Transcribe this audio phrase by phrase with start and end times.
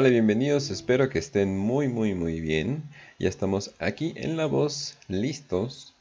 [0.00, 2.84] Hola, bienvenidos, espero que estén muy muy muy bien.
[3.18, 5.92] Ya estamos aquí en La Voz, listos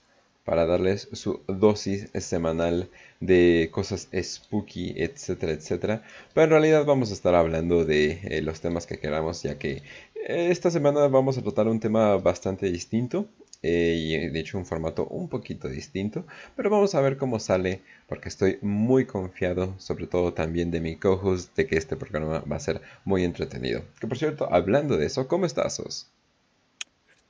[0.45, 2.89] para darles su dosis semanal
[3.21, 6.03] de cosas spooky, etcétera, etcétera.
[6.35, 9.81] Pero en realidad vamos a estar hablando de eh, los temas que queramos, ya que
[10.27, 13.25] eh, esta semana vamos a tratar un tema bastante distinto.
[13.63, 16.25] Eh, y de hecho un formato un poquito distinto,
[16.55, 20.95] pero vamos a ver cómo sale porque estoy muy confiado, sobre todo también de mi
[20.95, 23.83] co-host, de que este programa va a ser muy entretenido.
[23.99, 26.07] Que por cierto, hablando de eso, ¿cómo estás, Os?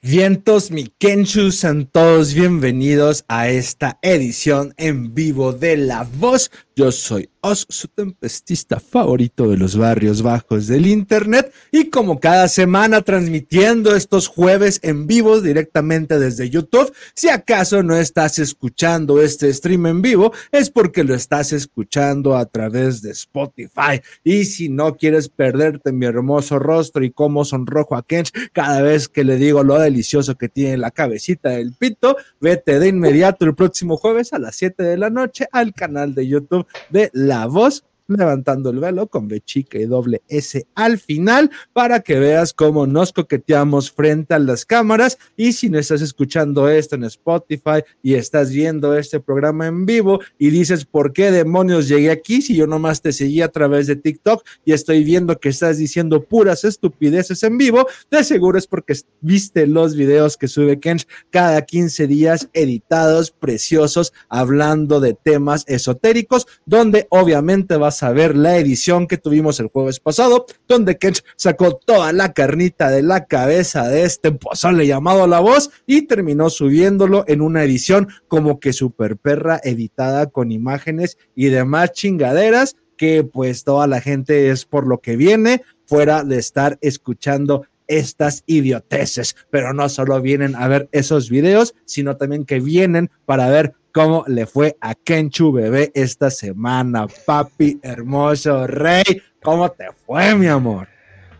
[0.01, 6.51] Vientos, mi Kenshu, sean todos bienvenidos a esta edición en vivo de La Voz.
[6.77, 12.47] Yo soy Os, su tempestista favorito de los barrios bajos del Internet y como cada
[12.47, 16.93] semana transmitiendo estos jueves en vivo directamente desde YouTube.
[17.15, 22.45] Si acaso no estás escuchando este stream en vivo, es porque lo estás escuchando a
[22.45, 24.01] través de Spotify.
[24.23, 29.07] Y si no quieres perderte mi hermoso rostro y cómo sonrojo a Kench cada vez
[29.07, 33.55] que le digo lo delicioso que tiene la cabecita del pito, vete de inmediato el
[33.55, 37.83] próximo jueves a las 7 de la noche al canal de YouTube de La Voz
[38.07, 42.87] levantando el velo con B chica y doble S al final para que veas cómo
[42.87, 45.17] nos coqueteamos frente a las cámaras.
[45.35, 50.19] Y si no estás escuchando esto en Spotify y estás viendo este programa en vivo
[50.37, 53.95] y dices por qué demonios llegué aquí si yo nomás te seguí a través de
[53.95, 58.95] TikTok y estoy viendo que estás diciendo puras estupideces en vivo, de seguro es porque
[59.21, 66.47] viste los videos que sube Kench cada 15 días editados, preciosos, hablando de temas esotéricos,
[66.65, 71.75] donde obviamente vas a ver la edición que tuvimos el jueves pasado, donde Kench sacó
[71.75, 77.23] toda la carnita de la cabeza de este pozole llamado La Voz y terminó subiéndolo
[77.27, 83.63] en una edición como que super perra editada con imágenes y demás chingaderas que pues
[83.63, 89.73] toda la gente es por lo que viene fuera de estar escuchando estas idioteces, pero
[89.73, 94.45] no solo vienen a ver esos videos, sino también que vienen para ver cómo le
[94.45, 99.03] fue a Kenchu Bebé esta semana, papi hermoso rey.
[99.41, 100.87] ¿Cómo te fue, mi amor?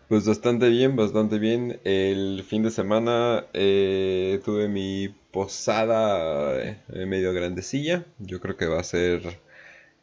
[0.10, 1.80] Pues bastante bien, bastante bien.
[1.84, 8.06] El fin de semana eh, tuve mi posada eh, medio grandecilla.
[8.18, 9.22] Yo creo que va a ser,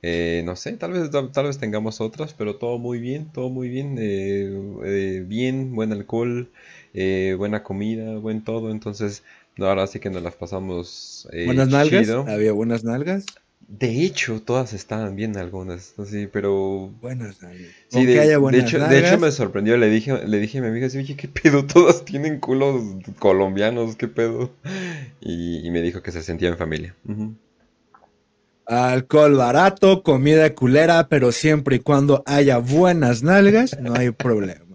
[0.03, 3.69] eh, no sé, tal vez, tal vez tengamos otras, pero todo muy bien, todo muy
[3.69, 3.97] bien.
[5.29, 6.51] bien, buen alcohol,
[6.93, 8.71] buena comida, buen todo.
[8.71, 9.25] Entonces
[9.59, 11.29] ahora sí que nos las pasamos.
[11.33, 12.09] Eh, ¿Buenas nalgas?
[12.29, 13.27] ¿Había buenas nalgas?
[13.67, 16.93] De hecho, todas estaban bien algunas, sí, pero...
[17.01, 17.69] Buenas nalgas.
[17.89, 21.17] Sí, de, hecho, de hecho me sorprendió, le dije, le dije a mi amiga, oye,
[21.17, 21.65] ¿qué pedo?
[21.67, 22.83] Todas tienen culos
[23.19, 24.51] colombianos, ¿qué pedo?
[25.21, 26.95] Y, me dijo que se sentía en familia.
[28.67, 34.65] Alcohol barato, comida culera, pero siempre y cuando haya buenas nalgas, no hay problema.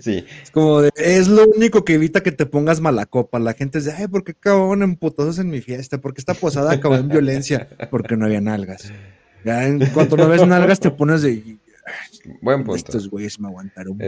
[0.00, 0.24] Sí.
[0.42, 3.40] Es como de, es lo único que evita que te pongas mala copa.
[3.40, 5.98] La gente dice, ay, ¿por qué acabaron en putazos en mi fiesta?
[5.98, 8.92] Porque esta posada acabó en violencia, porque no había nalgas.
[9.44, 11.58] Ya en cuanto no ves nalgas, te pones de,
[12.40, 12.76] Buen punto.
[12.76, 13.98] Estos güeyes me aguantaron.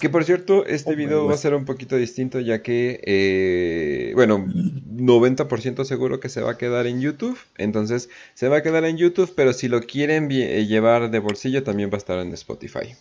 [0.00, 4.12] Que por cierto, este oh, video va a ser un poquito distinto ya que, eh,
[4.14, 7.38] bueno, 90% seguro que se va a quedar en YouTube.
[7.56, 11.62] Entonces, se va a quedar en YouTube, pero si lo quieren eh, llevar de bolsillo,
[11.62, 12.94] también va a estar en Spotify.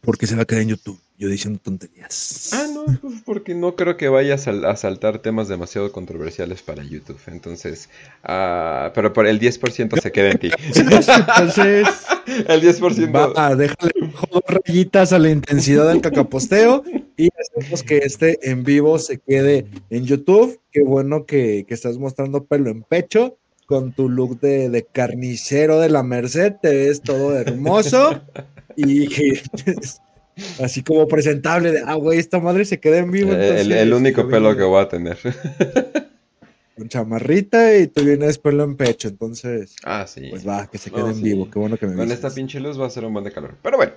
[0.00, 1.00] Porque se va a quedar en YouTube.
[1.18, 2.50] Yo diciendo tonterías.
[2.52, 7.18] Ah, no, pues porque no creo que vayas a, saltar temas demasiado controversiales para YouTube.
[7.26, 7.88] Entonces,
[8.22, 10.50] uh, pero por el 10% se queda en ti.
[10.76, 11.88] Entonces,
[12.46, 13.36] el 10%.
[13.36, 13.92] Va, déjale
[14.30, 16.84] dos rayitas a la intensidad del cacaposteo
[17.16, 20.60] y hacemos que este en vivo se quede en YouTube.
[20.70, 25.80] Qué bueno que, que estás mostrando pelo en pecho con tu look de, de carnicero
[25.80, 26.54] de la Merced.
[26.62, 28.22] Te ves todo hermoso
[28.76, 29.08] y
[30.62, 33.32] así como presentable de, ah, güey, esta madre se queda en vivo.
[33.32, 35.18] Eh, el, único pelo que voy a tener.
[36.76, 39.74] Con chamarrita y tú vienes pelo en pecho, entonces.
[39.84, 40.28] Ah, sí.
[40.30, 42.80] Pues va, que se quede en vivo, qué bueno que me Con esta pinche luz
[42.80, 43.56] va a ser un buen de calor.
[43.62, 43.92] Pero bueno.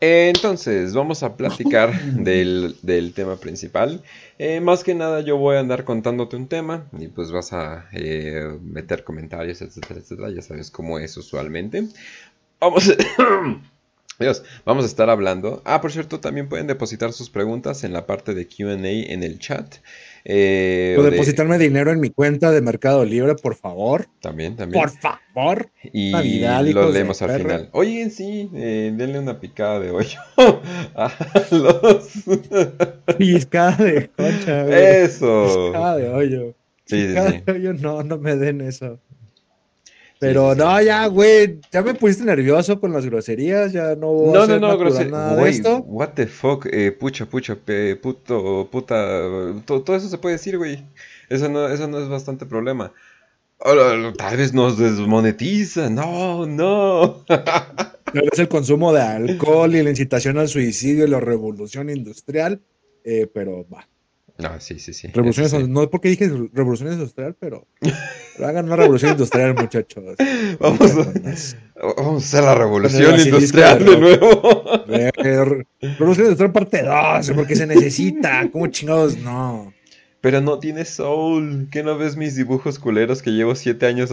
[0.00, 4.02] entonces, vamos a platicar del, tema principal.
[4.38, 7.88] Eh, más que nada, yo voy a andar contándote un tema y pues vas a
[7.92, 10.30] eh, meter comentarios, etcétera, etcétera.
[10.30, 11.86] Ya sabes cómo es usualmente.
[12.58, 12.90] Vamos.
[12.90, 13.62] A...
[14.18, 15.62] Dios, vamos a estar hablando.
[15.64, 19.38] Ah, por cierto, también pueden depositar sus preguntas en la parte de QA en el
[19.38, 19.76] chat.
[20.24, 24.08] Eh, o, depositarme dinero en mi cuenta de Mercado Libre, por favor.
[24.20, 24.82] También, también.
[24.82, 25.70] Por favor.
[25.92, 26.40] Y
[26.72, 27.68] lo leemos al final.
[27.72, 30.18] Oye, sí, eh, denle una picada de hoyo
[30.96, 31.12] a
[31.52, 32.08] los.
[33.18, 35.70] Pizcada de concha, Eso.
[35.72, 36.54] Pizcada de hoyo.
[36.86, 38.98] Sí, Pizcada de hoyo, no, no me den eso.
[40.18, 44.32] Pero no, ya, güey, ya me pusiste nervioso con las groserías, ya no voy No,
[44.32, 45.10] a no, hacer no, grosero.
[45.10, 45.76] nada de Güey, esto.
[45.86, 48.96] what the fuck, eh, pucha, pucha, pe- puto, puta,
[49.66, 50.82] to- todo eso se puede decir, güey.
[51.28, 52.92] Eso no, eso no es bastante problema.
[54.16, 57.24] Tal vez nos desmonetiza, no, no.
[57.26, 62.60] Tal vez el consumo de alcohol y la incitación al suicidio y la revolución industrial,
[63.04, 63.86] eh, pero va.
[64.38, 65.08] No, sí, sí, sí.
[65.08, 65.66] Revolución, eso sí.
[65.68, 70.04] no porque dije revolución industrial, pero, pero hagan una revolución industrial, muchachos.
[70.60, 74.62] Vamos a, vamos a hacer la revolución industrial de nuevo.
[74.86, 78.48] Re- Revolución industrial parte 2, porque se necesita.
[78.50, 79.16] ¿Cómo chingados?
[79.18, 79.72] No.
[80.20, 81.68] Pero no tiene soul.
[81.70, 84.10] ¿Qué no ves mis dibujos culeros que llevo siete años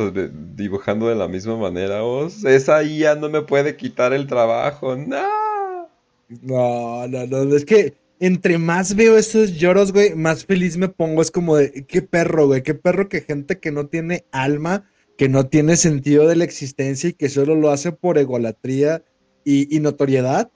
[0.56, 2.04] dibujando de la misma manera?
[2.04, 2.44] Os?
[2.46, 4.96] Esa IA no me puede quitar el trabajo.
[4.96, 5.90] No.
[6.42, 7.56] No, no, no.
[7.56, 11.22] Es que entre más veo esos lloros, güey, más feliz me pongo.
[11.22, 12.64] Es como de, qué perro, güey.
[12.64, 17.10] Qué perro que gente que no tiene alma, que no tiene sentido de la existencia
[17.10, 19.04] y que solo lo hace por egolatría
[19.44, 20.52] y, y notoriedad,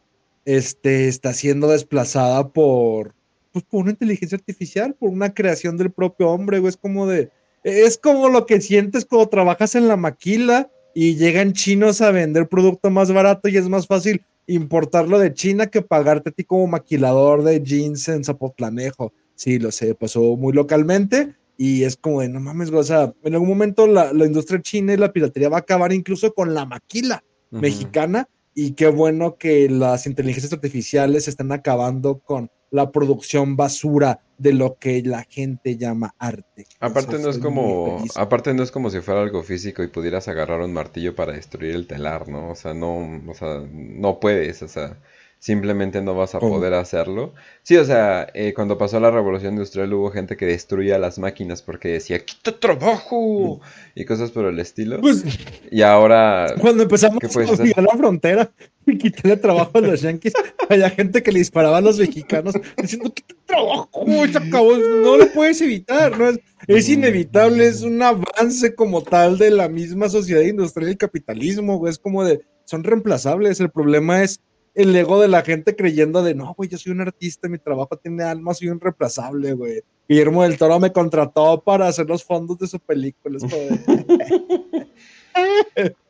[0.46, 3.14] este, está siendo desplazada por,
[3.52, 6.70] pues, por una inteligencia artificial, por una creación del propio hombre, güey.
[6.70, 7.32] Es como de,
[7.64, 12.48] es como lo que sientes cuando trabajas en la maquila y llegan chinos a vender
[12.48, 16.68] producto más barato y es más fácil importarlo de China que pagarte a ti como
[16.68, 19.14] maquilador de jeans en Zapotlanejo.
[19.36, 23.34] Sí, lo sé, pasó muy localmente y es como de, no mames, o sea, en
[23.34, 26.66] algún momento la, la industria china y la piratería va a acabar incluso con la
[26.66, 34.20] maquila mexicana y qué bueno que las inteligencias artificiales están acabando con la producción basura
[34.38, 36.68] de lo que la gente llama arte.
[36.80, 40.28] Aparte Eso no es como, aparte no es como si fuera algo físico y pudieras
[40.28, 42.52] agarrar un martillo para destruir el telar, ¿no?
[42.52, 44.98] O sea, no, o sea, no puedes, o sea,
[45.40, 47.34] simplemente no vas a poder hacerlo.
[47.64, 51.62] Sí, o sea, eh, cuando pasó la revolución industrial hubo gente que destruía las máquinas
[51.62, 53.62] porque decía, quita trabajo
[53.96, 55.00] y cosas por el estilo.
[55.00, 55.24] Pues
[55.72, 58.52] Y ahora, cuando empezamos ¿Qué puedes a obligar la frontera
[58.86, 60.34] y quitarle trabajo a los yankees,
[60.70, 65.32] había gente que le disparaba a los mexicanos diciendo que trabajo, se acabó, no lo
[65.34, 66.30] puedes evitar, ¿no?
[66.30, 71.78] Es, es inevitable, es un avance como tal de la misma sociedad industrial y capitalismo,
[71.78, 74.42] güey, es como de, son reemplazables, el problema es
[74.78, 77.98] el ego de la gente creyendo de, no, güey, yo soy un artista, mi trabajo
[77.98, 79.82] tiene alma, soy un reemplazable, güey.
[80.08, 83.40] Guillermo del Toro me contrató para hacer los fondos de su película.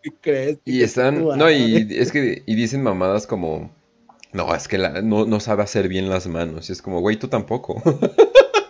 [0.04, 0.60] ¿Qué crees?
[0.66, 3.72] y están, no, y es que, y dicen mamadas como,
[4.34, 6.70] no, es que la- no, no sabe hacer bien las manos.
[6.70, 7.82] Y es como, güey, tú tampoco.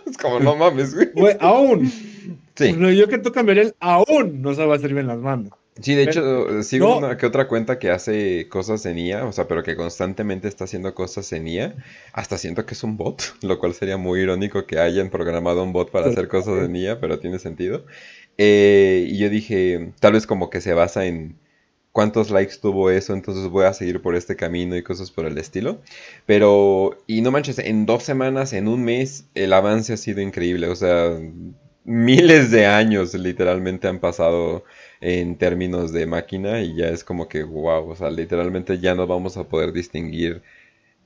[0.08, 1.10] Es como, no mames, güey.
[1.14, 1.92] Güey, aún.
[2.56, 2.72] Sí.
[2.72, 5.52] Lo yo que tú cambiaría el aún no sabe hacer bien las manos.
[5.80, 6.98] Sí, de hecho, sigo No.
[6.98, 10.64] una que otra cuenta que hace cosas en IA, o sea, pero que constantemente está
[10.64, 11.76] haciendo cosas en IA.
[12.12, 15.72] Hasta siento que es un bot, lo cual sería muy irónico que hayan programado un
[15.72, 16.08] bot para Sí.
[16.08, 17.84] hacer cosas en IA, pero tiene sentido.
[18.38, 21.38] Eh, y yo dije, tal vez como que se basa en
[21.92, 25.38] cuántos likes tuvo eso, entonces voy a seguir por este camino y cosas por el
[25.38, 25.80] estilo.
[26.26, 30.68] Pero, y no manches, en dos semanas, en un mes, el avance ha sido increíble,
[30.68, 31.16] o sea,
[31.84, 34.64] miles de años literalmente han pasado
[35.00, 39.06] en términos de máquina y ya es como que wow, o sea, literalmente ya no
[39.06, 40.42] vamos a poder distinguir.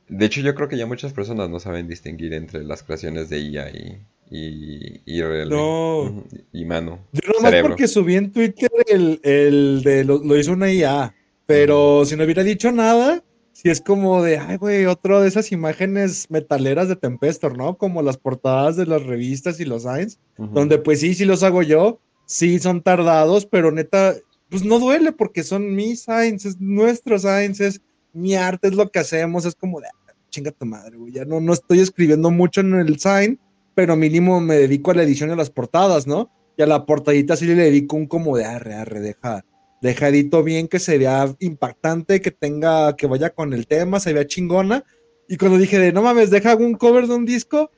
[0.08, 3.38] De hecho, yo creo que ya muchas personas no saben distinguir entre las creaciones de
[3.40, 3.98] IA y,
[4.30, 6.24] y, y real- No.
[6.52, 6.98] Y mano.
[7.12, 7.70] Yo nomás Cerebro.
[7.70, 11.14] porque subí en Twitter el, el de lo, lo hizo una IA.
[11.46, 15.52] Pero si no hubiera dicho nada, si es como de, ay, güey, otro de esas
[15.52, 17.76] imágenes metaleras de Tempestor, ¿no?
[17.76, 21.62] Como las portadas de las revistas y los signs, donde pues sí, sí los hago
[21.62, 24.14] yo, sí son tardados, pero neta,
[24.48, 27.80] pues no duele porque son mis signs, es nuestros signs, es
[28.12, 31.24] mi arte, es lo que hacemos, es como de, "Ah, chinga tu madre, güey, ya
[31.24, 33.38] no, no estoy escribiendo mucho en el sign,
[33.74, 36.30] pero mínimo me dedico a la edición de las portadas, ¿no?
[36.56, 39.44] Y a la portadita sí le dedico un como de arre, arre, deja,
[39.80, 44.12] deja edito bien, que se vea impactante, que tenga, que vaya con el tema, se
[44.12, 44.84] vea chingona.
[45.28, 47.70] Y cuando dije de no mames, deja un cover de un disco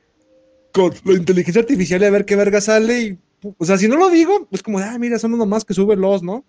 [0.73, 3.01] con la inteligencia artificial y a ver qué verga sale.
[3.01, 3.19] Y,
[3.57, 5.73] o sea, si no lo digo, es como de, ah, mira, son unos más que
[5.73, 6.43] sube los, ¿no?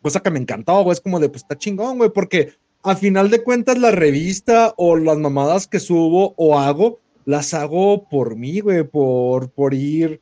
[0.00, 3.30] Cosa que me encantó, güey, es como de, pues está chingón, güey, porque a final
[3.30, 8.60] de cuentas la revista o las mamadas que subo o hago, las hago por mí,
[8.60, 10.20] güey, por, por ir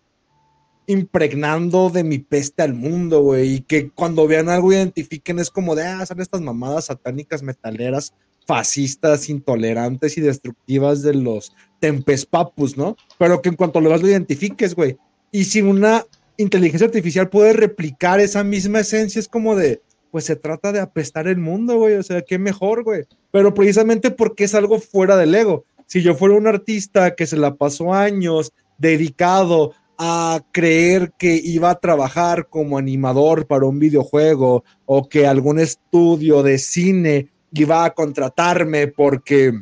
[0.86, 5.74] impregnando de mi peste al mundo, güey, y que cuando vean algo identifiquen es como
[5.74, 8.12] de, ah, son estas mamadas satánicas metaleras,
[8.46, 12.96] fascistas, intolerantes y destructivas de los tempes papus, ¿no?
[13.18, 14.98] Pero que en cuanto lo veas lo identifiques, güey.
[15.32, 16.04] Y si una
[16.36, 21.28] inteligencia artificial puede replicar esa misma esencia, es como de, pues se trata de apestar
[21.28, 23.04] el mundo, güey, o sea, qué mejor, güey.
[23.30, 25.64] Pero precisamente porque es algo fuera del ego.
[25.86, 31.70] Si yo fuera un artista que se la pasó años dedicado a creer que iba
[31.70, 37.90] a trabajar como animador para un videojuego o que algún estudio de cine iba a
[37.92, 39.52] contratarme porque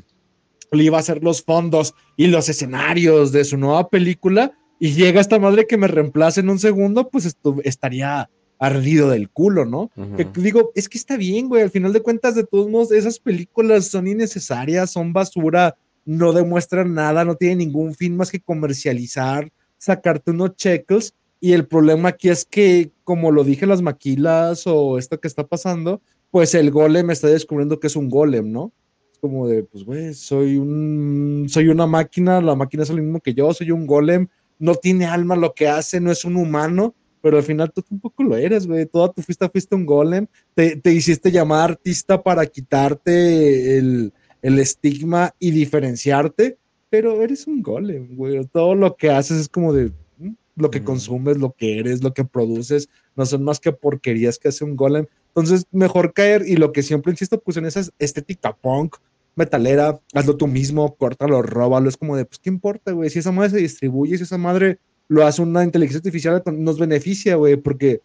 [0.70, 5.20] le iba a hacer los fondos y los escenarios de su nueva película y llega
[5.20, 9.90] esta madre que me reemplace en un segundo, pues estaría ardido del culo, ¿no?
[10.16, 13.18] que digo, es que está bien, güey, al final de cuentas, de todos modos, esas
[13.18, 19.50] películas son innecesarias, son basura, no demuestran nada, no tienen ningún fin más que comercializar,
[19.76, 21.14] sacarte unos checkles.
[21.40, 25.46] Y el problema aquí es que, como lo dije, las maquilas o esto que está
[25.46, 28.72] pasando, pues el golem está descubriendo que es un golem, ¿no?
[29.12, 33.20] Es como de, pues, güey, soy un, soy una máquina, la máquina es lo mismo
[33.20, 34.26] que yo, soy un golem,
[34.58, 38.22] no tiene alma lo que hace, no es un humano, pero al final tú tampoco
[38.22, 38.86] lo eres, güey.
[38.86, 44.12] Toda tu fiesta fuiste un golem, te, te hiciste llamar artista para quitarte el,
[44.42, 46.58] el estigma y diferenciarte,
[46.90, 48.44] pero eres un golem, güey.
[48.46, 52.14] Todo lo que haces es como de mm, lo que consumes, lo que eres, lo
[52.14, 55.06] que produces, no son más que porquerías que hace un golem.
[55.28, 58.96] Entonces, mejor caer y lo que siempre insisto, pues en esa estética punk,
[59.38, 61.88] metalera, hazlo tú mismo, córtalo, róbalo.
[61.88, 63.08] Es como de, pues, ¿qué importa, güey?
[63.08, 64.78] Si esa madre se distribuye, si esa madre
[65.08, 68.02] lo hace una inteligencia artificial, nos beneficia, güey, porque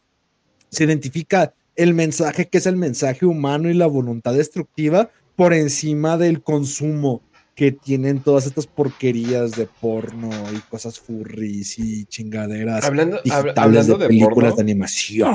[0.69, 6.17] se identifica el mensaje que es el mensaje humano y la voluntad destructiva por encima
[6.17, 7.21] del consumo
[7.55, 13.19] que tienen todas estas porquerías de porno y cosas furries y chingaderas hablando,
[13.55, 15.33] hablando de, películas de animación.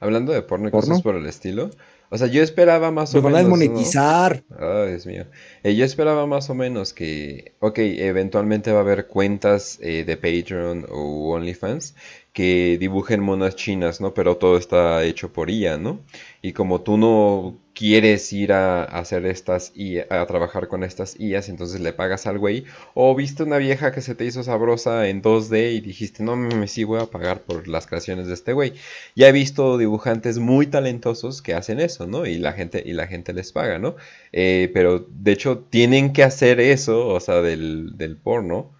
[0.00, 1.70] Hablando de porno y cosas por el estilo.
[2.14, 3.24] O sea, yo esperaba más o menos.
[3.24, 4.44] van a desmonetizar.
[4.56, 5.24] Oh, Dios mío.
[5.64, 7.56] Eh, yo esperaba más o menos que.
[7.58, 11.96] Ok, eventualmente va a haber cuentas eh, de Patreon o OnlyFans
[12.34, 14.12] que dibujen monas chinas, ¿no?
[14.12, 16.00] Pero todo está hecho por IA, ¿no?
[16.42, 21.48] Y como tú no quieres ir a, hacer estas y a trabajar con estas IAs,
[21.48, 22.64] entonces le pagas al güey.
[22.94, 26.66] O viste una vieja que se te hizo sabrosa en 2D y dijiste, no me
[26.66, 28.74] sí voy a pagar por las creaciones de este güey.
[29.14, 32.26] Ya he visto dibujantes muy talentosos que hacen eso, ¿no?
[32.26, 33.94] Y la gente, y la gente les paga, ¿no?
[34.32, 38.72] Eh, pero de hecho tienen que hacer eso, o sea, del, del porno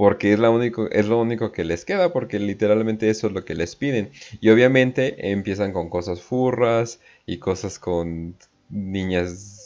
[0.00, 4.12] porque es, lo único que les queda, porque literalmente eso es lo que les piden.
[4.40, 8.34] Y obviamente empiezan con cosas furras y cosas con
[8.70, 9.59] niñas,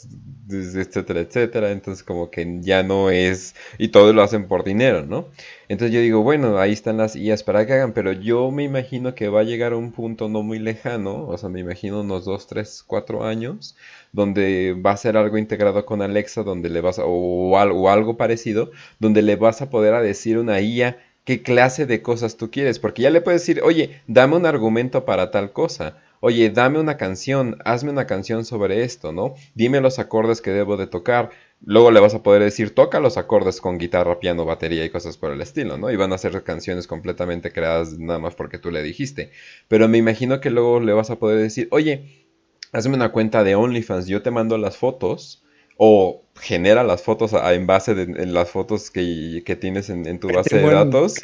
[0.49, 1.71] etcétera, etcétera.
[1.71, 3.55] Entonces como que ya no es...
[3.77, 5.27] Y todo lo hacen por dinero, ¿no?
[5.67, 9.15] Entonces yo digo, bueno, ahí están las IAs para que hagan, pero yo me imagino
[9.15, 12.25] que va a llegar a un punto no muy lejano, o sea, me imagino unos
[12.25, 13.75] 2, 3, 4 años,
[14.11, 18.17] donde va a ser algo integrado con Alexa, donde le vas a, o, algo, algo
[18.17, 22.51] parecido, donde le vas a poder a decir una IA qué clase de cosas tú
[22.51, 26.79] quieres, porque ya le puedes decir, oye, dame un argumento para tal cosa, oye, dame
[26.79, 29.35] una canción, hazme una canción sobre esto, ¿no?
[29.53, 31.29] Dime los acordes que debo de tocar.
[31.63, 35.17] Luego le vas a poder decir, toca los acordes con guitarra, piano, batería y cosas
[35.17, 35.91] por el estilo, ¿no?
[35.91, 39.31] Y van a ser canciones completamente creadas nada más porque tú le dijiste.
[39.67, 42.27] Pero me imagino que luego le vas a poder decir, oye,
[42.71, 45.44] hazme una cuenta de OnlyFans, yo te mando las fotos
[45.77, 50.69] o genera las fotos en base de las fotos que, tienes en, tu base de
[50.69, 51.15] datos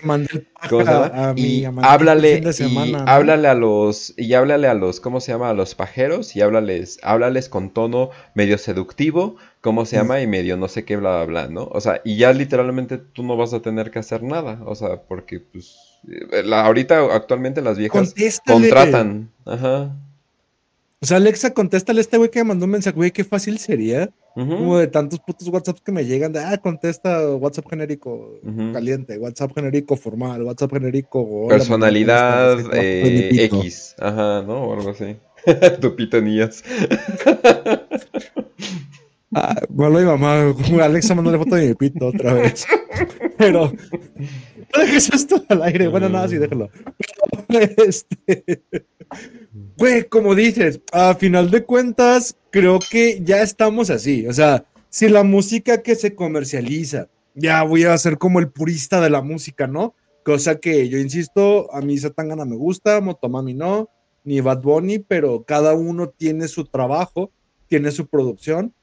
[1.35, 5.75] y háblale y háblale a los y háblale a los cómo se llama a los
[5.75, 10.85] pajeros y háblales háblales con tono medio seductivo cómo se llama y medio no sé
[10.85, 13.91] qué bla bla bla no o sea y ya literalmente tú no vas a tener
[13.91, 15.77] que hacer nada o sea porque pues
[16.09, 18.15] eh, ahorita actualmente las viejas
[18.45, 19.93] contratan ajá
[21.01, 23.57] o sea, Alexa, contéstale a este güey que me mandó un mensaje, güey, qué fácil
[23.57, 24.09] sería.
[24.33, 28.39] Como de tantos putos WhatsApp que me llegan de, ah, contesta WhatsApp genérico
[28.71, 31.47] caliente, WhatsApp genérico formal, WhatsApp genérico.
[31.49, 34.63] Personalidad eh, X, ajá, ¿no?
[34.63, 35.17] O algo así.
[35.81, 36.63] tu pitonías.
[39.35, 40.53] ah, bueno, mi mamá,
[40.83, 42.65] Alexa mandó la foto de mi pito otra vez.
[43.37, 43.71] Pero,
[44.75, 45.87] no dejes esto al aire.
[45.87, 46.69] Bueno, nada, sí, déjalo.
[47.77, 48.63] este.
[50.09, 54.27] Como dices, a final de cuentas, creo que ya estamos así.
[54.27, 59.01] O sea, si la música que se comercializa, ya voy a ser como el purista
[59.01, 59.95] de la música, ¿no?
[60.23, 63.89] Cosa que yo insisto, a mí Satangana me gusta, Motomami no,
[64.23, 67.31] ni Bad Bunny, pero cada uno tiene su trabajo,
[67.67, 68.73] tiene su producción,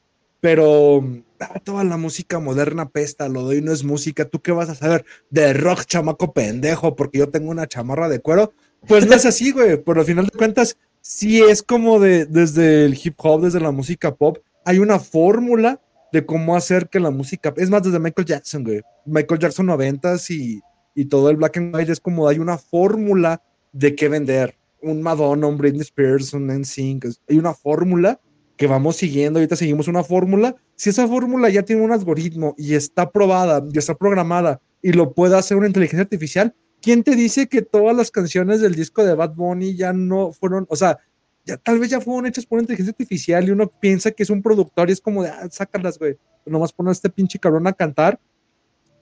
[0.41, 1.05] pero
[1.41, 4.75] ah, toda la música moderna pesta, lo doy no es música, ¿tú qué vas a
[4.75, 5.05] saber?
[5.31, 8.53] De rock chamaco pendejo, porque yo tengo una chamarra de cuero.
[8.87, 12.85] Pues no es así, güey, pero al final de cuentas, sí es como de, desde
[12.85, 15.81] el hip hop, desde la música pop, hay una fórmula
[16.13, 20.31] de cómo hacer que la música, es más desde Michael Jackson, güey, Michael Jackson noventas
[20.31, 20.61] y,
[20.95, 23.43] y todo el black and white es como hay una fórmula
[23.73, 28.21] de qué vender, un Madonna, un Britney Spears, un NSYNC, hay una fórmula
[28.59, 32.75] que vamos siguiendo, ahorita seguimos una fórmula, si esa fórmula ya tiene un algoritmo y
[32.75, 37.47] está probada, ya está programada y lo puede hacer una inteligencia artificial, ¿quién te dice
[37.47, 40.99] que todas las canciones del disco de Bad Bunny ya no fueron, o sea,
[41.47, 44.43] ya, tal vez ya fueron hechas por inteligencia artificial y uno piensa que es un
[44.43, 47.73] productor y es como de, ah, sácalas, güey, nomás poner a este pinche cabrón a
[47.73, 48.19] cantar,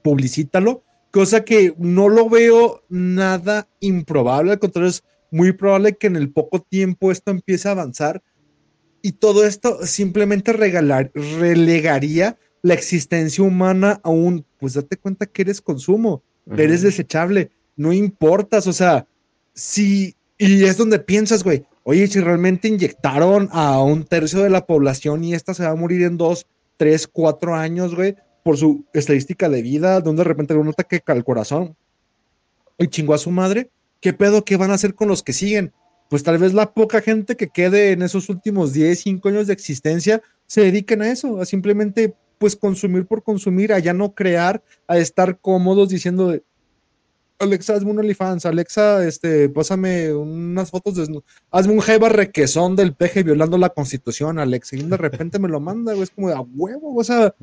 [0.03, 6.15] publicítalo, cosa que no lo veo nada improbable, al contrario, es muy probable que en
[6.15, 8.21] el poco tiempo esto empiece a avanzar
[9.01, 15.43] y todo esto simplemente regalar, relegaría la existencia humana a un, pues date cuenta que
[15.43, 16.23] eres consumo,
[16.55, 19.07] eres desechable, no importas, o sea,
[19.53, 24.65] si, y es donde piensas, güey, oye, si realmente inyectaron a un tercio de la
[24.65, 28.85] población y esta se va a morir en dos, tres, cuatro años, güey, por su
[28.93, 31.75] estadística de vida, donde de repente un ataque al corazón
[32.77, 35.73] y chingó a su madre, ¿qué pedo que van a hacer con los que siguen?
[36.09, 39.53] Pues tal vez la poca gente que quede en esos últimos 10, 5 años de
[39.53, 44.63] existencia se dediquen a eso, a simplemente pues consumir por consumir, a ya no crear,
[44.87, 46.39] a estar cómodos diciendo,
[47.39, 51.21] Alexa, hazme un OnlyFans, Alexa, este, pásame unas fotos de
[51.51, 55.59] hazme un jeva requesón del peje violando la constitución, Alexa, y de repente me lo
[55.59, 57.33] manda, güey, es como de a huevo, o sea,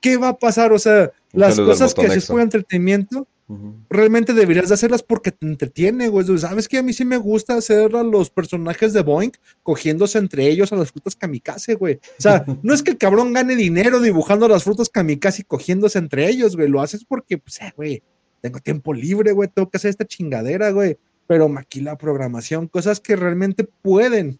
[0.00, 0.72] ¿qué va a pasar?
[0.72, 3.26] O sea, las cosas que haces por entretenimiento,
[3.88, 7.54] realmente deberías de hacerlas porque te entretiene, güey, sabes que a mí sí me gusta
[7.54, 9.30] hacer a los personajes de Boeing
[9.62, 13.32] cogiéndose entre ellos a las frutas kamikaze, güey, o sea, no es que el cabrón
[13.32, 17.60] gane dinero dibujando las frutas kamikaze y cogiéndose entre ellos, güey, lo haces porque, pues,
[17.60, 18.02] eh, güey,
[18.40, 20.98] tengo tiempo libre, güey, tengo que hacer esta chingadera, güey.
[21.26, 24.38] Pero maquila programación, cosas que realmente pueden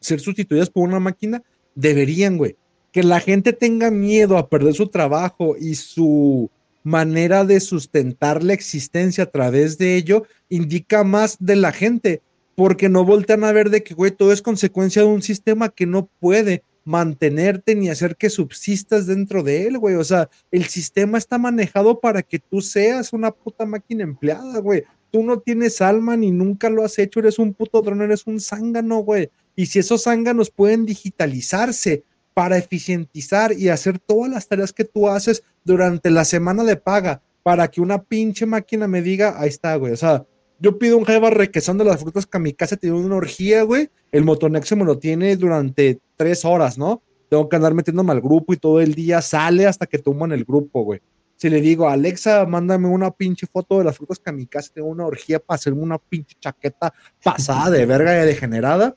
[0.00, 1.42] ser sustituidas por una máquina,
[1.74, 2.56] deberían, güey.
[2.92, 6.50] Que la gente tenga miedo a perder su trabajo y su
[6.88, 12.22] manera de sustentar la existencia a través de ello, indica más de la gente,
[12.54, 15.86] porque no voltean a ver de que, güey, todo es consecuencia de un sistema que
[15.86, 19.96] no puede mantenerte ni hacer que subsistas dentro de él, güey.
[19.96, 24.84] O sea, el sistema está manejado para que tú seas una puta máquina empleada, güey.
[25.10, 28.40] Tú no tienes alma ni nunca lo has hecho, eres un puto dron, eres un
[28.40, 29.28] zángano, güey.
[29.54, 35.08] Y si esos zánganos pueden digitalizarse para eficientizar y hacer todas las tareas que tú
[35.08, 39.76] haces durante la semana de paga, para que una pinche máquina me diga, ahí está,
[39.76, 39.92] güey.
[39.92, 40.26] O sea,
[40.58, 43.90] yo pido un jeva requesón de las frutas kamikaze, tiene una orgía, güey.
[44.10, 47.02] El motonexo me lo tiene durante tres horas, ¿no?
[47.28, 50.44] Tengo que andar metiéndome al grupo y todo el día sale hasta que toman el
[50.44, 51.00] grupo, güey.
[51.36, 55.38] Si le digo, Alexa, mándame una pinche foto de las frutas kamikaze, tengo una orgía
[55.38, 58.96] para hacerme una pinche chaqueta pasada de verga y degenerada.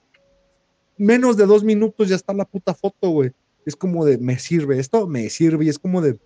[0.98, 3.32] Menos de dos minutos ya está la puta foto, güey.
[3.66, 5.66] Es como de, me sirve esto, me sirve.
[5.66, 6.18] Y es como de,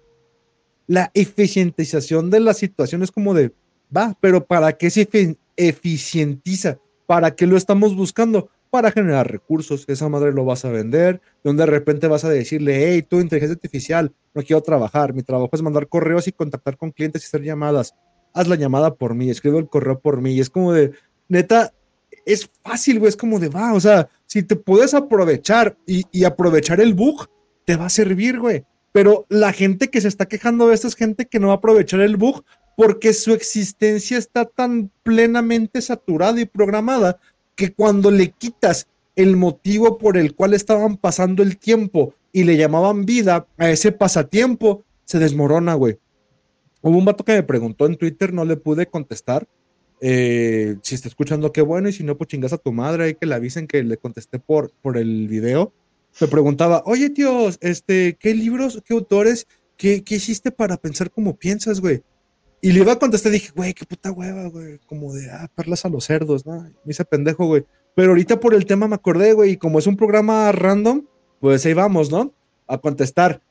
[0.87, 3.51] la eficientización de la situación es como de,
[3.95, 5.07] va, pero ¿para qué se
[5.55, 6.79] eficientiza?
[7.05, 8.49] ¿Para qué lo estamos buscando?
[8.69, 9.85] Para generar recursos.
[9.87, 13.55] Esa madre lo vas a vender, donde de repente vas a decirle, hey, tú, inteligencia
[13.55, 15.13] artificial, no quiero trabajar.
[15.13, 17.95] Mi trabajo es mandar correos y contactar con clientes y hacer llamadas.
[18.33, 20.33] Haz la llamada por mí, escribo el correo por mí.
[20.33, 20.91] Y es como de,
[21.29, 21.73] neta,
[22.25, 23.09] es fácil, güey.
[23.09, 27.27] Es como de, va, o sea, si te puedes aprovechar y, y aprovechar el bug,
[27.65, 28.65] te va a servir, güey.
[28.95, 31.57] Pero la gente que se está quejando de esto es gente que no va a
[31.57, 32.45] aprovechar el bug
[32.77, 37.19] porque su existencia está tan plenamente saturada y programada
[37.57, 42.55] que cuando le quitas el motivo por el cual estaban pasando el tiempo y le
[42.55, 45.99] llamaban vida a ese pasatiempo, se desmorona, güey.
[46.81, 49.45] Hubo un vato que me preguntó en Twitter, no le pude contestar.
[49.99, 53.15] Eh, si está escuchando, qué bueno, y si no, pues chingas a tu madre, hay
[53.15, 55.73] que le avisen que le contesté por, por el video.
[56.19, 59.47] Me preguntaba, oye, tío, este, ¿qué libros, qué autores,
[59.77, 62.03] qué, qué hiciste para pensar como piensas, güey?
[62.61, 64.79] Y le iba a contestar, dije, güey, qué puta hueva, güey.
[64.87, 66.63] Como de, ah, perlas a los cerdos, ¿no?
[66.83, 67.65] Me hice pendejo, güey.
[67.95, 69.51] Pero ahorita por el tema me acordé, güey.
[69.51, 71.05] Y como es un programa random,
[71.39, 72.33] pues ahí vamos, ¿no?
[72.65, 73.41] A contestar.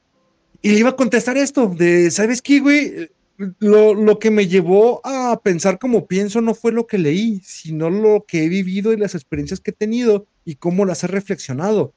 [0.62, 3.11] Y le iba a contestar esto, de, ¿sabes qué, güey?
[3.59, 7.90] Lo, lo que me llevó a pensar como pienso no fue lo que leí, sino
[7.90, 11.92] lo que he vivido y las experiencias que he tenido y cómo las he reflexionado.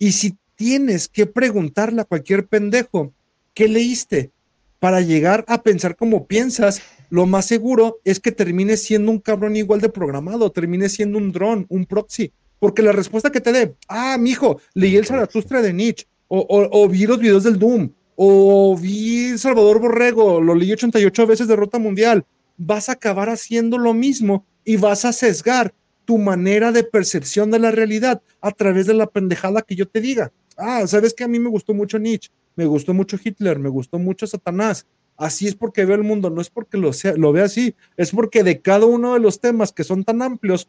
[0.00, 3.12] Y si tienes que preguntarle a cualquier pendejo,
[3.54, 4.32] ¿qué leíste?
[4.80, 9.54] para llegar a pensar como piensas, lo más seguro es que termines siendo un cabrón
[9.54, 12.32] igual de programado, termines siendo un dron, un proxy.
[12.58, 16.88] Porque la respuesta que te dé, ah, mijo, leí el Zaratustra de Nietzsche, o, o,
[16.88, 21.78] vi los videos del Doom, o vi Salvador Borrego, lo leí 88 veces de Rota
[21.78, 22.24] Mundial,
[22.56, 25.74] vas a acabar haciendo lo mismo y vas a sesgar
[26.10, 30.00] tu manera de percepción de la realidad a través de la pendejada que yo te
[30.00, 30.32] diga.
[30.56, 34.00] Ah, ¿sabes que A mí me gustó mucho Nietzsche me gustó mucho Hitler, me gustó
[34.00, 34.86] mucho Satanás.
[35.16, 38.10] Así es porque veo el mundo, no es porque lo, sea, lo vea así, es
[38.10, 40.68] porque de cada uno de los temas que son tan amplios,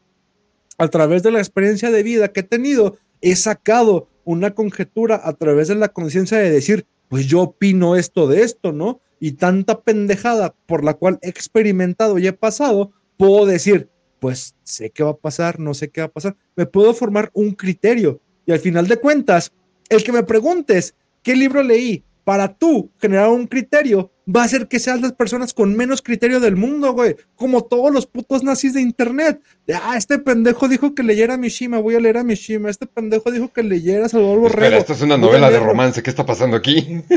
[0.77, 5.33] a través de la experiencia de vida que he tenido, he sacado una conjetura a
[5.33, 9.01] través de la conciencia de decir, pues yo opino esto de esto, ¿no?
[9.19, 13.89] Y tanta pendejada por la cual he experimentado y he pasado, puedo decir,
[14.21, 17.31] pues sé qué va a pasar, no sé qué va a pasar, me puedo formar
[17.33, 18.21] un criterio.
[18.45, 19.51] Y al final de cuentas,
[19.89, 24.67] el que me preguntes qué libro leí para tú generar un criterio, va a ser
[24.67, 27.15] que seas las personas con menos criterio del mundo, güey.
[27.35, 29.41] Como todos los putos nazis de internet.
[29.73, 32.69] ah, este pendejo dijo que leyera Mishima, voy a leer a Mishima.
[32.69, 34.61] Este pendejo dijo que leyera Salvador Borrego.
[34.61, 37.01] Espera, esto es una novela de romance, ¿qué está pasando aquí?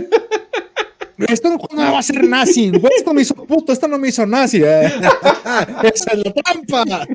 [1.19, 4.63] Esto no va a ser nazi, esto me hizo puto, esto no me hizo nazi.
[4.65, 4.87] Eh.
[5.95, 7.07] Esa es la trampa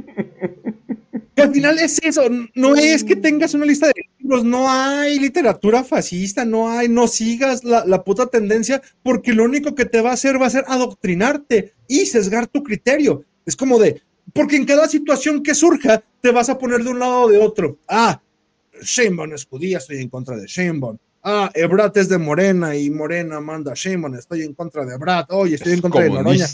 [1.42, 2.24] al final es eso,
[2.56, 7.08] no es que tengas una lista de libros, no hay literatura fascista, no hay, no
[7.08, 10.66] sigas la, puta tendencia, porque lo único que te va a hacer va a ser
[10.68, 13.24] adoctrinarte y sesgar tu criterio.
[13.46, 14.02] Es como de,
[14.34, 17.38] porque en cada situación que surja, te vas a poner de un lado o de
[17.40, 17.78] otro.
[17.88, 18.22] Ah,
[18.82, 20.98] Sheinbaum es judía, estoy en contra de Sheinbaum.
[21.32, 25.32] Ah, Ebrat es de Morena y Morena manda a Sheinbaum, estoy en contra de Ebrat.
[25.32, 26.48] Oye, estoy en contra de Noroña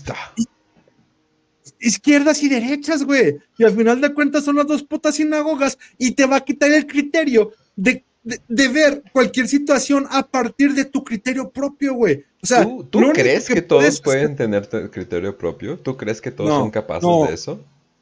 [1.79, 3.37] izquierdas y derechas, güey.
[3.57, 6.71] Y al final de cuentas son las dos putas sinagogas y te va a quitar
[6.71, 8.03] el criterio de,
[8.47, 12.23] ver cualquier situación a partir de tu criterio propio, güey.
[12.41, 15.77] O sea, ¿tú, crees que, todos pueden tener criterio propio?
[15.77, 17.59] ¿Tú crees que todos son capaces de eso?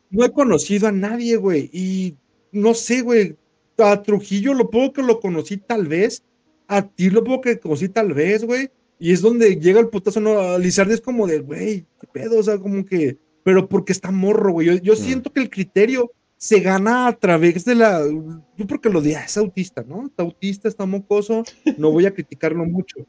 [0.09, 1.69] No he conocido a nadie, güey.
[1.73, 2.15] Y
[2.51, 3.35] no sé, güey.
[3.77, 6.23] A Trujillo lo puedo que lo conocí tal vez.
[6.67, 8.69] A ti lo puedo que conocí tal vez, güey.
[8.99, 10.57] Y es donde llega el putazo, ¿no?
[10.57, 14.53] Lizardi es como de, güey, qué pedo, o sea, como que pero porque está morro,
[14.53, 14.79] güey.
[14.81, 18.01] Yo, siento que el criterio se gana a través de la.
[18.57, 20.07] Yo porque lo diga, es autista, ¿no?
[20.07, 21.43] Está autista, está mocoso,
[21.77, 23.05] no voy a criticarlo mucho.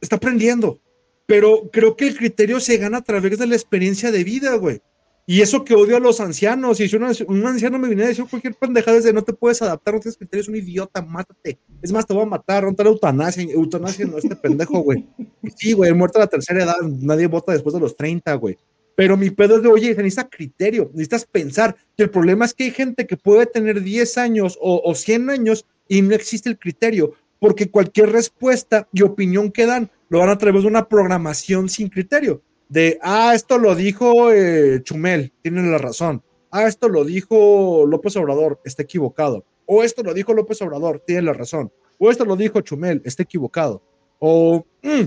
[0.00, 0.80] Está aprendiendo,
[1.26, 4.80] pero creo que el criterio se gana a través de la experiencia de vida, güey.
[5.30, 6.80] Y eso que odio a los ancianos.
[6.80, 9.92] Y si un anciano me viene a decir cualquier pendejada de no te puedes adaptar,
[9.92, 11.58] no tienes criterio, es un idiota, mátate.
[11.82, 15.06] Es más, te voy a matar, no te eutanasia, eutanasia no este pendejo, güey.
[15.54, 18.56] Sí, güey, muerto a la tercera edad, nadie vota después de los 30, güey.
[18.96, 21.76] Pero mi pedo es de, oye, necesitas criterio, necesitas pensar.
[21.94, 25.28] Que el problema es que hay gente que puede tener 10 años o, o 100
[25.28, 30.30] años y no existe el criterio, porque cualquier respuesta y opinión que dan lo van
[30.30, 32.40] a través de una programación sin criterio.
[32.68, 36.22] De, ah, esto lo dijo eh, Chumel, tiene la razón.
[36.50, 39.44] Ah, esto lo dijo López Obrador, está equivocado.
[39.66, 41.72] O esto lo dijo López Obrador, tiene la razón.
[41.98, 43.82] O esto lo dijo Chumel, está equivocado.
[44.18, 45.04] O, mm,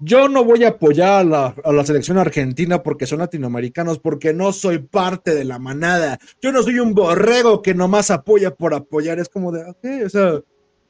[0.00, 4.78] yo no voy a apoyar a la, selección argentina porque son latinoamericanos, porque no soy
[4.78, 6.18] parte de la manada.
[6.40, 9.18] Yo no soy un borrego que nomás apoya por apoyar.
[9.18, 10.40] Es como de, ok, o sea,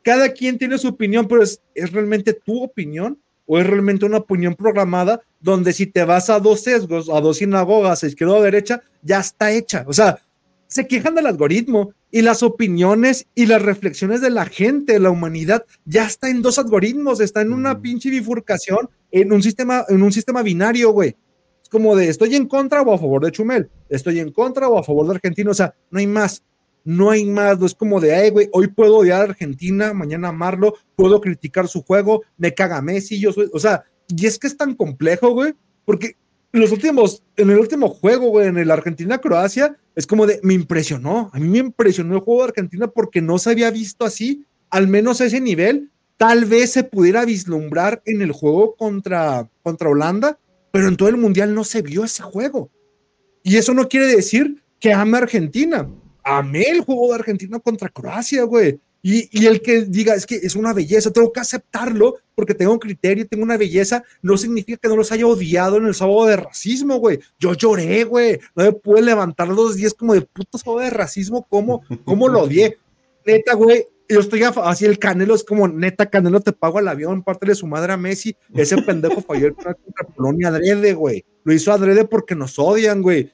[0.03, 3.19] cada quien tiene su opinión, pero es, es realmente tu opinión
[3.49, 7.39] o es realmente una opinión programada donde si te vas a dos sesgos, a dos
[7.39, 9.85] sinagogas, a izquierda o derecha, ya está hecha.
[9.89, 10.19] O sea,
[10.67, 15.11] se quejan del algoritmo y las opiniones y las reflexiones de la gente, de la
[15.11, 20.03] humanidad, ya está en dos algoritmos, está en una pinche bifurcación, en un sistema, en
[20.03, 21.17] un sistema binario, güey.
[21.63, 24.79] Es como de estoy en contra o a favor de Chumel, estoy en contra o
[24.79, 26.43] a favor de Argentina, o sea, no hay más,
[26.89, 30.29] no hay más, no es como de, ay, güey, hoy puedo odiar a Argentina, mañana
[30.29, 34.47] amarlo, puedo criticar su juego, me caga Messi, yo soy, o sea, y es que
[34.47, 35.53] es tan complejo, güey,
[35.85, 36.17] porque
[36.51, 41.31] los últimos, en el último juego, güey, en el Argentina-Croacia, es como de, me impresionó,
[41.35, 44.89] a mí me impresionó el juego de Argentina porque no se había visto así, al
[44.89, 50.39] menos a ese nivel, tal vez se pudiera vislumbrar en el juego contra, contra Holanda,
[50.71, 52.71] pero en todo el Mundial no se vio ese juego.
[53.43, 55.87] Y eso no quiere decir que ame a Argentina.
[56.29, 58.79] Amé el juego de Argentina contra Croacia, güey.
[59.01, 62.79] Y, el que diga, es que es una belleza, tengo que aceptarlo porque tengo un
[62.79, 66.37] criterio, tengo una belleza, no significa que no los haya odiado en el sábado de
[66.37, 67.21] racismo, güey.
[67.39, 68.39] Yo lloré, güey.
[68.55, 72.43] No me pude levantar los días como de puto sábado de racismo, ¿cómo, cómo lo
[72.43, 72.77] odié?
[73.25, 77.23] Neta, güey, yo estoy así, el Canelo es como, neta, Canelo te pago el avión,
[77.23, 78.37] parte de su madre a Messi.
[78.55, 81.25] Ese pendejo falló el contra Polonia adrede, güey.
[81.45, 83.33] Lo hizo adrede porque nos odian, güey.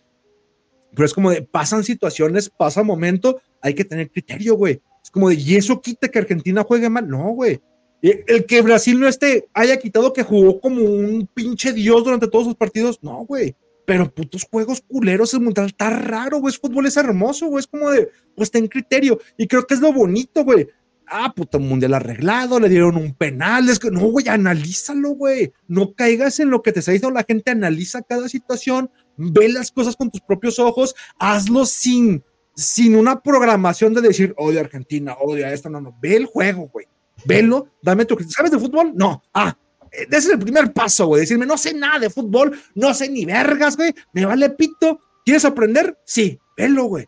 [0.94, 5.28] Pero es como de, pasan situaciones, pasa momento, hay que tener criterio, güey es como
[5.28, 7.07] de, ¿y eso quita que Argentina juegue mal?
[7.07, 7.61] No, güey.
[8.00, 12.46] El que Brasil no esté, haya quitado que jugó como un pinche dios durante todos
[12.46, 13.54] sus partidos, no, güey.
[13.87, 16.52] Pero putos juegos culeros, el mundial está raro, güey.
[16.52, 17.61] Es fútbol es hermoso, güey.
[17.61, 19.20] Es como de, pues ten criterio.
[19.37, 20.68] Y creo que es lo bonito, güey.
[21.07, 23.68] Ah, puto mundial arreglado, le dieron un penal.
[23.68, 25.52] Es que, no, güey, analízalo, güey.
[25.68, 27.50] No caigas en lo que te está diciendo la gente.
[27.50, 32.24] Analiza cada situación, ve las cosas con tus propios ojos, hazlo sin
[32.57, 36.27] sin una programación de decir, odio a Argentina, odio a esto, no, no, ve el
[36.27, 36.87] juego, güey,
[37.24, 38.16] velo, dame tu...
[38.29, 38.92] ¿Sabes de fútbol?
[38.94, 39.57] No, ah,
[39.90, 43.24] ese es el primer paso, güey, decirme, no sé nada de fútbol, no sé ni
[43.24, 45.98] vergas, güey, me vale pito, ¿quieres aprender?
[46.05, 47.07] Sí, velo, güey.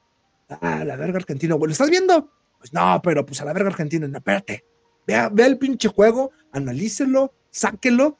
[0.49, 2.31] Ah, la verga argentina, güey, ¿lo estás viendo?
[2.59, 4.64] Pues no, pero pues a la verga argentina, no, espérate,
[5.07, 8.19] Vea, vea el pinche juego, analícelo, sáquelo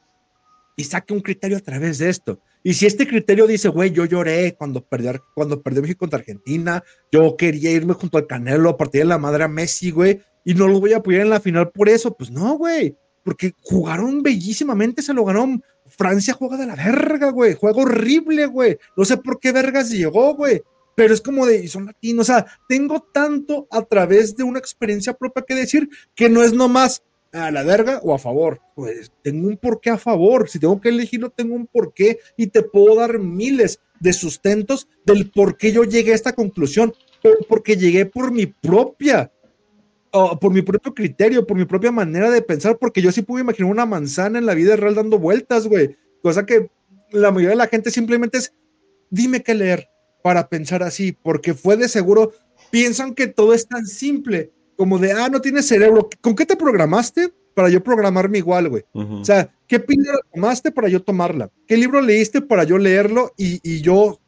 [0.77, 2.39] y saque un criterio a través de esto.
[2.67, 6.83] Y si este criterio dice, güey, yo lloré cuando perdió, cuando perdió México contra Argentina,
[7.09, 10.53] yo quería irme junto al Canelo a partir de la madre a Messi, güey, y
[10.53, 14.21] no lo voy a apoyar en la final por eso, pues no, güey, porque jugaron
[14.21, 15.61] bellísimamente, se lo ganó.
[15.85, 18.77] Francia juega de la verga, güey, juega horrible, güey.
[18.97, 20.61] No sé por qué vergas llegó, güey
[20.93, 24.57] pero es como de, y son latinos, o sea, tengo tanto a través de una
[24.57, 27.03] experiencia propia que decir que no es nomás
[27.37, 28.61] a la verga o a favor.
[28.75, 30.49] Pues tengo un porqué a favor.
[30.49, 35.31] Si tengo que elegirlo, tengo un porqué y te puedo dar miles de sustentos del
[35.31, 36.93] por qué yo llegué a esta conclusión.
[37.49, 39.31] Porque llegué por mi propia,
[40.11, 43.71] por mi propio criterio, por mi propia manera de pensar, porque yo sí pude imaginar
[43.71, 45.97] una manzana en la vida real dando vueltas, güey.
[46.21, 46.69] Cosa que
[47.11, 48.53] la mayoría de la gente simplemente es,
[49.09, 49.89] dime qué leer
[50.23, 52.31] para pensar así, porque fue de seguro,
[52.69, 56.07] piensan que todo es tan simple como de, ah, no tienes cerebro.
[56.21, 58.83] ¿Con qué te programaste para yo programarme igual, güey?
[58.93, 61.49] O sea, ¿qué píldora tomaste para yo tomarla?
[61.65, 64.19] ¿Qué libro leíste para yo leerlo y, yo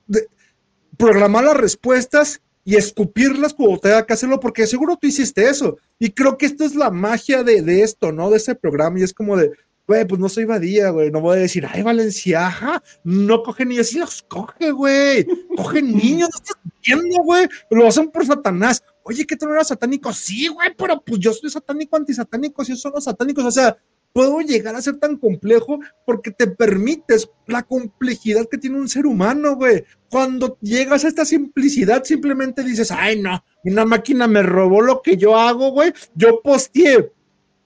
[0.98, 4.40] programar las respuestas y escupirlas cuando tenga que hacerlo?
[4.40, 5.78] Porque seguro tú hiciste eso.
[6.00, 8.32] Y creo que esto es la magia de, de esto, ¿no?
[8.32, 9.00] De ese programa.
[9.00, 9.52] Y es como de,
[9.90, 13.88] güey, pues no soy Badía, güey, no voy a decir, ay, Valenciaja, no coge niños,
[13.88, 15.26] sí los coge, güey,
[15.58, 18.84] cogen niños, no estás viendo, güey, lo hacen por Satanás.
[19.10, 20.14] Oye, ¿qué tú no eras satánico?
[20.14, 23.76] Sí, güey, pero pues yo soy satánico, antisatánico, si son los satánicos, o sea,
[24.14, 29.08] puedo llegar a ser tan complejo porque te permites la complejidad que tiene un ser
[29.08, 29.84] humano, güey.
[30.12, 35.18] Cuando llegas a esta simplicidad, simplemente dices, ay, no, una máquina me robó lo que
[35.18, 35.92] yo hago, güey.
[36.14, 37.12] Yo posteé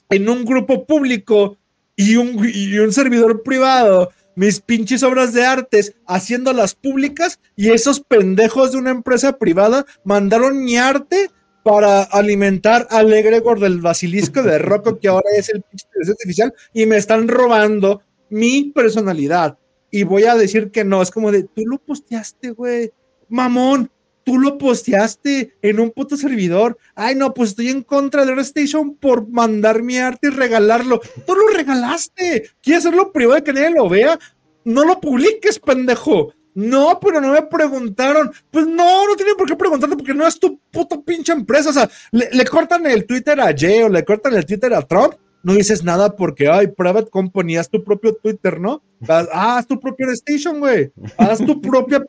[0.10, 1.58] en un grupo público
[1.98, 8.72] y un, un servidor privado mis pinches obras de artes haciéndolas públicas y esos pendejos
[8.72, 11.30] de una empresa privada mandaron mi arte
[11.63, 16.86] para alimentar al egregor del basilisco de Rocco, que ahora es el pinche artificial, y
[16.86, 19.58] me están robando mi personalidad.
[19.89, 22.91] Y voy a decir que no, es como de, tú lo posteaste, güey,
[23.30, 23.89] mamón,
[24.24, 26.78] tú lo posteaste en un puto servidor.
[26.96, 31.02] Ay, no, pues estoy en contra de Station por mandar mi arte y regalarlo.
[31.26, 32.50] Tú lo regalaste.
[32.62, 34.20] ¿Quieres hacerlo privado de que nadie lo vea?
[34.66, 36.34] No lo publiques, pendejo.
[36.56, 38.32] No, pero no me preguntaron.
[38.52, 41.70] Pues no, no tienen por qué preguntarte porque no es tu puto pinche empresa.
[41.70, 45.16] O sea, le, cortan el Twitter a Jay o le cortan el Twitter a Trump.
[45.42, 48.82] No dices nada porque, ay, Private Company, haz tu propio Twitter, ¿no?
[49.10, 50.92] Ah, haz tu propio Station, güey.
[51.18, 52.02] Haz tu propia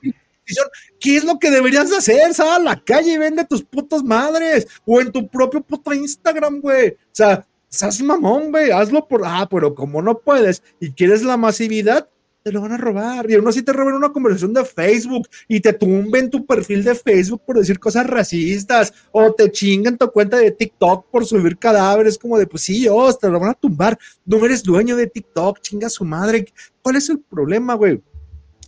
[1.00, 2.34] ¿Qué es lo que deberías hacer?
[2.34, 4.66] Sal a la calle y vende tus putas madres.
[4.84, 6.90] O en tu propio puto Instagram, güey.
[6.90, 8.70] O sea, seas mamón, güey.
[8.70, 9.22] Hazlo por.
[9.24, 12.08] Ah, pero como no puedes y quieres la masividad,
[12.44, 13.30] te lo van a robar.
[13.30, 16.94] Y aún así te roban una conversación de Facebook y te tumben tu perfil de
[16.94, 22.18] Facebook por decir cosas racistas o te chingan tu cuenta de TikTok por subir cadáveres.
[22.18, 23.98] Como de, pues sí, oh, te lo van a tumbar.
[24.26, 26.46] No eres dueño de TikTok, chinga su madre.
[26.82, 28.02] ¿Cuál es el problema, güey?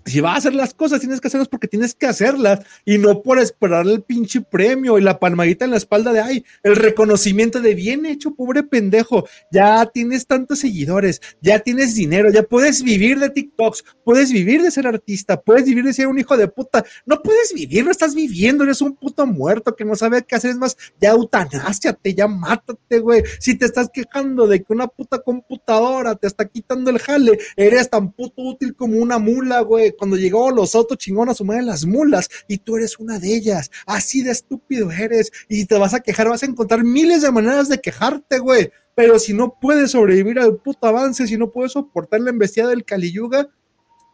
[0.06, 3.22] Si vas a hacer las cosas, tienes que hacerlas porque tienes que hacerlas y no
[3.22, 7.60] por esperar el pinche premio y la palmadita en la espalda de ay, el reconocimiento
[7.60, 9.26] de bien hecho, pobre pendejo.
[9.50, 14.70] Ya tienes tantos seguidores, ya tienes dinero, ya puedes vivir de TikToks, puedes vivir de
[14.70, 16.84] ser artista, puedes vivir de ser un hijo de puta.
[17.04, 20.52] No puedes vivir, no estás viviendo, eres un puto muerto que no sabe qué hacer.
[20.52, 23.24] Es más, ya eutanásiate, ya mátate, güey.
[23.40, 27.90] Si te estás quejando de que una puta computadora te está quitando el jale, eres
[27.90, 31.66] tan puto útil como una mula, güey cuando llegó los autos chingón a sumar en
[31.66, 33.70] las mulas y tú eres una de ellas.
[33.86, 37.68] Así de estúpido eres y te vas a quejar, vas a encontrar miles de maneras
[37.68, 38.70] de quejarte, güey.
[38.94, 42.84] Pero si no puedes sobrevivir al puto avance, si no puedes soportar la embestida del
[42.84, 43.48] Caliyuga,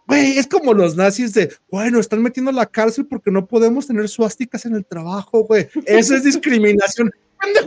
[0.09, 3.87] güey, es como los nazis de, bueno, están metiendo a la cárcel porque no podemos
[3.87, 5.69] tener suásticas en el trabajo, güey.
[5.87, 7.13] Eso es discriminación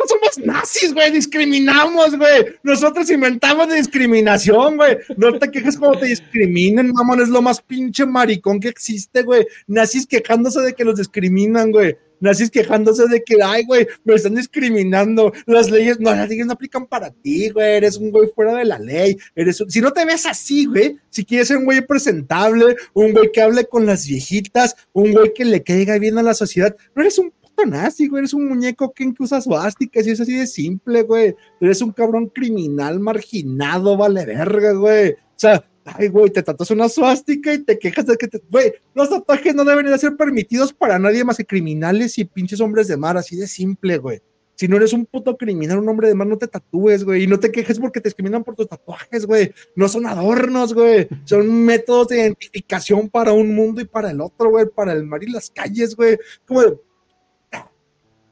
[0.07, 2.57] somos nazis, güey, discriminamos, güey.
[2.63, 4.97] Nosotros inventamos discriminación, güey.
[5.17, 9.45] No te quejes como te discriminen, mamón, es lo más pinche maricón que existe, güey.
[9.67, 11.97] Nazis quejándose de que los discriminan, güey.
[12.19, 15.33] Nazis quejándose de que, ay, güey, me están discriminando.
[15.45, 17.75] Las leyes, no, las leyes no aplican para ti, güey.
[17.75, 19.17] Eres un güey fuera de la ley.
[19.35, 23.31] Eres si no te ves así, güey, si quieres ser un güey presentable, un güey
[23.31, 27.01] que hable con las viejitas, un güey que le caiga bien a la sociedad, no
[27.01, 27.31] eres un
[27.65, 28.21] nazi, güey.
[28.21, 31.35] Eres un muñeco que usa suásticas y es así de simple, güey.
[31.61, 35.11] Eres un cabrón criminal marginado, vale verga, güey.
[35.11, 38.41] O sea, ay, güey, te tatuas una suástica y te quejas de que te.
[38.49, 42.59] Güey, los tatuajes no deben de ser permitidos para nadie más que criminales y pinches
[42.59, 44.21] hombres de mar, así de simple, güey.
[44.55, 47.23] Si no eres un puto criminal, un hombre de mar, no te tatúes, güey.
[47.23, 49.53] Y no te quejes porque te discriminan por tus tatuajes, güey.
[49.75, 51.09] No son adornos, güey.
[51.25, 54.65] Son métodos de identificación para un mundo y para el otro, güey.
[54.73, 56.17] Para el mar y las calles, güey.
[56.45, 56.61] Como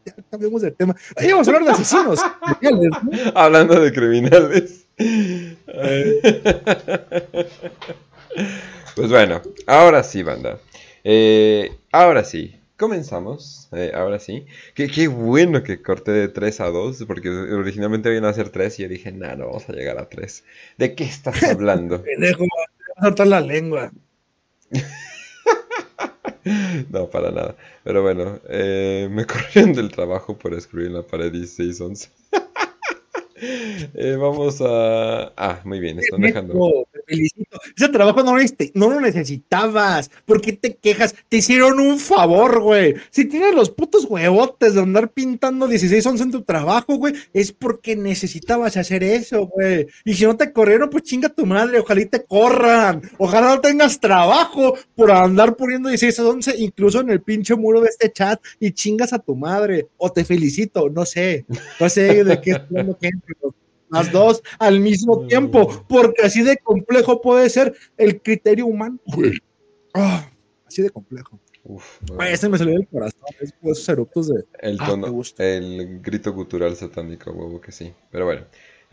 [0.05, 0.95] ya cambiamos de tema.
[1.15, 2.19] Ahí vamos a hablar de asesinos.
[3.35, 4.85] Hablando de criminales.
[8.95, 10.59] pues bueno, ahora sí, banda.
[11.03, 13.69] Eh, ahora sí, comenzamos.
[13.71, 14.45] Eh, ahora sí.
[14.73, 18.79] Qué, qué, bueno que corté de 3 a 2, porque originalmente iban a ser 3
[18.79, 20.43] y yo dije, no, no vamos a llegar a 3.
[20.77, 22.03] ¿De qué estás hablando?
[22.17, 22.45] Me dejo
[23.01, 23.91] soltar la lengua.
[26.91, 27.55] no, para nada.
[27.83, 32.09] Pero bueno, eh, me corrieron del trabajo por escribir en la pared 1611.
[33.95, 35.33] eh, vamos a.
[35.37, 36.85] Ah, muy bien, están dejando.
[37.13, 37.59] Felicito.
[37.75, 40.09] Ese trabajo no lo, lo necesitabas.
[40.25, 41.13] ¿Por qué te quejas?
[41.29, 42.95] Te hicieron un favor, güey.
[43.11, 47.51] Si tienes los putos huevotes de andar pintando 16 11 en tu trabajo, güey, es
[47.51, 49.87] porque necesitabas hacer eso, güey.
[50.05, 51.79] Y si no te corrieron, pues chinga tu madre.
[51.79, 53.01] Ojalá y te corran.
[53.19, 57.89] Ojalá no tengas trabajo por andar poniendo 16 11 incluso en el pinche muro de
[57.89, 59.87] este chat y chingas a tu madre.
[59.97, 61.45] O te felicito, no sé.
[61.79, 62.97] No sé de qué estoy hablando,
[63.93, 68.99] las dos al mismo tiempo, porque así de complejo puede ser el criterio humano.
[69.93, 70.29] Ah,
[70.65, 71.39] así de complejo.
[71.65, 74.43] Uf, ese me salió del corazón, esos eructos de...
[74.59, 77.93] El ah, tono, el grito cultural satánico, huevo que sí.
[78.11, 78.41] Pero bueno,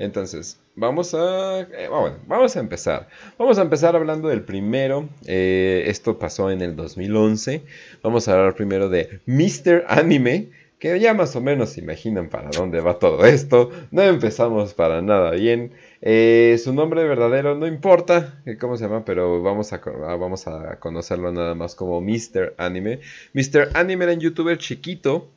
[0.01, 3.09] entonces, vamos a, eh, bueno, vamos a empezar.
[3.39, 5.11] Vamos a empezar hablando del primero.
[5.27, 7.63] Eh, esto pasó en el 2011.
[8.03, 9.85] Vamos a hablar primero de Mr.
[9.89, 10.49] Anime
[10.81, 13.71] que ya más o menos se imaginan para dónde va todo esto.
[13.93, 15.73] No empezamos para nada bien.
[16.01, 20.81] Eh, su nombre verdadero no importa eh, cómo se llama, pero vamos a, vamos a
[20.81, 22.55] conocerlo nada más como Mr.
[22.57, 23.01] Anime.
[23.35, 23.71] Mr.
[23.75, 25.29] Anime era un youtuber chiquito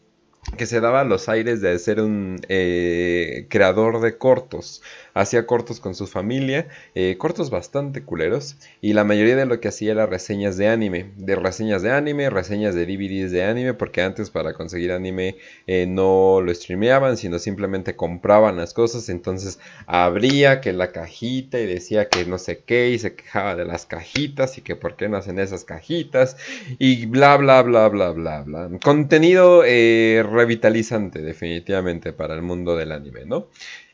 [0.58, 4.82] que se daba los aires de ser un eh, creador de cortos.
[5.14, 9.68] Hacía cortos con su familia, eh, cortos bastante culeros, y la mayoría de lo que
[9.68, 14.02] hacía era reseñas de anime, de reseñas de anime, reseñas de DVDs de anime, porque
[14.02, 15.36] antes para conseguir anime
[15.68, 21.66] eh, no lo streameaban, sino simplemente compraban las cosas, entonces abría que la cajita y
[21.66, 25.10] decía que no sé qué, y se quejaba de las cajitas, y que por qué
[25.10, 26.38] no hacen esas cajitas,
[26.80, 28.70] y bla bla bla bla bla bla.
[28.84, 33.48] Contenido eh, revitalizante definitivamente para el mundo del anime, ¿no?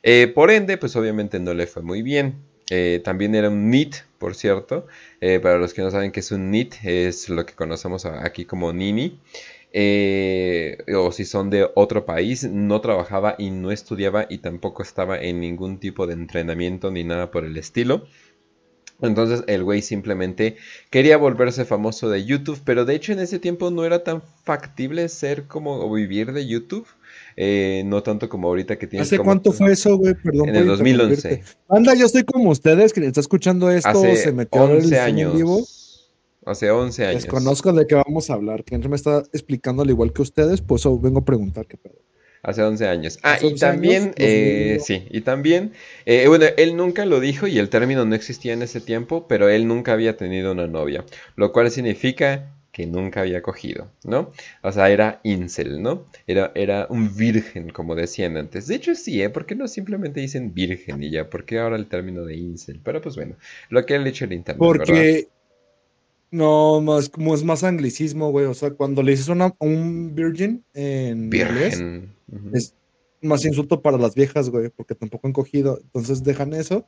[0.04, 2.36] Eh, por ende, pues obviamente no le fue muy bien.
[2.70, 4.88] Eh, también era un NIT, por cierto.
[5.22, 8.46] Eh, para los que no saben qué es un NIT, es lo que conocemos aquí
[8.46, 9.20] como Nini.
[10.96, 15.40] o si son de otro país, no trabajaba y no estudiaba y tampoco estaba en
[15.40, 18.08] ningún tipo de entrenamiento ni nada por el estilo.
[19.02, 20.58] Entonces el güey simplemente
[20.90, 25.08] quería volverse famoso de YouTube, pero de hecho en ese tiempo no era tan factible
[25.08, 26.88] ser como vivir de YouTube.
[27.42, 29.08] Eh, no tanto como ahorita que tienes.
[29.08, 30.14] ¿Hace cuánto fue eso, güey?
[30.14, 30.50] Perdón.
[30.50, 31.42] En el 2011.
[31.70, 35.34] Anda, yo estoy como ustedes, que está escuchando esto, Hace se metió 11 años.
[35.38, 35.66] vivo.
[36.46, 37.24] Hace 11 años.
[37.24, 38.66] Desconozco de qué vamos a hablar.
[38.66, 41.96] Que me está explicando al igual que ustedes, pues vengo a preguntar qué pedo.
[42.44, 43.20] Hace 11 años.
[43.24, 45.72] Ah, y también, eh, sí, y también,
[46.06, 49.48] eh, bueno, él nunca lo dijo y el término no existía en ese tiempo, pero
[49.48, 51.06] él nunca había tenido una novia,
[51.38, 54.32] lo cual significa que nunca había cogido, ¿no?
[54.64, 56.06] O sea, era incel, ¿no?
[56.28, 58.68] Era, era un virgen, como decían antes.
[58.68, 59.30] De hecho, sí, ¿eh?
[59.30, 61.30] ¿Por qué no simplemente dicen virgen y ya?
[61.30, 62.80] ¿Por qué ahora el término de incel?
[62.82, 63.36] Pero pues bueno,
[63.70, 65.28] lo que ha hecho el internet, Porque...
[66.32, 68.46] No, más como es más anglicismo, güey.
[68.46, 71.84] O sea, cuando le dices a un virgin en inglés,
[72.54, 72.76] es
[73.22, 75.80] más insulto para las viejas, güey, porque tampoco han cogido.
[75.84, 76.86] Entonces dejan eso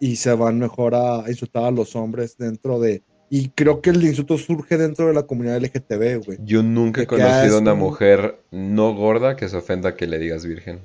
[0.00, 4.04] y se van mejor a insultar a los hombres dentro de y creo que el
[4.04, 6.38] insulto surge dentro de la comunidad LGTB, güey.
[6.42, 10.44] Yo nunca he conocido a una mujer no gorda que se ofenda que le digas
[10.44, 10.80] virgen.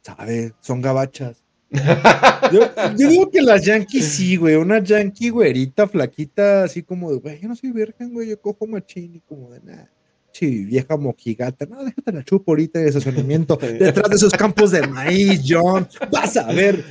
[0.00, 0.54] ¿Sabe?
[0.60, 1.44] Son gabachas.
[2.50, 2.60] yo,
[2.96, 4.56] digo que las yankees sí, güey.
[4.56, 8.30] Una yankee güerita, flaquita, así como de, güey, yo no soy virgen, güey.
[8.30, 9.90] Yo cojo machín y como de nada
[10.46, 15.42] vieja mojigata, no, déjate la chupo ahorita de estacionamiento detrás de esos campos de maíz,
[15.46, 15.88] John.
[16.10, 16.84] Vas a ver,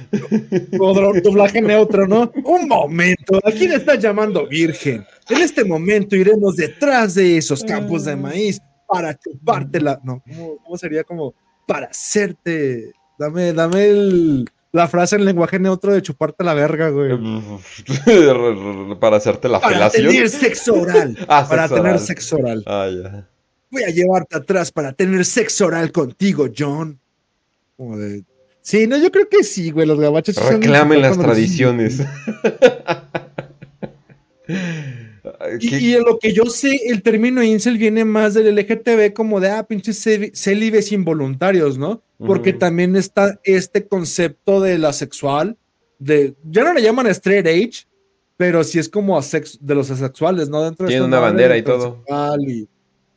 [1.23, 2.31] doblaje neutro, ¿no?
[2.43, 5.05] Un momento, ¿a quién estás llamando virgen?
[5.29, 9.99] En este momento iremos detrás de esos campos de maíz para chupártela.
[10.03, 10.23] No,
[10.63, 11.33] ¿cómo, sería como
[11.67, 12.91] para hacerte?
[13.19, 17.17] Dame, dame la frase en lenguaje neutro de chuparte la verga, güey.
[18.99, 21.17] para hacerte la para tener sexo oral.
[21.27, 22.63] Ah, para tener sexo oral.
[22.65, 23.27] Ah, ya
[23.69, 26.99] voy a llevarte atrás para tener sexo oral contigo, John.
[28.61, 30.35] Sí, no, yo creo que sí, güey, los gabachos.
[30.35, 32.01] Reclamen las tradiciones.
[35.59, 39.49] y, en lo que yo sé, el término incel viene más del LGTB como de,
[39.51, 40.03] ah, pinches
[40.33, 42.01] célibes involuntarios, ¿no?
[42.17, 45.55] Porque también está este concepto de la sexual,
[45.99, 47.85] de, ya no le llaman straight age,
[48.37, 50.63] pero sí es como asex- de los asexuales, ¿no?
[50.63, 52.03] Dentro de Tiene esta una bandera de y todo.
[52.47, 52.67] y-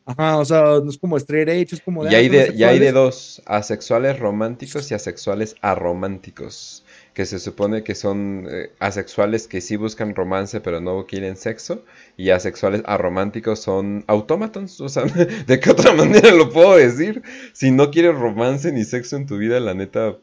[0.05, 2.63] Ajá, o sea, no es como straight edge, es como Y hay, ah, de, y
[2.63, 6.83] hay de dos, asexuales románticos y asexuales arománticos,
[7.13, 11.85] que se supone que son eh, asexuales que sí buscan romance pero no quieren sexo,
[12.17, 15.03] y asexuales arománticos son autómatos, o sea,
[15.47, 17.21] ¿de qué otra manera lo puedo decir?
[17.53, 20.17] Si no quieres romance ni sexo en tu vida, la neta,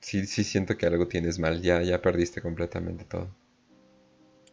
[0.00, 3.28] sí, sí siento que algo tienes mal, ya, ya perdiste completamente todo.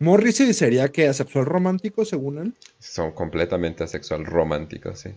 [0.06, 2.54] Morrissey sería que asexual romántico, según él.
[2.80, 5.10] Son completamente asexual románticos, sí.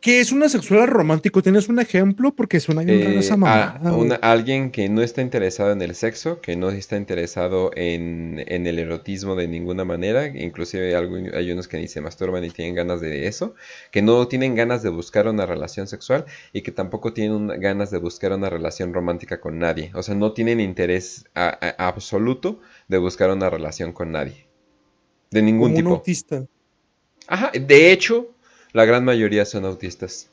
[0.00, 1.42] ¿Qué es un asexual romántico?
[1.42, 2.32] ¿Tienes un ejemplo?
[2.34, 3.78] Porque suena bien raro Eh, esa a- mamada.
[3.82, 4.00] güey.
[4.06, 8.66] una- alguien que no está interesado en el sexo, que no está interesado en, en
[8.66, 13.02] el erotismo de ninguna manera, inclusive hay, unos que ni se masturban y tienen ganas
[13.02, 13.54] de eso,
[13.90, 16.24] que no tienen ganas de buscar una relación sexual
[16.54, 19.90] y que tampoco tienen una- ganas de buscar una relación romántica con nadie.
[19.92, 22.58] O sea, no tienen interés a- a- absoluto
[22.90, 24.46] de buscar una relación con nadie.
[25.30, 25.90] De ningún Como un tipo.
[25.94, 26.44] autista.
[27.28, 28.26] Ajá, de hecho,
[28.72, 30.28] la gran mayoría son autistas.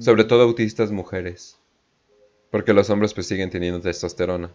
[0.00, 1.56] Sobre todo autistas mujeres.
[2.50, 4.50] Porque los hombres pues siguen teniendo testosterona.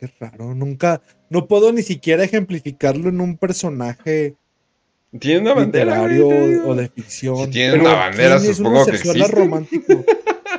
[0.00, 4.36] Qué raro, nunca, no puedo ni siquiera ejemplificarlo en un personaje
[5.18, 6.06] Tiene una bandera.
[6.08, 7.36] literario o de ficción.
[7.46, 9.28] Si tiene una bandera, ¿quién es un supongo que existe.
[9.28, 10.04] romántico?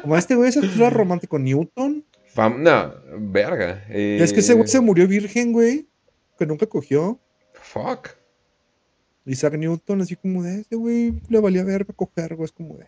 [0.04, 2.06] Como este güey es asexual romántico, Newton.
[2.36, 2.94] Fam- no,
[3.32, 3.86] verga.
[3.90, 5.88] eh, Es que ese güey se murió virgen, güey,
[6.38, 7.20] que nunca cogió.
[7.54, 8.10] Fuck.
[9.26, 12.88] Isaac Newton, así como de ese güey le valía verga coger, güey, es como de.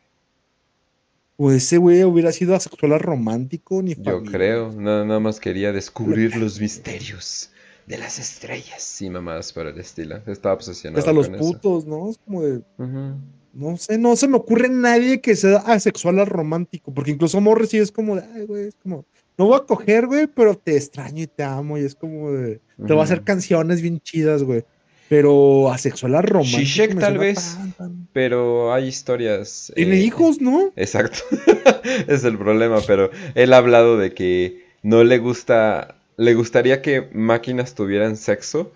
[1.37, 4.71] O ese güey hubiera sido asexual romántico, ni Yo creo.
[4.73, 7.51] Nada, nada más quería descubrir los misterios
[7.85, 9.01] de las estrellas.
[9.01, 10.19] Y mamás por el estilo.
[10.25, 11.43] Estaba obsesionado Hasta los con eso.
[11.51, 12.09] putos, ¿no?
[12.09, 12.61] Es como de.
[13.53, 17.79] No sé, no se me ocurre nadie que sea asexual al romántico, porque incluso Morrissey
[17.79, 19.03] es como de, ay, güey, es como,
[19.37, 22.59] no voy a coger, güey, pero te extraño y te amo, y es como de,
[22.85, 24.63] te voy a hacer canciones bien chidas, güey,
[25.09, 26.57] pero asexual al romántico.
[26.59, 27.55] Zizek, me tal vez.
[27.57, 29.71] tan, tan- Pero hay historias.
[29.75, 30.71] Tiene eh, hijos, ¿no?
[30.75, 31.19] Exacto,
[32.07, 37.07] es el problema, pero él ha hablado de que no le gusta, le gustaría que
[37.13, 38.71] máquinas tuvieran sexo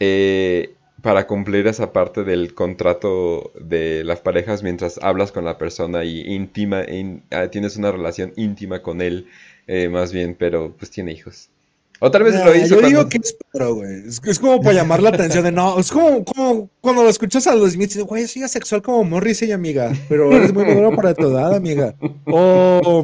[0.00, 6.04] eh, para cumplir esa parte del contrato de las parejas mientras hablas con la persona
[6.04, 9.26] y íntima, in- ah, tienes una relación íntima con él,
[9.66, 11.48] eh, más bien, pero pues tiene hijos.
[11.98, 14.06] O tal vez lo hizo yo cuando- digo que es pero, güey.
[14.06, 15.78] Es, es como para llamar la atención de no.
[15.78, 19.92] Es como, como cuando lo escuchas a los dices, güey, soy asexual como Morrissey, amiga.
[20.06, 21.94] Pero eres muy maduro para tu edad, amiga.
[22.26, 23.02] O,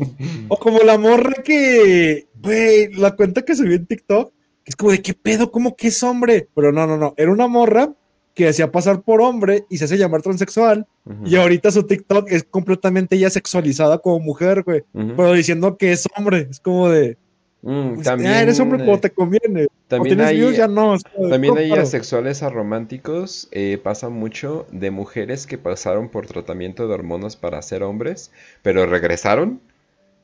[0.49, 4.31] o como la morra que, güey, la cuenta que subió en TikTok.
[4.63, 6.49] que Es como de qué pedo, ¿cómo que es hombre?
[6.55, 7.15] Pero no, no, no.
[7.17, 7.95] Era una morra
[8.35, 10.87] que hacía pasar por hombre y se hace llamar transexual.
[11.25, 14.83] Y ahorita su TikTok es completamente ya sexualizada como mujer, güey.
[14.93, 16.47] Pero diciendo que es hombre.
[16.51, 17.17] Es como de.
[17.65, 19.69] Mm, Pues, también, ah, eres hombre como te conviene.
[19.87, 20.97] también tienes hay, views, ya no.
[21.31, 21.83] También "No, hay paro".
[21.83, 27.85] asexuales arománticos, eh, pasa mucho de mujeres que pasaron por tratamiento de hormonas para ser
[27.85, 29.61] hombres, pero regresaron,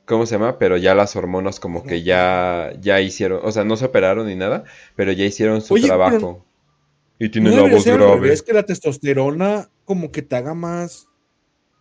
[0.05, 0.59] ¿cómo se llama?
[0.59, 4.35] Pero ya las hormonas como que ya, ya hicieron, o sea, no se operaron ni
[4.35, 4.65] nada,
[4.97, 6.43] pero ya hicieron su Oye, pero
[7.19, 8.35] Y ¿No tiene la debería voz grave.
[8.47, 11.07] que la testosterona como que te haga más.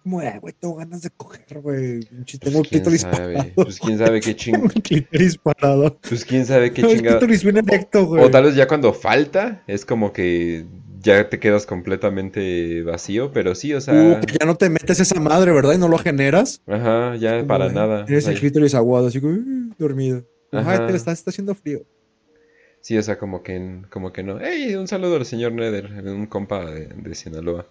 [0.03, 1.99] Como, "Ay, güey, tengo ganas de coger, güey.
[1.99, 3.51] Pinche, Tengo el Pues quién clítoris sabe, parado.
[3.55, 4.53] pues quién sabe qué ching...
[4.53, 5.99] Tengo el clítoris parado.
[6.07, 7.19] Pues quién sabe qué el chingada...
[8.05, 8.23] güey.
[8.23, 10.65] O tal vez ya cuando falta, es como que
[11.01, 13.93] ya te quedas completamente vacío, pero sí, o sea...
[13.93, 15.73] Uh, que ya no te metes esa madre, ¿verdad?
[15.73, 16.61] Y no lo generas.
[16.67, 18.05] Ajá, ya Como para nada.
[18.05, 20.25] Tienes el clítoris aguado, así como, "Uh", dormido.
[20.53, 20.87] Ajá, Ajá.
[20.87, 21.81] te está, está haciendo frío.
[22.87, 24.39] Sí, o sea, como que, como que no.
[24.39, 24.73] ¡Ey!
[24.75, 27.65] Un saludo al señor Nether, un compa de, de Sinaloa.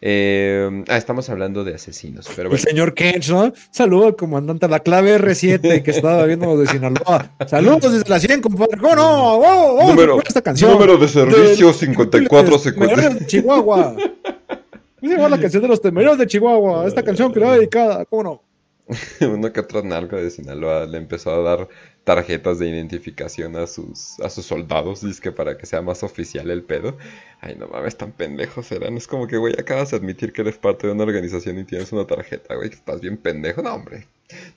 [0.00, 3.52] Eh, ah, estamos hablando de asesinos, pero El señor Kench, ¿no?
[3.70, 7.36] Saludos al comandante, la clave R7 que estaba viendo de Sinaloa.
[7.46, 8.78] Saludos desde la 100, compadre.
[8.78, 9.36] ¿Cómo no?
[9.40, 9.76] ¡Wow!
[9.76, 9.88] ¡Wow!
[9.88, 10.72] Número, esta canción.
[10.72, 12.72] número de servicio Del- 5450.
[12.94, 13.94] Temerarios de Chihuahua.
[13.94, 16.86] ¿Cómo se llama la canción de los temerarios de Chihuahua?
[16.86, 18.51] Esta canción que le va dedicada, ¿cómo no?
[19.20, 21.68] Uno que otro narco de Sinaloa le empezó a dar
[22.04, 26.64] tarjetas de identificación a sus, a sus soldados, que para que sea más oficial el
[26.64, 26.96] pedo.
[27.40, 28.96] Ay, no mames, tan pendejos eran.
[28.96, 31.92] Es como que, güey, acabas de admitir que eres parte de una organización y tienes
[31.92, 33.62] una tarjeta, güey, que estás bien pendejo.
[33.62, 34.08] No, hombre,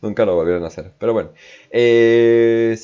[0.02, 0.92] nunca lo volvieron a hacer.
[1.00, 1.30] Pero bueno,
[1.70, 2.76] eh.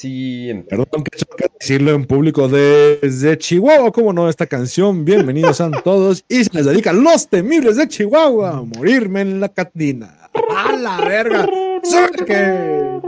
[0.70, 4.30] Perdón que choca decirlo en público desde Chihuahua, ¿cómo no?
[4.30, 6.24] Esta canción, bienvenidos a todos.
[6.28, 10.21] Y se les dedica a los temibles de Chihuahua, a morirme en la catina.
[10.34, 11.48] ¡A la verga!
[11.84, 13.02] ¡Sabe que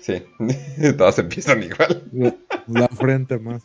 [0.00, 0.22] Sí,
[0.96, 2.02] todas empiezan igual.
[2.12, 2.34] La,
[2.66, 3.62] la frente más.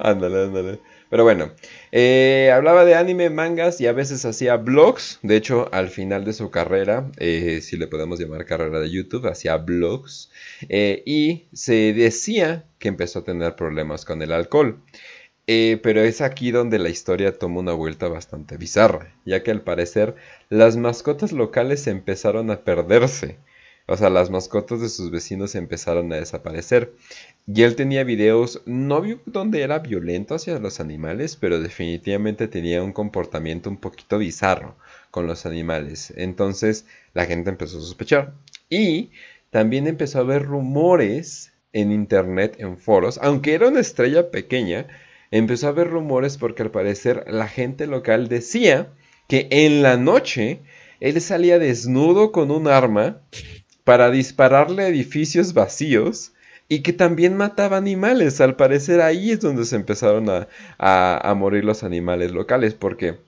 [0.00, 0.80] ándale, ándale.
[1.10, 1.52] Pero bueno,
[1.90, 5.18] eh, hablaba de anime, mangas y a veces hacía blogs.
[5.22, 9.26] De hecho, al final de su carrera, eh, si le podemos llamar carrera de YouTube,
[9.26, 10.30] hacía blogs.
[10.70, 14.80] Eh, y se decía que empezó a tener problemas con el alcohol.
[15.46, 20.14] Pero es aquí donde la historia toma una vuelta bastante bizarra, ya que al parecer
[20.48, 23.38] las mascotas locales empezaron a perderse.
[23.86, 26.92] O sea, las mascotas de sus vecinos empezaron a desaparecer.
[27.46, 32.92] Y él tenía videos, no donde era violento hacia los animales, pero definitivamente tenía un
[32.92, 34.76] comportamiento un poquito bizarro
[35.10, 36.12] con los animales.
[36.16, 38.34] Entonces la gente empezó a sospechar.
[38.70, 39.10] Y
[39.50, 44.86] también empezó a haber rumores en internet, en foros, aunque era una estrella pequeña,
[45.32, 48.92] empezó a haber rumores porque al parecer la gente local decía
[49.26, 50.60] que en la noche
[51.00, 53.20] él salía desnudo con un arma
[53.82, 56.32] para dispararle a edificios vacíos
[56.68, 58.40] y que también mataba animales.
[58.40, 60.28] Al parecer ahí es donde se empezaron
[60.78, 63.18] a, morir los animales locales, porque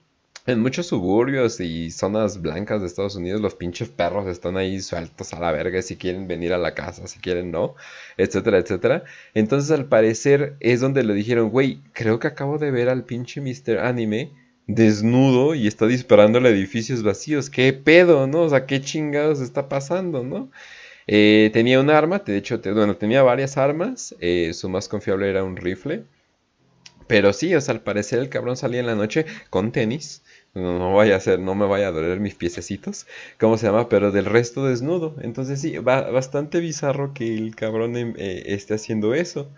[0.47, 5.33] en muchos suburbios y zonas blancas de Estados Unidos los pinches perros están ahí sueltos
[5.33, 7.75] a la verga si quieren venir a la casa, si quieren no,
[8.17, 9.03] etcétera, etcétera.
[9.33, 13.41] Entonces al parecer es donde le dijeron, güey, creo que acabo de ver al pinche
[13.41, 13.79] Mr.
[13.79, 14.31] Anime
[14.67, 17.49] desnudo y está disparando a edificios vacíos.
[17.49, 18.41] ¿Qué pedo, no?
[18.41, 20.51] O sea, ¿qué chingados está pasando, no?
[21.07, 24.15] Eh, tenía un arma, de hecho, bueno, tenía varias armas.
[24.19, 26.05] Eh, su más confiable era un rifle.
[27.07, 30.23] Pero sí, o sea, al parecer el cabrón salía en la noche con tenis.
[30.55, 33.05] No, vaya a ser, no me vaya a doler mis piececitos.
[33.39, 33.89] ¿Cómo se llama?
[33.89, 35.15] Pero del resto desnudo.
[35.21, 39.51] Entonces sí, va bastante bizarro que el cabrón em, eh, esté haciendo eso.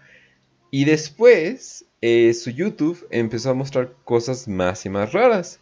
[0.71, 5.59] Y después, su YouTube empezó a mostrar cosas más y más raras.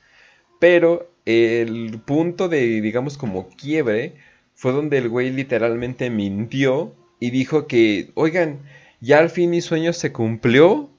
[0.60, 4.16] Pero el punto de, digamos, como quiebre
[4.54, 8.60] fue donde el güey literalmente mintió y dijo que, oigan,
[9.02, 10.90] ya al fin mi sueño se cumplió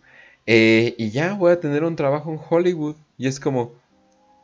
[0.46, 2.96] eh, y ya voy a tener un trabajo en Hollywood.
[3.18, 3.74] Y es como,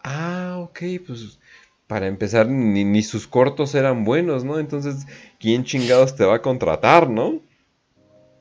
[0.05, 1.39] ah, ok, pues
[1.87, 4.59] para empezar, ni, sus cortos eran buenos, ¿no?
[4.59, 5.07] Entonces,
[5.39, 7.43] ¿quién chingados te va a contratar, no?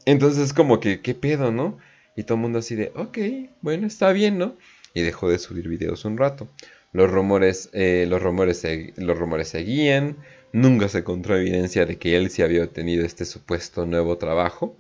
[0.05, 1.78] Entonces es como que, ¿qué pedo, no?
[2.16, 3.18] Y todo el mundo así de, ok,
[3.62, 4.55] bueno, está bien, ¿no?
[4.93, 6.47] Y dejó de subir videos un rato.
[6.93, 8.66] Los rumores, eh, los rumores,
[8.97, 10.18] los rumores seguían.
[10.53, 14.78] Nunca se encontró evidencia de que él sí había obtenido este supuesto nuevo trabajo.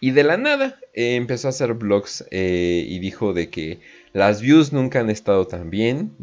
[0.00, 3.80] Y de la nada eh, empezó a hacer blogs eh, y dijo de que
[4.14, 6.14] las views nunca han estado tan bien.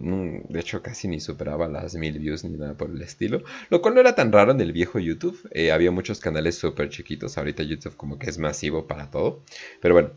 [0.50, 3.44] De hecho, casi ni superaba las mil views ni nada por el estilo.
[3.70, 5.48] Lo cual no era tan raro en el viejo YouTube.
[5.52, 7.38] Eh, había muchos canales súper chiquitos.
[7.38, 9.44] Ahorita YouTube como que es masivo para todo.
[9.82, 10.12] Pero bueno,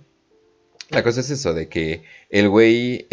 [0.91, 3.07] la cosa es eso, de que el güey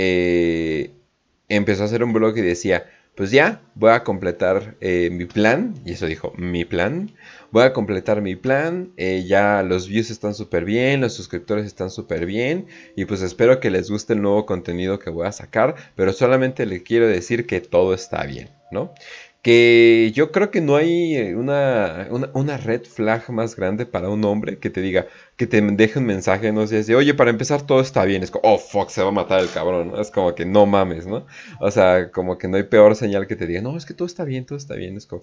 [1.50, 2.86] empezó a hacer un blog y decía
[3.16, 7.12] pues ya, voy a completar eh, mi plan, y eso dijo, mi plan,
[7.52, 11.90] voy a completar mi plan, eh, ya los views están súper bien, los suscriptores están
[11.90, 15.76] súper bien, y pues espero que les guste el nuevo contenido que voy a sacar,
[15.96, 18.94] pero solamente le quiero decir que todo está bien, ¿no?
[19.42, 24.24] que yo creo que no hay eh, una, una, red flag más grande para un
[24.24, 27.64] hombre que te diga, que te deje un mensaje, no sé, de, oye, para empezar
[27.64, 30.02] todo está bien, es como, oh, fuck, se va a matar el cabrón, ¿no?
[30.02, 31.26] Es como que no mames, ¿no?
[31.60, 34.06] O sea, como que no hay peor señal que te diga, no, es que todo
[34.06, 35.22] está bien, todo está bien, es como,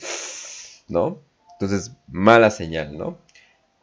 [0.88, 1.22] ¿no?
[1.60, 3.18] Entonces, mala señal, ¿no?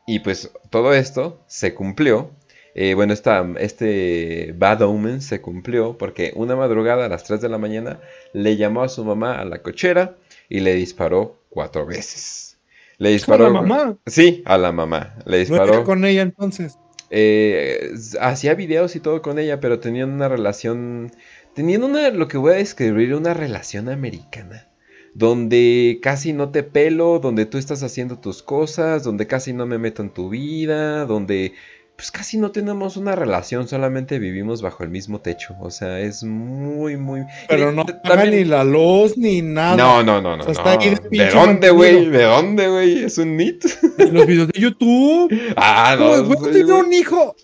[0.08, 2.32] Y pues todo esto se cumplió
[2.78, 7.48] eh, bueno, esta, este Bad Omen se cumplió porque una madrugada a las 3 de
[7.48, 8.02] la mañana
[8.34, 10.18] le llamó a su mamá a la cochera
[10.50, 12.60] y le disparó cuatro veces.
[12.98, 13.46] Le disparó.
[13.46, 13.98] ¿A la mamá?
[14.06, 15.16] Sí, a la mamá.
[15.26, 15.86] Le disparó.
[15.86, 16.78] con ella entonces?
[17.12, 21.14] Eh, hacía videos y todo con ella, pero tenían una relación.
[21.54, 24.68] Tenían una, lo que voy a describir, una relación americana.
[25.16, 29.80] Donde casi no te pelo, donde tú estás haciendo tus cosas, donde casi no me
[29.80, 31.54] meto en tu vida, donde
[31.96, 35.56] pues casi no tenemos una relación, solamente vivimos bajo el mismo techo.
[35.62, 37.22] O sea, es muy, muy.
[37.48, 38.32] Pero no también...
[38.32, 39.78] ni la luz ni nada.
[39.78, 40.44] No, no, no, no.
[40.44, 42.10] ¿De dónde, güey?
[42.10, 43.06] ¿De dónde, güey?
[43.06, 43.64] Es un nit.
[43.98, 45.34] Los videos de YouTube.
[45.58, 46.14] Ah, no.
[46.14, 47.36] A tener un hijo.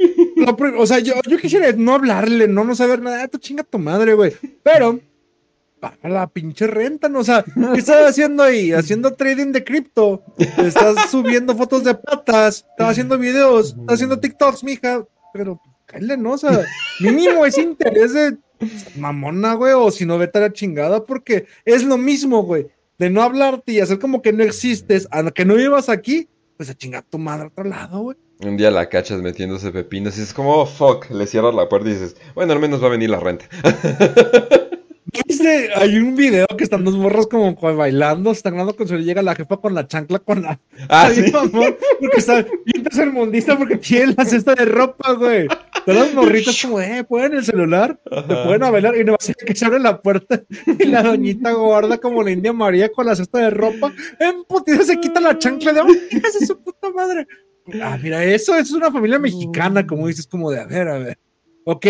[0.77, 3.27] o sea, yo, yo quisiera no hablarle, no, no saber nada.
[3.27, 4.33] Tu chinga tu madre, güey.
[4.63, 4.99] Pero
[6.03, 7.19] la pinche renta, ¿no?
[7.19, 8.71] O sea, ¿qué estás haciendo ahí?
[8.71, 10.23] Haciendo trading de cripto.
[10.57, 15.05] Estás subiendo fotos de patas, estás haciendo videos, estás haciendo TikToks, mija.
[15.33, 16.33] Pero, cállate, ¿no?
[16.33, 16.65] O sea,
[16.99, 18.37] mínimo es interés de
[18.95, 22.67] mamona, güey, o si no, vete a la chingada, porque es lo mismo, güey,
[22.99, 26.27] de no hablarte y hacer como que no existes, a que no vivas aquí,
[26.57, 28.17] pues a chingar tu madre a otro lado, güey.
[28.39, 31.93] Un día la cachas metiéndose pepinos y es como, fuck, le cierras la puerta y
[31.93, 33.45] dices, bueno, al menos va a venir la renta.
[35.75, 39.35] hay un video que están dos morros como bailando, están hablando con su llega la
[39.35, 40.59] jefa con la chancla con la.
[40.89, 41.31] Ah, sí.
[41.31, 45.47] porque está bien mundista porque tiene la cesta de ropa, güey.
[45.85, 49.17] Todas las morritas como, eh, pueden el celular, te pueden a bailar y no va
[49.19, 50.43] a ser que se abre la puerta
[50.79, 54.83] y la doñita gorda como la India María con la cesta de ropa, en putida
[54.83, 57.27] se quita la chancla de, ¿qué hace su puta madre?
[57.81, 61.17] Ah, mira, eso, es una familia mexicana, como dices, como de, a ver, a ver,
[61.63, 61.85] ok,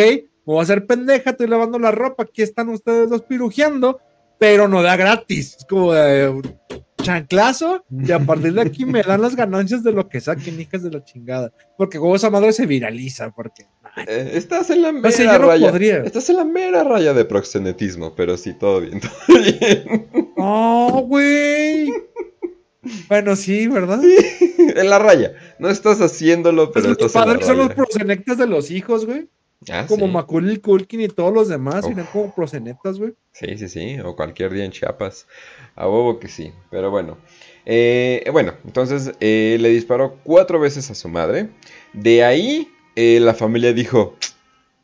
[0.45, 3.99] me voy a hacer pendeja, estoy lavando la ropa, aquí están ustedes dos pirujeando,
[4.39, 6.41] pero no da gratis, es como de
[7.01, 10.83] chanclazo, y a partir de aquí me dan las ganancias de lo que saquen, hijas
[10.83, 13.65] de la chingada, porque como esa madre se viraliza, porque...
[14.07, 16.03] Eh, estás en la mera raya.
[16.05, 19.11] Estás en la mera raya de proxenetismo, pero sí, todo bien, todo
[19.41, 20.07] bien.
[20.37, 21.91] Oh, güey.
[23.09, 24.01] Bueno, sí, ¿verdad?
[24.57, 25.33] en la raya.
[25.59, 29.27] No estás haciéndolo, pero pues estás padres son los proxenetas de los hijos, güey.
[29.69, 30.11] Ah, como sí.
[30.11, 31.93] Macaulay Culkin y todos los demás, Uf.
[32.11, 33.13] como proxenetas, güey.
[33.31, 33.99] Sí, sí, sí.
[33.99, 35.27] O cualquier día en Chiapas.
[35.75, 36.51] A bobo que sí.
[36.71, 37.17] Pero bueno.
[37.65, 41.49] Eh, bueno, entonces eh, le disparó cuatro veces a su madre.
[41.93, 44.15] De ahí eh, la familia dijo,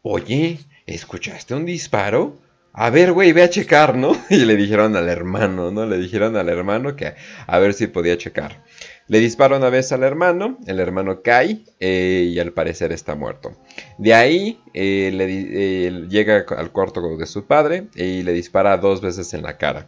[0.04, 2.38] oye, ¿escuchaste un disparo?
[2.74, 4.16] A ver, güey, ve a checar, ¿no?
[4.30, 5.88] Y le dijeron al hermano, ¿no?
[5.88, 7.16] Le dijeron al hermano que
[7.48, 8.64] a ver si podía checar.
[9.08, 13.56] Le dispara una vez al hermano, el hermano cae eh, y al parecer está muerto.
[13.98, 19.34] De ahí eh, le, llega al cuarto de su padre y le dispara dos veces
[19.34, 19.88] en la cara.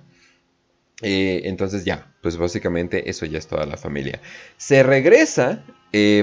[1.02, 4.22] entonces ya, pues básicamente eso ya es toda la familia.
[4.58, 5.64] Se regresa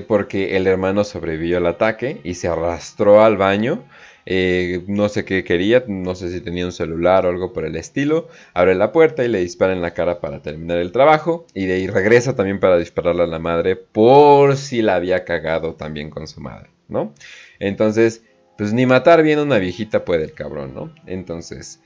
[0.06, 3.84] porque el hermano sobrevivió al ataque y se arrastró al baño
[4.28, 7.76] eh, no sé qué quería, no sé si tenía un celular o algo por el
[7.76, 8.28] estilo.
[8.54, 11.46] Abre la puerta y le dispara en la cara para terminar el trabajo.
[11.54, 15.74] Y de ahí regresa también para dispararle a la madre por si la había cagado
[15.74, 17.14] también con su madre, ¿no?
[17.60, 18.22] Entonces,
[18.58, 20.92] pues ni matar bien a una viejita puede el cabrón, ¿no?
[21.06, 21.80] Entonces,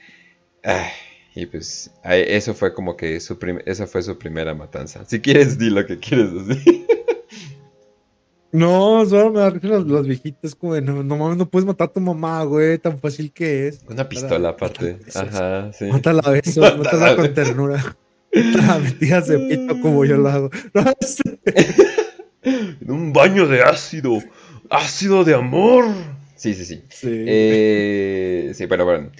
[1.34, 5.04] y pues eso fue como que su esa fue su primera matanza.
[5.04, 6.86] Si quieres, di lo que quieres decir.
[8.52, 11.88] No, solo me da risa las, viejitas, como de, no, no mames, no puedes matar
[11.88, 13.80] a tu mamá, güey, tan fácil que es.
[13.88, 14.98] Una pistola aparte.
[15.14, 15.84] Ajá, sí.
[15.84, 17.96] Mátala a besos, mátala con ternura.
[18.34, 20.50] Mátala metidas de pito como yo lo hago.
[22.42, 24.18] en un baño de ácido.
[24.68, 25.84] Ácido de amor.
[26.34, 26.82] Sí, sí, sí.
[26.88, 29.10] Sí, eh, sí pero bueno.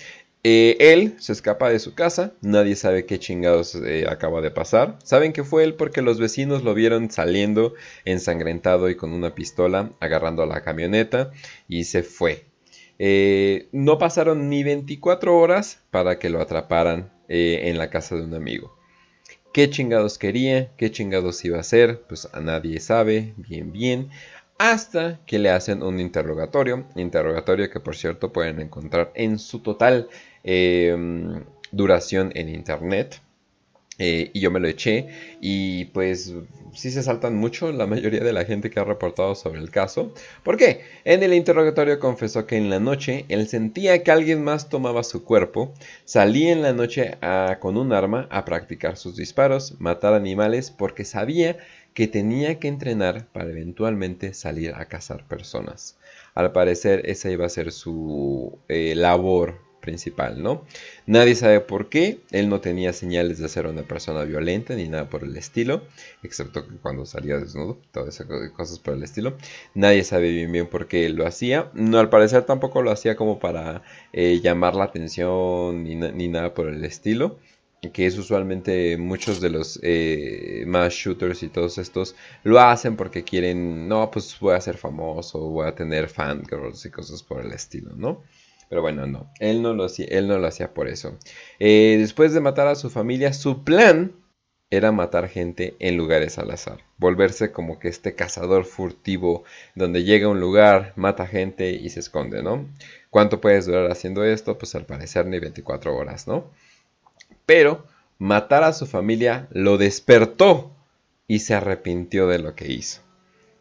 [0.43, 4.99] Eh, él se escapa de su casa, nadie sabe qué chingados eh, acaba de pasar.
[5.05, 7.75] Saben que fue él porque los vecinos lo vieron saliendo
[8.07, 11.31] ensangrentado y con una pistola agarrando a la camioneta
[11.69, 12.45] y se fue.
[12.99, 18.35] Eh, no pasaron ni 24 horas para que lo atraparan en la casa de un
[18.35, 18.77] amigo.
[19.53, 20.75] ¿Qué chingados quería?
[20.77, 22.03] ¿Qué chingados iba a hacer?
[22.09, 24.11] Pues a nadie sabe, bien, bien
[24.61, 30.11] hasta que le hacen un interrogatorio, interrogatorio que por cierto pueden encontrar en su total
[30.45, 33.21] Em, duración en internet.
[34.03, 35.09] Eh, y yo me lo eché
[35.43, 36.33] y pues
[36.73, 40.15] sí se saltan mucho la mayoría de la gente que ha reportado sobre el caso.
[40.43, 40.81] ¿Por qué?
[41.05, 45.23] En el interrogatorio confesó que en la noche él sentía que alguien más tomaba su
[45.23, 45.75] cuerpo,
[46.07, 47.19] salía en la noche
[47.61, 51.59] con un arma a practicar sus disparos, matar animales porque sabía
[51.93, 55.99] que tenía que entrenar para eventualmente salir a cazar personas.
[56.35, 60.65] Al parecer esa iba a ser su eh, labor principal, ¿no?
[61.07, 65.09] Nadie sabe por qué, él no tenía señales de ser una persona violenta ni nada
[65.09, 65.83] por el estilo,
[66.23, 69.37] excepto cuando salía desnudo, todas esas cosas por el estilo.
[69.75, 73.39] Nadie sabe bien bien por qué lo hacía, no al parecer tampoco lo hacía como
[73.39, 77.39] para eh, llamar la atención ni, nada por el estilo
[77.95, 82.15] que es usualmente muchos de los eh, más shooters y todos estos
[82.45, 86.91] lo hacen porque quieren, no, pues voy a ser famoso, voy a tener fangirls y
[86.91, 88.23] cosas por el estilo, ¿no?
[88.71, 91.19] Pero bueno, no, él no lo hacía, él no lo hacía por eso.
[91.59, 94.13] Eh, después de matar a su familia, su plan
[94.71, 96.79] era matar gente en lugares al azar.
[96.97, 99.43] Volverse como que este cazador furtivo
[99.75, 102.65] donde llega a un lugar, mata gente y se esconde, ¿no?
[103.11, 104.57] ¿Cuánto puedes durar haciendo esto?
[104.57, 106.49] Pues al parecer ni 24 horas, ¿no?
[107.47, 107.85] Pero
[108.19, 110.71] matar a su familia lo despertó
[111.27, 113.01] y se arrepintió de lo que hizo.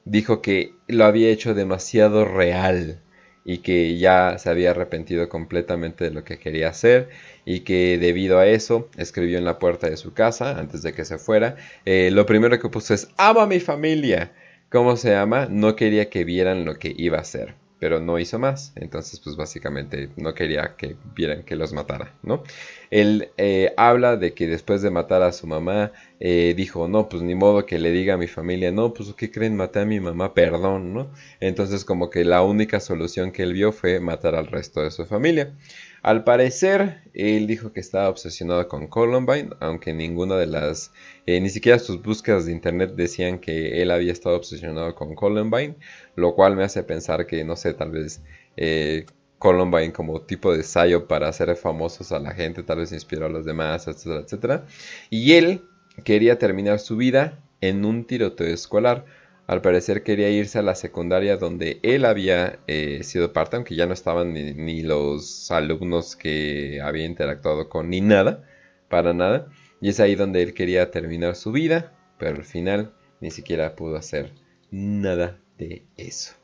[0.06, 3.02] Dijo que lo había hecho demasiado real
[3.50, 7.10] y que ya se había arrepentido completamente de lo que quería hacer
[7.46, 11.04] y que debido a eso escribió en la puerta de su casa antes de que
[11.04, 11.56] se fuera.
[11.84, 14.32] Eh, lo primero que puso es amo a mi familia.
[14.70, 15.48] ¿Cómo se llama?
[15.50, 18.74] No quería que vieran lo que iba a hacer pero no hizo más.
[18.76, 22.44] Entonces, pues básicamente no quería que vieran que los matara, ¿no?
[22.92, 27.22] Él eh, habla de que después de matar a su mamá, eh, dijo, no, pues
[27.24, 29.56] ni modo que le diga a mi familia, no, pues ¿qué creen?
[29.56, 31.12] Maté a mi mamá, perdón, ¿no?
[31.40, 35.06] Entonces como que la única solución que él vio fue matar al resto de su
[35.06, 35.54] familia.
[36.02, 40.92] Al parecer, él dijo que estaba obsesionado con Columbine, aunque ninguna de las,
[41.26, 45.76] eh, ni siquiera sus búsquedas de internet decían que él había estado obsesionado con Columbine,
[46.16, 48.22] lo cual me hace pensar que, no sé, tal vez
[48.56, 49.06] eh,
[49.40, 53.30] Columbine como tipo de ensayo para hacer famosos a la gente, tal vez inspiró a
[53.30, 54.66] los demás, etcétera, etcétera.
[55.10, 55.64] Y él
[56.04, 59.06] quería terminar su vida en un tiroteo escolar.
[59.50, 63.88] Al parecer quería irse a la secundaria donde él había eh, sido parte, aunque ya
[63.88, 68.44] no estaban ni, los alumnos que había interactuado con, ni nada,
[68.90, 69.48] para nada.
[69.82, 73.96] Y es ahí donde él quería terminar su vida, pero al final ni siquiera pudo
[73.96, 74.34] hacer
[74.70, 76.36] nada de eso.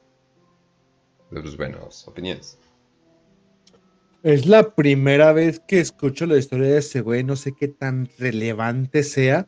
[1.29, 2.57] Pues buenas opiniones.
[4.23, 8.09] Es la primera vez que escucho la historia de ese güey, no sé qué tan
[8.17, 9.47] relevante sea,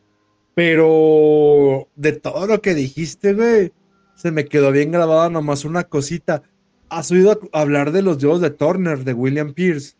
[0.57, 3.73] pero de todo lo que dijiste, güey,
[4.15, 6.41] se me quedó bien grabada nomás una cosita.
[6.89, 9.97] ¿Has oído hablar de los dios de Turner, de William Pierce?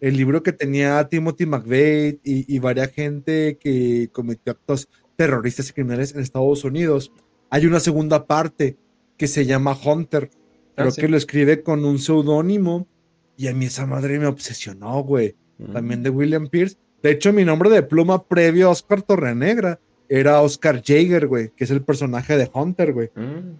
[0.00, 5.74] El libro que tenía Timothy McVeigh y, y varias gente que cometió actos terroristas y
[5.74, 7.12] criminales en Estados Unidos.
[7.50, 8.78] Hay una segunda parte
[9.18, 10.30] que se llama Hunter.
[10.78, 12.88] Ah, Creo que lo escribe con un seudónimo
[13.36, 15.36] y a mí esa madre me obsesionó, güey.
[15.74, 16.78] También de William Pierce.
[17.02, 19.78] De hecho, mi nombre de pluma previo a Oscar Torrenegra
[20.10, 23.10] era Oscar Jaeger, güey, que es el personaje de Hunter, güey.
[23.14, 23.54] Mm.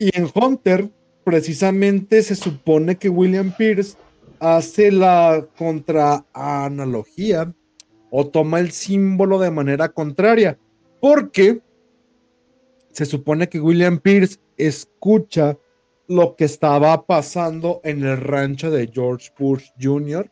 [0.00, 0.90] Y en Hunter,
[1.22, 3.96] precisamente se supone que William Pierce
[4.40, 7.54] hace la contraanalogía
[8.10, 10.58] o toma el símbolo de manera contraria,
[11.00, 11.60] porque
[12.90, 15.56] se supone que William Pierce escucha
[16.08, 20.28] lo que estaba pasando en el rancho de George Bush Jr.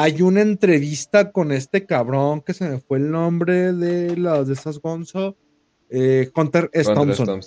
[0.00, 4.52] Hay una entrevista con este cabrón que se me fue el nombre de las de
[4.54, 5.36] esas Gonzo,
[5.90, 6.94] eh, Hunter S.
[6.94, 7.42] Thompson.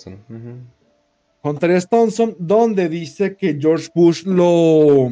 [1.42, 1.86] Hunter S.
[1.90, 5.10] Thompson, donde dice que George Bush lo,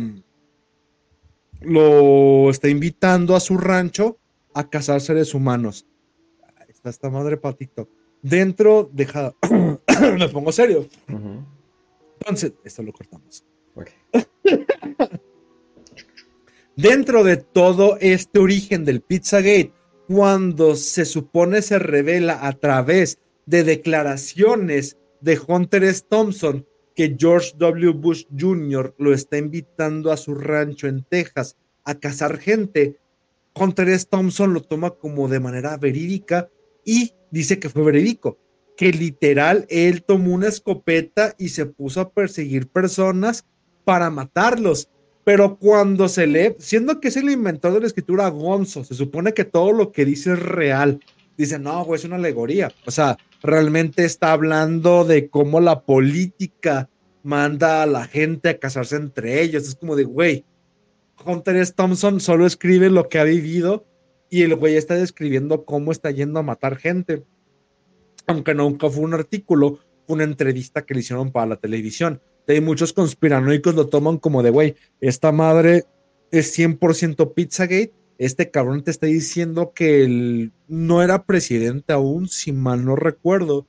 [1.62, 4.18] lo está invitando a su rancho
[4.53, 5.86] a cazar seres humanos.
[6.68, 7.88] Está esta madre para TikTok.
[8.20, 9.34] Dentro, deja,
[10.18, 10.86] me pongo serio.
[12.18, 13.47] Entonces, esto lo cortamos.
[16.81, 19.74] Dentro de todo este origen del Pizzagate,
[20.07, 26.03] cuando se supone se revela a través de declaraciones de Hunter S.
[26.09, 27.93] Thompson que George W.
[27.93, 28.95] Bush Jr.
[28.97, 32.99] lo está invitando a su rancho en Texas a cazar gente,
[33.55, 34.07] Hunter S.
[34.11, 36.49] Thompson lo toma como de manera verídica
[36.83, 38.39] y dice que fue verídico
[38.78, 43.45] que literal él tomó una escopeta y se puso a perseguir personas
[43.85, 44.89] para matarlos.
[45.25, 49.35] Pero cuando se lee, siendo que es el inventor de la escritura Gonzo, se supone
[49.35, 51.01] que todo lo que dice es real.
[51.37, 52.73] Dice, no, güey, es una alegoría.
[52.87, 56.89] O sea, realmente está hablando de cómo la política
[57.23, 59.68] manda a la gente a casarse entre ellos.
[59.68, 60.45] Es como de, güey,
[61.25, 61.73] Hunter S.
[61.75, 63.87] Thompson solo escribe lo que ha vivido
[64.31, 67.25] y el güey está describiendo cómo está yendo a matar gente
[68.31, 72.21] aunque nunca fue un artículo, fue una entrevista que le hicieron para la televisión.
[72.62, 75.84] Muchos conspiranoicos lo toman como de, güey, esta madre
[76.30, 77.93] es 100% Pizzagate.
[78.18, 83.66] Este cabrón te está diciendo que él no era presidente aún, si mal no recuerdo.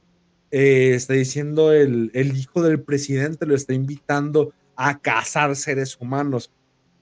[0.50, 6.52] Eh, está diciendo el, el hijo del presidente lo está invitando a cazar seres humanos.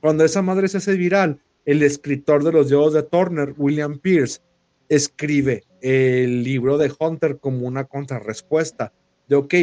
[0.01, 4.41] Cuando esa madre se hace viral, el escritor de los dios de Turner, William Pierce,
[4.89, 8.91] escribe el libro de Hunter como una contrarrespuesta
[9.28, 9.53] de, ok,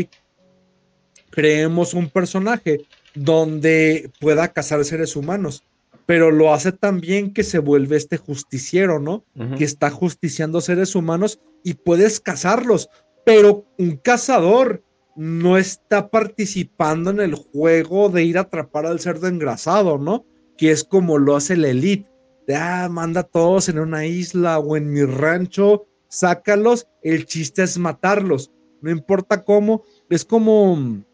[1.37, 5.65] creemos un personaje donde pueda cazar seres humanos,
[6.07, 9.23] pero lo hace también que se vuelve este justiciero, ¿no?
[9.59, 12.89] Que está justiciando seres humanos y puedes cazarlos,
[13.27, 14.83] pero un cazador
[15.15, 20.25] no está participando en el juego de ir a atrapar al cerdo engrasado, ¿no?
[20.57, 22.09] Que es como lo hace la elite
[22.47, 27.63] de, ah, manda a todos en una isla o en mi rancho, sácalos, el chiste
[27.63, 31.05] es matarlos, no importa cómo, es como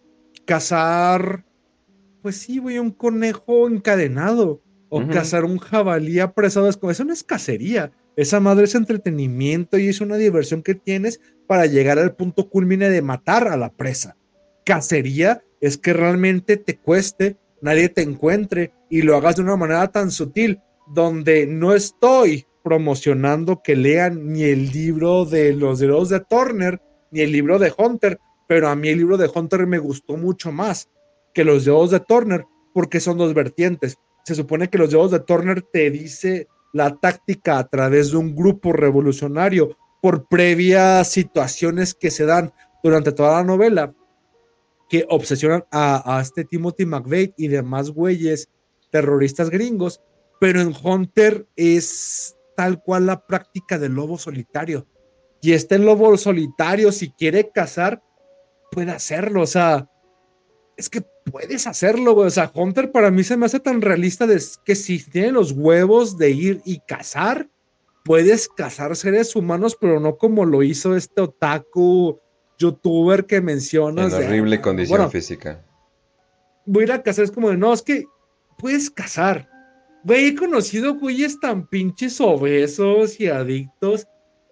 [0.45, 1.45] cazar,
[2.23, 7.15] pues sí, güey, un conejo encadenado o cazar un jabalí apresado, es como, eso no
[7.15, 12.15] es cacería, esa madre es entretenimiento y es una diversión que tienes para llegar al
[12.15, 14.17] punto culmine de matar a la presa.
[14.67, 19.89] Cacería es que realmente te cueste, nadie te encuentre y lo hagas de una manera
[19.89, 26.21] tan sutil donde no estoy promocionando que lean ni el libro de los dedos de
[26.21, 26.81] Turner
[27.11, 28.19] ni el libro de Hunter,
[28.53, 30.91] pero a mí el libro de Hunter me gustó mucho más
[31.33, 32.45] que los dedos de Turner
[32.75, 33.97] porque son dos vertientes.
[34.27, 38.37] Se supone que los dedos de Turner te dice la táctica a través de un
[38.37, 42.53] grupo revolucionario por previas situaciones que se dan
[42.85, 43.95] durante toda la novela
[44.91, 48.51] que obsesionan a, a este Timothy McVeigh y demás güeyes
[48.91, 50.03] terroristas gringos
[50.39, 54.87] pero en Hunter es tal cual la práctica del lobo solitario.
[55.41, 58.03] Y este lobo solitario, si quiere cazar,
[58.73, 59.43] puede hacerlo.
[59.43, 59.89] O sea,
[60.77, 62.27] es que puedes hacerlo, güey.
[62.27, 65.53] O sea, Hunter para mí se me hace tan realista de que si tiene los
[65.53, 67.49] huevos de ir y cazar,
[68.05, 72.19] puedes cazar seres humanos, pero no como lo hizo este otaku
[72.59, 74.13] youtuber que mencionas.
[74.15, 75.65] En horrible condición física.
[76.65, 78.07] Voy a ir a cazar, es como de, no, es que
[78.59, 79.49] puedes cazar.
[80.05, 84.07] Güey, he conocido güeyes tan pinches obesos y adictos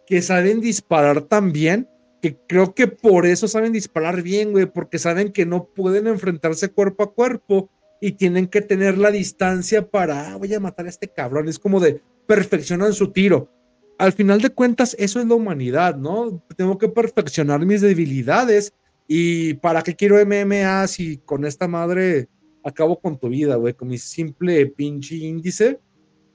[0.07, 1.89] que saben disparar tan bien,
[2.21, 6.71] que creo que por eso saben disparar bien, güey, porque saben que no pueden enfrentarse
[6.71, 10.91] cuerpo a cuerpo y tienen que tener la distancia para, ah, voy a matar a
[10.91, 11.49] este cabrón.
[11.49, 13.51] Es como de, perfeccionan su tiro.
[13.99, 16.43] Al final de cuentas, eso es la humanidad, ¿no?
[16.57, 18.73] Tengo que perfeccionar mis debilidades
[19.07, 22.29] y para qué quiero MMA si con esta madre
[22.65, 25.81] acabo con tu vida, güey, con mi simple pinche índice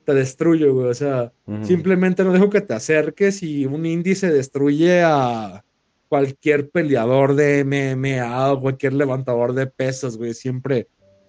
[0.06, 0.88] te destruyo, güey.
[0.88, 1.34] O sea,
[1.64, 5.66] simplemente no dejo que te acerques y un índice destruye a
[6.08, 10.34] cualquier peleador de MMA o cualquier levantador de pesos, güey.
[10.34, 10.88] Siempre,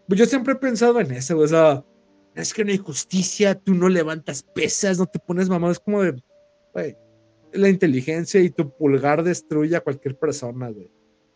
[0.08, 1.46] pues yo siempre he pensado en eso, güey.
[1.46, 1.84] O sea,
[2.34, 5.72] es que no hay justicia, tú no levantas pesas, no te pones mamado.
[5.72, 6.22] Es como de,
[6.72, 6.96] güey,
[7.52, 10.90] la inteligencia y tu pulgar destruye a cualquier persona, güey.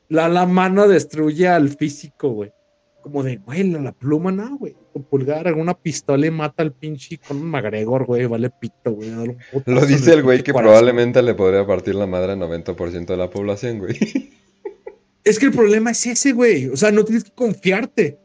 [0.09, 2.53] La, la mano destruye al físico, güey
[3.01, 4.77] como de, güey, la, pluma, no, güey.
[4.93, 9.11] Con pulgar, alguna pistola y mata al pinche con un McGregor, güey, vale pito, güey.
[9.67, 13.31] Lo dice el güey que probablemente le podría partir la madre al 90% de la
[13.31, 13.97] población, güey.
[15.23, 16.69] Es que el problema es ese, güey.
[16.69, 18.19] O sea, no tienes que confiarte.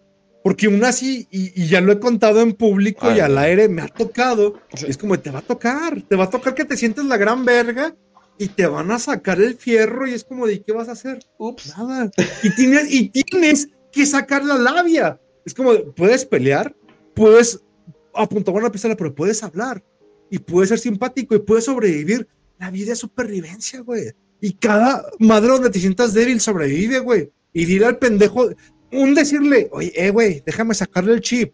[0.44, 3.88] Porque aún así, y, ya lo he contado en público y al aire, me ha
[3.88, 4.60] tocado.
[4.88, 6.02] Es como, te va a tocar.
[6.04, 7.96] Te va a tocar que te sientes la gran verga
[8.38, 11.20] y te van a sacar el fierro y es como de, ¿qué vas a hacer?
[11.38, 11.76] Ups.
[11.78, 12.12] Nada.
[12.44, 15.20] Y tienes, y tienes que sacar la labia.
[15.46, 16.76] Es como, puedes pelear,
[17.14, 17.62] puedes
[18.14, 19.84] apuntar una pistola, pero puedes hablar
[20.30, 22.28] y puedes ser simpático y puedes sobrevivir.
[22.58, 24.12] La vida es supervivencia, güey.
[24.42, 27.32] Y cada madre donde te sientas débil sobrevive, güey.
[27.54, 28.50] Y dile al pendejo,
[28.92, 31.54] un decirle, oye, eh, güey, déjame sacarle el chip.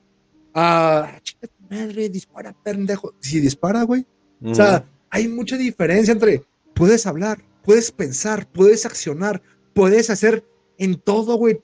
[0.53, 3.13] Ah, chica madre, dispara, pendejo.
[3.19, 4.05] Si dispara, güey.
[4.43, 9.41] O sea, hay mucha diferencia entre puedes hablar, puedes pensar, puedes accionar,
[9.73, 10.43] puedes hacer
[10.81, 11.59] en todo, güey.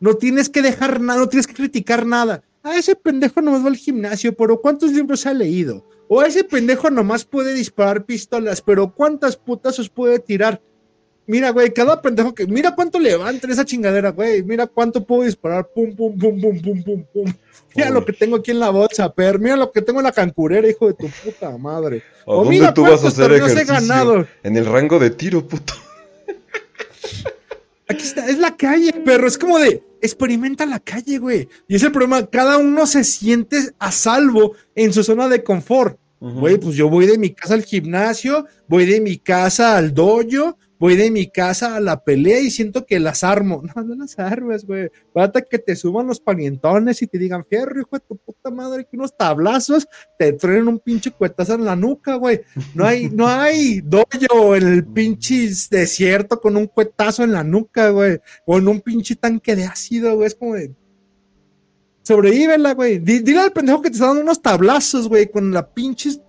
[0.00, 2.42] No tienes que dejar nada, no tienes que criticar nada.
[2.62, 5.86] A ese pendejo nomás va al gimnasio, pero ¿cuántos libros ha leído?
[6.08, 10.60] O a ese pendejo nomás puede disparar pistolas, pero ¿cuántas putazos puede tirar?
[11.28, 12.46] Mira, güey, cada pendejo que.
[12.46, 14.42] Mira cuánto levanta esa chingadera, güey.
[14.42, 15.68] Mira cuánto puedo disparar.
[15.74, 17.32] Pum, pum, pum, pum, pum, pum, pum.
[17.74, 19.38] Mira lo que tengo aquí en la bolsa, per.
[19.38, 22.02] Mira lo que tengo en la cancurera, hijo de tu puta madre.
[22.24, 23.62] O, mira tú vas a hacer ejercicio?
[23.62, 24.26] He ganado.
[24.42, 25.74] En el rango de tiro, puto.
[27.88, 29.28] Aquí está, es la calle, perro.
[29.28, 31.48] Es como de, experimenta la calle, güey.
[31.68, 35.98] Y es el problema, cada uno se siente a salvo en su zona de confort.
[36.18, 40.58] Güey, pues yo voy de mi casa al gimnasio, voy de mi casa al dojo,
[40.78, 43.62] voy de mi casa a la pelea y siento que las armo.
[43.76, 44.90] No, no las armas, güey.
[45.14, 48.86] Basta que te suban los panientones y te digan, fierro, hijo de tu puta madre,
[48.88, 49.86] que unos tablazos
[50.18, 52.40] te truenen un pinche cuetazo en la nuca, güey.
[52.74, 57.90] No hay, no hay dojo en el pinche desierto con un cuetazo en la nuca,
[57.90, 58.18] güey.
[58.46, 60.28] O en un pinche tanque de ácido, güey.
[60.28, 60.74] Es como de.
[62.02, 62.98] Sobrevívela, güey.
[62.98, 66.20] Dile al pendejo que te está dando unos tablazos, güey, con la pinches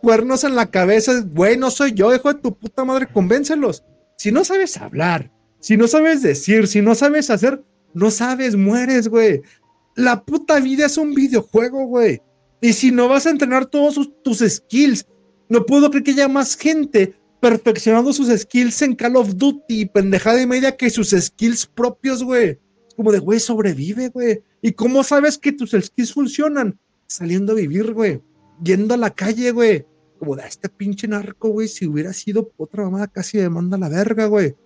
[0.00, 3.84] cuernos en la cabeza, güey, no soy yo, hijo de tu puta madre, convéncelos.
[4.16, 5.30] Si no sabes hablar,
[5.60, 9.42] si no sabes decir, si no sabes hacer, no sabes, mueres, güey.
[9.94, 12.20] La puta vida es un videojuego, güey.
[12.60, 15.06] Y si no vas a entrenar todos tus skills,
[15.48, 20.42] no puedo creer que haya más gente perfeccionando sus skills en Call of Duty, pendejada
[20.42, 22.58] y media, que sus skills propios, güey.
[22.96, 24.42] Como de, güey, sobrevive, güey.
[24.60, 26.78] ¿Y cómo sabes que tus skills funcionan?
[27.06, 28.20] Saliendo a vivir, güey
[28.62, 29.86] yendo a la calle, güey.
[30.18, 33.88] Como de este pinche narco, güey, si hubiera sido otra mamada casi me manda la
[33.88, 34.56] verga, güey.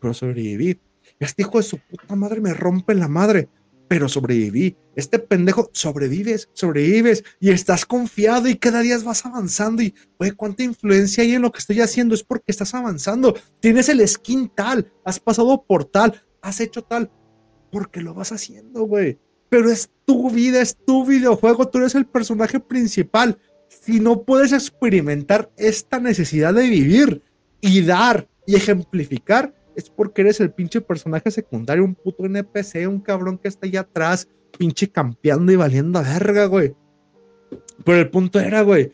[0.00, 0.80] Pero sobreviví.
[1.18, 3.48] Este hijo de su puta madre me rompe la madre.
[3.88, 4.76] Pero sobreviví.
[4.94, 9.82] Este pendejo, sobrevives, sobrevives y estás confiado y cada día vas avanzando.
[9.82, 12.14] Y, güey, cuánta influencia hay en lo que estoy haciendo.
[12.14, 13.34] Es porque estás avanzando.
[13.60, 17.10] Tienes el skin tal, has pasado por tal, has hecho tal.
[17.72, 19.18] Porque lo vas haciendo, güey
[19.54, 23.38] pero es tu vida, es tu videojuego, tú eres el personaje principal.
[23.68, 27.22] Si no puedes experimentar esta necesidad de vivir
[27.60, 32.98] y dar y ejemplificar, es porque eres el pinche personaje secundario, un puto NPC, un
[32.98, 34.26] cabrón que está allá atrás,
[34.58, 36.74] pinche campeando y valiendo a verga, güey.
[37.84, 38.92] Pero el punto era, güey,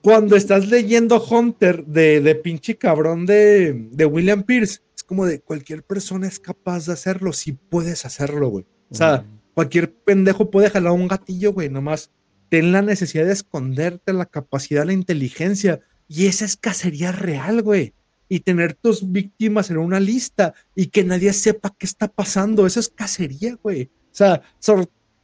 [0.00, 5.42] cuando estás leyendo Hunter de, de pinche cabrón de, de William Pierce, es como de
[5.42, 8.64] cualquier persona es capaz de hacerlo si puedes hacerlo, güey.
[8.90, 9.24] O sea,
[9.60, 12.10] Cualquier pendejo puede jalar un gatillo, güey, nomás
[12.48, 15.80] ten la necesidad de esconderte, la capacidad, la inteligencia.
[16.08, 17.92] Y esa es cacería real, güey.
[18.26, 22.66] Y tener tus víctimas en una lista y que nadie sepa qué está pasando.
[22.66, 23.90] Eso es cacería, güey.
[24.06, 24.40] O sea,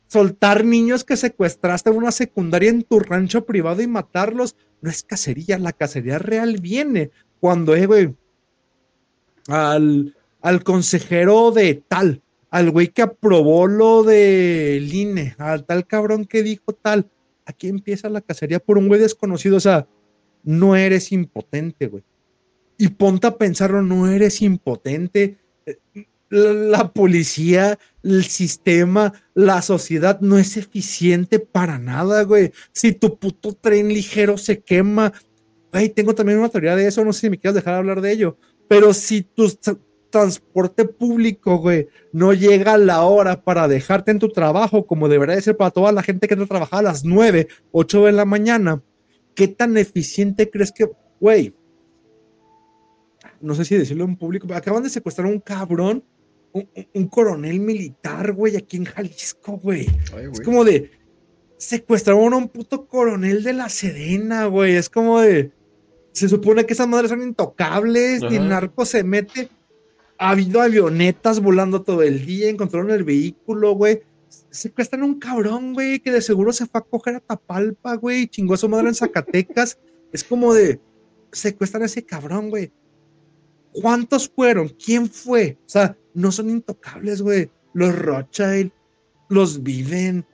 [0.07, 5.03] soltar niños que secuestraste en una secundaria en tu rancho privado y matarlos no es
[5.03, 5.59] cacería.
[5.59, 7.11] La cacería real viene
[7.41, 8.15] cuando, eh, güey,
[9.49, 12.21] al, al consejero de tal,
[12.51, 17.11] al güey que aprobó lo del INE, al tal cabrón que dijo tal,
[17.45, 19.57] aquí empieza la cacería por un güey desconocido.
[19.57, 19.87] O sea,
[20.43, 22.05] no eres impotente, güey.
[22.79, 25.39] Y ponte a pensarlo, no eres impotente.
[26.29, 32.53] La, policía, el sistema, la sociedad no es eficiente para nada, güey.
[32.73, 35.13] Si tu puto tren ligero se quema,
[35.73, 38.13] güey, tengo también una teoría de eso, no sé si me quieres dejar hablar de
[38.13, 38.37] ello,
[38.69, 39.49] pero si tu
[40.17, 45.57] transporte público, güey, no llega la hora para dejarte en tu trabajo, como debería ser
[45.57, 48.83] para toda la gente que no trabaja a las 9, 8 de la mañana,
[49.35, 50.91] ¿qué tan eficiente crees que,
[51.21, 51.55] güey?
[53.43, 56.03] No sé si decirlo en público, pero acaban de secuestrar a un cabrón,
[56.53, 59.87] un, coronel militar, güey, aquí en Jalisco, güey.
[60.33, 60.93] Es como de,
[61.59, 64.77] secuestraron a un puto coronel de la Sedena, güey.
[64.77, 65.53] Es como de,
[66.13, 69.51] se supone que esas madres son intocables, ni el narco se mete.
[70.19, 74.03] Ha habido avionetas volando todo el día, encontraron el vehículo, güey
[74.51, 78.27] secuestran a un cabrón, güey, que de seguro se fue a coger a Tapalpa, güey,
[78.27, 79.79] chingó a su madre en Zacatecas.
[80.13, 80.81] es como de,
[81.33, 82.73] secuestran a ese cabrón, güey.
[83.73, 84.69] ¿Cuántos fueron?
[84.69, 85.59] ¿Quién fue?
[85.67, 87.51] O sea, no son intocables, güey.
[87.75, 88.73] Los Rothschild,
[89.29, 90.27] los viven.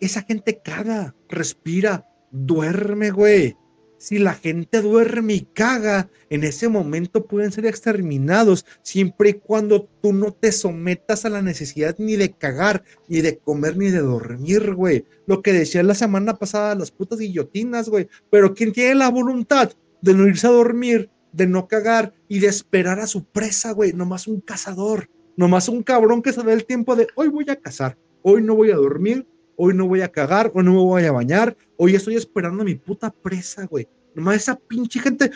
[0.00, 3.56] esa gente caga, respira, duerme, güey
[4.02, 9.88] si la gente duerme y caga, en ese momento pueden ser exterminados, siempre y cuando
[10.02, 14.00] tú no te sometas a la necesidad ni de cagar, ni de comer, ni de
[14.00, 15.04] dormir, güey.
[15.28, 18.08] Lo que decía la semana pasada, las putas guillotinas, güey.
[18.28, 22.48] Pero ¿quién tiene la voluntad de no irse a dormir, de no cagar y de
[22.48, 23.92] esperar a su presa, güey?
[23.92, 27.54] Nomás un cazador, nomás un cabrón que se da el tiempo de hoy voy a
[27.54, 31.04] cazar, hoy no voy a dormir, hoy no voy a cagar, hoy no me voy
[31.04, 33.88] a bañar, hoy estoy esperando a mi puta presa, güey.
[34.14, 35.30] Nomás esa pinche gente.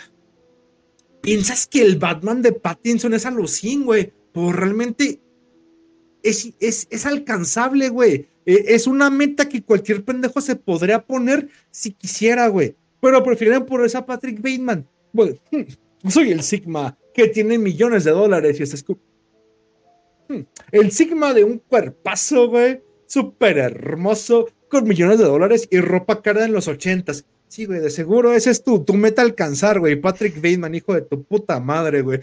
[1.21, 4.13] Piensas que el Batman de Pattinson es alucín, güey.
[4.33, 5.21] Pues realmente
[6.23, 8.29] es, es, alcanzable, güey.
[8.45, 12.77] E, es una meta que cualquier pendejo se podría poner si quisiera, güey.
[13.01, 14.87] Pero prefieren ponerse a Patrick Bateman.
[15.13, 15.63] Hmm,
[16.09, 18.85] soy el Sigma que tiene millones de dólares y es
[20.29, 20.41] hmm,
[20.71, 26.45] el Sigma de un cuerpazo, güey súper hermoso, con millones de dólares y ropa cara
[26.45, 27.25] en los ochentas.
[27.49, 29.97] Sí, güey, de seguro ese es tu, tu meta alcanzar, güey.
[29.97, 32.21] Patrick Bateman, hijo de tu puta madre, güey.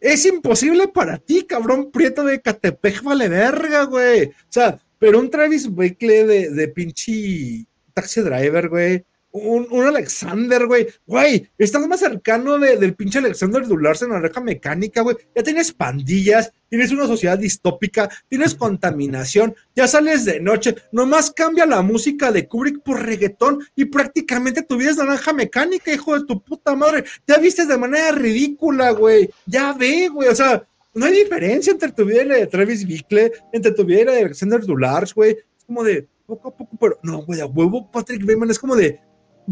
[0.00, 4.26] Es, imposible para ti, cabrón prieto de Catepec, vale verga, güey.
[4.26, 10.88] O sea, pero un Travis Blakely de, de pinche taxi driver, güey un, Alexander, güey.
[11.06, 15.16] Güey, estás más cercano del pinche Alexander Dularse en la oreja mecánica, güey.
[15.34, 21.66] Ya tienes pandillas, tienes una sociedad distópica, tienes contaminación, ya sales de noche, nomás cambia
[21.66, 26.26] la música de Kubrick por reggaetón y prácticamente tu vida es naranja mecánica, hijo de
[26.26, 27.04] tu puta madre.
[27.26, 29.30] Ya vistes de manera ridícula, güey.
[29.46, 30.28] Ya ve, güey.
[30.28, 33.84] O sea, no hay diferencia entre tu vida y la de Travis Bickle, entre tu
[33.84, 35.32] vida y la de Alexander Dulars, güey.
[35.32, 38.76] Es como de poco a poco, pero no, güey, a huevo Patrick Bateman es como
[38.76, 39.00] de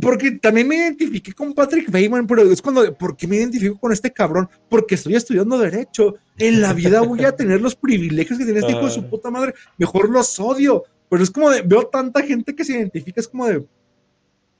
[0.00, 3.92] porque también me identifiqué con Patrick Bateman, pero es cuando, ¿por qué me identifico con
[3.92, 4.48] este cabrón?
[4.68, 6.16] Porque estoy estudiando Derecho.
[6.36, 9.08] En la vida voy a tener los privilegios que tiene este hijo de su ah.
[9.08, 9.54] puta madre.
[9.78, 10.84] Mejor los odio.
[11.08, 13.64] Pero es como de, veo tanta gente que se identifica, es como de,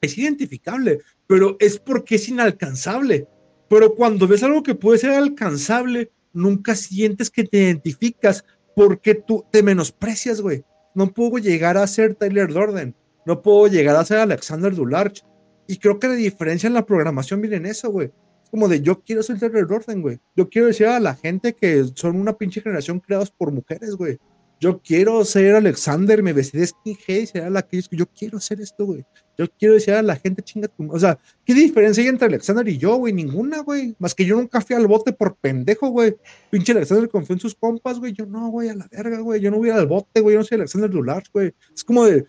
[0.01, 3.27] es identificable, pero es porque es inalcanzable.
[3.69, 9.45] Pero cuando ves algo que puede ser alcanzable, nunca sientes que te identificas porque tú
[9.51, 10.65] te menosprecias, güey.
[10.95, 12.95] No puedo llegar a ser Tyler Dorden
[13.27, 15.23] no puedo llegar a ser Alexander Dularch.
[15.67, 18.13] Y creo que la diferencia en la programación viene en eso, güey.
[18.43, 20.21] Es como de yo quiero ser el orden, güey.
[20.37, 24.19] Yo quiero decir a la gente que son una pinche generación creados por mujeres, güey.
[24.59, 28.61] Yo quiero ser Alexander, me vestí de skinhead y ser la que yo quiero ser
[28.63, 29.05] esto, güey.
[29.37, 30.91] Yo quiero decir a la gente, chinga tu.
[30.91, 33.13] O sea, ¿qué diferencia hay entre Alexander y yo, güey?
[33.13, 33.95] Ninguna, güey.
[33.99, 36.17] Más que yo nunca fui al bote por pendejo, güey.
[36.49, 38.15] Pinche Alexander confió en sus compas, güey.
[38.15, 39.43] Yo no, güey, a la verga, güey.
[39.43, 40.35] Yo no voy al bote, güey.
[40.35, 41.53] Yo no soy Alexander Dularch, güey.
[41.75, 42.25] Es como de,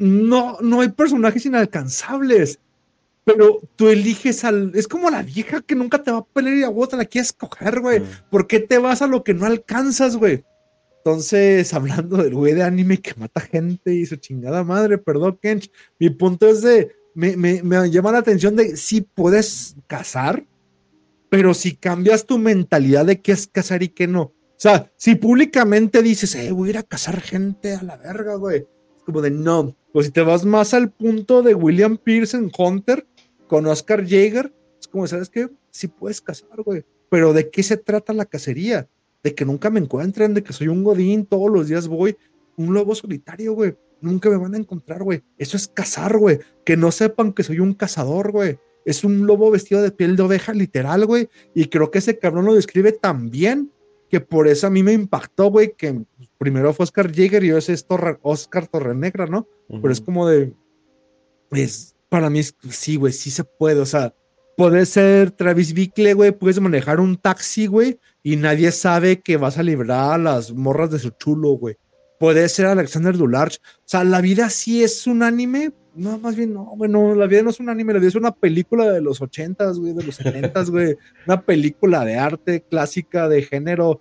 [0.00, 2.58] no, no hay personajes inalcanzables,
[3.24, 4.72] pero tú eliges al.
[4.74, 7.04] Es como la vieja que nunca te va a pelear y a vos te la
[7.04, 8.00] quieres coger, güey.
[8.00, 8.04] Mm.
[8.30, 10.42] ¿Por qué te vas a lo que no alcanzas, güey?
[10.98, 15.70] Entonces, hablando del güey de anime que mata gente y su chingada madre, perdón, Kench,
[15.98, 16.92] mi punto es de.
[17.14, 20.46] Me, me, me llama la atención de si puedes cazar,
[21.28, 24.22] pero si cambias tu mentalidad de qué es cazar y qué no.
[24.22, 28.36] O sea, si públicamente dices, eh, voy a ir a cazar gente a la verga,
[28.36, 28.66] güey
[29.10, 29.76] como de no.
[29.92, 33.06] Pues si te vas más al punto de William en Hunter
[33.48, 35.48] con Oscar Jaeger, es como, ¿sabes qué?
[35.70, 36.84] Sí puedes cazar, güey.
[37.08, 38.88] Pero ¿de qué se trata la cacería?
[39.22, 42.16] De que nunca me encuentren, de que soy un godín, todos los días voy,
[42.56, 43.76] un lobo solitario, güey.
[44.00, 45.22] Nunca me van a encontrar, güey.
[45.36, 46.38] Eso es cazar, güey.
[46.64, 48.58] Que no sepan que soy un cazador, güey.
[48.84, 51.28] Es un lobo vestido de piel de oveja, literal, güey.
[51.54, 53.72] Y creo que ese cabrón lo describe tan bien
[54.08, 56.02] que por eso a mí me impactó, güey, que
[56.40, 57.86] primero fue Oscar Jaeger y ahora es
[58.22, 59.46] Oscar Torrenegra, ¿no?
[59.68, 60.54] Pero es como de.
[61.50, 63.80] Es, para mí, sí, güey, sí se puede.
[63.80, 64.14] O sea,
[64.56, 69.58] puede ser Travis Bickle, güey, puedes manejar un taxi, güey, y nadie sabe que vas
[69.58, 71.76] a librar a las morras de su chulo, güey.
[72.18, 73.56] Puede ser Alexander Dularch.
[73.56, 77.42] O sea, la vida sí es un anime, no, más bien no, bueno, la vida
[77.42, 80.14] no es un anime, la vida es una película de los ochentas, güey, de los
[80.14, 80.96] setentas, güey.
[81.26, 84.00] Una película de arte clásica de género.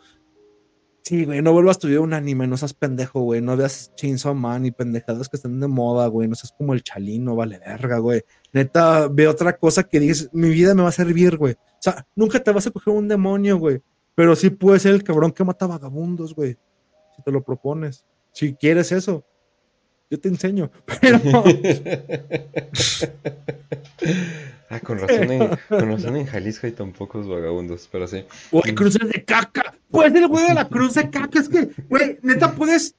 [1.03, 3.41] Sí, güey, no vuelvas a estudiar un anime, no seas pendejo, güey.
[3.41, 6.27] No veas Chainsaw Man y pendejadas que estén de moda, güey.
[6.27, 8.21] No seas como el chalino, vale verga, güey.
[8.53, 11.53] Neta, ve otra cosa que dices, mi vida me va a servir, güey.
[11.53, 13.81] O sea, nunca te vas a coger un demonio, güey.
[14.13, 16.57] Pero sí puede ser el cabrón que mata vagabundos, güey.
[17.15, 18.05] Si te lo propones.
[18.31, 19.25] Si quieres eso
[20.09, 20.71] yo te enseño.
[21.01, 21.19] Pero.
[24.69, 28.23] ah, con razón, en, con razón en Jalisco hay tan pocos vagabundos, pero sí.
[28.51, 29.73] Güey, cruces de caca.
[29.89, 31.39] Puedes ser el güey de la cruz de caca.
[31.39, 32.95] Es que, güey, neta, puedes.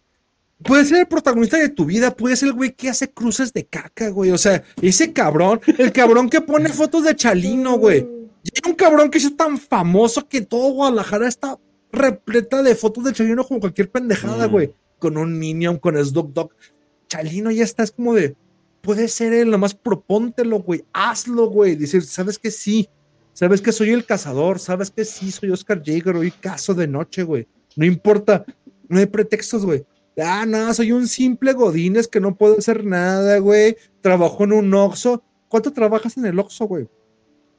[0.62, 3.64] Puedes ser el protagonista de tu vida, puedes ser el güey que hace cruces de
[3.64, 4.30] caca, güey.
[4.30, 8.06] O sea, ese cabrón, el cabrón que pone fotos de Chalino, güey.
[8.42, 11.58] Y hay un cabrón que es tan famoso que todo Guadalajara está
[11.92, 14.50] repleta de fotos de Chalino como cualquier pendejada, mm.
[14.50, 14.74] güey.
[14.98, 16.50] Con un Minion, con Snoop Dogg.
[17.08, 18.36] Chalino ya está, es como de,
[18.80, 21.76] puede ser él, nomás propóntelo, güey, hazlo, güey.
[21.76, 22.88] Dice, ¿sabes que sí?
[23.32, 24.58] ¿Sabes que soy el cazador?
[24.58, 25.30] ¿Sabes que sí?
[25.30, 27.46] Soy Oscar Jaeger, hoy caso de noche, güey.
[27.76, 28.44] No importa,
[28.88, 29.84] no hay pretextos, güey.
[30.18, 33.76] Ah, no, soy un simple Godínez que no puedo hacer nada, güey.
[34.00, 35.22] Trabajo en un Oxxo.
[35.48, 36.88] ¿Cuánto trabajas en el Oxxo, güey?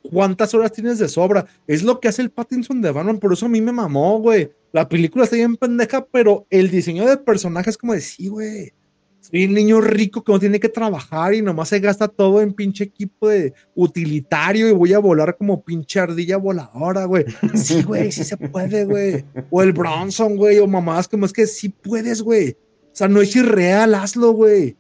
[0.04, 1.46] ¿Cuántas horas tienes de sobra?
[1.68, 4.52] Es lo que hace el Pattinson de Batman, por eso a mí me mamó, güey.
[4.72, 8.74] La película está bien pendeja, pero el diseño de personaje es como de sí, güey
[9.22, 12.54] soy el niño rico que no tiene que trabajar y nomás se gasta todo en
[12.54, 17.26] pinche equipo de utilitario y voy a volar como pinche ardilla voladora, güey.
[17.54, 19.24] Sí, güey, sí se puede, güey.
[19.52, 22.58] O el Bronson, güey, o mamás, como es que sí puedes, güey.
[22.92, 24.76] O sea, no es irreal, hazlo, güey.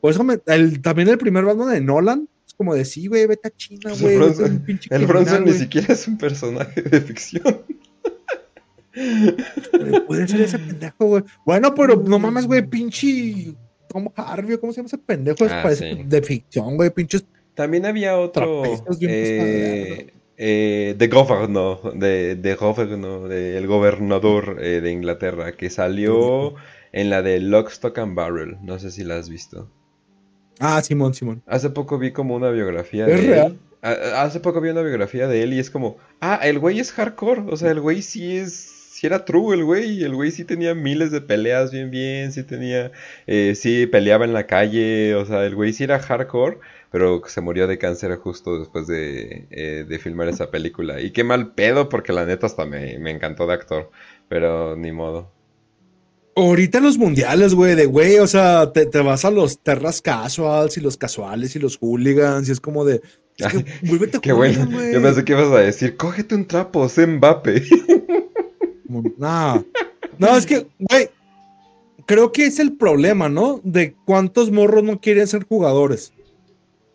[0.00, 0.24] Por eso
[0.80, 4.14] también el primer bando de Nolan es como de sí, güey, vete a China, güey.
[4.88, 7.62] El Bronson, ni siquiera es un personaje de ficción.
[10.06, 11.24] Puede ser ese pendejo, güey.
[11.44, 13.54] Bueno, pero no mames, güey, pinche
[13.92, 15.44] como Harvey, ¿cómo se llama ese pendejo?
[15.44, 17.24] Ah, parece de ficción, güey, pinches.
[17.54, 18.62] También había otro.
[19.00, 26.54] Eh, eh, de Governor, de, de Governor, de, el gobernador eh, de Inglaterra, que salió
[26.92, 28.56] en la de Lock, Stock and Barrel.
[28.62, 29.68] No sé si la has visto.
[30.58, 31.42] Ah, Simón, Simón.
[31.46, 33.58] Hace poco vi como una biografía de él.
[33.82, 37.42] Hace poco vi una biografía de él y es como, ah, el güey es hardcore.
[37.50, 38.69] O sea, el güey sí es
[39.00, 40.04] si era true el güey.
[40.04, 42.32] El güey sí tenía miles de peleas bien, bien.
[42.32, 42.92] Sí tenía.
[43.26, 45.14] Eh, sí peleaba en la calle.
[45.14, 46.58] O sea, el güey sí era hardcore.
[46.92, 51.00] Pero se murió de cáncer justo después de, eh, de filmar esa película.
[51.00, 53.90] Y qué mal pedo, porque la neta hasta me, me encantó de actor.
[54.28, 55.32] Pero ni modo.
[56.36, 60.76] Ahorita los mundiales, güey, de güey, o sea, te, te, vas a los terras casuals
[60.76, 63.00] y los casuales y los hooligans y es como de.
[63.38, 63.64] Es que,
[64.20, 64.68] Qué bueno.
[64.92, 67.06] Yo pensé que ibas a decir, cógete un trapo, sé
[68.90, 69.14] Mbappe.
[69.18, 69.64] No,
[70.18, 71.08] no, es que, güey,
[72.06, 73.60] creo que es el problema, ¿no?
[73.64, 76.12] De cuántos morros no quieren ser jugadores.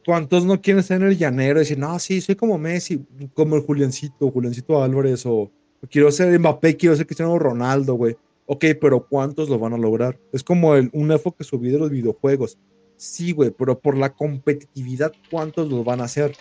[0.05, 3.55] ¿Cuántos no quieren ser en el llanero y decir, no, sí, soy como Messi, como
[3.55, 5.49] el Juliancito, Juliancito Álvarez, o,
[5.89, 8.15] quiero ser Mbappé, quiero ser Cristiano Ronaldo, güey.
[8.45, 10.19] Ok, pero ¿cuántos lo van a lograr?
[10.31, 12.59] Es como el, un enfoque subido de los videojuegos.
[12.97, 16.35] Sí, güey, pero por la competitividad, ¿cuántos lo van a hacer?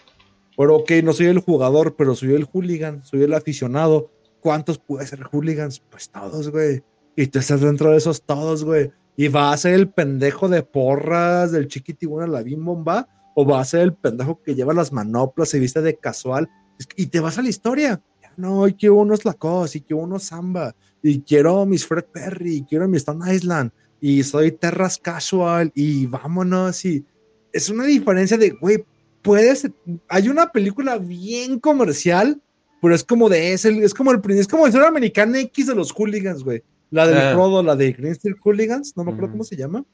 [0.56, 4.10] Pero ok, no soy el jugador, pero soy el hooligan, soy el aficionado,
[4.44, 5.80] ¿Cuántos puede ser hooligans?
[5.80, 6.82] Pues todos, güey.
[7.16, 8.90] Y tú estás dentro de esos todos, güey.
[9.16, 13.08] Y va a ser el pendejo de porras del chiquitibuna la bomba.
[13.34, 16.50] O va a ser el pendejo que lleva las manoplas y viste de casual.
[16.94, 18.02] Y te vas a la historia.
[18.36, 22.64] No, y quiero unos Lacoste, y quiero unos Samba, y quiero mis Fred Perry, y
[22.64, 26.84] quiero mi Stone Island, y soy Terras Casual, y vámonos.
[26.84, 27.06] Y
[27.50, 28.84] es una diferencia de, güey,
[29.22, 29.70] puedes.
[30.08, 32.42] Hay una película bien comercial
[32.84, 35.74] pero es como de ese, es como el es como el ser americana X de
[35.74, 36.62] los hooligans, güey.
[36.90, 37.62] La del ah.
[37.62, 39.86] la de Green Steel Hooligans, no me acuerdo cómo se llama.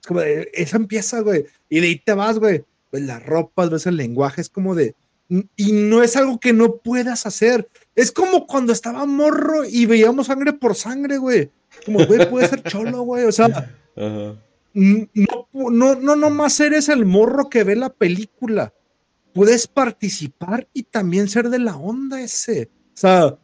[0.00, 1.46] Es como de, esa empieza, güey.
[1.68, 2.64] Y de ahí te vas, güey.
[2.92, 4.94] Pues las ropas, ves el lenguaje, es como de.
[5.56, 7.68] Y no es algo que no puedas hacer.
[7.96, 11.50] Es como cuando estaba morro y veíamos sangre por sangre, güey.
[11.84, 13.24] Como, güey, puede ser cholo, güey.
[13.24, 13.74] O sea,
[14.72, 18.72] no, no, no nomás eres el morro que ve la película.
[19.32, 22.70] Puedes participar y también ser de la onda ese.
[22.94, 23.38] O sea,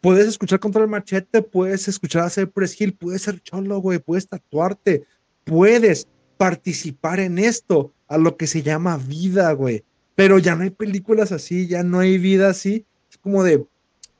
[0.00, 4.28] puedes escuchar contra el machete, puedes escuchar a Cypress Hill, puedes ser cholo, güey, puedes
[4.28, 5.04] tatuarte,
[5.44, 9.84] puedes participar en esto, a lo que se llama vida, güey.
[10.14, 12.86] Pero ya no hay películas así, ya no hay vida así.
[13.10, 13.66] Es como de,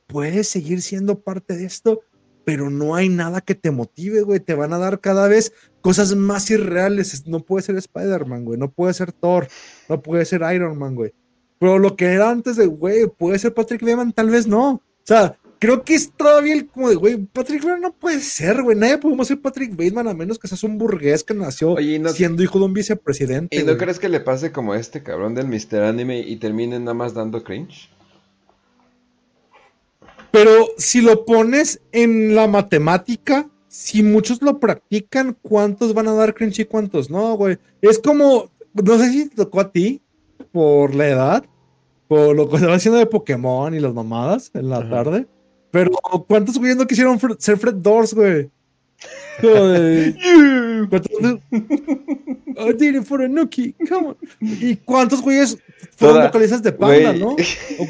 [0.06, 2.02] puedes seguir siendo parte de esto,
[2.46, 4.38] pero no hay nada que te motive, güey.
[4.38, 7.26] Te van a dar cada vez cosas más irreales.
[7.26, 8.56] No puede ser Spider-Man, güey.
[8.56, 9.48] No puede ser Thor.
[9.88, 11.12] No puede ser Iron Man, güey.
[11.58, 14.74] Pero lo que era antes de, güey, puede ser Patrick Bateman, tal vez no.
[14.74, 18.62] O sea, creo que es todavía el como de, güey, Patrick Bateman no puede ser,
[18.62, 18.76] güey.
[18.76, 21.74] Nadie podemos ser Patrick Bateman a menos que seas un burgués que nació
[22.14, 23.56] siendo hijo de un vicepresidente.
[23.56, 25.82] ¿Y no crees que le pase como a este cabrón del Mr.
[25.82, 27.90] Anime y termine nada más dando cringe?
[30.36, 36.34] Pero si lo pones en la matemática, si muchos lo practican, ¿cuántos van a dar
[36.34, 37.56] cringe y cuántos no, güey?
[37.80, 40.02] Es como, no sé si te tocó a ti
[40.52, 41.44] por la edad,
[42.06, 45.26] por lo que estaba haciendo de Pokémon y las mamadas en la tarde,
[45.70, 45.92] pero
[46.28, 48.50] ¿cuántos güeyes no quisieron ser Fred Doors, güey?
[52.58, 54.16] I did it for a Nuki, come on.
[54.40, 55.58] ¿Y cuántos güeyes
[55.96, 57.36] fueron vocalistas de Panda, no?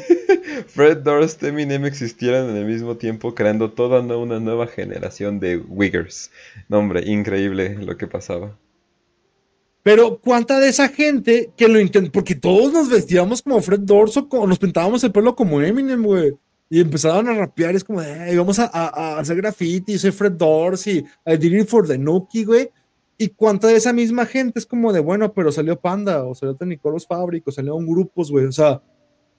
[0.67, 6.31] Fred Durst Eminem existieran en el mismo tiempo, creando toda una nueva generación de Wiggers.
[6.67, 8.57] No, hombre, increíble lo que pasaba.
[9.83, 14.17] Pero cuánta de esa gente que lo intentó, porque todos nos vestíamos como Fred Durst
[14.29, 16.33] o nos pintábamos el pelo como Eminem, güey.
[16.69, 20.85] Y empezaban a rapear, es como, eh, vamos a, a, hacer graffiti, soy Fred Doors
[20.87, 22.69] y I did it for the Nuki, güey.
[23.17, 26.57] Y cuánta de esa misma gente es como de, bueno, pero salió Panda, o salió
[26.61, 28.45] Nicolos Fábrico, salieron grupos, güey.
[28.45, 28.81] O sea,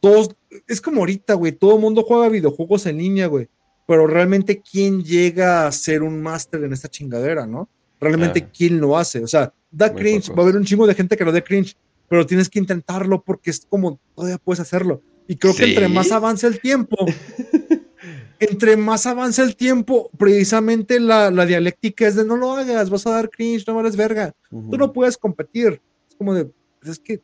[0.01, 0.35] todos,
[0.67, 3.49] es como ahorita, güey, todo el mundo juega videojuegos en línea, güey.
[3.87, 7.69] Pero realmente, ¿quién llega a ser un máster en esta chingadera, no?
[8.01, 8.51] Realmente, ah.
[8.57, 9.23] ¿quién lo hace?
[9.23, 11.77] O sea, da cringe, va a haber un chingo de gente que lo dé cringe,
[12.09, 15.03] pero tienes que intentarlo porque es como, todavía puedes hacerlo.
[15.29, 16.97] Y creo que entre más avanza el tiempo,
[18.41, 23.07] entre más avanza el tiempo, precisamente la, la, dialéctica es de no lo hagas, vas
[23.07, 24.35] a dar cringe, no vales verga.
[24.51, 25.81] Tú no puedes competir.
[26.09, 26.47] Es como de,
[26.81, 27.21] pues es que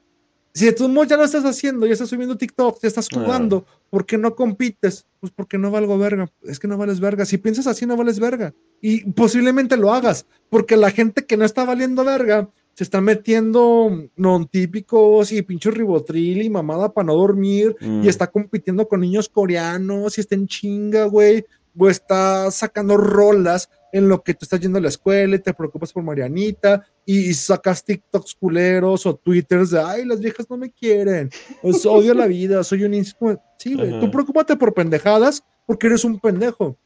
[0.52, 3.66] si de todos modos ya lo estás haciendo, ya estás subiendo TikTok, ya estás jugando,
[3.90, 5.04] ¿por qué no compites?
[5.18, 6.30] Pues porque no valgo verga.
[6.44, 7.24] Es que no vales verga.
[7.24, 8.54] Si piensas así, no vales verga.
[8.80, 14.10] Y posiblemente lo hagas, porque la gente que no está valiendo verga se están metiendo
[14.18, 18.08] non típicos y pincho ribotril y mamada para no dormir y mm.
[18.08, 21.46] está compitiendo con niños coreanos y está en chinga, güey,
[21.78, 25.54] o está sacando rolas en lo que tú estás yendo a la escuela y te
[25.54, 30.70] preocupas por Marianita y, sacas TikToks culeros o Twitters de, ay, las viejas no me
[30.70, 31.30] quieren,
[31.62, 33.04] pues odio la vida, soy un...
[33.56, 36.76] Sí, güey, tú preocúpate por pendejadas porque eres un pendejo.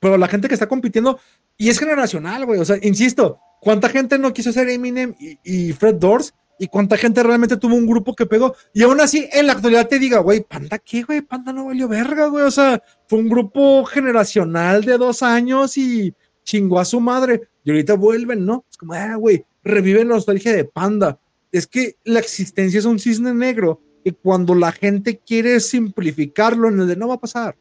[0.00, 1.18] Pero la gente que está compitiendo,
[1.58, 5.14] y es generacional, güey, o sea, insisto, ¿Cuánta gente no quiso ser Eminem
[5.44, 6.34] y, Fred Doors?
[6.58, 8.56] ¿Y cuánta gente realmente tuvo un grupo que pegó?
[8.74, 11.20] Y aún así, en la actualidad te diga, güey, Panda, ¿qué, güey?
[11.20, 12.44] Panda no valió verga, güey.
[12.44, 16.12] O sea, fue un grupo generacional de dos años y
[16.42, 17.42] chingó a su madre.
[17.62, 18.64] Y ahorita vuelven, ¿no?
[18.68, 21.20] Es como, ah, güey, reviven la nostalgia de Panda.
[21.52, 26.80] Es que la existencia es un cisne negro y cuando la gente quiere simplificarlo en
[26.80, 27.56] el de no va a pasar,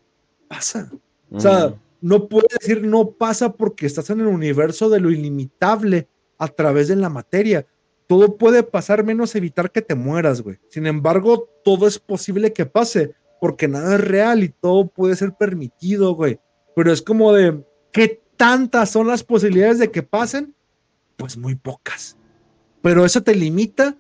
[0.48, 0.92] pasa.
[1.32, 6.10] O sea, no puede decir no pasa porque estás en el universo de lo ilimitable
[6.38, 7.66] a través de la materia.
[8.08, 10.60] Todo puede pasar menos evitar que te mueras, güey.
[10.70, 15.34] Sin embargo, todo es posible que pase porque nada es real y todo puede ser
[15.36, 16.40] permitido, güey.
[16.76, 20.56] Pero es como de, ¿qué tantas son las posibilidades de que pasen?
[21.16, 22.18] Pues muy pocas.
[22.82, 23.96] Pero eso te limita,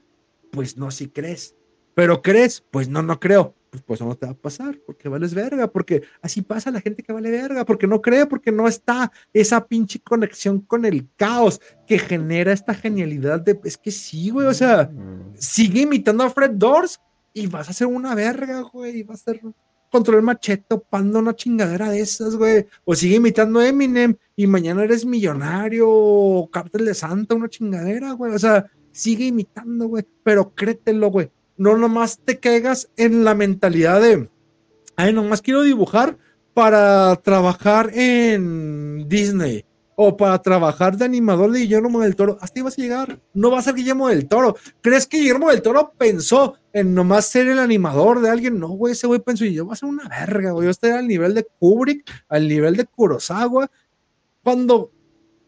[0.52, 1.56] pues no si crees.
[1.94, 5.34] Pero crees, pues no, no creo pues, pues no te va a pasar, porque vales
[5.34, 9.12] verga, porque así pasa la gente que vale verga, porque no cree, porque no está
[9.32, 14.46] esa pinche conexión con el caos que genera esta genialidad de, es que sí, güey,
[14.48, 15.36] o sea, mm.
[15.38, 17.00] sigue imitando a Fred Doors
[17.34, 19.42] y vas a ser una verga, güey, y vas a ser
[19.90, 24.84] control machete, pando una chingadera de esas, güey, o sigue imitando a Eminem y mañana
[24.84, 30.54] eres millonario, o cártel de Santa, una chingadera, güey, o sea, sigue imitando, güey, pero
[30.54, 31.32] créetelo, güey
[31.62, 34.28] no nomás te caigas en la mentalidad de,
[34.96, 36.18] ay, nomás quiero dibujar
[36.56, 39.64] para trabajar en Disney
[39.96, 42.40] o para trabajar de animador de Guillermo del Toro.
[42.42, 43.22] Hasta vas a llegar.
[43.36, 44.56] No va a ser Guillermo del Toro.
[44.82, 48.60] ¿Crees que Guillermo del Toro pensó en nomás ser el animador de alguien?
[48.60, 50.66] No, güey, ese güey pensó, y yo voy a ser una verga, güey.
[50.66, 53.70] Yo estoy al nivel de Kubrick, al nivel de Kurosawa.
[54.42, 54.92] Cuando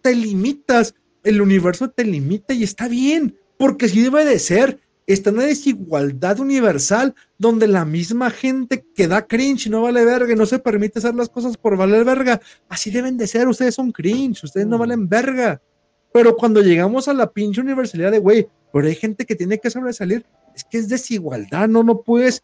[0.04, 5.32] te limitas, el universo te limita y está bien, porque así debe de ser está
[5.32, 10.46] una desigualdad universal donde la misma gente que da cringe no vale verga y no
[10.46, 12.40] se permite hacer las cosas por valer verga.
[12.70, 14.80] Así deben de ser, ustedes son cringe, ustedes no mm.
[14.80, 15.62] valen verga.
[16.14, 19.70] Pero cuando llegamos a la pinche universalidad de, güey, pero hay gente que tiene que
[19.70, 20.26] sobresalir,
[20.56, 22.44] es que es desigualdad, no, no puedes.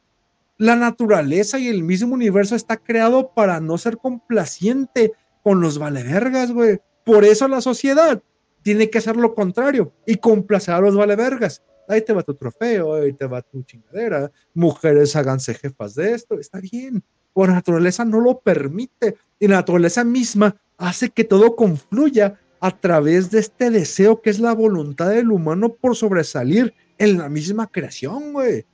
[0.57, 6.52] La naturaleza y el mismo universo está creado para no ser complaciente con los valevergas,
[6.52, 6.81] güey.
[7.06, 8.22] Por eso la sociedad
[8.61, 11.64] tiene que hacer lo contrario y complacer a los valevergas.
[11.90, 14.32] Ahí te va tu trofeo, ahí te va tu chingadera.
[14.53, 17.03] Mujeres háganse jefas de esto, está bien.
[17.34, 23.32] Por naturaleza no lo permite y la naturaleza misma hace que todo confluya a través
[23.32, 28.34] de este deseo que es la voluntad del humano por sobresalir en la misma creación,
[28.34, 28.66] güey.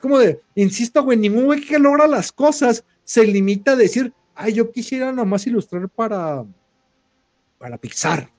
[0.00, 4.54] Como de, insisto, güey, ningún güey que logra las cosas se limita a decir, ay,
[4.54, 6.44] yo quisiera nomás ilustrar para,
[7.58, 8.35] para Pixar.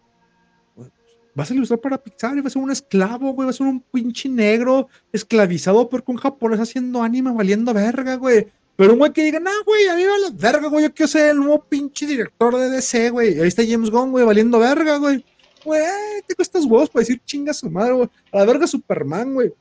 [1.37, 3.67] Vas a ilustrar para Pixar y vas a ser un esclavo, güey, vas a ser
[3.67, 8.47] un pinche negro esclavizado porque un japonés haciendo anime valiendo verga, güey.
[8.75, 11.29] Pero un güey que diga, no, güey, a mí la verga, güey, yo quiero ser
[11.29, 13.39] el nuevo pinche director de DC, güey.
[13.39, 15.23] Ahí está James Gunn, güey, valiendo verga, güey.
[15.63, 15.83] Güey,
[16.25, 18.09] te cuestas huevos para decir chinga su madre, güey.
[18.31, 19.53] A la verga Superman, güey.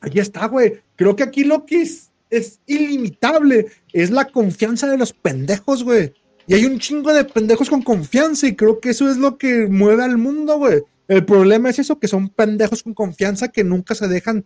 [0.00, 0.80] Ahí está, güey.
[0.96, 6.12] Creo que aquí lo que es, es ilimitable es la confianza de los pendejos, güey.
[6.46, 9.66] Y hay un chingo de pendejos con confianza y creo que eso es lo que
[9.68, 10.82] mueve al mundo, güey.
[11.08, 14.44] El problema es eso, que son pendejos con confianza que nunca se dejan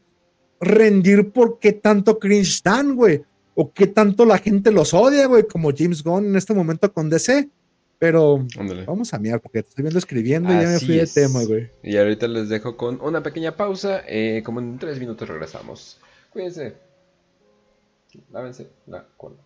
[0.60, 3.22] rendir por qué tanto cringe están, güey.
[3.54, 7.08] O qué tanto la gente los odia, güey, como James Gunn en este momento con
[7.08, 7.48] DC.
[7.98, 8.46] Pero
[8.86, 11.70] vamos a mirar, porque te estoy viendo escribiendo y ya me fui de tema, güey.
[11.82, 14.02] Y ahorita les dejo con una pequeña pausa.
[14.06, 15.98] Eh, como en tres minutos regresamos.
[16.30, 16.74] Cuídense.
[18.30, 19.45] Lávense la cola.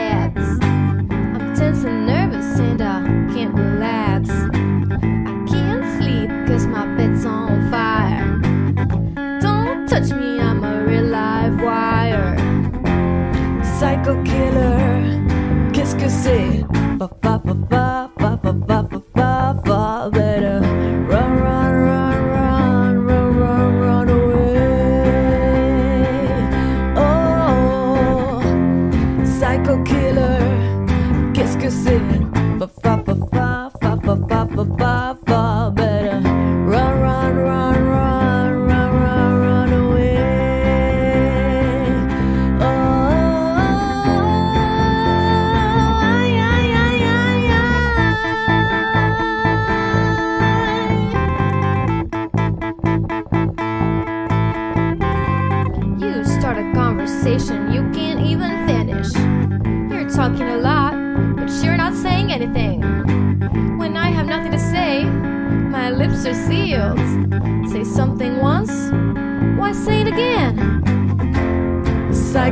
[13.81, 14.77] psycho killer.
[15.73, 16.65] Qu'est-ce que c'est?
[16.99, 17.90] Fa fa fa fa.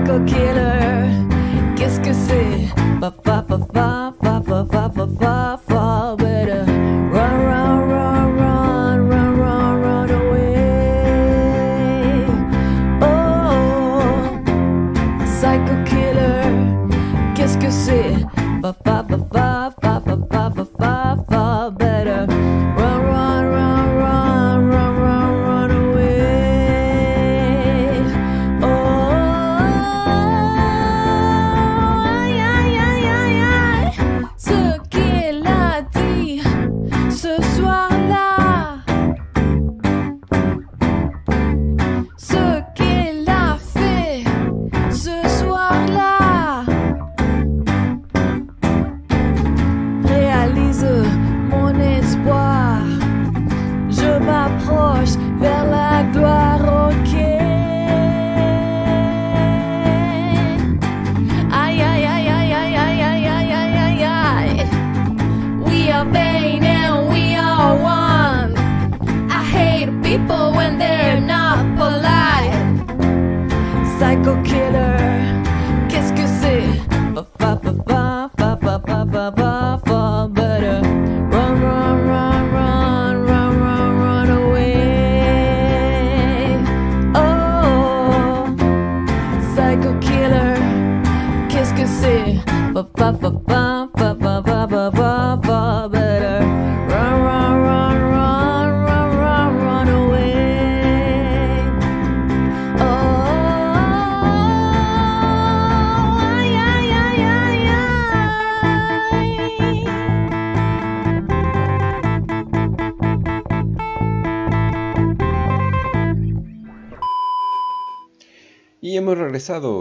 [0.10, 0.49] único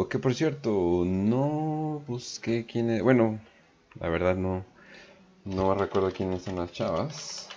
[0.08, 3.02] Que por cierto, no busqué quién es.
[3.02, 3.40] Bueno,
[3.98, 4.64] la verdad no.
[5.44, 7.48] No recuerdo quiénes son las chavas.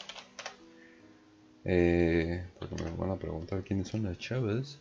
[1.64, 4.80] Eh, porque me van a preguntar quiénes son las chavas.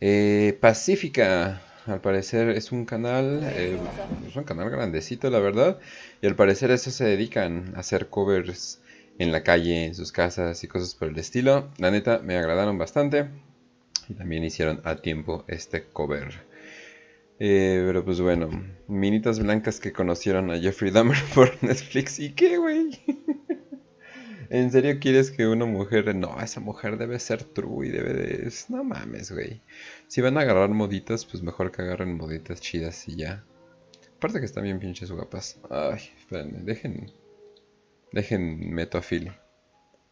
[0.00, 3.76] Eh, Pacífica, al parecer es un canal, eh,
[4.28, 5.80] es un canal grandecito, la verdad.
[6.22, 8.80] Y al parecer eso se dedican a hacer covers
[9.18, 11.70] en la calle, en sus casas y cosas por el estilo.
[11.78, 13.28] La neta, me agradaron bastante.
[14.08, 16.43] Y también hicieron a tiempo este cover.
[17.38, 18.48] Eh, pero pues bueno,
[18.86, 22.18] minitas blancas que conocieron a Jeffrey Dahmer por Netflix.
[22.18, 22.90] ¿Y qué, güey?
[24.50, 26.14] ¿En serio quieres que una mujer...
[26.14, 28.52] No, esa mujer debe ser true y debe de...
[28.68, 29.62] No mames, güey.
[30.06, 33.44] Si van a agarrar moditas, pues mejor que agarren moditas chidas y ya.
[34.16, 35.58] Aparte que están bien pinches guapas.
[35.70, 37.10] Ay, espérenme, dejen...
[38.12, 39.32] Dejen meto a Philly.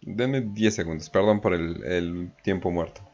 [0.00, 3.11] Denme 10 segundos, perdón por el tiempo muerto.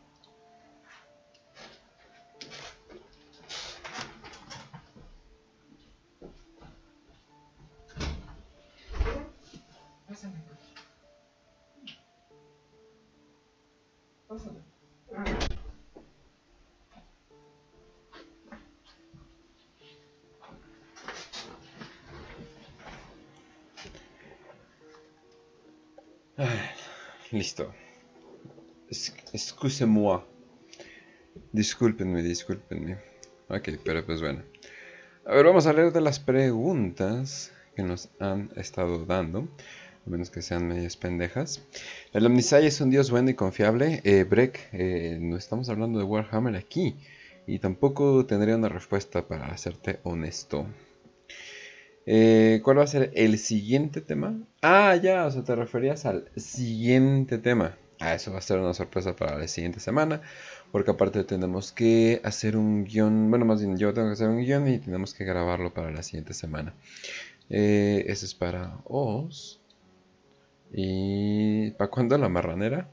[27.31, 27.75] Listo.
[29.33, 30.23] Excuse-moi.
[31.53, 32.99] Discúlpenme, discúlpenme.
[33.49, 34.43] Ok, pero pues bueno.
[35.27, 39.49] A ver, vamos a leer de las preguntas que nos han estado dando.
[40.07, 41.63] A menos que sean medias pendejas.
[42.13, 44.01] El Omnisai es un dios bueno y confiable.
[44.05, 46.97] Eh, Breck, eh, no estamos hablando de Warhammer aquí.
[47.47, 50.67] Y tampoco tendría una respuesta para hacerte honesto.
[52.11, 54.35] Eh, ¿Cuál va a ser el siguiente tema?
[54.63, 57.77] Ah, ya, o sea, te referías al siguiente tema.
[58.01, 60.23] Ah, eso va a ser una sorpresa para la siguiente semana.
[60.73, 63.29] Porque aparte tenemos que hacer un guion.
[63.29, 66.03] Bueno, más bien yo tengo que hacer un guion y tenemos que grabarlo para la
[66.03, 66.73] siguiente semana.
[67.51, 69.61] Eh, ese es para Oz.
[70.73, 72.89] ¿Y para cuándo la marranera?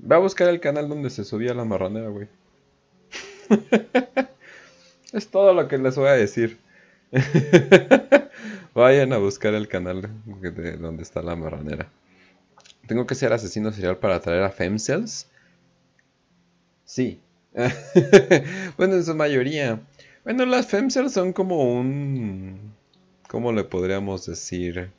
[0.00, 2.26] Va a buscar el canal donde se subía la marranera, güey.
[5.12, 6.58] es todo lo que les voy a decir.
[8.74, 11.88] Vayan a buscar el canal de donde está la marranera.
[12.86, 15.28] ¿Tengo que ser asesino serial para atraer a femcells?
[16.84, 17.20] Sí.
[18.76, 19.80] bueno, en su mayoría.
[20.24, 22.74] Bueno, las femcells son como un...
[23.28, 24.90] ¿Cómo le podríamos decir?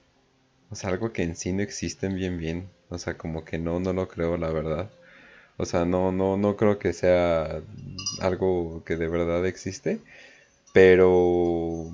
[0.70, 2.70] O sea, algo que en sí no existen bien bien.
[2.90, 4.90] O sea, como que no, no lo creo, la verdad.
[5.58, 7.62] O sea, no, no, no creo que sea
[8.20, 10.00] algo que de verdad existe.
[10.74, 11.90] Pero...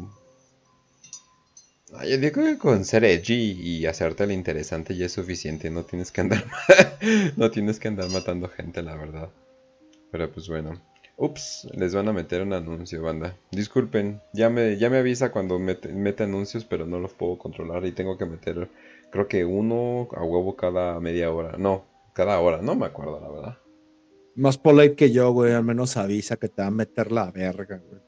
[2.07, 5.69] Yo digo que con ser edgy y hacerte el interesante ya es suficiente.
[5.69, 6.45] No tienes que andar,
[7.35, 9.29] no tienes que andar matando gente, la verdad.
[10.11, 10.81] Pero pues bueno.
[11.17, 13.37] Ups, les van a meter un anuncio, banda.
[13.51, 17.85] Disculpen, ya me, ya me avisa cuando mete, mete anuncios, pero no los puedo controlar
[17.85, 18.69] y tengo que meter,
[19.11, 21.57] creo que uno a huevo cada media hora.
[21.59, 23.57] No, cada hora, no me acuerdo, la verdad.
[24.35, 25.53] Más polite que yo, güey.
[25.53, 28.01] Al menos avisa que te va a meter la verga, güey.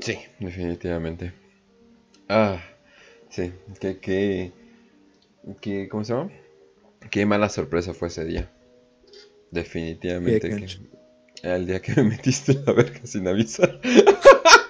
[0.00, 1.32] Sí, definitivamente.
[2.28, 2.60] Ah,
[3.30, 4.52] sí, que, que,
[5.60, 6.30] que, ¿cómo se llama?
[7.10, 8.50] Qué mala sorpresa fue ese día.
[9.50, 10.94] Definitivamente ¿Qué, que
[11.54, 13.80] el día que me metiste la verga sin avisar.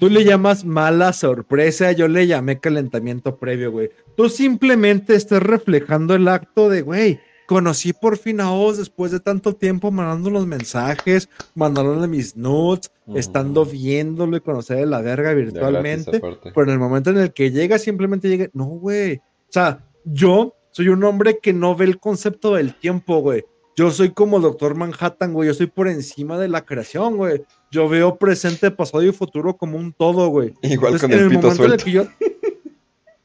[0.00, 3.90] Tú le llamas mala sorpresa, yo le llamé calentamiento previo, güey.
[4.16, 9.20] Tú simplemente estás reflejando el acto de, güey, conocí por fin a Oz después de
[9.20, 15.42] tanto tiempo mandando los mensajes, mandándole mis notes, estando viéndolo y conocerle la verga De
[15.42, 16.18] virtualmente.
[16.18, 19.16] Pero en el momento en el que llega, simplemente llega, no, güey.
[19.16, 23.44] O sea, yo soy un hombre que no ve el concepto del tiempo, güey.
[23.76, 25.48] Yo soy como Doctor Manhattan, güey.
[25.48, 27.42] Yo soy por encima de la creación, güey.
[27.70, 30.54] Yo veo presente, pasado y futuro como un todo, güey.
[30.62, 31.84] Igual Entonces, con el pito momento en el suelto.
[31.84, 32.06] que yo-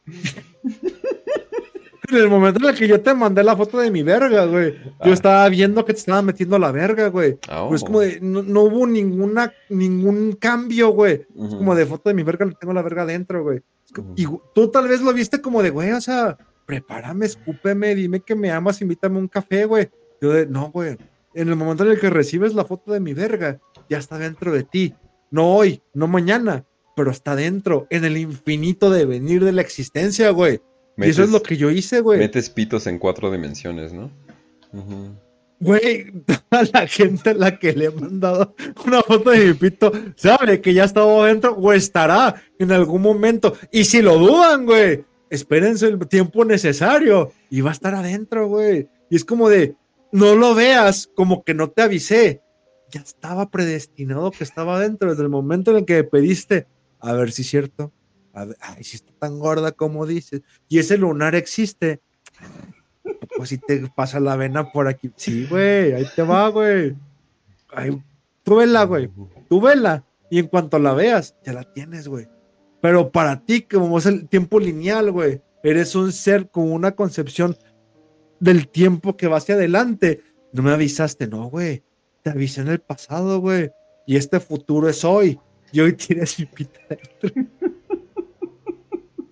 [2.11, 4.75] en el momento en el que yo te mandé la foto de mi verga, güey.
[4.99, 5.05] Ah.
[5.07, 7.39] Yo estaba viendo que te estaba metiendo la verga, güey.
[7.49, 7.85] Ah, Pues oh.
[7.87, 11.13] como de, no, no hubo ninguna, ningún cambio, güey.
[11.35, 13.61] Es como de foto de mi verga, tengo la verga adentro, güey.
[14.15, 18.35] Y tú tal vez lo viste como de, güey, o sea, prepárame, escúpeme, dime que
[18.35, 19.89] me amas, invítame un café, güey.
[20.21, 20.97] Yo de, no, güey.
[21.33, 23.59] En el momento en el que recibes la foto de mi verga,
[23.89, 24.93] ya está dentro de ti.
[25.31, 30.29] No hoy, no mañana, pero está dentro, en el infinito de venir de la existencia,
[30.31, 30.61] güey.
[30.97, 32.19] y eso es lo que yo hice, güey.
[32.19, 34.11] Metes pitos en cuatro dimensiones, ¿no?
[35.59, 36.11] Güey,
[36.51, 38.55] a la gente a la que le he mandado
[38.85, 43.55] una foto de mi pito sabe que ya estaba adentro o estará en algún momento.
[43.71, 48.87] Y si lo dudan, güey, espérense el tiempo necesario y va a estar adentro, güey.
[49.09, 49.75] Y es como de,
[50.11, 52.41] no lo veas, como que no te avisé.
[52.95, 56.65] Ya estaba predestinado que estaba adentro desde el momento en el que pediste.
[57.01, 57.91] A ver si es cierto.
[58.31, 60.43] A ver, ay, si está tan gorda como dices.
[60.69, 61.99] Y ese lunar existe.
[63.35, 65.11] Pues si te pasa la vena por aquí.
[65.17, 66.95] Sí, güey, ahí te va, güey.
[67.67, 68.01] Ay,
[68.43, 69.09] tú vela, güey.
[69.49, 70.05] Tú vela.
[70.29, 72.29] Y en cuanto la veas, ya la tienes, güey.
[72.79, 77.57] Pero para ti, como es el tiempo lineal, güey, eres un ser con una concepción
[78.39, 80.21] del tiempo que va hacia adelante.
[80.53, 81.83] No me avisaste, no, güey.
[82.25, 83.69] Te avisé en el pasado, güey.
[84.07, 85.39] Y este futuro es hoy.
[85.71, 87.43] Y hoy tienes mi pita dentro.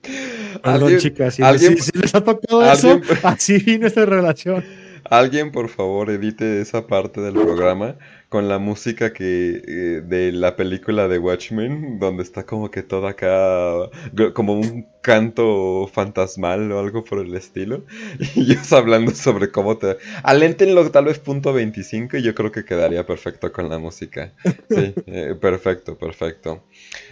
[0.61, 4.63] Perdón, chicas, si, alguien- si- si les ha tocado alguien- eso, así vino esta relación.
[5.09, 7.95] Alguien, por favor, edite esa parte del programa
[8.34, 13.05] con la música que eh, de la película de Watchmen, donde está como que todo
[13.05, 13.91] acá,
[14.34, 17.85] como un canto fantasmal o algo por el estilo.
[18.35, 19.97] Y ellos hablando sobre cómo te...
[20.23, 24.34] Aléntenlo tal vez punto 25 y yo creo que quedaría perfecto con la música.
[24.68, 26.64] Sí, eh, perfecto, perfecto.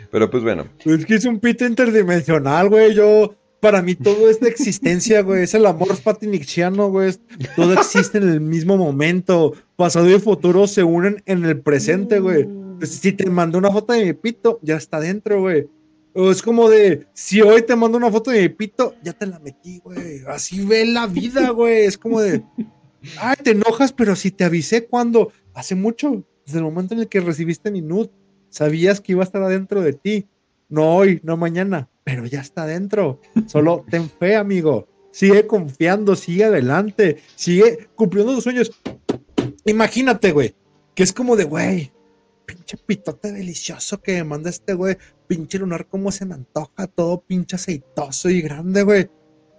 [0.10, 2.96] Pero pues bueno, Es que es un pito interdimensional, güey.
[2.96, 5.44] Yo, para mí todo es de existencia, güey.
[5.44, 7.14] Es el amor patinicciano, güey.
[7.56, 9.54] Todo existe en el mismo momento.
[9.76, 12.42] Pasado y futuro se unen en el presente, güey.
[12.42, 15.70] Entonces, si te mando una foto de mi pito, ya está dentro, güey.
[16.14, 19.28] O es como de, si hoy te mando una foto de mi pito, ya te
[19.28, 20.24] la metí, güey.
[20.28, 21.86] Así ve la vida, güey.
[21.86, 22.44] Es como de,
[23.20, 27.08] ay, te enojas, pero si te avisé cuando, hace mucho, desde el momento en el
[27.08, 28.10] que recibiste mi nude,
[28.50, 30.28] sabías que iba a estar adentro de ti.
[30.68, 33.20] No hoy, no mañana, pero ya está adentro.
[33.48, 34.88] Solo ten fe, amigo.
[35.12, 38.72] Sigue confiando, sigue adelante, sigue cumpliendo tus sueños.
[39.66, 40.56] Imagínate, güey,
[40.96, 41.92] que es como de, güey,
[42.46, 44.98] pinche pitote delicioso que me manda este güey,
[45.28, 49.10] pinche lunar como se me antoja, todo pinche aceitoso y grande, güey.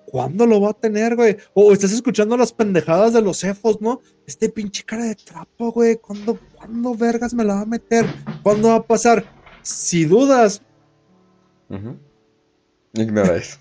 [0.06, 1.36] ¿Cuándo lo va a tener, güey?
[1.54, 4.00] O estás escuchando las pendejadas de los cefos, ¿no?
[4.26, 5.96] Este pinche cara de trapo, güey.
[5.96, 8.04] ¿Cuándo, ¿Cuándo vergas me la va a meter?
[8.42, 9.24] ¿Cuándo va a pasar?
[9.62, 10.60] Si dudas,
[11.70, 12.11] ignora
[12.94, 13.58] eso.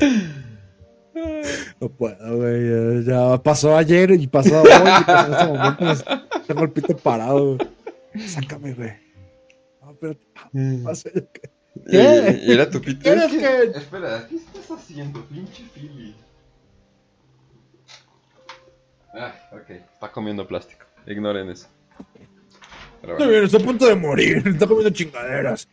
[1.80, 3.04] no puedo, güey.
[3.04, 6.04] Ya, pasó ayer y pasó hoy y pasó en este momento.
[6.46, 8.28] Tengo el pito parado, güey.
[8.28, 8.92] Sácame, güey.
[9.82, 10.20] No, espérate.
[10.36, 12.40] Ah, Y, ¿Qué?
[12.44, 13.00] y era tu pito.
[13.02, 16.14] ¿Quieres que- Espera, ¿qué estás haciendo, pinche Philly?
[19.12, 19.70] Ah, ok.
[19.70, 20.84] Está comiendo plástico.
[21.06, 21.66] Ignoren eso.
[23.00, 23.30] Pero Está bueno.
[23.32, 24.42] bien, está a punto de morir.
[24.46, 25.68] Está comiendo chingaderas.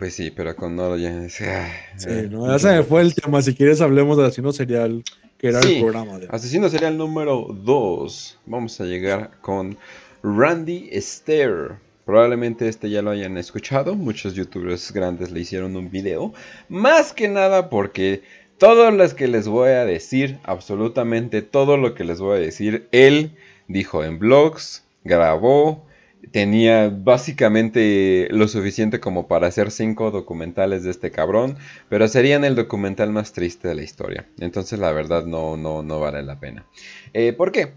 [0.00, 1.40] Pues sí, pero con Noro ya es.
[1.42, 3.40] ah, Sí, eh, no, ya se me fue el tema.
[3.42, 5.04] Si quieres, hablemos de asesino serial,
[5.38, 5.74] que era Sí.
[5.76, 6.26] el programa de.
[6.30, 8.38] Asesino sería el número 2.
[8.46, 9.76] Vamos a llegar con
[10.22, 11.72] Randy Stair.
[12.06, 13.94] Probablemente este ya lo hayan escuchado.
[13.94, 16.32] Muchos youtubers grandes le hicieron un video.
[16.70, 18.22] Más que nada porque
[18.58, 22.88] todo lo que les voy a decir, absolutamente todo lo que les voy a decir,
[22.90, 23.32] él
[23.68, 25.84] dijo en blogs, grabó,
[26.30, 31.56] tenía básicamente lo suficiente como para hacer cinco documentales de este cabrón,
[31.88, 34.26] pero serían el documental más triste de la historia.
[34.38, 36.66] Entonces la verdad no, no, no vale la pena.
[37.12, 37.72] Eh, ¿Por qué?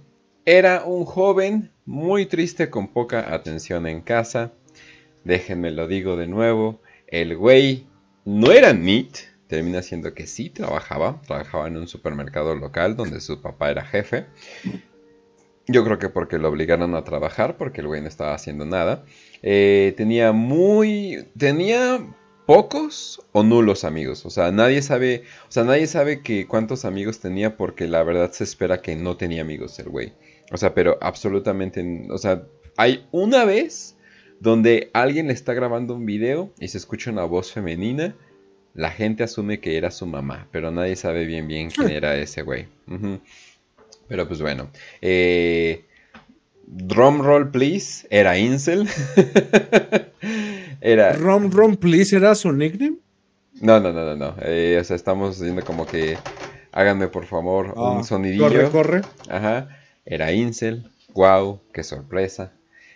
[0.45, 4.51] Era un joven muy triste con poca atención en casa.
[5.23, 6.81] Déjenme lo digo de nuevo.
[7.07, 7.87] El güey
[8.25, 9.19] no era neat.
[9.47, 11.21] Termina siendo que sí trabajaba.
[11.25, 14.25] Trabajaba en un supermercado local donde su papá era jefe.
[15.73, 19.03] Yo creo que porque lo obligaron a trabajar, porque el güey no estaba haciendo nada.
[19.41, 21.25] Eh, tenía muy.
[21.35, 21.99] Tenía
[22.45, 24.23] pocos o nulos amigos.
[24.27, 25.23] O sea, nadie sabe.
[25.49, 27.57] O sea, nadie sabe que cuántos amigos tenía.
[27.57, 30.13] Porque la verdad se espera que no tenía amigos el güey.
[30.51, 32.05] O sea, pero absolutamente.
[32.11, 32.43] O sea,
[32.77, 33.97] hay una vez
[34.39, 38.15] donde alguien le está grabando un video y se escucha una voz femenina.
[38.75, 42.43] La gente asume que era su mamá, pero nadie sabe bien bien quién era ese
[42.43, 42.67] güey.
[44.07, 44.69] Pero pues bueno.
[45.01, 45.85] Eh,
[46.65, 48.07] drum roll, please.
[48.09, 48.87] Era Incel.
[50.81, 51.13] era.
[51.13, 52.97] Rom Please era su nickname.
[53.61, 54.35] No, no, no, no, no.
[54.41, 56.17] Eh, o sea, estamos diciendo como que.
[56.71, 58.43] Háganme por favor Ah, un sonidillo.
[58.47, 59.01] Corre, corre.
[59.29, 59.69] Ajá.
[60.05, 60.89] Era Incel.
[61.13, 62.53] Wow, qué sorpresa.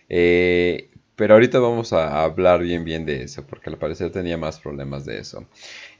[0.09, 4.59] Eh, pero ahorita vamos a hablar bien bien de eso, porque al parecer tenía más
[4.59, 5.45] problemas de eso.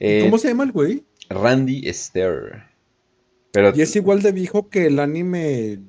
[0.00, 1.04] Eh, ¿Cómo se llama el güey?
[1.28, 2.64] Randy Stair.
[3.58, 5.80] Pero Y es igual de viejo que el anime.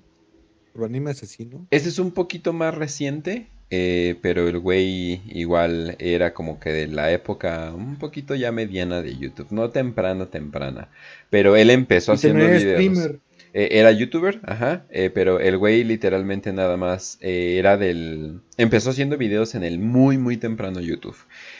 [0.75, 1.67] El anime asesino.
[1.69, 6.87] Este es un poquito más reciente, eh, pero el güey igual era como que de
[6.87, 10.89] la época un poquito ya mediana de YouTube, no temprana, temprana.
[11.29, 12.61] Pero él empezó Y haciendo videos.
[12.73, 13.19] streamer.
[13.53, 18.41] Eh, era youtuber, ajá, eh, pero el güey literalmente nada más era del...
[18.57, 21.17] Empezó haciendo videos en el muy, muy temprano YouTube.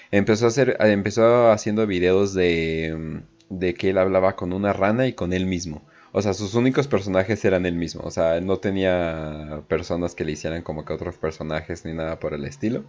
[0.10, 5.14] Empezó, a hacer, empezó haciendo videos de, de que él hablaba con una rana y
[5.14, 5.84] con él mismo.
[6.12, 8.02] O sea, sus únicos personajes eran él mismo.
[8.04, 12.34] O sea, no tenía personas que le hicieran como que otros personajes ni nada por
[12.34, 12.86] el estilo.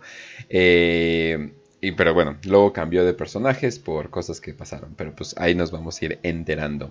[0.49, 1.53] Eh,
[1.83, 4.95] y, pero bueno, luego cambió de personajes por cosas que pasaron.
[4.97, 6.91] Pero pues ahí nos vamos a ir enterando.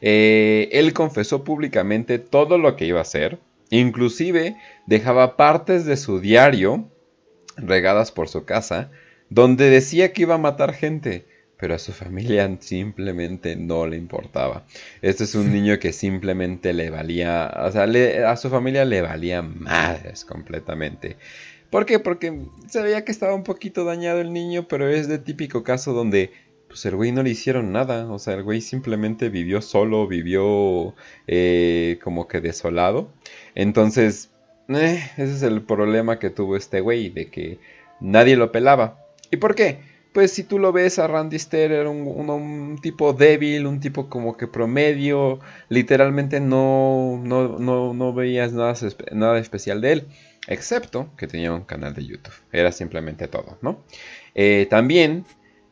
[0.00, 3.38] Eh, él confesó públicamente todo lo que iba a hacer.
[3.70, 6.88] Inclusive dejaba partes de su diario
[7.56, 8.90] regadas por su casa.
[9.30, 11.31] Donde decía que iba a matar gente
[11.62, 14.64] pero a su familia simplemente no le importaba.
[15.00, 17.84] Este es un niño que simplemente le valía, o sea,
[18.28, 21.18] a su familia le valía madres completamente.
[21.70, 22.00] ¿Por qué?
[22.00, 22.36] Porque
[22.66, 26.32] se veía que estaba un poquito dañado el niño, pero es de típico caso donde
[26.66, 30.96] pues el güey no le hicieron nada, o sea, el güey simplemente vivió solo, vivió
[31.28, 33.12] eh, como que desolado.
[33.54, 34.30] Entonces,
[34.68, 37.60] eh, ese es el problema que tuvo este güey, de que
[38.00, 38.98] nadie lo pelaba.
[39.30, 39.91] ¿Y por qué?
[40.12, 44.36] Pues si tú lo ves a Randy Ster era un, tipo débil, un tipo como
[44.36, 48.74] que promedio, literalmente no, no, no, no veías nada,
[49.12, 50.06] nada, especial de él,
[50.48, 53.82] excepto que tenía un canal de YouTube, era simplemente todo, ¿no?
[54.34, 55.24] Eh, también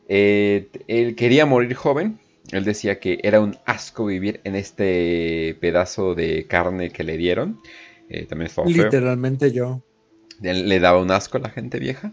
[0.07, 2.19] eh, él quería morir joven,
[2.51, 7.59] él decía que era un asco vivir en este pedazo de carne que le dieron,
[8.09, 9.81] eh, también fue Literalmente yo.
[10.41, 12.11] Le daba un asco a la gente vieja.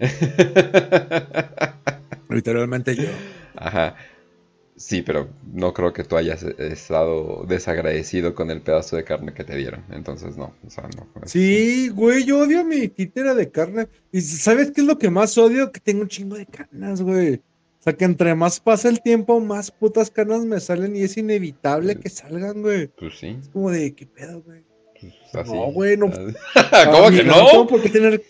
[2.28, 3.08] Literalmente yo.
[3.56, 3.94] Ajá.
[4.80, 9.44] Sí, pero no creo que tú hayas estado desagradecido con el pedazo de carne que
[9.44, 9.84] te dieron.
[9.90, 10.54] Entonces, no.
[10.66, 13.88] O sea, no sí, güey, yo odio mi títera de carne.
[14.10, 15.70] ¿Y sabes qué es lo que más odio?
[15.70, 17.34] Que tengo un chingo de canas, güey.
[17.34, 21.14] O sea, que entre más pasa el tiempo, más putas canas me salen y es
[21.18, 22.88] inevitable que salgan, güey.
[22.88, 23.36] Pues sí.
[23.38, 24.62] Es como de, ¿qué pedo, güey?
[25.32, 26.06] Pues no, güey, no.
[26.90, 27.52] ¿Cómo que no?
[27.52, 28.22] No por qué tener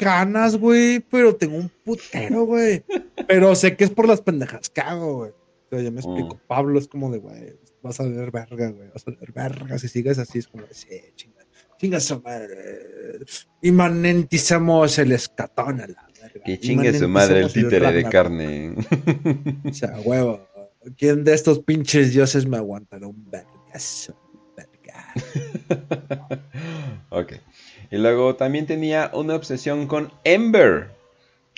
[0.00, 2.82] ganas, güey, pero tengo un putero, güey.
[3.28, 5.30] Pero sé que es por las pendejas que hago, güey.
[5.30, 6.34] O sea, ya me explico.
[6.34, 6.40] Mm.
[6.48, 8.88] Pablo es como de, güey, vas a ver verga, güey.
[8.88, 9.78] Vas a ver verga.
[9.78, 11.40] Si sigues así, es como de, sí, chinga.
[11.78, 13.20] Chinga su madre.
[13.62, 16.44] Imanentizamos el escatón a la verga.
[16.44, 18.74] Que chingue su madre el títere de carne.
[19.68, 20.46] O sea, huevo.
[20.96, 24.16] ¿Quién de estos pinches dioses me aguantará un vergazo?
[24.56, 25.14] Verga.
[27.10, 27.32] ok.
[27.90, 30.90] Y luego también tenía una obsesión con Ember,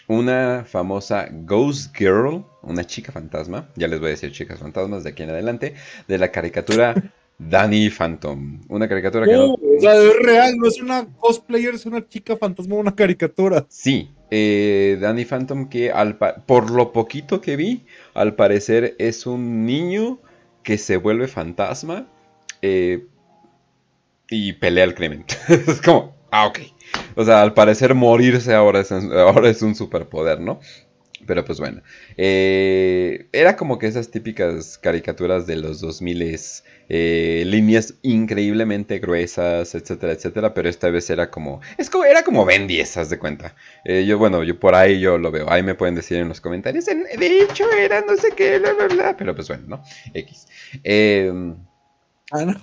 [0.08, 5.10] una famosa Ghost Girl, una chica fantasma, ya les voy a decir chicas fantasmas de
[5.10, 5.74] aquí en adelante,
[6.08, 6.94] de la caricatura
[7.38, 8.60] Danny Phantom.
[8.68, 9.54] Una caricatura que no...
[9.54, 13.66] O sea, es real, no es una cosplayer, es una chica fantasma, una caricatura.
[13.68, 17.84] Sí, eh, Danny Phantom que al por lo poquito que vi,
[18.14, 20.18] al parecer es un niño
[20.62, 22.06] que se vuelve fantasma
[22.62, 23.04] eh,
[24.30, 25.26] y pelea el crimen.
[25.48, 26.60] es como, Ah, ok.
[27.14, 30.60] O sea, al parecer morirse ahora es, un superpoder, ¿no?
[31.26, 31.82] Pero pues bueno.
[32.16, 36.38] Eh, era como que esas típicas caricaturas de los 2000
[36.88, 40.54] eh, líneas increíblemente gruesas, etcétera, etcétera.
[40.54, 41.60] Pero esta vez era como.
[41.76, 43.54] Es como era como Ben 10, haz de cuenta.
[43.84, 45.50] Eh, yo, bueno, yo por ahí yo lo veo.
[45.50, 46.86] Ahí me pueden decir en los comentarios.
[46.86, 49.16] de hecho, era no sé qué, bla, bla, bla.
[49.18, 49.82] Pero pues bueno, ¿no?
[50.14, 50.48] X.
[50.82, 51.30] Eh,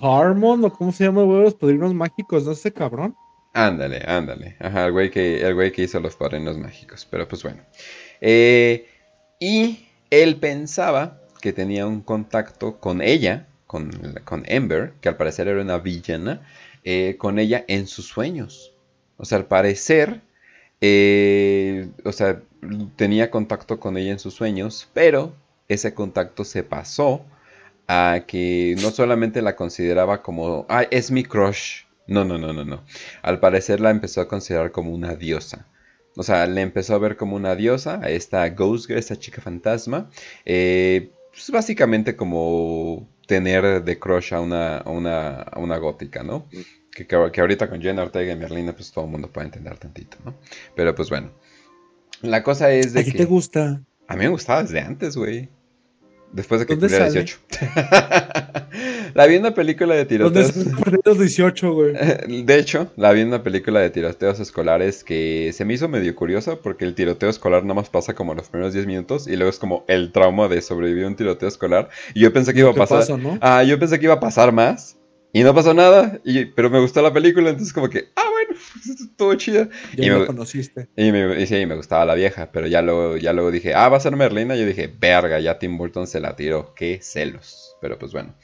[0.00, 2.50] Harmon, o cómo se llama, los padrinos mágicos, ¿no?
[2.50, 3.14] Este cabrón.
[3.52, 4.56] Ándale, ándale.
[4.60, 7.06] Ajá, el güey que, el güey que hizo los padrinos mágicos.
[7.10, 7.62] Pero pues bueno.
[8.20, 8.86] Eh,
[9.38, 13.90] y él pensaba que tenía un contacto con ella, con,
[14.24, 16.42] con Ember, que al parecer era una villana,
[16.84, 18.74] eh, con ella en sus sueños.
[19.16, 20.20] O sea, al parecer,
[20.80, 22.40] eh, o sea,
[22.96, 25.34] tenía contacto con ella en sus sueños, pero
[25.68, 27.24] ese contacto se pasó
[27.88, 32.64] a que no solamente la consideraba como, ah, es mi crush, no, no, no, no,
[32.64, 32.84] no.
[33.22, 35.66] Al parecer la empezó a considerar como una diosa.
[36.16, 39.40] O sea, le empezó a ver como una diosa a esta Ghost Girl, esta chica
[39.40, 40.10] fantasma.
[40.44, 46.48] Eh, pues básicamente como tener de crush a una, una, gótica, ¿no?
[46.90, 50.16] Que, que, ahorita con Jenna Ortega y Merlina, pues todo el mundo puede entender tantito,
[50.24, 50.34] ¿no?
[50.74, 51.30] Pero pues bueno.
[52.22, 53.12] La cosa es de ¿A que...
[53.12, 53.80] te gusta?
[54.08, 55.48] A mí me gustaba desde antes, güey.
[56.32, 57.38] Después de que cumpliera 18.
[59.14, 60.52] la vi en una película de tiroteos.
[61.04, 61.92] ¿Dónde 18, güey?
[62.44, 66.14] De hecho, la vi en una película de tiroteos escolares que se me hizo medio
[66.14, 69.50] curiosa porque el tiroteo escolar nada más pasa como los primeros 10 minutos y luego
[69.50, 71.88] es como el trauma de sobrevivir a un tiroteo escolar.
[72.14, 73.04] Y yo pensé que iba a pasar.
[73.40, 74.96] Ah, yo pensé que iba a pasar más.
[75.32, 78.60] Y no pasó nada, y, pero me gustó la película, entonces como que, ah, bueno,
[79.00, 79.68] estuvo chida.
[79.96, 80.88] Ya y me, conociste.
[80.96, 83.98] Y, me, sí, me gustaba la vieja, pero ya luego, ya luego dije, ah, va
[83.98, 84.56] a ser Merlina.
[84.56, 87.76] Y yo dije, verga, ya Tim Burton se la tiró, qué celos.
[87.80, 88.34] Pero pues bueno.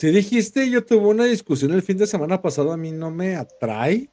[0.00, 3.36] Si dijiste, yo tuve una discusión el fin de semana pasado, a mí no me
[3.36, 4.08] atrae,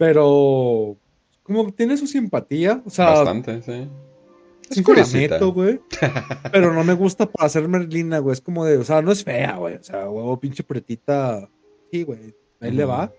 [0.00, 0.96] pero
[1.44, 2.82] como tiene su simpatía.
[2.84, 3.88] O sea, Bastante, sí.
[4.92, 5.80] la meto, güey.
[6.50, 8.32] Pero no me gusta para hacer Merlina, güey.
[8.32, 9.76] Es como de, o sea, no es fea, güey.
[9.76, 11.48] O sea, huevo, pinche pretita.
[11.92, 12.34] Sí, güey.
[12.58, 13.12] Ahí le va.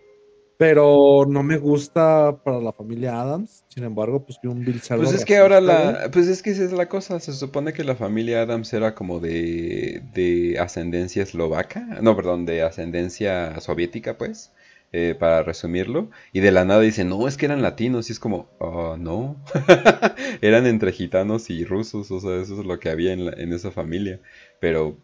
[0.58, 3.66] Pero no me gusta para la familia Adams.
[3.68, 6.10] Sin embargo, pues vi un Bill Pues es que ahora la...
[6.14, 7.20] Pues es que esa es la cosa.
[7.20, 10.02] Se supone que la familia Adams era como de...
[10.14, 11.82] de ascendencia eslovaca.
[12.02, 14.54] No, perdón, de ascendencia soviética, pues.
[14.94, 16.10] eh, para resumirlo.
[16.32, 18.10] Y de la nada dicen, no, es que eran latinos.
[18.10, 19.36] Y es como, oh, no.
[20.42, 22.12] eran entre gitanos y rusos.
[22.12, 24.22] O sea, eso es lo que había en, la- en esa familia.
[24.62, 24.98] Pero...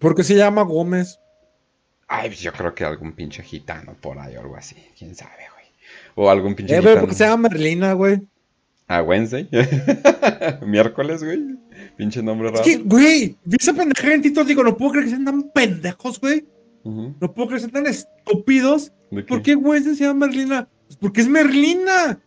[0.00, 1.18] ¿Por qué se llama Gómez?
[2.08, 4.76] Ay, yo creo que algún pinche gitano por ahí o algo así.
[4.98, 5.66] ¿Quién sabe, güey?
[6.14, 7.00] O algún pinche Eh, güey, gitano.
[7.02, 8.22] porque se llama Merlina, güey.
[8.86, 9.46] Ah, Wednesday.
[10.66, 11.40] Miércoles, güey.
[11.96, 12.64] Pinche nombre Es raro.
[12.64, 16.18] que, güey, vi esa pendeja en TikTok, digo, no puedo creer que sean tan pendejos,
[16.20, 16.44] güey.
[16.84, 18.92] No puedo creer que sean tan estúpidos.
[19.10, 20.68] ¿De ¿Por qué güey se llama Merlina?
[20.86, 22.18] Pues porque es Merlina.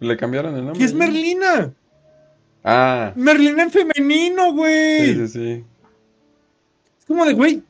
[0.00, 0.78] Le cambiaron el nombre.
[0.78, 0.94] ¿Qué es.
[0.94, 1.72] Merlina?
[2.64, 5.06] Ah, Merlina en femenino, güey.
[5.14, 5.64] sí, sí, sí.
[6.98, 7.62] Es como de, güey,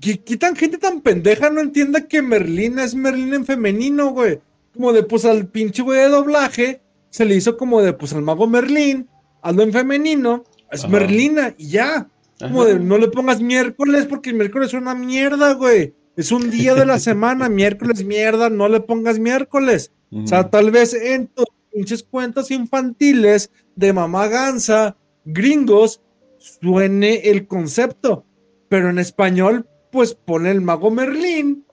[0.00, 4.40] ¿qué, qué tan gente tan pendeja no entienda que Merlina es Merlina en femenino, güey?
[4.74, 8.22] Como de, pues al pinche güey de doblaje se le hizo como de, pues al
[8.22, 9.08] mago Merlín,
[9.42, 10.92] hazlo en femenino, es Ajá.
[10.92, 12.08] Merlina y ya.
[12.38, 12.72] Como Ajá.
[12.72, 15.94] de, no le pongas miércoles porque el miércoles es una mierda, güey.
[16.16, 19.92] Es un día de la semana, miércoles mierda, no le pongas miércoles.
[20.12, 26.02] O sea, tal vez en tus pinches cuentos infantiles de mamá gansa, gringos,
[26.38, 28.24] suene el concepto.
[28.68, 31.64] Pero en español, pues pone el mago Merlín,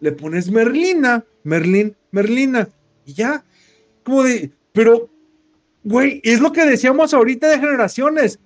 [0.00, 2.68] le pones Merlina, Merlín, Merlina,
[3.04, 3.44] y ya.
[4.02, 5.10] Como de, pero,
[5.84, 8.40] güey, es lo que decíamos ahorita de generaciones.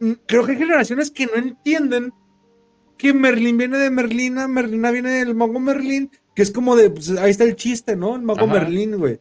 [0.00, 2.12] Mm, Creo que hay generaciones que no entienden
[2.96, 7.10] que Merlín viene de Merlina, Merlina viene del mago Merlín, que es como de, pues
[7.10, 8.16] ahí está el chiste, ¿no?
[8.16, 8.54] El mago Ajá.
[8.54, 9.20] Merlín, güey.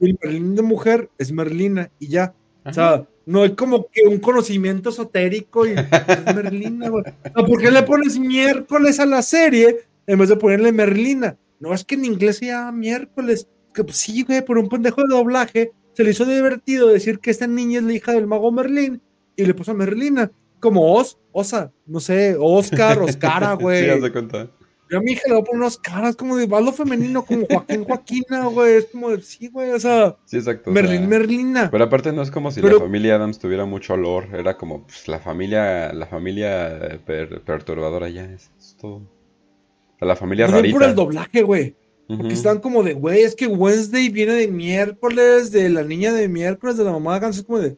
[0.00, 2.34] El Merlín de mujer es Merlina, y ya.
[2.64, 7.04] O sea, no hay como que un conocimiento esotérico y es Merlina, güey.
[7.04, 11.38] O sea, ¿Por qué le pones miércoles a la serie en vez de ponerle Merlina?
[11.60, 13.46] No, es que en inglés se llama miércoles.
[13.72, 17.30] Que pues sí, güey, por un pendejo de doblaje se le hizo divertido decir que
[17.30, 19.00] esta niña es la hija del mago Merlín
[19.36, 20.32] y le puso Merlina.
[20.58, 23.84] Como Os, Osa, no sé, Oscar, Oscara, güey.
[23.84, 24.50] Sí.
[24.90, 27.46] Yo a mi hija le voy a poner unos caras como de baldo femenino, como
[27.46, 28.74] Joaquín Joaquina, güey.
[28.76, 30.70] Es como de, sí, güey, o sea, Sí, exacto.
[30.70, 31.70] o sea, Merlina.
[31.70, 34.26] Pero aparte no es como si Pero- la familia Adams tuviera mucho olor.
[34.34, 38.24] Era como pues, la familia, la familia eh, per- perturbadora ya.
[38.24, 38.96] Es, es todo.
[38.96, 40.86] O sea, la familia bien por rarita.
[40.90, 41.76] el doblaje, güey.
[42.08, 46.26] Porque están como de, güey, es que Wednesday viene de miércoles, de la niña de
[46.28, 47.40] miércoles, de la mamá de Ganso.
[47.42, 47.76] Es como de,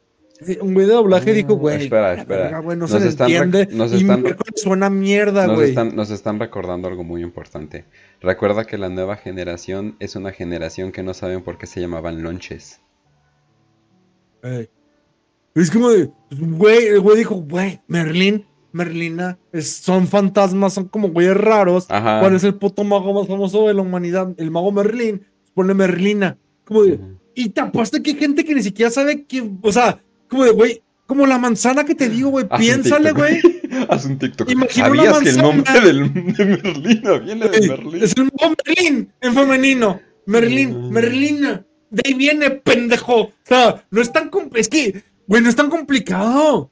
[0.60, 2.58] un güey de doblaje dijo, güey, espera, espera.
[2.60, 3.68] güey, no Nos se están entiende.
[3.74, 5.68] nos y están- miércoles suena mierda, Nos güey.
[5.70, 7.84] están, nos están recordando algo muy importante.
[8.20, 12.22] Recuerda que la nueva generación es una generación que no saben por qué se llamaban
[12.22, 12.80] lonches.
[15.54, 21.08] Es como de, güey, el güey dijo, güey, Merlín, Merlina, es- son fantasmas, son como
[21.10, 21.86] güeyes raros.
[21.90, 22.20] Ajá.
[22.20, 24.32] ¿Cuál es el puto mago más famoso de la humanidad?
[24.38, 25.26] El mago Merlín.
[25.54, 26.38] Pone Merlina.
[26.64, 26.98] Como de,
[27.34, 30.00] y te apuesto que hay gente que ni siquiera sabe que, o sea,
[30.32, 33.40] como de, güey, como la manzana que te digo, güey, piénsale, güey.
[33.88, 34.50] Haz un TikTok.
[34.50, 38.02] Imagina ¿Sabías que el nombre del, de Merlina viene de Merlín?
[38.02, 40.00] Es el mago Merlín en femenino.
[40.26, 40.90] Merlín, Mm.
[40.90, 41.66] Merlina.
[41.90, 43.14] De ahí viene, pendejo.
[43.20, 44.60] O sea, no es tan complicado.
[44.60, 46.70] Es que, güey, no es tan complicado.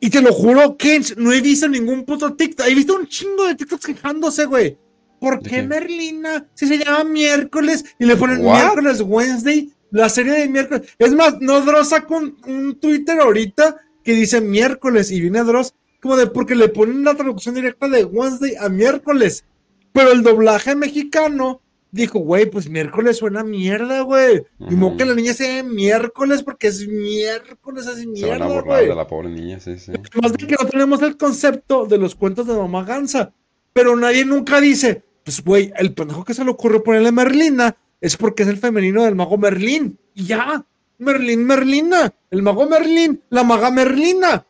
[0.00, 2.66] Y te lo juro, Kench, no he visto ningún puto TikTok.
[2.66, 4.76] He visto un chingo de TikToks quejándose, güey.
[5.20, 5.62] ¿Por ¿De qué qué?
[5.62, 8.54] Merlina si se llama miércoles y le ponen What?
[8.56, 9.70] miércoles Wednesday?
[9.90, 10.88] La serie de miércoles.
[10.98, 15.74] Es más, no Dross sacó un, un Twitter ahorita que dice miércoles y viene Dross
[16.00, 19.44] como de porque le ponen la traducción directa de Wednesday a miércoles.
[19.92, 21.60] Pero el doblaje mexicano
[21.90, 24.42] dijo, güey, pues miércoles suena mierda, güey.
[24.58, 28.62] Y mo que la niña sea miércoles porque es miércoles, es Se van a mierda,
[28.62, 29.92] borrar de la pobre niña, sí, sí.
[30.22, 33.32] Más de que no tenemos el concepto de los cuentos de Mamá Gansa.
[33.72, 38.16] Pero nadie nunca dice, pues, güey, el pendejo que se le ocurre ponerle Merlina es
[38.16, 39.98] porque es el femenino del mago Merlín.
[40.14, 40.64] Y ya,
[40.98, 44.44] Merlín, Merlina, el mago Merlín, la maga Merlina.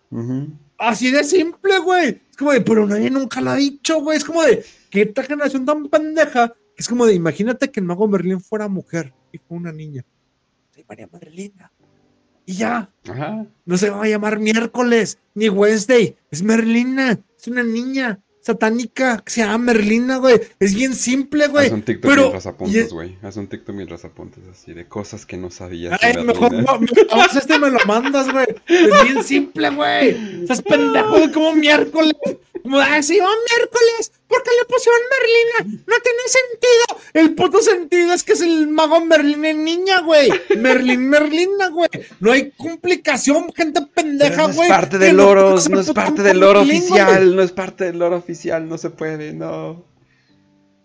[0.79, 2.21] Así de simple, güey.
[2.31, 4.17] Es como de, pero nadie nunca lo ha dicho, güey.
[4.17, 8.09] Es como de, que esta generación tan pendeja, es como de, imagínate que el mago
[8.09, 10.05] Merlín fuera mujer y fue una niña.
[10.71, 11.73] Se llamaría Merlina.
[12.47, 13.47] Y ya, Ajá.
[13.65, 16.17] no se va a llamar miércoles ni Wednesday.
[16.31, 17.21] Es Merlina.
[17.39, 20.41] Es una niña satánica que se llama Merlina, güey.
[20.59, 21.67] Es bien simple, güey.
[21.67, 22.23] Haz un TikTok Pero.
[22.23, 23.17] mientras apuntas, güey.
[23.23, 25.99] Haz un TikTok mientras apuntas así de cosas que no sabías.
[26.03, 28.47] Ay, de mejor no, me- vamos, este me lo mandas, güey.
[28.67, 30.43] Es bien simple, güey.
[30.43, 32.12] Estás pendejo de como miércoles.
[32.62, 35.82] Como, ah, sí, oh, miércoles, ¿por qué le pusieron Merlina?
[35.87, 37.01] No tiene sentido.
[37.15, 40.31] El puto sentido es que es el mago Merlin en niña, güey.
[40.57, 41.89] Merlin, Merlina, güey.
[42.20, 44.69] No hay complicación, gente pendeja, no güey.
[44.70, 48.16] es parte del conoce no es parte del Merlín, oficial, no es parte del loro
[48.16, 49.85] oficial, no se puede, no.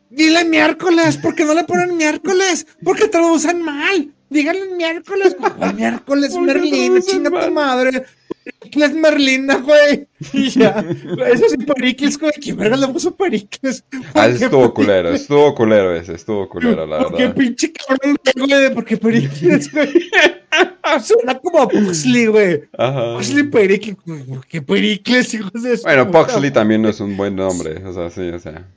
[0.10, 2.68] Dile miércoles, ¿por qué no le ponen miércoles?
[2.84, 4.14] Porque traducen mal.
[4.30, 5.36] Díganle miércoles.
[5.76, 8.06] Miércoles, ¿Por qué Merlin, traducen chinga tu madre.
[8.46, 10.08] Pericles Merlina, güey.
[10.34, 10.86] Y ya.
[11.34, 12.32] Eso sí, Pericles, güey.
[12.34, 13.84] ¿Quién verga le puso Pericles?
[13.92, 17.36] Ah, ¿Por ese qué estuvo culero, estuvo culero ese, estuvo culero, la ¿Por qué verdad.
[17.36, 18.74] pinche cabrón, güey?
[18.74, 19.90] ¿Por qué Pericles, güey?
[21.04, 22.62] Suena como a Puxley, güey.
[22.78, 23.16] Ajá.
[23.16, 23.98] Puxley Pericles.
[24.06, 27.94] ¿Por qué Pericles, hijos de su Bueno, Puxley también no es un buen nombre, o
[27.94, 28.68] sea, sí, o sea.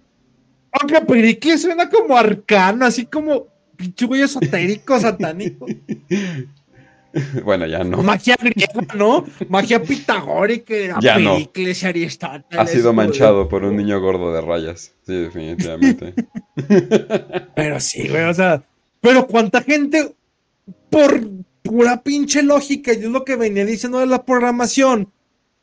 [0.73, 3.47] Aunque Pericles suena como arcano, así como
[3.77, 5.67] pinche güey esotérico, satánico.
[7.45, 8.03] Bueno, ya no.
[8.03, 9.25] Magia griega, ¿no?
[9.49, 11.35] Magia pitagórica, Ya no.
[11.35, 12.59] Pericles y Aristóteles.
[12.59, 14.93] Ha sido manchado por un niño gordo de rayas.
[15.07, 16.15] Sí, definitivamente.
[17.57, 18.63] Pero sí, güey, o sea,
[19.01, 20.15] pero cuánta gente
[20.91, 21.21] por
[21.63, 25.13] pura pinche lógica, y es lo que venía diciendo de la programación,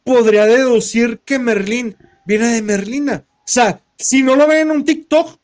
[0.04, 1.96] podría deducir que Merlín
[2.26, 3.26] viene de Merlina.
[3.30, 5.38] O sea, si no lo ven en un TikTok,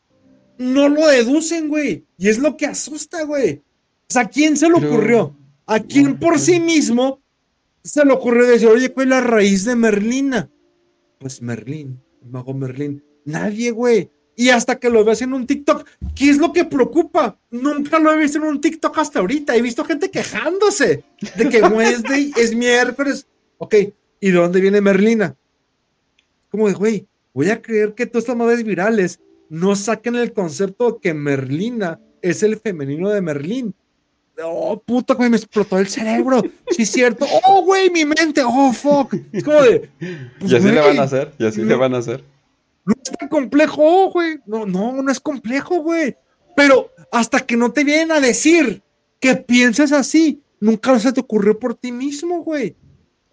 [0.57, 2.05] no lo deducen, güey.
[2.17, 3.55] Y es lo que asusta, güey.
[3.55, 5.35] O sea, ¿a quién se le Pero- ocurrió?
[5.71, 7.21] ¿A quién por sí mismo
[7.81, 10.51] se le ocurrió decir, oye, ¿cuál es la raíz de Merlina?
[11.17, 13.01] Pues Merlín, el mago Merlín.
[13.23, 14.11] Nadie, güey.
[14.35, 17.39] Y hasta que lo ves en un TikTok, ¿qué es lo que preocupa?
[17.51, 19.55] Nunca lo he visto en un TikTok hasta ahorita.
[19.55, 21.05] He visto gente quejándose
[21.37, 23.25] de que Wednesday es miércoles.
[23.57, 23.75] Ok,
[24.19, 25.37] ¿y de dónde viene Merlina?
[26.49, 30.91] Como de, güey, voy a creer que todas estas madres virales no saquen el concepto
[30.91, 33.73] de que Merlina es el femenino de Merlín.
[34.43, 36.41] Oh, puta, güey, me explotó el cerebro.
[36.71, 37.25] Sí, es cierto.
[37.45, 38.41] Oh, güey, mi mente.
[38.45, 39.13] Oh, fuck.
[39.31, 39.89] Es como de.
[40.39, 41.79] pues, y así le van a hacer, y así le no.
[41.79, 42.23] van a hacer.
[42.85, 44.39] no es tan complejo, güey.
[44.45, 46.15] No, no, no es complejo, güey.
[46.55, 48.81] Pero hasta que no te vienen a decir
[49.19, 52.75] que piensas así, nunca se te ocurrió por ti mismo, güey.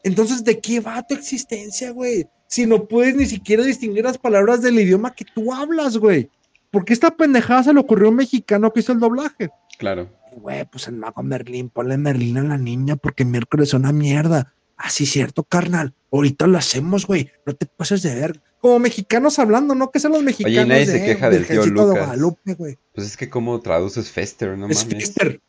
[0.02, 2.26] Entonces, ¿de qué va tu existencia, güey?
[2.46, 6.30] Si no puedes ni siquiera distinguir las palabras del idioma que tú hablas, güey.
[6.70, 9.50] ¿Por qué esta pendejada se le ocurrió a un mexicano que hizo el doblaje?
[9.78, 10.08] Claro.
[10.32, 14.54] Güey, pues el mago Merlín, ponle Merlín a la niña porque miércoles es una mierda.
[14.76, 15.94] Así cierto, carnal.
[16.12, 17.30] Ahorita lo hacemos, güey.
[17.44, 18.40] No te pases de ver.
[18.60, 19.90] Como mexicanos hablando, ¿no?
[19.90, 20.68] Que son los mexicanos.
[20.68, 21.70] nadie se de, queja del tío de
[22.16, 22.56] Lucas.
[22.56, 22.78] Güey.
[22.94, 25.04] Pues es que cómo traduces Fester, no es mames.
[25.04, 25.40] Fester.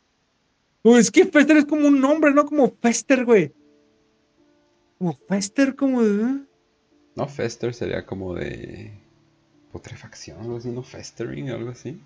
[0.83, 2.45] Güey, es que Fester es como un nombre, ¿no?
[2.45, 3.53] Como Fester, güey.
[4.97, 6.39] Como Fester, como de...
[7.15, 8.91] No, Fester sería como de
[9.71, 10.83] putrefacción, algo así, ¿no?
[10.83, 12.01] Festering, algo así.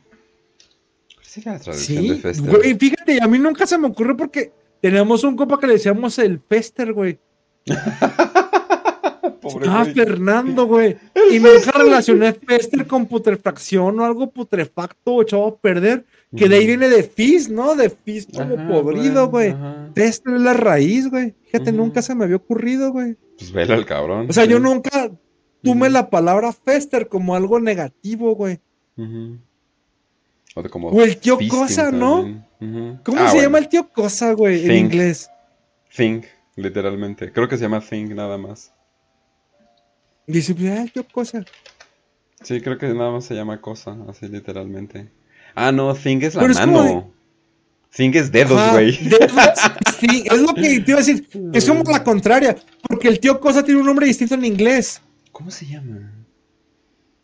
[1.33, 2.49] ¿Cuál sería la traducción de Sí, Fester?
[2.57, 4.51] güey, fíjate, a mí nunca se me ocurrió porque
[4.81, 7.19] tenemos un copa que le decíamos el Fester, güey.
[9.41, 9.93] Pobre Ah, güey.
[9.93, 10.95] Fernando, güey.
[11.31, 16.05] Y nunca relacioné Fester con putrefacción o algo putrefacto o echado a perder.
[16.35, 17.75] Que de ahí viene de Fizz, ¿no?
[17.75, 19.49] De Fizz como Ajá, podrido, güey.
[19.51, 19.89] ajá.
[19.93, 21.33] Fester es la raíz, güey.
[21.45, 23.15] Fíjate, nunca se me había ocurrido, güey.
[23.37, 24.27] Pues vela al cabrón.
[24.29, 24.49] O sea, sí.
[24.51, 25.11] yo nunca
[25.61, 28.59] tuve la palabra Fester como algo negativo, güey.
[30.55, 32.43] O de como O el tío Cosa, ¿no?
[33.03, 33.41] ¿Cómo Ah, se bueno.
[33.41, 35.29] llama el tío Cosa, güey, en inglés?
[35.95, 36.25] Think,
[36.55, 37.31] literalmente.
[37.31, 38.71] Creo que se llama Think nada más.
[40.27, 41.43] Dice, ah, el tío Cosa.
[42.41, 45.09] Sí, creo que nada más se llama cosa, así literalmente.
[45.55, 47.13] Ah, no, Think es la Pero es como mano.
[47.95, 48.97] Think es dedos, güey.
[49.07, 49.31] dedos,
[49.99, 51.27] sí, es lo que te iba a decir.
[51.53, 52.55] Es como la contraria,
[52.87, 55.01] porque el tío Cosa tiene un nombre distinto en inglés.
[55.31, 56.11] ¿Cómo se llama?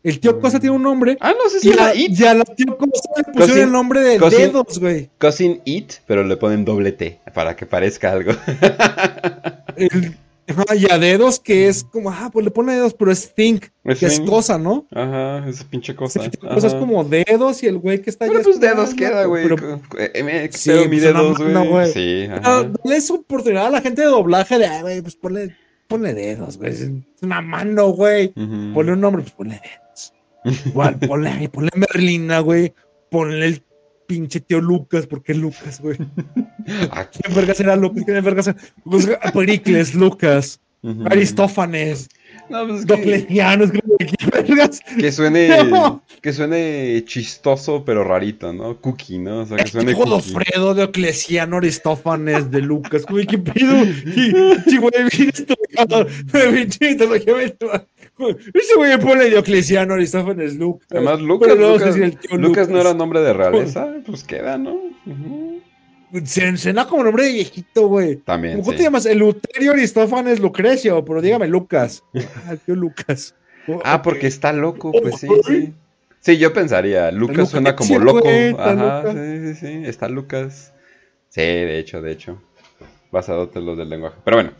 [0.02, 1.18] El tío Cosa tiene un nombre.
[1.20, 2.18] Ah, no, se Y llama a, It.
[2.18, 5.10] y a la tío Cosa le pusieron Cousin- el nombre de cousin- dedos, güey.
[5.18, 8.32] Cousin It, pero le ponen doble T para que parezca algo.
[9.76, 10.16] El-
[10.76, 14.00] Y a dedos, que es como, ah, pues le pone dedos, pero es think, Es
[14.00, 14.84] que es cosa, ¿no?
[14.90, 16.24] Ajá, esa pinche cosa.
[16.24, 18.96] Es como dedos y el güey que está allá Pero es pues como, dedos ah,
[18.96, 19.44] queda, güey.
[19.48, 21.68] pero- eh, me- Sí, pero mi pues, una dedos, güey.
[21.68, 21.92] güey.
[21.92, 22.70] Sí, Ah, ajá.
[22.84, 25.54] Dale su oportunidad a la gente de doblaje de, ay, güey, pues ponle,
[25.86, 26.72] ponle dedos, güey.
[26.72, 26.90] Es
[27.22, 28.32] una mano, güey.
[28.34, 28.74] Ujú.
[28.74, 29.79] Ponle un nombre, pues ponle dedos.
[30.66, 32.72] Igual, ponle, ponle Merlina, güey.
[33.10, 33.62] Ponle el
[34.06, 35.96] pinche tío Lucas, porque Lucas, güey.
[36.90, 38.04] Ah, ¿Quién verga será Lucas?
[38.04, 38.56] ¿Quién verga será?
[38.84, 40.60] Pues, Pericles, Lucas.
[41.10, 42.08] Aristófanes,
[42.48, 44.80] No, pues es que, Diocleciano, es como, ¿quién vergas?
[44.98, 46.02] que suene No.
[46.22, 48.80] que suene chistoso pero rarito, ¿no?
[48.80, 49.40] Cookie, ¿no?
[49.40, 50.08] O sea, que suene cookie.
[50.08, 53.04] Godofredo, Diocleciano, Aristófanes, de Lucas.
[53.04, 53.76] Güey, ¿qué pido?
[53.84, 54.92] Y, güey,
[58.28, 60.88] Ese güey pone Diocleciano, Aristófanes, Lucas.
[60.90, 64.74] Además, Lucas, luego Lucas, tío Lucas no era nombre de realeza, pues queda, ¿no?
[65.06, 65.60] Ujú.
[66.24, 68.16] Se como nombre de viejito, güey.
[68.16, 68.78] También, ¿Cómo sí.
[68.78, 69.06] te llamas?
[69.06, 72.02] Eleuterio Aristófanes Lucrecio, pero dígame Lucas.
[72.46, 73.34] Ah, tío Lucas.
[73.84, 75.74] Ah, porque está loco, pues sí, sí.
[76.20, 78.28] Sí, yo pensaría, Lucas suena como loco.
[78.58, 80.72] Ajá, sí, sí, sí, está Lucas.
[81.28, 82.42] Sí, de hecho, de hecho.
[83.12, 84.16] Basado en los del lenguaje.
[84.24, 84.52] Pero bueno.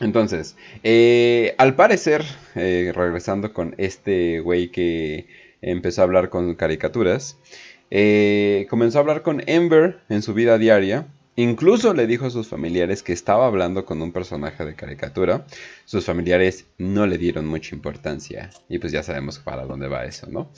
[0.00, 5.28] Entonces, eh, al parecer, eh, regresando con este güey que
[5.62, 7.38] empezó a hablar con caricaturas,
[7.90, 11.06] eh, comenzó a hablar con Ember en su vida diaria.
[11.36, 15.46] Incluso le dijo a sus familiares que estaba hablando con un personaje de caricatura.
[15.84, 18.50] Sus familiares no le dieron mucha importancia.
[18.68, 20.50] Y pues ya sabemos para dónde va eso, ¿no?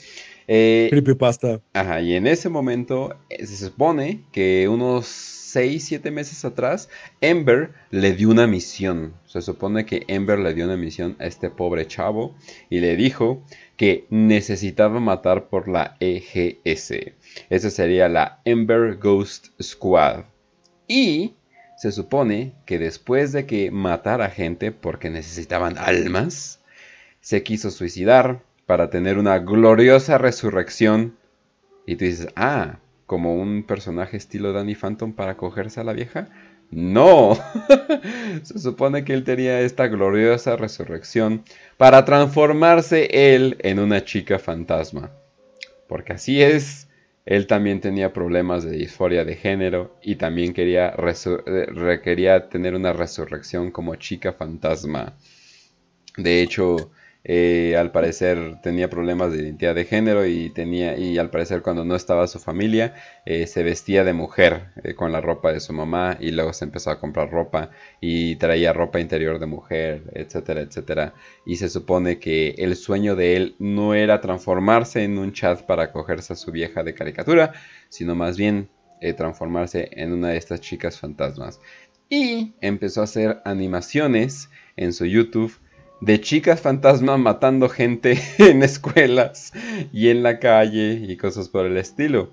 [0.49, 1.61] Eh, Creepypasta.
[1.73, 6.91] Ajá, y en ese momento eh, se supone que unos 6, 7 meses atrás,
[7.23, 9.15] Ember le dio una misión.
[9.25, 12.37] Se supone que Ember le dio una misión a este pobre chavo
[12.69, 13.43] y le dijo
[13.79, 16.93] que necesitaba matar por la EGS.
[17.49, 20.25] Esa sería la Ember Ghost Squad.
[20.89, 21.35] Y
[21.77, 26.61] se supone que después de que matara gente porque necesitaban almas,
[27.21, 31.17] se quiso suicidar para tener una gloriosa resurrección.
[31.87, 36.29] Y tú dices, ah, como un personaje estilo Danny Phantom para cogerse a la vieja.
[36.71, 37.39] No,
[38.43, 41.45] se supone que él tenía esta gloriosa resurrección
[41.77, 45.13] para transformarse él en una chica fantasma.
[45.89, 46.86] Porque así es,
[47.27, 50.95] él también tenía problemas de disforia de género y también quería,
[52.03, 55.15] quería tener una resurrección como chica fantasma.
[56.17, 56.91] De hecho,
[57.29, 61.85] eh, al parecer tenía problemas de identidad de género y tenía y al parecer cuando
[61.85, 62.95] no estaba su familia
[63.25, 66.67] eh, se vestía de mujer eh, con la ropa de su mamá y luego se
[66.67, 67.71] empezó a comprar ropa
[68.01, 71.15] y traía ropa interior de mujer etcétera etcétera.
[71.45, 75.91] Y se supone que el sueño de él no era transformarse en un chat para
[75.91, 77.55] cogerse a su vieja de caricatura
[77.89, 78.69] sino más bien
[79.17, 81.61] transformarse en una de estas chicas fantasmas.
[82.09, 85.59] Y empezó a hacer animaciones en su YouTube
[86.01, 89.53] de chicas fantasma matando gente en escuelas
[89.93, 92.31] y en la calle y cosas por el estilo.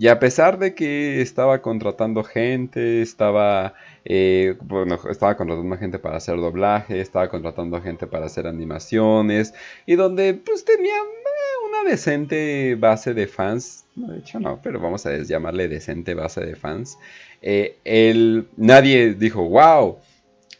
[0.00, 3.74] Y a pesar de que estaba contratando gente, estaba,
[4.04, 9.54] eh, bueno, estaba contratando gente para hacer doblaje, estaba contratando gente para hacer animaciones,
[9.86, 15.04] y donde pues tenía eh, una decente base de fans, de hecho no, pero vamos
[15.04, 16.96] a llamarle decente base de fans,
[17.42, 19.98] eh, nadie dijo, wow,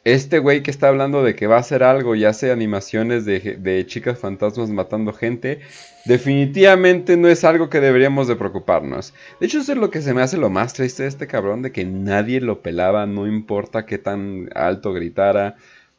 [0.05, 3.85] este güey que está hablando de que va a hacer algo y hace animaciones de,
[3.87, 5.61] chicas fantasmas matando gente,
[6.05, 9.15] definitivamente no es algo que deberíamos de preocuparnos.
[9.41, 11.63] De hecho, eso es lo que se me hace lo más triste de este cabrón,
[11.63, 15.57] de que nadie lo pelaba, no importa qué tan alto gritara,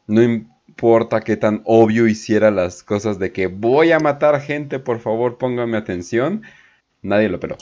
[0.07, 4.99] no importa qué tan obvio hiciera las cosas de que voy a matar gente, por
[4.99, 6.43] favor póngame atención,
[7.01, 7.57] nadie lo peló.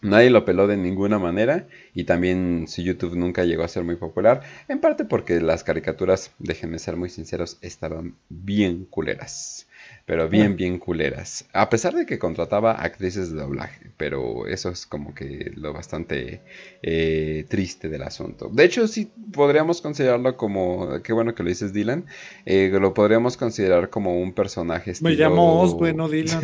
[0.00, 3.96] Nadie lo peló de ninguna manera y también su YouTube nunca llegó a ser muy
[3.96, 9.66] popular, en parte porque las caricaturas, déjenme ser muy sinceros, estaban bien culeras.
[10.04, 11.44] Pero bien, bien culeras.
[11.52, 16.40] A pesar de que contrataba actrices de doblaje, pero eso es como que lo bastante
[16.82, 18.50] eh, triste del asunto.
[18.52, 22.06] De hecho, sí podríamos considerarlo como, qué bueno que lo dices Dylan,
[22.46, 25.10] eh, lo podríamos considerar como un personaje estilo...
[25.10, 26.42] Me llamo Oswego, Dylan.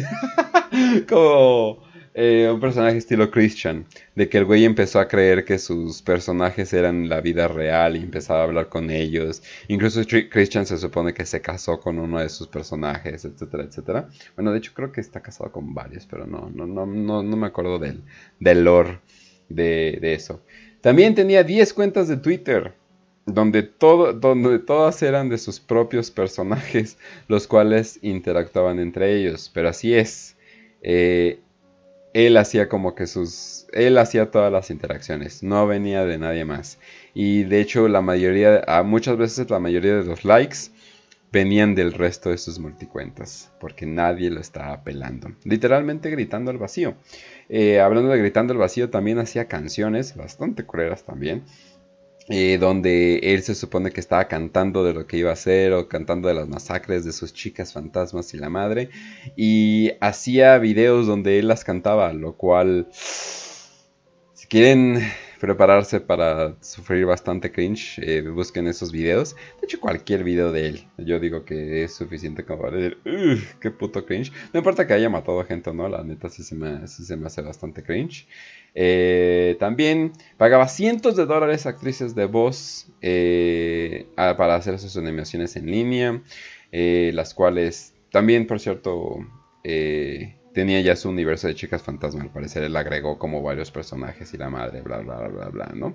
[1.09, 1.88] como
[2.21, 3.87] eh, un personaje estilo Christian,
[4.17, 8.01] de que el güey empezó a creer que sus personajes eran la vida real y
[8.01, 9.41] empezaba a hablar con ellos.
[9.69, 14.09] Incluso Christian se supone que se casó con uno de sus personajes, etcétera, etcétera.
[14.35, 17.37] Bueno, de hecho creo que está casado con varios, pero no, no, no, no, no
[17.37, 18.03] me acuerdo del,
[18.41, 18.99] del lore
[19.49, 20.43] de, de eso.
[20.81, 22.75] También tenía 10 cuentas de Twitter
[23.27, 29.53] donde, todo, donde todas eran de sus propios personajes, los cuales interactuaban entre ellos.
[29.55, 30.37] Pero así es.
[30.83, 31.39] Eh,
[32.27, 33.67] él hacía como que sus...
[33.73, 36.79] Él hacía todas las interacciones, no venía de nadie más.
[37.15, 40.71] Y de hecho la mayoría, muchas veces la mayoría de los likes
[41.31, 45.33] venían del resto de sus multicuentas, porque nadie lo estaba apelando.
[45.45, 46.97] Literalmente gritando al vacío.
[47.49, 51.45] Eh, hablando de gritando al vacío, también hacía canciones bastante cruelas también.
[52.31, 55.89] Eh, donde él se supone que estaba cantando de lo que iba a hacer o
[55.89, 58.91] cantando de las masacres de sus chicas fantasmas y la madre
[59.35, 65.01] y hacía videos donde él las cantaba lo cual si quieren
[65.39, 69.35] prepararse para sufrir bastante cringe, eh, busquen esos videos.
[69.61, 72.99] De hecho, cualquier video de él, yo digo que es suficiente como para decir,
[73.61, 74.33] qué puto cringe.
[74.53, 77.17] No importa que haya matado a gente o no, la neta sí se me, se
[77.17, 78.27] me hace bastante cringe.
[78.75, 85.57] Eh, también pagaba cientos de dólares a actrices de voz eh, para hacer sus animaciones
[85.57, 86.23] en línea,
[86.71, 89.19] las cuales también, por cierto,
[90.53, 94.39] tenía ya su universo de chicas fantasma, al parecer él agregó como varios personajes y
[94.39, 95.95] la madre, bla, bla, bla, bla, ¿no?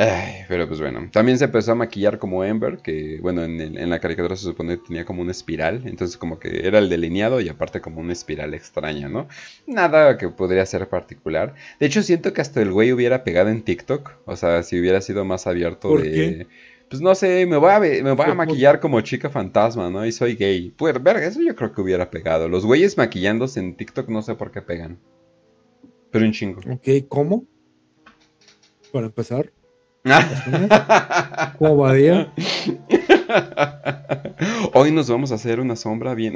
[0.00, 1.08] Ay, pero pues bueno.
[1.12, 4.44] También se empezó a maquillar como Ember, que bueno, en, el- en la caricatura se
[4.44, 5.82] supone que tenía como una espiral.
[5.86, 9.26] Entonces como que era el delineado y aparte como una espiral extraña, ¿no?
[9.66, 11.54] Nada que podría ser particular.
[11.80, 14.12] De hecho, siento que hasta el güey hubiera pegado en TikTok.
[14.24, 16.10] O sea, si hubiera sido más abierto ¿Por de...
[16.12, 16.46] qué?
[16.88, 20.06] Pues no sé, me voy a, me voy a maquillar como chica fantasma, ¿no?
[20.06, 20.70] Y soy gay.
[20.76, 22.48] Pues, verga, eso yo creo que hubiera pegado.
[22.48, 24.98] Los güeyes maquillándose en TikTok no sé por qué pegan.
[26.10, 26.60] Pero un chingo.
[26.72, 27.44] Ok, ¿cómo?
[28.92, 29.52] Para empezar,
[34.74, 36.34] Hoy nos vamos a hacer una sombra bien.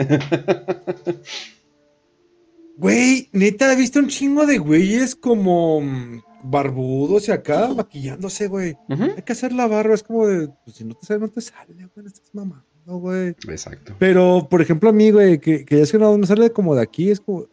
[2.77, 8.77] Güey, neta, he visto un chingo de güeyes como mm, barbudos y acá maquillándose, güey.
[8.89, 11.40] Hay que hacer la barba, es como de, pues si no te sale, no te
[11.40, 13.28] sale, güey, estás mamando, güey.
[13.49, 13.94] Exacto.
[13.99, 16.74] Pero, por ejemplo, a mí, güey, que, que ya es que no me sale como
[16.74, 17.47] de aquí, es como,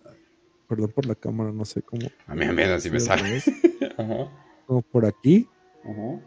[0.67, 2.07] perdón por la cámara, no sé cómo.
[2.27, 3.41] A mí también así me sale.
[3.97, 4.31] Ajá.
[4.65, 5.47] Como por aquí.
[5.83, 6.19] Ajá.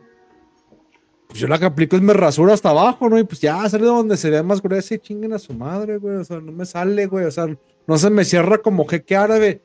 [1.29, 3.19] Pues yo la que aplico es me rasuro hasta abajo, ¿no?
[3.19, 6.17] Y pues ya sale donde se vea más gruesa y chinguen a su madre, güey.
[6.17, 7.25] O sea, no me sale, güey.
[7.25, 7.47] O sea,
[7.87, 9.63] no se me cierra como jeque árabe.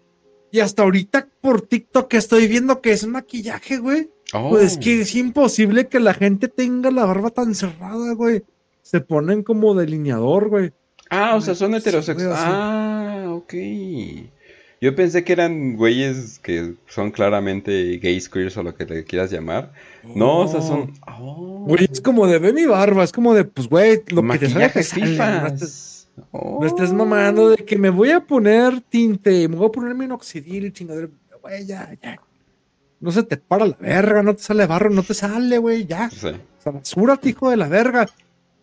[0.50, 4.10] Y hasta ahorita por TikTok estoy viendo que es maquillaje, güey.
[4.34, 4.52] Oh.
[4.52, 8.44] Pues es que es imposible que la gente tenga la barba tan cerrada, güey.
[8.82, 10.72] Se ponen como delineador, güey.
[11.10, 12.38] Ah, o sea, son heterosexuales.
[12.40, 13.54] Ah, ok.
[14.80, 19.32] Yo pensé que eran güeyes que son claramente gays, queers o lo que le quieras
[19.32, 19.72] llamar.
[20.04, 20.94] No, o sea, son.
[21.08, 21.66] Oh.
[21.68, 24.50] Güey, es como de ve mi barba, es como de, pues, güey, lo que te
[24.50, 25.08] sale, te sale, no
[25.48, 26.08] estés- fifas.
[26.32, 26.60] Oh.
[26.62, 30.66] No estés mamando de que me voy a poner tinte, me voy a poner minoxidil
[30.66, 31.10] y chingadera.
[31.42, 32.20] Güey, ya, ya.
[33.00, 36.10] No se te para la verga, no te sale barro, no te sale, güey, ya.
[36.10, 36.28] Sí.
[36.28, 38.08] O sea, basúrate, hijo de la verga.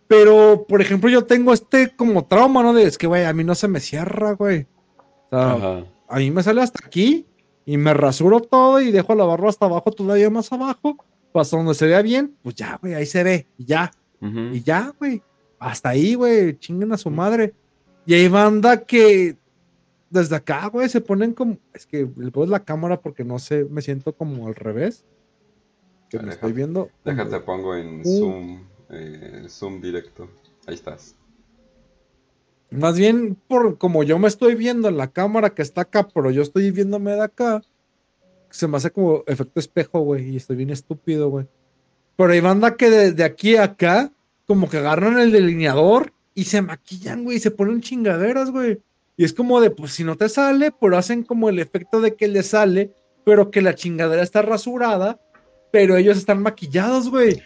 [0.07, 2.73] Pero, por ejemplo, yo tengo este como trauma, ¿no?
[2.75, 4.67] De es que, güey, a mí no se me cierra, güey.
[5.31, 5.85] O sea, Ajá.
[6.09, 7.27] A mí me sale hasta aquí
[7.67, 10.97] y me rasuro todo y dejo la barba hasta abajo, todavía más abajo.
[11.33, 13.91] Pues hasta donde se vea bien, pues ya, güey, ahí se ve, y ya.
[14.21, 15.21] Y ya, güey.
[15.59, 16.59] Hasta ahí, güey.
[16.59, 17.53] Chinguen a su madre.
[18.07, 19.37] Y hay banda que
[20.09, 21.59] desde acá, güey, se ponen como.
[21.75, 25.05] Es que le pongo la cámara porque no sé, me siento como al revés.
[26.09, 26.89] Que me estoy viendo.
[27.05, 28.19] Déjate, pongo en Uh.
[28.19, 28.61] Zoom.
[28.91, 30.29] eh, Zoom directo.
[30.67, 31.17] Ahí estás.
[32.79, 36.31] Más bien, por como yo me estoy viendo en la cámara que está acá, pero
[36.31, 37.63] yo estoy viéndome de acá.
[38.51, 40.31] Se me hace como efecto espejo, güey.
[40.31, 41.47] Y estoy bien estúpido, güey.
[42.17, 44.13] Pero hay banda que desde aquí a acá,
[44.47, 48.81] como que agarran el delineador y se maquillan, güey, y se ponen chingaderas, güey.
[49.17, 52.15] Y es como de, pues si no te sale, pero hacen como el efecto de
[52.15, 52.93] que le sale,
[53.25, 55.21] pero que la chingadera está rasurada,
[55.73, 57.41] pero ellos están maquillados, güey.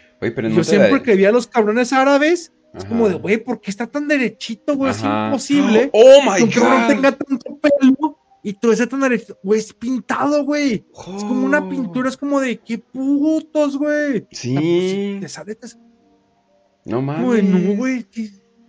[0.49, 2.89] No Yo siempre da- que vi a los cabrones árabes, es Ajá.
[2.89, 4.91] como de, güey, ¿por qué está tan derechito, güey?
[4.91, 6.87] Es imposible Oh my que un cabrón god.
[6.87, 9.37] tenga tanto pelo y todo ese tan derechito.
[9.43, 10.73] Güey, es pintado, güey.
[10.73, 11.69] Es como una Oh.
[11.69, 14.25] pintura, es como de, qué putos, güey.
[14.31, 14.53] Sí.
[14.55, 15.83] Pues, te sale, te sale.
[16.85, 17.25] No mames.
[17.25, 18.05] Güey, no, güey.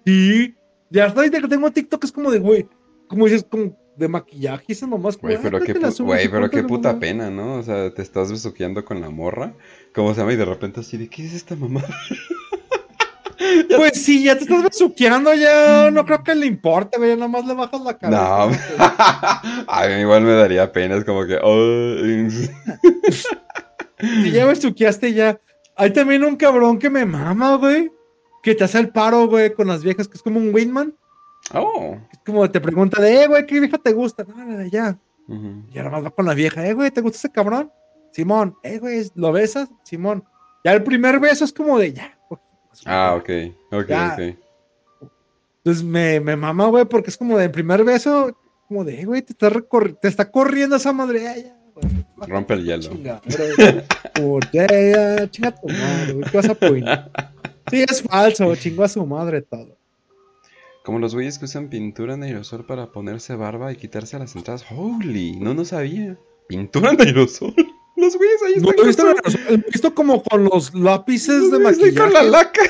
[0.04, 0.54] Sí.
[0.90, 2.68] Ya hasta ahorita que tengo TikTok es como de, güey,
[3.06, 5.16] como dices, como de maquillaje mamás.
[5.16, 5.72] como, Güey, pero qué,
[6.02, 7.00] güey, pero qué puta mamá.
[7.00, 7.54] pena, ¿no?
[7.54, 9.54] O sea, te estás besuqueando con la morra.
[9.94, 10.32] ¿Cómo se llama?
[10.32, 11.84] Y de repente así de, ¿qué es esta mamá?
[13.76, 17.14] Pues sí, ya te estás besuqueando, ya no creo que le importe, güey.
[17.16, 18.20] Nada más le bajas la cabeza.
[18.20, 18.50] No.
[19.68, 21.38] A mí igual me daría pena, es como que...
[21.42, 21.96] oh,
[24.00, 25.40] Si ya besuqueaste, ya.
[25.76, 27.90] Hay también un cabrón que me mama, güey.
[28.42, 30.94] Que te hace el paro, güey, con las viejas, que es como un Winman.
[31.54, 31.96] oh.
[32.12, 34.24] Es como te pregunta de, eh, güey, ¿qué vieja te gusta?
[34.24, 34.98] No, no, ya.
[35.28, 35.64] Ujú.
[35.72, 37.70] Y ahora más va con la vieja, eh, güey, ¿te gusta ese cabrón?
[38.12, 39.68] Simón, eh, güey, ¿lo besas?
[39.84, 40.24] Simón.
[40.64, 42.18] Ya el primer beso es como de, ya.
[42.86, 43.30] Ah, ok,
[43.72, 44.14] ok, Ya.
[44.18, 44.36] ok.
[45.58, 48.36] Entonces me, me mama, güey, porque es como de primer beso,
[48.66, 49.50] como de, güey, te está,
[50.00, 51.22] te está corriendo esa madre.
[51.22, 51.56] Ya.
[52.26, 52.82] Rompe el hielo.
[52.82, 53.20] Chinga.
[54.16, 57.10] Como, ya, chinga tu madre, güey, ¿qué vas a apoyar?
[57.70, 59.76] Sí, es falso, chingó a su madre todo.
[60.84, 64.64] Como los güeyes que usan pintura en aerosol para ponerse barba y quitarse las entradas.
[64.74, 66.18] Holy, no, no sabía.
[66.48, 67.54] ¿Pintura en aerosol?
[68.00, 69.04] Los güeyes ahí No están lo he visto,
[69.52, 72.30] con visto como con los lápices los de ahí con la maquillaje.
[72.30, 72.62] laca.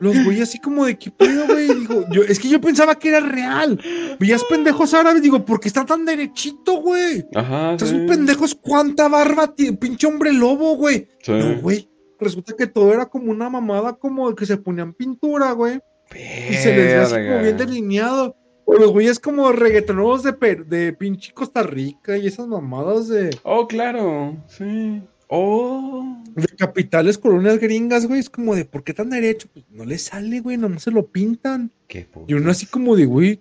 [0.00, 1.66] Los güeyes así como de qué pedo, güey.
[1.74, 3.80] Digo, yo, es que yo pensaba que era real.
[4.18, 7.24] Veías pendejos árabes, digo, ¿por qué está tan derechito, güey?
[7.34, 7.96] Ajá, Estos sí.
[7.96, 11.08] son pendejos, cuánta barba tiene, pinche hombre lobo, güey.
[11.22, 11.32] Sí.
[11.32, 11.88] No, güey.
[12.20, 15.80] Resulta que todo era como una mamada, como de que se ponían pintura, güey.
[16.14, 18.36] Y se les ve así como bien delineado.
[18.66, 23.30] O los güeyes como reggaetoneros de, per- de pinche Costa Rica y esas mamadas de,
[23.42, 25.02] Oh, claro, sí.
[25.28, 26.22] Oh.
[26.34, 28.20] de capitales, colonias gringas, güey.
[28.20, 29.48] Es como de, ¿por qué tan derecho?
[29.52, 31.70] Pues no le sale, güey, nomás se lo pintan.
[31.88, 32.26] Qué puto.
[32.28, 33.40] Y uno así como de, güey,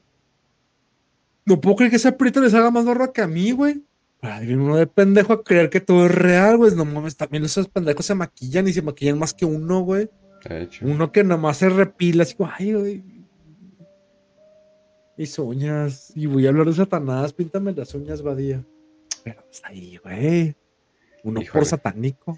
[1.45, 3.83] no puedo creer que ese aprieta les haga más barba que a mí, güey.
[4.21, 6.73] Ahí viene uno de pendejo a creer que todo es real, güey.
[6.75, 10.09] No mames, también esos pendejos se maquillan y se maquillan más que uno, güey.
[10.47, 10.85] De hecho.
[10.85, 13.03] Uno que nomás se repila, así como, ay, güey.
[15.23, 16.11] Mis uñas.
[16.15, 18.61] Y voy a hablar de Satanás, píntame las uñas, Badía.
[19.23, 20.53] Pero está ahí, güey.
[21.23, 21.59] Uno Híjole.
[21.59, 22.37] por satánico.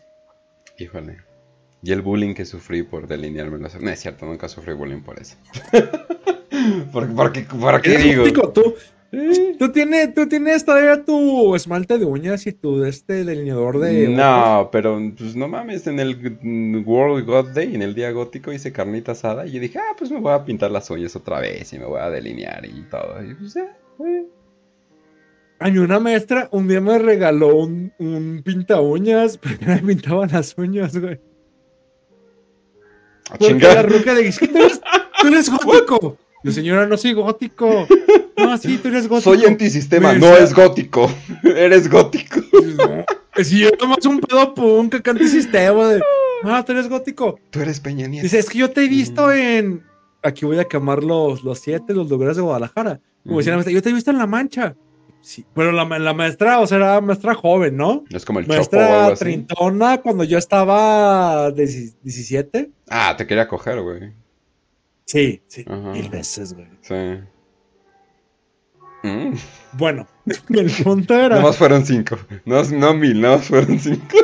[0.78, 1.18] Híjole.
[1.82, 5.20] Y el bullying que sufrí por delinearme las No es cierto, nunca sufrí bullying por
[5.20, 5.36] eso.
[6.94, 8.52] ¿Por, por qué, por qué digo?
[8.52, 8.76] tú,
[9.60, 14.08] Tú, tienes, tú tienes todavía tu esmalte de uñas y tu de este delineador de.
[14.10, 16.38] No, pero pues no mames, en el
[16.86, 20.12] World God Day, en el día gótico, hice carnita asada y yo dije, ah, pues
[20.12, 23.24] me voy a pintar las uñas otra vez y me voy a delinear y todo.
[23.24, 24.26] Y pues ya, eh.
[25.60, 30.30] A mí una maestra un día me regaló un, un pinta uñas, porque me pintaban
[30.32, 31.20] las uñas, güey.
[33.30, 33.76] A Porque chingar.
[33.76, 34.82] la ruca le dice, "Es que tú eres,
[35.22, 36.18] tú eres gótico.
[36.44, 37.88] Yo, señora, no soy gótico.
[38.38, 39.34] No, sí, tú eres gótico.
[39.34, 41.10] Soy antisistema, no decía- es gótico.
[41.44, 42.42] Eres gótico.
[43.42, 46.02] Si yo nomás un pedo punk que canta sistema de,
[46.44, 47.40] ah, tú eres gótico.
[47.50, 48.24] Tú eres Peña Nieto.
[48.24, 49.32] Dice, es que yo te he visto Mm.
[49.32, 49.84] en,
[50.24, 53.00] aquí voy a quemar los, los siete, los lugares de Guadalajara.
[53.26, 54.76] Como decía la maestra, yo te he visto en La Mancha.
[55.22, 58.04] Sí, pero la, la maestra, o sea, era maestra joven, ¿no?
[58.12, 59.20] Es como el chopo o algo Maestra así.
[59.26, 61.66] trintona cuando yo estaba de
[62.04, 62.70] 17.
[62.90, 64.14] Ah, te quería coger, güey.
[65.06, 65.92] Sí, sí, Ajá.
[65.94, 66.68] mil veces, güey.
[66.82, 66.94] Sí.
[69.06, 69.36] Mm.
[69.74, 70.08] Bueno,
[70.50, 71.36] el punto era...
[71.36, 72.18] Nomás fueron cinco.
[72.44, 74.18] No, no mil, nomás fueron cinco.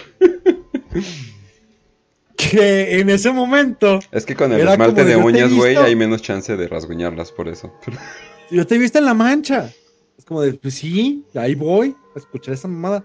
[2.38, 6.56] que en ese momento Es que con el esmalte de uñas, güey, hay menos chance
[6.56, 7.74] de rasguñarlas por eso.
[8.52, 9.70] yo te he visto en la mancha.
[10.18, 13.04] Es como de, pues sí, ahí voy a escuchar esa mamada.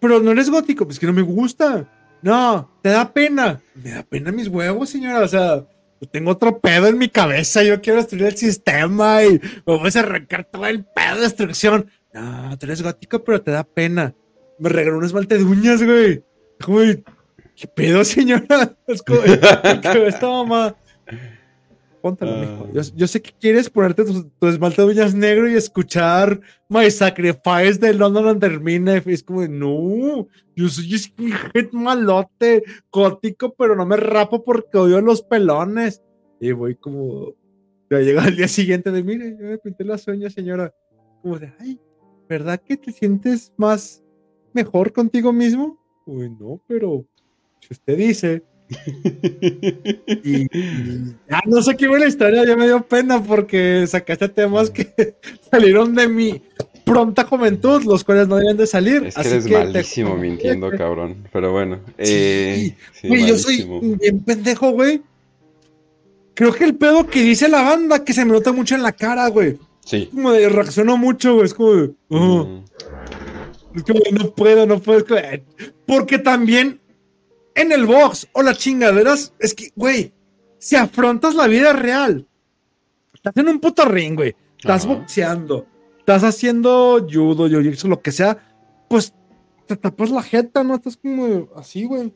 [0.00, 1.86] Pero no eres gótico, pues que no me gusta.
[2.22, 3.60] No, te da pena.
[3.74, 5.20] Me da pena mis huevos, señora.
[5.20, 5.64] O sea,
[6.02, 7.62] yo tengo otro pedo en mi cabeza.
[7.62, 11.88] Yo quiero destruir el sistema y voy a arrancar todo el pedo de destrucción.
[12.12, 14.12] No, tú eres gótico, pero te da pena.
[14.58, 16.24] Me regaló un esmalte de uñas, güey.
[16.58, 17.04] De,
[17.54, 18.76] ¿qué pedo, señora?
[18.88, 20.74] Es como, ¿qué esta mamá?
[22.02, 22.40] Póntelo, Ah.
[22.40, 22.68] mijo.
[22.72, 26.90] Yo, yo sé que quieres ponerte tu, tu esmalte de uñas negro y escuchar My
[26.90, 29.00] Sacrifice de London Undermine.
[29.06, 30.26] Es como no,
[30.56, 36.02] yo soy skinhead malote, gótico, pero no me rapo porque odio los pelones.
[36.40, 37.34] Y voy como,
[37.88, 40.74] ya llega al día siguiente de, mire, yo me pinté las uñas, señora.
[41.22, 41.78] Como de, ay,
[42.28, 44.02] ¿verdad que te sientes más
[44.52, 45.78] mejor contigo mismo?
[46.04, 47.06] Uy, no, pero
[47.60, 48.42] si usted dice.
[50.24, 54.28] Y, y ya no sé qué fue la historia, ya me dio pena porque sacaste
[54.28, 55.16] temas que
[55.50, 56.42] salieron de mi
[56.84, 59.04] pronta juventud, los cuales no deben de salir.
[59.06, 61.28] Es que así eres te- malísimo mintiendo, cabrón.
[61.32, 61.80] Pero bueno.
[61.98, 63.66] Eh, sí, Güey, yo soy
[64.00, 65.02] bien pendejo, güey.
[66.34, 68.92] Creo que el pedo que dice la banda que se me nota mucho en la
[68.92, 69.58] cara, güey.
[69.84, 70.08] Sí.
[70.12, 71.46] Como de reacciono mucho, güey.
[71.46, 72.44] Es como de, "Oh".
[72.44, 72.64] Mm.
[73.76, 75.04] Es como de, no puedo, no puedo.
[75.86, 76.80] Porque también
[77.54, 80.12] en el box o las chingaderas, es que, güey,
[80.58, 82.26] si afrontas la vida real,
[83.14, 84.34] estás en un puto ring, güey.
[84.58, 84.94] Estás Ajá.
[84.94, 85.66] boxeando,
[85.98, 88.38] estás haciendo judo, jiu-jitsu, lo que sea,
[88.88, 89.12] pues
[89.66, 90.76] te tapas la jeta, ¿no?
[90.76, 92.12] Estás como así, güey.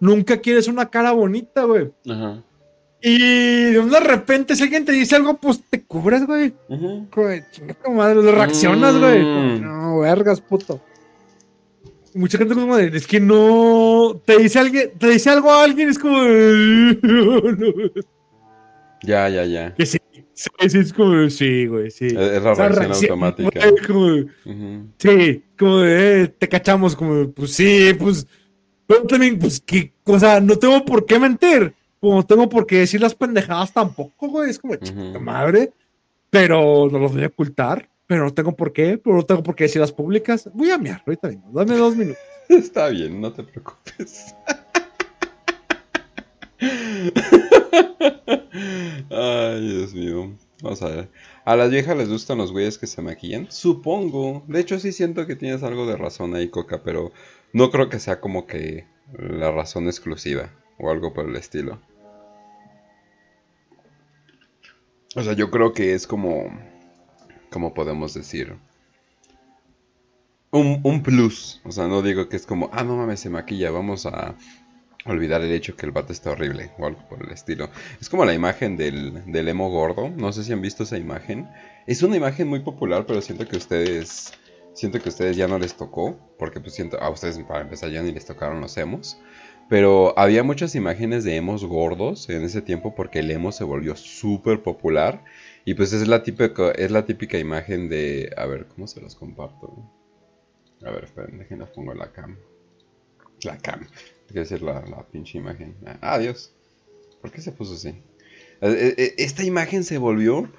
[0.00, 1.92] Nunca quieres una cara bonita, güey.
[2.08, 2.42] Ajá.
[3.02, 6.54] Y de repente, si alguien te dice algo, pues te cubres, güey.
[7.14, 7.44] Güey,
[7.84, 9.22] tu madre, reaccionas, güey.
[9.22, 9.62] Mm.
[9.62, 10.80] No, vergas, puto.
[12.16, 14.20] Mucha gente como de, es que no.
[14.24, 17.92] Te dice alguien, te dice algo a alguien, es como de.
[19.02, 19.74] Ya, ya, ya.
[19.74, 19.98] Que sí,
[20.32, 22.06] sí, sí, es como sí, güey, sí.
[22.06, 23.60] Es la reacción automática.
[23.60, 28.26] güey, como sí, como de, eh, te cachamos, como pues sí, pues.
[28.86, 31.74] Pero también, pues que, o sea, no tengo por qué mentir.
[32.00, 34.50] Como no tengo por qué decir las pendejadas tampoco, güey.
[34.50, 35.72] Es como, chica madre.
[36.30, 37.88] Pero no los voy a ocultar.
[38.06, 38.98] Pero no tengo por qué.
[38.98, 40.50] Pero no tengo por qué decirlas públicas.
[40.54, 41.50] Voy a miar, ahorita vengo.
[41.52, 42.22] Dame dos minutos.
[42.48, 44.34] Está bien, no te preocupes.
[49.10, 50.36] Ay, Dios mío.
[50.62, 51.10] Vamos a ver.
[51.44, 53.50] ¿A las viejas les gustan los güeyes que se maquillan?
[53.50, 54.44] Supongo.
[54.48, 57.12] De hecho, sí siento que tienes algo de razón ahí, Coca, pero
[57.52, 61.80] no creo que sea como que la razón exclusiva o algo por el estilo.
[65.14, 66.50] O sea, yo creo que es como.
[67.56, 68.54] ¿Cómo podemos decir?
[70.50, 71.62] Un, un plus.
[71.64, 74.34] O sea, no digo que es como, ah, no mames, se maquilla, vamos a
[75.06, 77.70] olvidar el hecho que el vato está horrible o algo por el estilo.
[77.98, 80.10] Es como la imagen del, del emo gordo.
[80.10, 81.48] No sé si han visto esa imagen.
[81.86, 84.34] Es una imagen muy popular, pero siento que ustedes.
[84.74, 86.18] Siento que a ustedes ya no les tocó.
[86.38, 87.00] Porque pues siento.
[87.00, 89.16] A ustedes para empezar ya ni les tocaron los emos.
[89.70, 93.96] Pero había muchas imágenes de emos gordos en ese tiempo porque el emo se volvió
[93.96, 95.24] súper popular.
[95.66, 98.32] Y pues es la típica, es la típica imagen de...
[98.38, 99.92] A ver, ¿cómo se los comparto?
[100.86, 102.38] A ver, esperen, déjenme pongo la cam.
[103.44, 103.86] La cam.
[104.26, 105.76] Quiero decir la, la pinche imagen.
[105.86, 106.52] Ah, adiós.
[107.20, 107.90] ¿Por qué se puso así?
[108.62, 110.50] Eh, eh, Esta imagen se volvió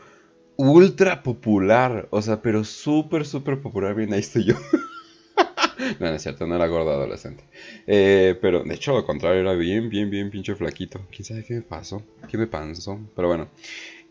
[0.58, 2.08] ultra popular.
[2.12, 3.96] O sea, pero súper, súper popular.
[3.96, 4.56] Bien, ahí estoy yo.
[6.00, 7.44] no, no es cierto, no era gordo adolescente.
[7.86, 11.02] Eh, pero de hecho, lo contrario, era bien, bien, bien pinche flaquito.
[11.12, 12.04] ¿Quién sabe qué me pasó?
[12.30, 13.00] ¿Qué me pasó?
[13.16, 13.50] Pero bueno.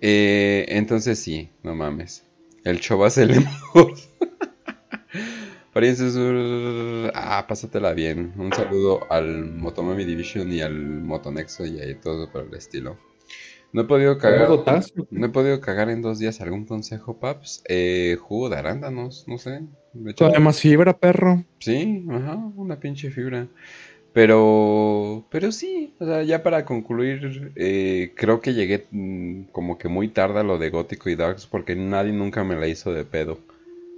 [0.00, 2.24] Eh, entonces sí, no mames.
[2.64, 3.94] El Chovas el mejor.
[5.70, 7.12] Apariencia Sur.
[7.14, 8.32] Ah, pásatela bien.
[8.38, 12.98] Un saludo al Motomami Division y al Motonexo y ahí todo por el estilo.
[13.72, 14.48] No he podido cagar.
[15.10, 16.40] No he podido cagar en dos días.
[16.40, 17.62] ¿Algún consejo, Paps?
[17.68, 19.64] Eh, jugo de arándanos, no sé.
[20.16, 21.44] Todavía más fibra, perro.
[21.58, 23.46] Sí, ajá, una pinche fibra.
[24.16, 29.88] Pero, pero sí, o sea, ya para concluir, eh, creo que llegué mm, como que
[29.88, 33.04] muy tarde a lo de Gótico y Darks porque nadie nunca me la hizo de
[33.04, 33.40] pedo.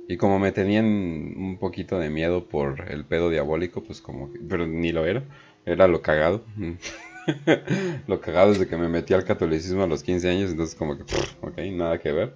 [0.09, 4.41] Y como me tenían un poquito de miedo por el pedo diabólico, pues como que,
[4.41, 5.23] pero ni lo era,
[5.65, 6.43] era lo cagado.
[8.09, 11.05] lo cagado desde que me metí al catolicismo a los 15 años, entonces como que,
[11.05, 12.35] pff, ok, nada que ver.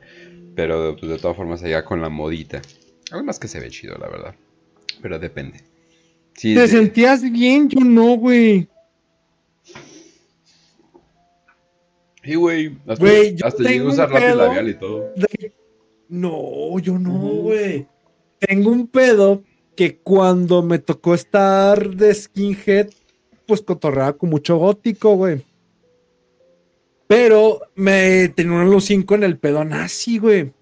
[0.54, 2.62] Pero pues de todas formas allá con la modita.
[3.10, 4.36] Además que se ve chido, la verdad.
[5.02, 5.71] Pero depende.
[6.34, 7.68] Sí, ¿Te sentías bien?
[7.68, 8.68] Yo no, güey.
[12.24, 12.78] Sí, güey.
[12.86, 15.10] Hasta, Güey, yo hasta llegué a usar lápiz labial y todo.
[15.16, 15.52] De-
[16.08, 17.86] No, yo no, güey.
[18.38, 19.42] Tengo un pedo
[19.76, 22.90] que cuando me tocó estar de skinhead,
[23.46, 25.44] pues cotorreaba con mucho gótico, güey.
[27.06, 30.52] Pero me tenía un los cinco en el pedo nazi, güey.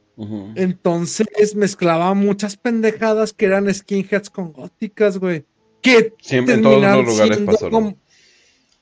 [0.55, 5.44] Entonces mezclaba muchas pendejadas que eran skinheads con góticas, güey.
[5.82, 7.70] Que Siempre, en todos los lugares pasaron.
[7.70, 7.97] como-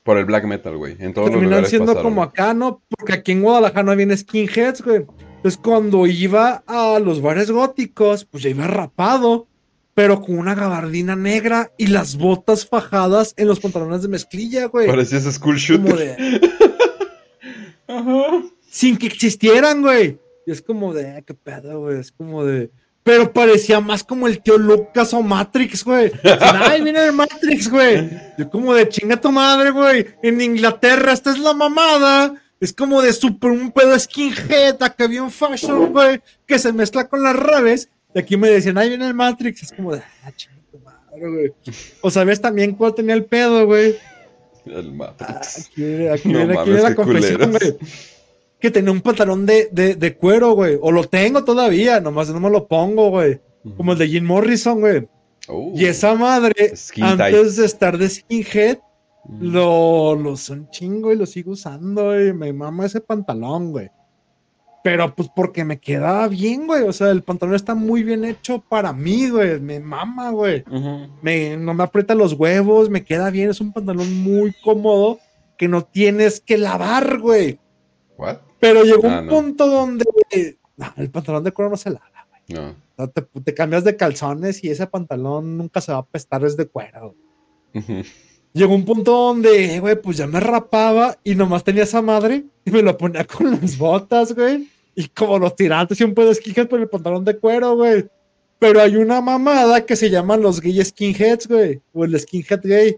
[0.03, 0.95] Por el black metal, güey.
[0.99, 2.03] En todos los lugares siendo pasaron.
[2.11, 2.81] como acá, ¿no?
[2.89, 5.05] Porque aquí en Guadalajara no había skinheads, güey.
[5.37, 9.47] Entonces cuando iba a los bares góticos, pues ya iba rapado,
[9.93, 14.87] pero con una gabardina negra y las botas fajadas en los pantalones de mezclilla, güey.
[14.87, 15.95] Parecías school shooter.
[15.95, 16.41] de,
[17.87, 18.43] Ajá.
[18.69, 20.17] sin que existieran, güey.
[20.45, 21.99] Y es como de, ah, qué pedo, güey.
[21.99, 22.71] Es como de.
[23.09, 26.11] Pero parecía más como el tío Lucas o Matrix, güey.
[26.23, 28.07] Ay, viene el Matrix, güey.
[28.37, 30.05] Yo como de chinga tu madre, güey.
[30.21, 32.35] En Inglaterra, esta es la mamada.
[32.59, 36.21] Es como de super un pedo skinhead, acá bien fashion, güey.
[36.45, 37.89] Que se mezcla con las reves.
[38.13, 39.63] Y aquí me decían, ay, viene el Matrix.
[39.63, 41.53] Es como de, ah, chinga tu madre, güey.
[42.01, 43.95] O sabes también cuál tenía el pedo, güey.
[44.67, 45.65] El Matrix.
[45.71, 47.59] Aquí, aquí, No viene- aquí mames, viene la confesión, culeros.
[47.59, 47.89] güey.
[48.59, 50.77] Que tenía un pantalón de, de, de cuero, güey.
[50.81, 53.39] O lo tengo todavía, nomás no me lo pongo, güey.
[53.77, 55.07] Como el de Jim Morrison, güey.
[55.47, 55.71] Oh.
[55.75, 58.77] Y esa madre, antes de estar de skinhead,
[59.25, 59.51] Mm.
[59.51, 62.33] lo, lo son chingo y lo sigo usando, güey.
[62.33, 63.89] Me mama ese pantalón, güey.
[64.83, 66.83] Pero pues porque me quedaba bien, güey.
[66.83, 69.59] O sea, el pantalón está muy bien hecho para mí, güey.
[69.59, 70.63] Me mama, güey.
[71.21, 73.49] Me, no me aprieta los huevos, me queda bien.
[73.51, 75.19] Es un pantalón muy cómodo
[75.57, 77.59] que no tienes que lavar, güey.
[78.17, 78.37] ¿What?
[78.59, 79.31] Pero llegó Ah, un no.
[79.31, 80.05] punto donde
[80.77, 82.05] no, el pantalón de cuero no se lava.
[82.47, 82.75] No.
[83.09, 86.67] Te, te cambias de calzones y ese pantalón nunca se va a apestar, es de
[86.67, 87.15] cuero.
[88.53, 92.71] Llegó un punto donde, güey, pues ya me rapaba y nomás tenía esa madre y
[92.71, 94.67] me lo ponía con las botas, güey.
[94.95, 98.07] Y como los tirantes siempre de skinhead por el pantalón de cuero, güey.
[98.57, 101.81] Pero hay una mamada que se llaman los gay skinheads, güey.
[101.93, 102.97] O el skinhead gay.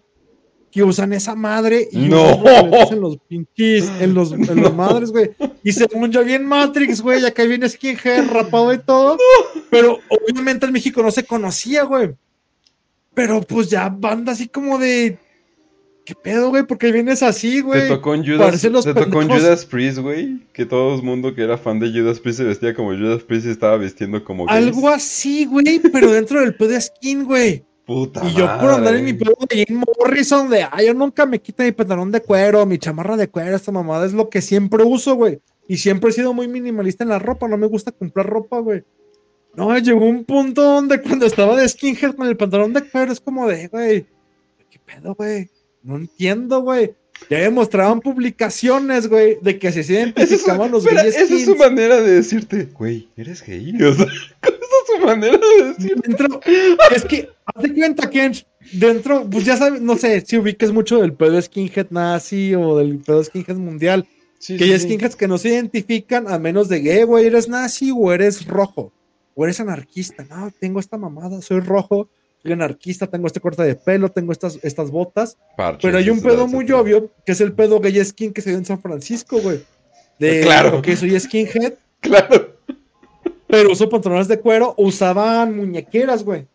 [0.72, 2.41] Que usan esa madre y No.
[2.91, 5.31] en los pinches, en los, en los madres, güey.
[5.64, 9.18] Y según yo bien Matrix, güey, acá viene skinhead, rapado y todo.
[9.69, 12.11] Pero obviamente en México no se conocía, güey.
[13.14, 15.18] Pero pues ya banda así como de.
[16.06, 16.64] ¿Qué pedo, güey?
[16.64, 17.88] Porque vienes así, Te güey.
[17.89, 19.30] tocó en Judas, te tocó en.
[19.30, 20.39] Judas Priest, güey.
[20.53, 23.45] Que todo el mundo que era fan de Judas Priest se vestía como Judas Priest
[23.45, 24.68] y estaba vistiendo como gays.
[24.68, 27.65] Algo así, güey, pero dentro del pedo de skin, güey.
[27.85, 31.25] Puta Y yo por andar en mi pedo de Jim Morrison, de, ay, yo nunca
[31.25, 34.41] me quito mi pantalón de cuero, mi chamarra de cuero, esta mamada es lo que
[34.41, 35.41] siempre uso, güey.
[35.67, 38.83] Y siempre he sido muy minimalista en la ropa, no me gusta comprar ropa, güey.
[39.55, 43.19] No, llegó un punto donde cuando estaba de skinhead con el pantalón de cuero es
[43.19, 44.05] como de, güey,
[44.69, 45.49] ¿qué pedo, güey?
[45.83, 46.95] No entiendo, güey.
[47.31, 51.33] Ya me mostraban publicaciones, güey, de que se es, identificaban su, los espera, gays esa
[51.33, 53.71] es su manera de decirte, güey, eres gay.
[53.81, 56.09] O sea, esa es su manera de decirte.
[56.09, 56.41] Dentro,
[56.93, 58.33] es que, haz de cuenta que
[58.73, 62.97] dentro, pues ya sabes, no sé si ubiques mucho del pedo skinhead nazi o del
[62.97, 64.05] pedo skinhead mundial.
[64.37, 64.87] Sí, que sí, hay sí.
[64.87, 68.45] skinheads que no se identifican a menos de que, "Eh, güey, eres nazi o eres
[68.45, 68.91] rojo
[69.35, 70.25] o eres anarquista.
[70.29, 72.09] No, tengo esta mamada, soy rojo,
[72.41, 75.38] soy anarquista, tengo este corte de pelo, tengo estas, estas botas.
[75.55, 78.49] Parches, Pero hay un pedo muy obvio, que es el pedo gay skin que se
[78.49, 79.61] dio en San Francisco, güey.
[80.19, 80.81] De Claro.
[80.81, 82.55] que soy skinhead, Claro.
[83.47, 86.47] pero uso pantalones de cuero, usaban muñequeras, güey.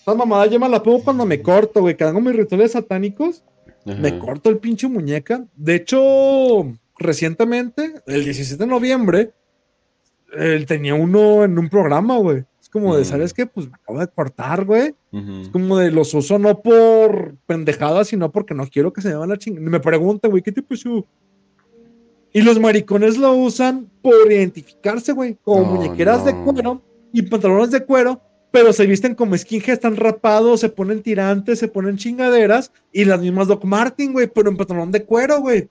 [0.00, 3.44] Esta mamada yo me la pongo cuando me corto, güey, que hago mis rituales satánicos,
[3.84, 5.44] me corto el pinche muñeca.
[5.54, 9.30] De hecho, recientemente, el 17 de noviembre,
[10.36, 12.44] él tenía uno en un programa, güey.
[12.68, 13.06] Es como de, Mm.
[13.06, 13.46] ¿sabes qué?
[13.46, 14.94] Pues me acabo de cortar, güey.
[15.40, 19.14] Es como de los uso no por pendejadas, sino porque no quiero que se me
[19.14, 19.66] van la chingada.
[19.70, 21.04] Me preguntan, güey, ¿qué tipo de shoe?
[22.30, 27.70] Y los maricones lo usan por identificarse, güey, como No, muñequeras de cuero y pantalones
[27.70, 28.20] de cuero,
[28.50, 33.18] pero se visten como skinheads, están rapados, se ponen tirantes, se ponen chingaderas y las
[33.18, 35.70] mismas Doc Martin, güey, pero en pantalón de cuero, güey.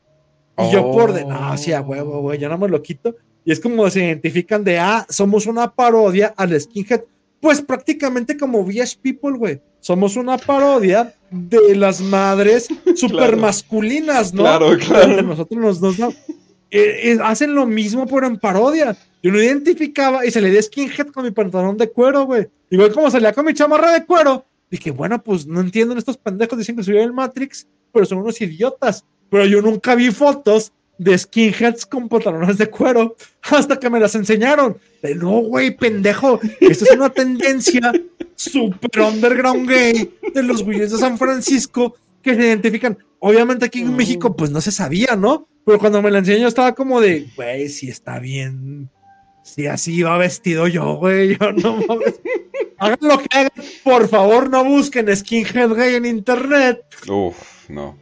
[0.58, 3.16] Y yo por de, no, sí, a huevo, güey, ya no me lo quito.
[3.48, 7.02] Y es como se identifican de, ah, somos una parodia al skinhead.
[7.40, 9.62] Pues prácticamente como VH People, güey.
[9.80, 14.44] Somos una parodia de las madres super masculinas, ¿no?
[14.44, 15.22] Claro, Entre claro.
[15.22, 16.10] nosotros nos, nos da-
[16.70, 18.98] eh, eh, hacen lo mismo, pero en parodia.
[19.24, 22.48] Yo lo identificaba y se le di skinhead con mi pantalón de cuero, güey.
[22.70, 24.44] Igual como salía con mi chamarra de cuero.
[24.70, 28.42] Dije, bueno, pues no entienden estos pendejos, dicen que soy el Matrix, pero son unos
[28.42, 29.06] idiotas.
[29.30, 34.16] Pero yo nunca vi fotos de skinheads con pantalones de cuero hasta que me las
[34.16, 34.78] enseñaron.
[35.02, 36.40] De no, güey, pendejo.
[36.60, 37.92] Esto es una tendencia
[38.36, 42.98] super underground gay de los güeyes de San Francisco que se identifican.
[43.20, 43.96] Obviamente aquí en Mm.
[43.96, 45.48] México, pues no se sabía, ¿no?
[45.66, 48.90] Pero cuando me la enseñó estaba como de, güey, si está bien.
[49.44, 51.38] Si así iba vestido yo, güey.
[51.38, 52.20] Yo no mames.
[52.80, 53.52] Hagan lo que hagan.
[53.84, 56.82] Por favor, no busquen skinhead gay en internet.
[57.08, 57.98] Uf, no.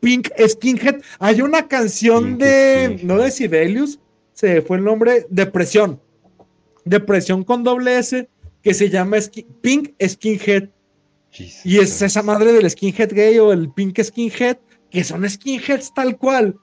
[0.00, 1.00] Pink Skinhead.
[1.18, 3.98] Hay una canción de, no de Sibelius,
[4.32, 6.00] se fue el nombre, Depresión.
[6.84, 8.28] Depresión con doble S,
[8.62, 10.68] que se llama Skin- Pink Skinhead.
[11.30, 14.56] Jesus Y es esa madre del skinhead gay o el pink skinhead,
[14.90, 16.56] que son skinheads tal cual,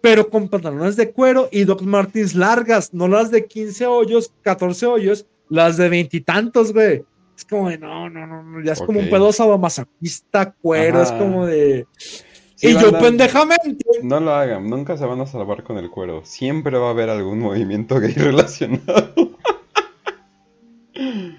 [0.00, 4.86] pero con pantalones de cuero y Doc Martins largas, no las de 15 hoyos, 14
[4.86, 7.04] hoyos, las de veintitantos, güey.
[7.36, 11.44] Es como de, no, no, no, ya es como un pedo sadomasoquista, cuero, es como
[11.46, 11.86] de...
[12.62, 16.24] Sí, y yo pendejamente, No lo hagan, nunca se van a salvar con el cuero.
[16.24, 19.32] Siempre va a haber algún movimiento gay relacionado.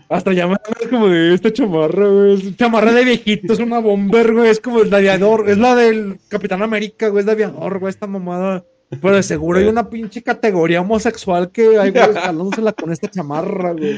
[0.10, 0.58] hasta llaman
[0.90, 4.82] como de esta chamarra, güey, es chamarra de viejito, es una bomber, güey, es como
[4.82, 8.66] el de aviador, es la del Capitán América, güey, es de aviador, güey, esta mamada.
[8.90, 13.72] Pero de seguro hay una pinche categoría homosexual que hay, güey, jalándosela con esta chamarra,
[13.72, 13.98] güey.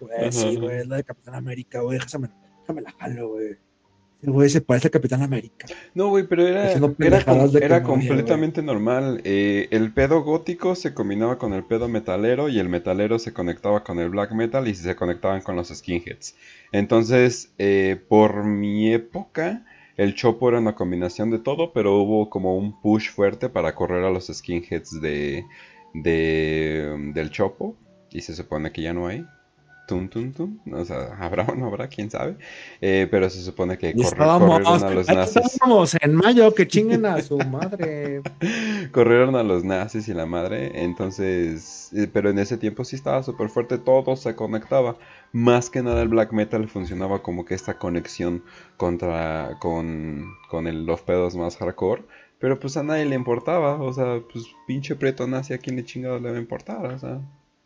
[0.00, 0.60] Güey, sí, Ajá.
[0.60, 2.30] güey, es la de Capitán América, güey, déjame,
[2.62, 3.56] déjame la jalo, güey.
[4.26, 5.66] Güey se parece a Capitán América.
[5.94, 6.72] No, güey, pero era,
[7.06, 9.20] era, com- era completamente normal.
[9.24, 13.84] Eh, el pedo gótico se combinaba con el pedo metalero y el metalero se conectaba
[13.84, 16.34] con el black metal y se conectaban con los skinheads.
[16.72, 19.64] Entonces, eh, por mi época,
[19.96, 24.04] el chopo era una combinación de todo, pero hubo como un push fuerte para correr
[24.04, 25.44] a los skinheads de,
[25.94, 27.76] de, del chopo
[28.10, 29.24] y se supone que ya no hay.
[29.86, 30.58] Tum, tum, tum.
[30.72, 32.38] O sea, habrá o no habrá, quién sabe.
[32.80, 35.44] Eh, pero se supone que corrieron a los nazis.
[35.44, 38.22] estábamos en mayo, que chinguen a su madre.
[38.92, 43.22] Corrieron a los nazis y la madre, entonces, eh, pero en ese tiempo sí estaba
[43.22, 44.96] súper fuerte, todo se conectaba.
[45.32, 48.42] Más que nada el black metal funcionaba como que esta conexión
[48.78, 52.04] contra, con, con el- los pedos más hardcore,
[52.38, 55.84] pero pues a nadie le importaba, o sea, pues pinche preto nazi, ¿a quién le
[55.84, 56.84] chingado le va a importar?
[56.86, 57.20] O sea,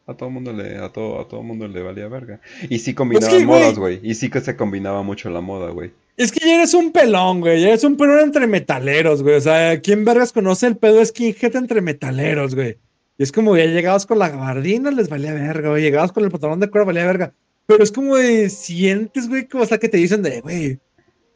[0.09, 2.40] a todo mundo le, a todo, a todo mundo le valía verga.
[2.68, 3.60] Y sí combinaban que, güey.
[3.60, 5.93] modas, güey, y sí que se combinaba mucho la moda, güey.
[6.16, 7.60] Es que ya eres un pelón, güey.
[7.60, 9.36] Ya eres un pelón entre metaleros, güey.
[9.36, 12.78] O sea, ¿quién vergas conoce el pedo skinhead entre metaleros, güey?
[13.18, 15.82] Y es como ya llegabas con la gabardina, les valía verga, güey.
[15.82, 17.32] Llegabas con el pantalón de cuero, valía verga.
[17.66, 20.78] Pero es como de sientes, güey, como hasta que te dicen de, güey,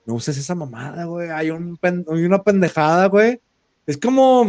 [0.07, 1.29] no uses esa mamada, güey.
[1.31, 3.39] Hay, un pen- hay una pendejada, güey.
[3.87, 4.47] Es como,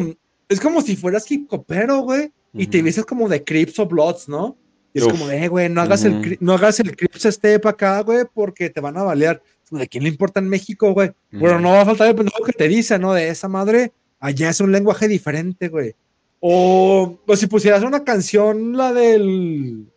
[0.48, 2.32] es como si fueras hip hopero, güey.
[2.54, 4.58] Y te vistes como de Crips o Bloods, ¿no?
[4.94, 5.12] Y es Uf.
[5.12, 8.70] como de, eh, güey, no hagas el no hagas el Crips step acá, güey, porque
[8.70, 9.42] te van a balear.
[9.72, 11.12] ¿De quién le importa en México, güey?
[11.32, 13.14] Bueno, no va a faltar el pendejo que te dice, ¿no?
[13.14, 15.96] De esa madre, allá es un lenguaje diferente, güey.
[16.40, 19.88] O, o si pusieras una canción, la del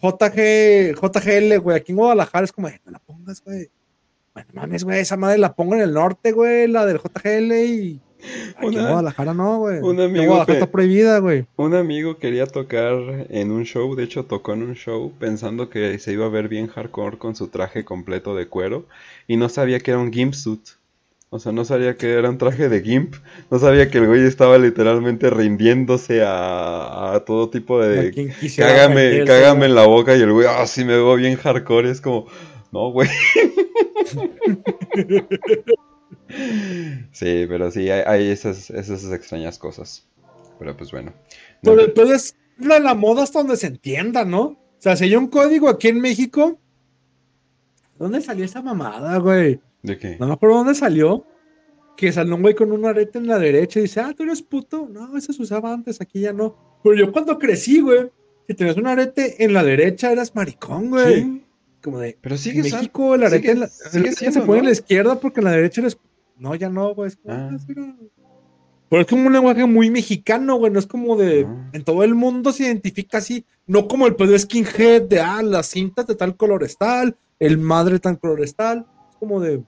[0.00, 3.70] JG, JGL, güey, aquí en Guadalajara es como, eh, no la pongas, güey.
[4.34, 8.00] Bueno, mames, güey, esa madre la pongo en el norte, güey, la del JGL y
[8.56, 9.78] aquí en Una- Guadalajara no, güey.
[9.80, 11.46] un en amigo Guadalajara que- está prohibida, güey.
[11.56, 15.98] Un amigo quería tocar en un show, de hecho tocó en un show pensando que
[15.98, 18.86] se iba a ver bien hardcore con su traje completo de cuero
[19.26, 20.60] y no sabía que era un gimp suit.
[21.34, 23.14] O sea, no sabía que era un traje de gimp,
[23.50, 28.12] no sabía que el güey estaba literalmente rindiéndose a, a todo tipo de...
[28.54, 32.02] Cágame, cágame en la boca y el güey, ah, sí me veo bien hardcore, es
[32.02, 32.26] como...
[32.70, 33.08] No, güey.
[37.12, 40.06] Sí, pero sí, hay, hay esas, esas extrañas cosas.
[40.58, 41.12] Pero pues bueno.
[41.62, 44.42] No, Pero entonces, la, la moda hasta donde se entienda, ¿no?
[44.42, 46.58] O sea, si hay un código aquí en México,
[47.98, 49.60] ¿dónde salió esa mamada, güey?
[49.82, 50.16] ¿De qué?
[50.18, 51.26] No me acuerdo dónde salió.
[51.96, 54.42] Que salió un güey con un arete en la derecha y dice, ah, tú eres
[54.42, 54.88] puto.
[54.90, 56.80] No, eso se usaba antes, aquí ya no.
[56.82, 58.10] Pero yo cuando crecí, güey,
[58.48, 61.22] si tenías un arete en la derecha, eras maricón, güey.
[61.22, 61.44] Sí,
[61.82, 64.46] Como de, pero en sigue sa- México, el arete sigue- en la, sigue siendo, se
[64.46, 65.98] pone en la izquierda porque en la derecha eres.
[66.42, 67.08] No, ya no, güey.
[67.08, 67.56] es como, Ah.
[68.88, 70.72] Pero es como un lenguaje muy mexicano, güey.
[70.72, 71.46] No es como de.
[71.48, 71.70] Ah.
[71.72, 73.46] En todo el mundo se identifica así.
[73.66, 77.58] No como el pedo skinhead de, ah, las cintas de tal color es tal, el
[77.58, 78.86] madre tan color es tal.
[79.10, 79.62] Es como de.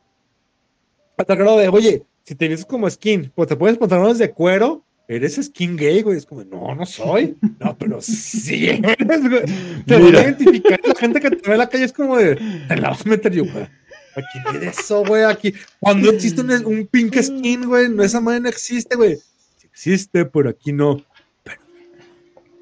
[1.17, 4.83] Hasta grado de, oye, si te vistes como skin, pues te pones pantalones de cuero,
[5.07, 6.19] eres skin gay, güey.
[6.19, 7.37] Es como, no, no soy.
[7.61, 9.45] No, pero sí eres, güey.
[9.87, 10.81] Te voy a identificar.
[10.85, 12.35] La gente que te ve en la calle es como de,
[12.67, 13.69] te la vas a meter yo, güey.
[14.17, 15.25] Aquí no hay de eso, güey.
[15.25, 19.17] Aquí, cuando existe un, un pink skin, güey, no, esa madre no existe, güey.
[19.57, 21.05] Sí existe, pero aquí no.
[21.43, 21.61] Pero,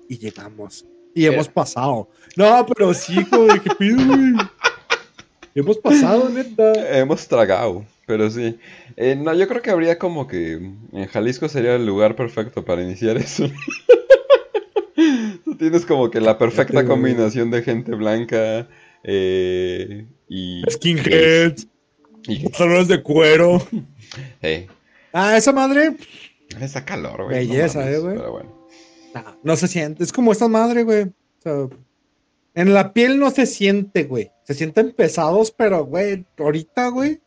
[0.08, 0.86] y llegamos.
[1.14, 2.08] Y hemos pasado.
[2.36, 4.32] No, pero sí, güey, qué pido, güey.
[5.54, 6.98] Hemos pasado, neta.
[6.98, 8.58] Hemos tragado, pero sí.
[8.96, 10.52] Eh, no, yo creo que habría como que
[10.92, 13.50] en Jalisco sería el lugar perfecto para iniciar eso.
[15.44, 18.68] Tú tienes como que la perfecta combinación de gente blanca
[19.04, 20.62] eh, y...
[20.70, 21.68] Skinheads,
[22.26, 23.66] Y, pantalones de cuero.
[25.14, 25.94] Ah, esa madre
[26.60, 27.46] esa calor, güey.
[27.46, 28.16] no Belleza, mames, eh, güey.
[28.16, 29.38] Pero bueno.
[29.42, 30.04] no se siente.
[30.04, 31.02] Es como esta madre, güey.
[31.02, 31.68] O sea,
[32.54, 34.30] en la piel no se siente, güey.
[34.44, 37.20] Se sienten pesados, pero, güey, ahorita, güey.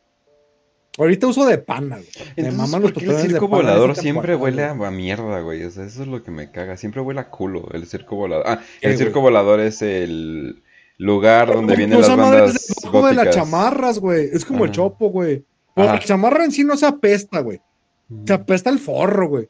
[0.97, 2.33] Ahorita uso de pana, güey.
[2.37, 5.63] Me maman los ¿por qué el circo pana volador siempre huele a, mierda, güey?
[5.63, 6.77] O sea, eso es lo que me caga.
[6.77, 8.45] Siempre huele a culo el circo volador.
[8.47, 9.33] Ah, ¿Qué, el circo güey?
[9.33, 10.63] volador es el
[10.97, 14.29] lugar donde vienen las usa madres bandas debajo de las chamarras, güey.
[14.31, 14.75] Es como el Ajá.
[14.75, 15.45] chopo, güey.
[15.75, 17.59] La chamarra en sí no se apesta, güey.
[18.07, 18.25] Mm.
[18.25, 19.49] Se apesta el forro, güey.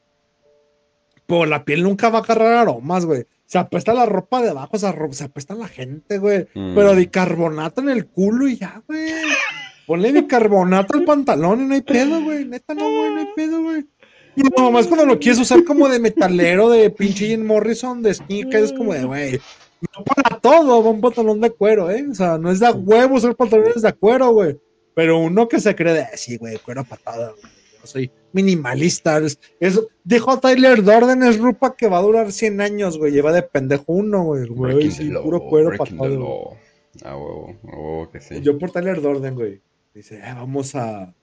[1.27, 3.25] Pero la piel nunca va a agarrar aromas, güey.
[3.45, 6.47] Se apesta la ropa de abajo, se, se apesta la gente, güey.
[6.53, 6.75] Mm.
[6.75, 9.11] Pero bicarbonato en el culo y ya, güey.
[9.85, 12.45] Ponle bicarbonato al pantalón y no hay pedo, güey.
[12.45, 13.85] Neta, no, güey, no hay pedo, güey.
[14.35, 18.71] Y nomás cuando lo quieres usar como de metalero, de pinche Jim Morrison, de sneakers,
[18.71, 19.39] es como de, güey.
[19.97, 22.05] No para todo, va un pantalón de cuero, ¿eh?
[22.09, 24.59] O sea, no es de a huevo usar pantalones de cuero, güey.
[24.93, 27.53] Pero uno que se cree de, sí, güey, cuero patada, güey.
[27.81, 29.17] Yo soy minimalista.
[29.17, 33.11] Es, eso, dijo Tyler Dorden, es ropa que va a durar 100 años, güey.
[33.11, 34.47] Lleva de pendejo uno, güey.
[34.47, 36.51] Güey, sí, law, puro cuero patado.
[37.03, 38.41] Ah, huevo, a huevo que sí.
[38.41, 39.61] Yo por Tyler Dorden, güey.
[39.93, 41.13] Dice, "Ah, vamos a,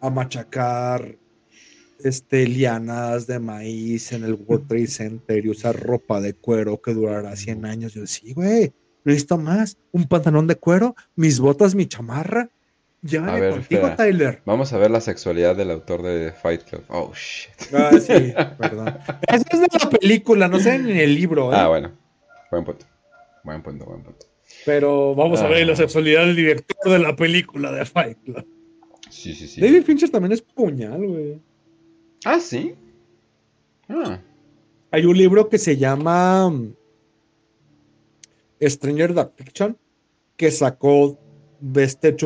[0.00, 1.16] a machacar
[2.02, 6.94] este, lianas de maíz en el World Trade Center y usar ropa de cuero que
[6.94, 7.94] durará 100 años.
[7.94, 8.72] Yo, sí, güey,
[9.04, 9.78] necesito más.
[9.92, 12.42] Un pantalón de cuero, mis botas, mi chamarra.
[12.42, 13.96] A Llévame ver, contigo, espera.
[13.96, 14.42] Tyler.
[14.46, 16.82] Vamos a ver la sexualidad del autor de Fight Club.
[16.88, 17.72] Oh, shit.
[17.72, 18.88] Ah, sí, perdón.
[19.28, 21.56] Eso es de la película, no sé en el libro, ¿eh?
[21.56, 21.92] Ah, bueno.
[22.50, 22.84] Buen punto.
[23.44, 24.26] Buen punto, buen punto.
[24.64, 25.66] Pero vamos a ver Ah.
[25.66, 28.44] la sexualidad del director de la película de Fight Club.
[29.08, 29.60] Sí, sí, sí.
[29.60, 31.40] David Fincher también es puñal, güey.
[32.24, 32.74] Ah, sí.
[33.88, 34.20] Ah,
[34.90, 36.74] Hay un libro que se llama mm,
[38.60, 39.78] Stranger Than Fiction
[40.36, 41.18] que sacó
[41.60, 42.16] de este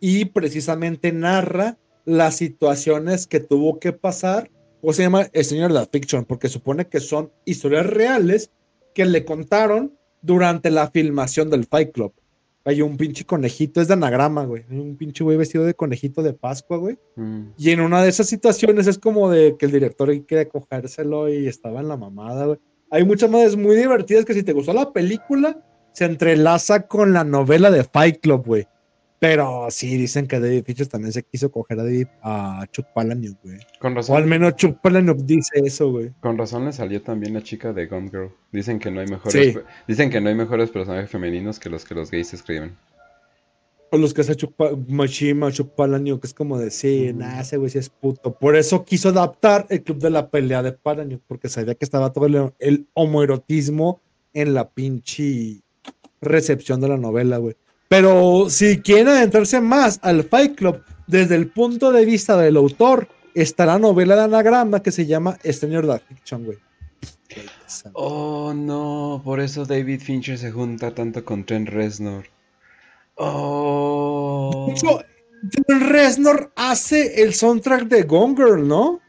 [0.00, 4.50] y precisamente narra las situaciones que tuvo que pasar
[4.82, 8.50] o se llama Stranger Than Fiction porque supone que son historias reales
[8.94, 12.12] que le contaron durante la filmación del Fight Club.
[12.70, 14.64] Hay un pinche conejito, es de anagrama, güey.
[14.70, 16.98] Un pinche güey vestido de conejito de Pascua, güey.
[17.16, 17.54] mm.
[17.58, 21.48] Y en una de esas situaciones es como de que el director quiere cogérselo y
[21.48, 22.58] estaba en la mamada, güey.
[22.90, 27.24] Hay muchas madres muy divertidas que si te gustó la película, se entrelaza con la
[27.24, 28.68] novela de Fight Club, güey.
[29.20, 33.36] Pero sí, dicen que David Fincher también se quiso coger a, David- a Chuck Palahniuk,
[33.44, 33.58] güey.
[33.78, 36.12] Con O al razón, menos Chuck Palahniuk dice eso, güey.
[36.20, 38.30] con razón le salió también la chica de Gone Girl.
[38.50, 39.58] Dicen que no hay mejores, Sí.
[39.86, 42.76] dicen que no hay mejores personajes femeninos que los que los gays escriben.
[43.90, 44.54] O los que hace Chuck
[44.88, 48.32] Machima, Chuck Palahniuk, que es como decir, nah, ese güey sí es puto.
[48.32, 52.10] Por eso quiso adaptar el club de la pelea de Palahniuk, porque sabía que estaba
[52.12, 54.00] todo el, el homoerotismo
[54.32, 55.60] en la pinche
[56.22, 57.56] recepción de la novela, güey.
[57.90, 63.08] Pero si quieren adentrarse más al Fight Club desde el punto de vista del autor,
[63.34, 66.58] está la novela de anagrama que se llama Stranger Than Fiction, güey.
[67.94, 72.26] Oh, no, por eso David Fincher se junta tanto con Trent Reznor.
[73.16, 74.66] Oh.
[74.68, 75.04] De hecho,
[75.66, 79.00] Trent Reznor hace el soundtrack de Gone Girl, ¿no?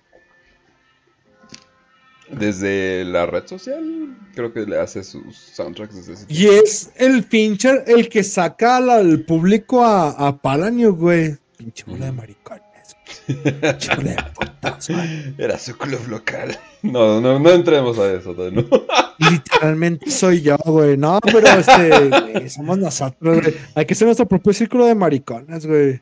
[2.37, 7.23] Desde la red social, creo que le hace sus soundtracks desde ese Y es el
[7.23, 11.37] Fincher el que saca al, público a, a Palanio, güey.
[11.57, 12.95] Pinche bola de maricones.
[13.27, 15.35] Pinche bola de putas, güey.
[15.37, 16.57] Era su club local.
[16.81, 18.33] No, no, no entremos a eso.
[18.33, 18.65] ¿no?
[19.29, 20.97] Literalmente soy yo, güey.
[20.97, 23.55] No, pero este, güey, somos nosotros, güey.
[23.75, 26.01] Hay que ser nuestro propio círculo de maricones, güey.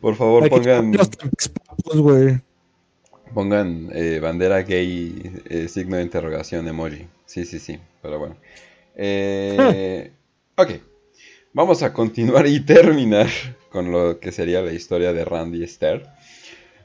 [0.00, 2.40] Por favor, Hay que pongan, los tempespapos, güey.
[3.34, 7.06] Pongan eh, bandera gay, eh, signo de interrogación, emoji.
[7.26, 7.78] Sí, sí, sí.
[8.00, 8.36] Pero bueno.
[8.94, 10.12] Eh,
[10.56, 10.70] ok.
[11.52, 13.28] Vamos a continuar y terminar
[13.70, 16.06] con lo que sería la historia de Randy Esther.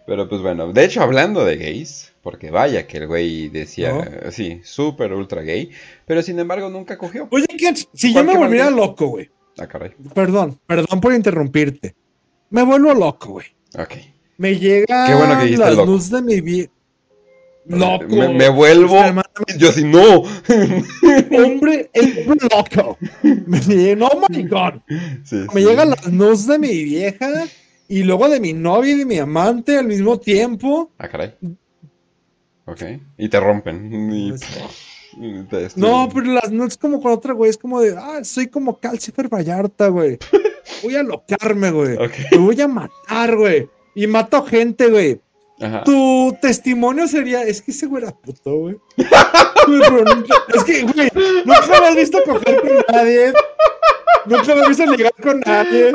[0.05, 4.61] Pero pues bueno, de hecho hablando de gays, porque vaya que el güey decía, sí,
[4.63, 5.69] súper ultra gay,
[6.05, 7.27] pero sin embargo nunca cogió.
[7.29, 7.73] Oye, ¿qué?
[7.75, 9.29] si yo ¿Cuál me volviera loco, güey.
[9.57, 9.91] Ah, caray.
[10.13, 11.95] Perdón, perdón por interrumpirte.
[12.49, 13.47] Me vuelvo loco, güey.
[13.77, 13.95] Ok.
[14.37, 15.91] Me llegan Qué bueno que dijiste las loco.
[15.91, 16.67] luces de mi vida.
[17.65, 18.05] Loco.
[18.07, 18.95] Me, me vuelvo.
[19.57, 20.23] Yo así, no.
[21.43, 22.97] Hombre, el hombre loco.
[23.23, 24.73] Me oh my god.
[25.23, 25.67] Sí, Me sí.
[25.67, 27.27] llegan las nudes de mi vieja
[27.89, 30.91] y luego de mi novia y de mi amante al mismo tiempo.
[30.97, 31.33] Ah, caray.
[32.65, 32.81] Ok.
[33.17, 34.11] Y te rompen.
[34.13, 35.71] Y- destruyen.
[35.75, 37.49] No, pero las nudes como con otra, güey.
[37.49, 40.19] Es como de, ah, soy como Calcifer Vallarta, güey.
[40.83, 41.95] Voy a locarme, güey.
[41.95, 42.11] Ok.
[42.29, 43.67] Te voy a matar, güey.
[43.97, 45.19] Y mato gente, güey.
[45.59, 45.83] Ajá.
[45.83, 48.75] Tu testimonio sería, es que ese güey era puto, güey.
[48.95, 50.03] Pero
[50.53, 51.09] es que, güey,
[51.43, 53.33] nunca me has visto coger con nadie.
[54.27, 55.91] Nunca me has visto ligar con nadie.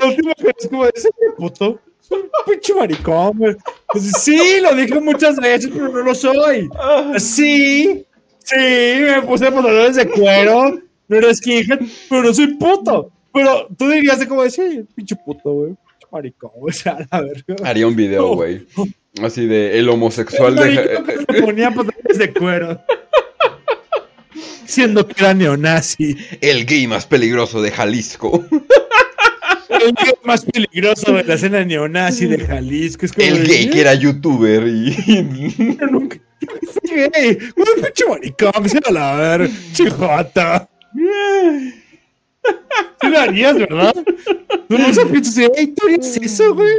[0.00, 1.78] La última vez es como, ese güey es puto.
[2.00, 3.54] Es un pinche maricón, güey.
[3.88, 6.70] Pues, sí, lo dije muchas veces, pero no lo soy.
[7.18, 8.06] Sí,
[8.38, 10.80] sí, me puse pantalones de cuero.
[11.08, 13.12] No era skinhead, pero no soy puto.
[13.30, 15.76] Pero tú dirías de como, sí, pinche puto, güey.
[16.14, 16.52] Maricón.
[16.60, 16.96] O sea.
[17.64, 18.66] Haría un video, güey.
[19.22, 21.04] Así de el homosexual El de.
[21.04, 22.80] que se ponía pantalones de cuero.
[24.64, 26.16] Siendo que era neonazi.
[26.40, 28.44] El gay más peligroso de Jalisco.
[29.68, 33.04] El gay más peligroso de la escena neonazi de Jalisco.
[33.06, 34.94] Es como El de, gay que era youtuber y.
[35.78, 37.38] Yo nunca fui gay.
[37.56, 39.50] Un pinche maricón, se va a ver.
[39.72, 40.68] Chijota.
[43.00, 43.94] Sí lo harías, ¿verdad?
[44.68, 46.72] Tú no se piensas, ey, ¿tú harías eso, güey?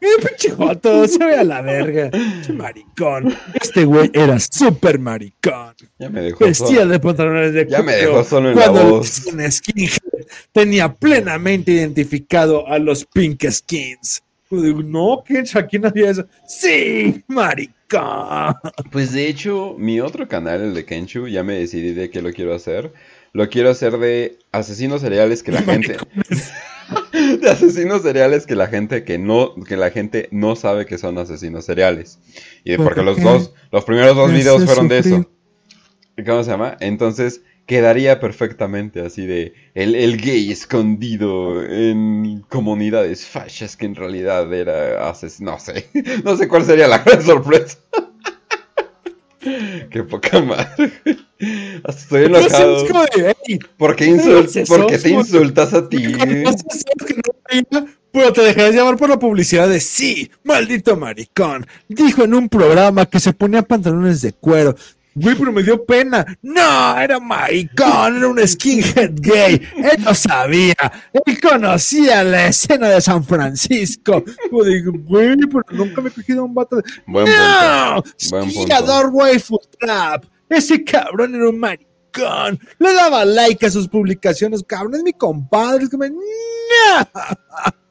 [0.00, 2.10] Eh, pinche joto, se ve a la verga.
[2.10, 3.34] Pinche maricón.
[3.54, 5.74] Este güey era súper maricón.
[5.98, 6.90] Ya me dejó Vestía solo.
[6.90, 9.26] de pantalones de Ya me dejó solo en la Cuando voz.
[9.26, 14.22] le decían skinhead, tenía plenamente identificado a los pink skins.
[14.50, 15.44] Digo, no, ¿qué?
[15.54, 16.26] Aquí no había eso.
[16.48, 18.54] Sí, maricón.
[18.90, 22.32] Pues de hecho, mi otro canal, el de Kenshu, ya me decidí de qué lo
[22.32, 22.92] quiero hacer.
[23.32, 25.96] Lo quiero hacer de asesinos seriales que la gente.
[27.40, 31.16] de asesinos seriales que la gente que no, que la gente no sabe que son
[31.18, 32.18] asesinos seriales.
[32.64, 35.30] Y ¿Por porque los dos, los primeros dos videos fueron de eso.
[36.26, 36.76] ¿Cómo se llama?
[36.80, 44.52] Entonces quedaría perfectamente así de el, el gay escondido en comunidades fachas que en realidad
[44.52, 45.52] era asesino.
[45.52, 45.88] No sé,
[46.24, 47.78] no sé cuál sería la gran sorpresa.
[49.90, 50.92] Qué poca madre.
[51.88, 52.76] Estoy enojado.
[52.76, 55.88] es como de, "Ey, ¿Por qué, no insul- hagas eso, por qué te insultas a
[55.88, 56.14] ti?
[58.12, 61.66] Pero te dejarás llevar por la publicidad de sí, maldito maricón.
[61.88, 64.74] Dijo en un programa que se ponía pantalones de cuero.
[65.14, 66.24] Güey, pero me dio pena.
[66.40, 69.60] No, era maricón, era un skinhead gay.
[69.76, 70.74] Él lo sabía.
[71.12, 74.24] Él conocía la escena de San Francisco.
[74.50, 76.82] Yo güey, pero nunca me he cogido un vato de.
[77.06, 78.02] Buen ¡No!
[78.30, 78.50] Buen
[79.12, 80.24] Waifu Trap.
[80.48, 82.58] Ese cabrón era un maricón.
[82.78, 84.62] Le daba like a sus publicaciones.
[84.66, 85.84] Cabrón, es mi compadre.
[85.84, 86.16] Es como, ¡No!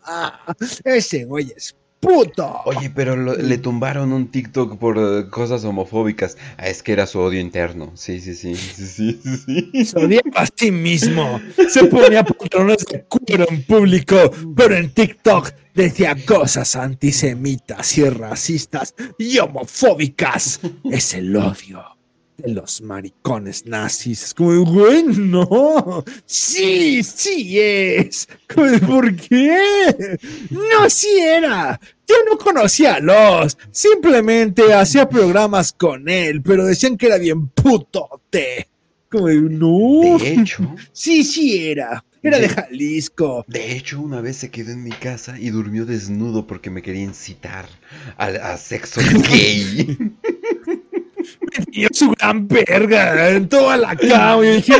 [0.83, 2.61] Ese güey es puto.
[2.65, 6.35] Oye, pero lo- le tumbaron un TikTok por eh, cosas homofóbicas.
[6.57, 7.91] Ah, es que era su odio interno.
[7.95, 8.55] Sí, sí, sí.
[8.55, 9.37] Sí, sí,
[9.71, 9.85] sí.
[9.85, 11.39] Se odiaba a sí mismo.
[11.69, 14.17] Se ponía pantalones de cuero en público,
[14.55, 20.59] pero en TikTok decía cosas antisemitas y racistas y homofóbicas.
[20.83, 21.83] Es el odio
[22.41, 24.23] de los maricones nazis.
[24.23, 26.03] Es como, güey, no.
[26.25, 28.27] Sí, sí es.
[28.55, 30.17] ¿Por qué?
[30.49, 31.79] No, sí era.
[32.07, 33.57] Yo no conocía a los.
[33.71, 38.67] Simplemente hacía programas con él, pero decían que era bien putote.
[39.09, 40.17] Como, no.
[40.17, 42.03] De hecho, Sí, sí era.
[42.23, 43.43] Era de De- Jalisco.
[43.47, 47.01] de hecho, una vez se quedó en mi casa y durmió desnudo porque me quería
[47.01, 47.65] incitar
[48.15, 49.97] a, a sexo gay.
[51.71, 54.45] Y su gran verga en toda la cama.
[54.45, 54.73] Y dije,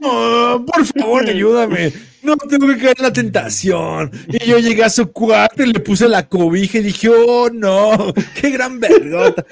[0.00, 1.92] no, por favor, ayúdame.
[2.22, 4.10] no tengo que caer en la tentación.
[4.28, 8.12] Y yo llegué a su cuarto y le puse la cobija y dije, oh no,
[8.40, 9.44] qué gran vergota.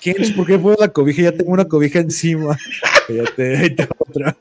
[0.00, 1.22] Kench, ¿por qué pongo la cobija?
[1.22, 2.56] Ya tengo una cobija encima.
[3.06, 4.36] Fíjate, ahí te otra.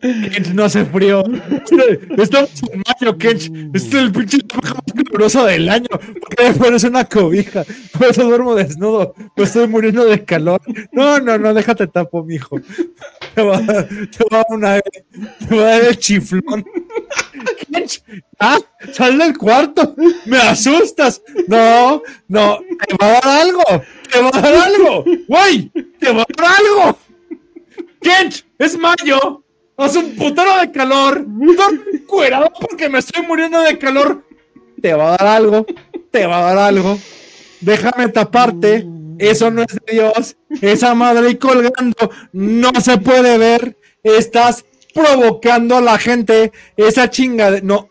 [0.00, 1.22] Kench no hace frío.
[1.26, 3.50] Este- Estamos en mayo, Kench.
[3.74, 5.88] Este es el pinche trabajo más caluroso del año.
[5.88, 7.64] ¿Por qué me pones una cobija?
[7.92, 9.14] Por eso duermo desnudo.
[9.36, 10.60] Me estoy muriendo de calor.
[10.92, 12.60] No, no, no, déjate tapo, mijo.
[13.34, 16.64] Te va, te va una, te va a dar el chiflón.
[17.72, 18.02] Kench,
[18.92, 19.94] sal del cuarto.
[20.26, 21.22] Me asustas.
[21.48, 23.62] No, no, te va a dar algo.
[24.12, 25.04] Te va a dar algo.
[25.26, 26.98] Güey, te va a dar algo.
[28.02, 29.42] Kench, es mayo.
[29.76, 31.26] Hace un putero de calor.
[31.50, 34.24] Estoy cuerado porque me estoy muriendo de calor.
[34.80, 35.66] Te va a dar algo.
[36.10, 36.98] Te va a dar algo.
[37.60, 38.86] Déjame taparte.
[39.18, 40.36] Eso no es de Dios.
[40.60, 43.76] Esa madre ahí colgando no se puede ver.
[44.02, 44.64] Estás
[44.94, 47.62] provocando a la gente esa chinga de...
[47.62, 47.88] No,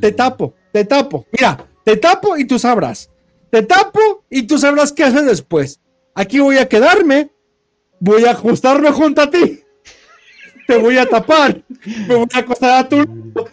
[0.00, 1.26] te tapo, te tapo.
[1.32, 3.10] Mira, te tapo y tú sabrás.
[3.50, 5.80] Te tapo y tú sabrás qué hacer después.
[6.14, 7.30] Aquí voy a quedarme.
[8.00, 9.61] Voy a ajustarme junto a ti.
[10.66, 11.62] Te voy a tapar.
[12.08, 13.48] Me voy a acostar a tu lado.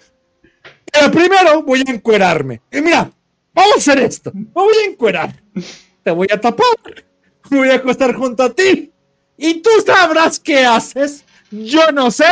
[0.91, 2.61] Pero primero voy a encuerarme.
[2.71, 3.11] Y mira,
[3.53, 4.31] vamos a hacer esto.
[4.33, 5.33] Me voy a encuerar.
[6.03, 6.65] Te voy a tapar.
[7.49, 8.91] Me voy a acostar junto a ti.
[9.37, 11.23] Y tú sabrás qué haces.
[11.51, 12.25] Yo no sé.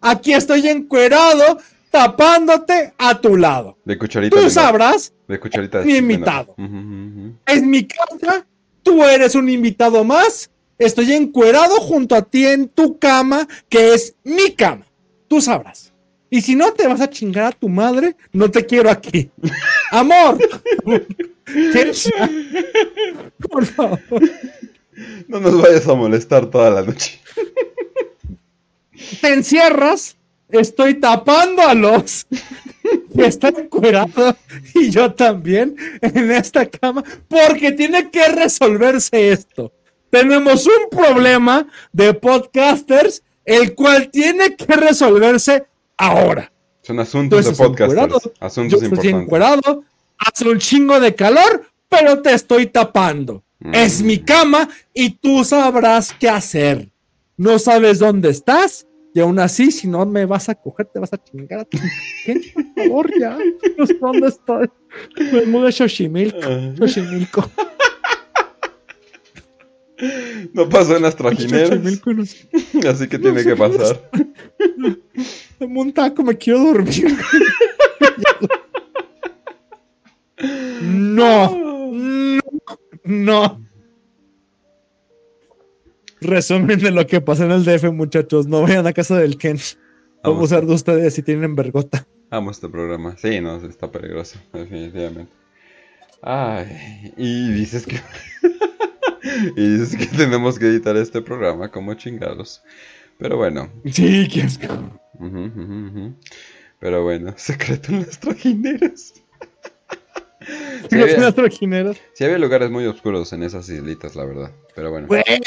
[0.00, 1.58] Aquí estoy encuerado,
[1.90, 3.78] tapándote a tu lado.
[3.84, 4.36] De cucharita.
[4.36, 5.12] Tú de sabrás.
[5.28, 6.54] De cucharita Mi invitado.
[6.58, 7.36] Ujú.
[7.46, 8.46] Es mi casa.
[8.82, 10.50] Tú eres un invitado más.
[10.78, 14.86] Estoy encuerado junto a ti en tu cama, que es mi cama.
[15.28, 15.92] Tú sabrás.
[16.30, 19.30] Y si no te vas a chingar a tu madre, no te quiero aquí.
[19.90, 20.38] Amor.
[23.50, 24.00] Por favor.
[25.28, 27.20] No nos vayas a molestar toda la noche.
[29.20, 30.16] Te encierras.
[30.48, 32.26] Estoy tapando a los
[33.14, 34.36] que están encuerados
[34.74, 39.72] y yo también en esta cama porque tiene que resolverse esto.
[40.12, 45.64] Tenemos un problema de podcasters el cual tiene que resolverse
[45.96, 46.52] ahora.
[46.82, 48.02] Son asuntos Entonces, de podcasters.
[48.02, 48.20] encuerado.
[48.22, 49.76] Yo Asuntos estoy importantes.
[50.18, 53.42] hace un chingo de calor, pero te estoy tapando.
[53.60, 53.74] Mm.
[53.74, 56.90] Es mi cama y tú sabrás qué hacer.
[57.38, 61.14] No sabes dónde estás y aún así, si no me vas a coger, te vas
[61.14, 61.66] a chingar a
[62.22, 63.38] gente, por favor, ya.
[63.78, 64.68] No sé dónde estoy.
[65.32, 66.38] Me mudo a Xochimilco.
[66.42, 66.74] Ah.
[66.76, 67.50] Xochimilco.
[70.52, 71.70] No pasó en las trajineras.
[72.88, 74.10] Así que tiene que pasar.
[75.60, 77.16] Dame un taco, me quiero dormir.
[80.82, 81.56] No,
[81.92, 82.40] no,
[83.04, 83.66] no.
[86.20, 88.46] Resumen de lo que pasó en el DF, muchachos.
[88.46, 89.58] No vayan a casa del Ken.
[90.24, 92.06] Vamos a usar de ustedes si tienen vergota.
[92.30, 93.16] Amo este programa.
[93.18, 95.32] Sí, no, está peligroso, definitivamente.
[96.22, 98.00] Ay, y dices que.
[99.56, 102.62] y dices que tenemos que editar este programa como chingados.
[103.18, 103.70] Pero bueno.
[103.90, 104.66] Sí, qué asco.
[105.14, 106.14] ujú, ujú, ujú.
[106.78, 109.14] Pero bueno, secreto en las trajineras.
[110.90, 111.32] Sí había,
[112.14, 114.50] sí había lugares muy oscuros en esas islitas, la verdad.
[114.74, 115.06] Pero bueno.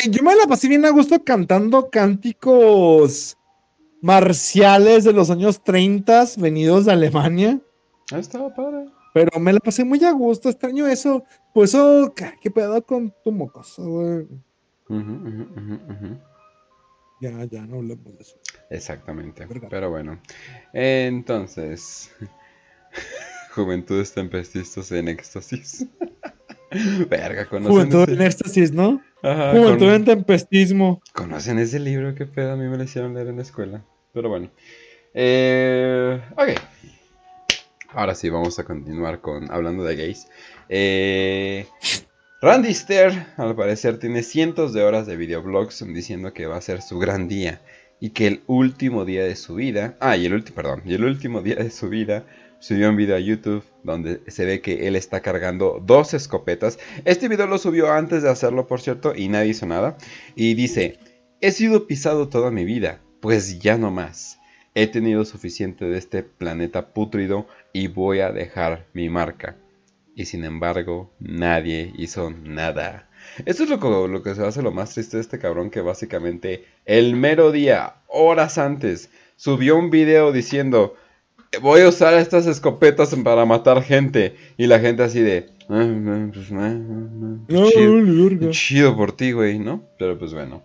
[0.09, 3.35] Yo me la pasé bien a gusto cantando cánticos
[4.01, 7.59] marciales de los años 30 venidos de Alemania.
[8.13, 8.85] Ah, estaba padre.
[9.15, 11.23] Pero me la pasé muy a gusto, extraño eso.
[11.53, 14.23] Pues eso, ¿qué pedo con tu mocoso, güey?
[14.89, 16.19] Ujú, ujú, ujú, ujú.
[17.21, 18.35] Ya, ya, no hablemos de eso.
[18.69, 19.47] Exactamente.
[19.69, 20.19] Pero bueno.
[20.73, 22.11] Entonces.
[23.55, 25.87] Juventudes tempestistas en éxtasis.
[27.09, 29.01] Verga, conocen Juventud en éxtasis, ¿no?
[29.23, 31.01] Ajá, Juventud con- en tempestismo.
[31.13, 32.13] ¿Conocen ese libro?
[32.15, 32.51] ¿Qué pedo?
[32.51, 33.85] A mí me lo hicieron leer en la escuela.
[34.11, 34.51] Pero bueno.
[35.13, 36.49] Eh, ok.
[37.95, 40.27] Ahora sí, vamos a continuar con hablando de gays.
[40.67, 41.65] Eh,
[42.41, 46.81] Randy Stair, al parecer, tiene cientos de horas de videoblogs diciendo que va a ser
[46.81, 47.61] su gran día.
[48.01, 49.95] Y que el último día de su vida.
[50.01, 50.81] Ah, y el último, perdón.
[50.83, 52.25] Y el último día de su vida
[52.59, 56.77] subió un video a YouTube donde se ve que él está cargando dos escopetas.
[57.05, 59.97] Este video lo subió antes de hacerlo, por cierto, y nadie hizo nada.
[60.35, 60.99] Y dice,
[61.39, 64.37] he sido pisado toda mi vida, pues ya no más.
[64.75, 69.55] He tenido suficiente de este planeta pútrido y voy a dejar mi marca.
[70.15, 73.09] Y sin embargo, nadie hizo nada.
[73.45, 75.81] Esto es lo que, lo que se hace lo más triste de este cabrón que
[75.81, 80.95] básicamente el mero día, horas antes, subió un video diciendo
[81.61, 84.35] voy a usar estas escopetas para matar gente.
[84.57, 85.47] Y la gente así de...
[85.69, 86.73] "Ah, ah, pues, ah,
[87.47, 89.83] No, chido, chido por ti, güey, ¿no?
[89.97, 90.63] Pero pues bueno.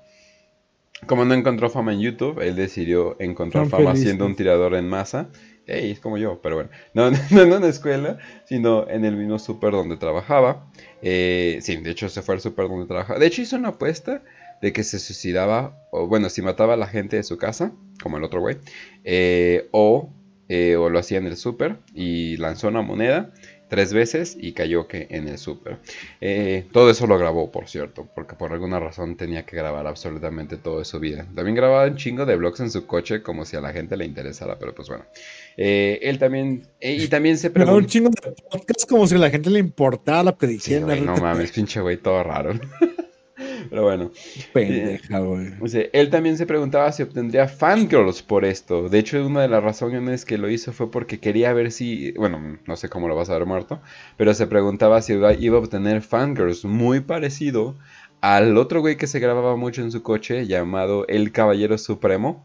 [1.06, 5.28] Como no encontró fama en YouTube, él decidió encontrar fama siendo un tirador en masa.
[5.66, 6.70] Ey, es como yo, pero bueno.
[6.94, 10.66] No, no, no en la escuela, sino en el mismo súper donde trabajaba.
[11.02, 13.18] Eh, sí, de hecho se fue al súper donde trabajaba.
[13.18, 14.22] De hecho hizo una apuesta
[14.60, 17.72] de que se suicidaba, o bueno, si mataba a la gente de su casa,
[18.02, 18.58] como el otro güey,
[19.04, 20.10] eh, o,
[20.48, 23.32] eh, o lo hacía en el súper y lanzó una moneda
[23.70, 25.78] tres veces y cayó que en el súper.
[26.20, 30.58] Eh, todo eso lo grabó, por cierto, porque por alguna razón tenía que grabar absolutamente
[30.58, 31.26] todo de su vida.
[31.34, 34.04] También grababa un chingo de vlogs en su coche como si a la gente le
[34.04, 35.04] interesara, pero pues bueno.
[35.56, 37.88] Eh, él también, eh, y también se Pero un preguntó...
[37.90, 40.84] chingo de podcast como si a la gente le importara lo que Sí, dijeran.
[40.84, 42.52] güey, no mames, pinche güey, todo raro.
[43.70, 44.10] Pero bueno,
[44.52, 45.52] Pendeja, güey.
[45.60, 48.88] o sea, él también se preguntaba si obtendría fangirls por esto.
[48.88, 52.58] De hecho, una de las razones que lo hizo fue porque quería ver si, bueno,
[52.66, 53.80] no sé cómo lo vas a ver muerto,
[54.16, 57.76] pero se preguntaba si iba, iba a obtener fangirls muy parecido
[58.20, 62.44] al otro güey que se grababa mucho en su coche llamado El Caballero Supremo.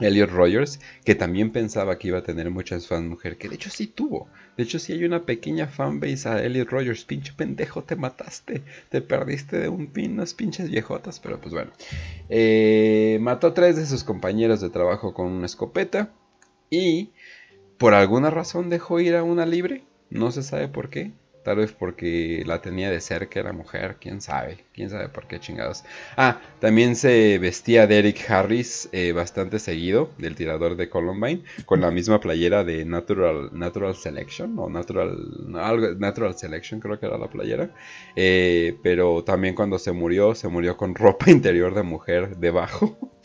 [0.00, 3.70] Elliot Rogers, que también pensaba que iba a tener muchas fans mujer, que de hecho
[3.70, 4.28] sí tuvo.
[4.56, 9.00] De hecho sí hay una pequeña fanbase a Elliot Rogers, pinche pendejo, te mataste, te
[9.00, 11.72] perdiste de un pin, unas pinches viejotas, pero pues bueno.
[12.28, 16.12] Eh, mató a tres de sus compañeros de trabajo con una escopeta
[16.70, 17.10] y
[17.78, 21.12] por alguna razón dejó ir a una libre, no se sabe por qué.
[21.44, 25.38] Tal vez porque la tenía de cerca, era mujer, quién sabe, quién sabe por qué
[25.38, 25.84] chingados.
[26.16, 31.82] Ah, también se vestía de Eric Harris eh, bastante seguido, del tirador de Columbine, con
[31.82, 35.18] la misma playera de Natural, Natural Selection, o Natural,
[35.56, 37.70] algo, Natural Selection creo que era la playera.
[38.16, 42.98] Eh, pero también cuando se murió, se murió con ropa interior de mujer debajo.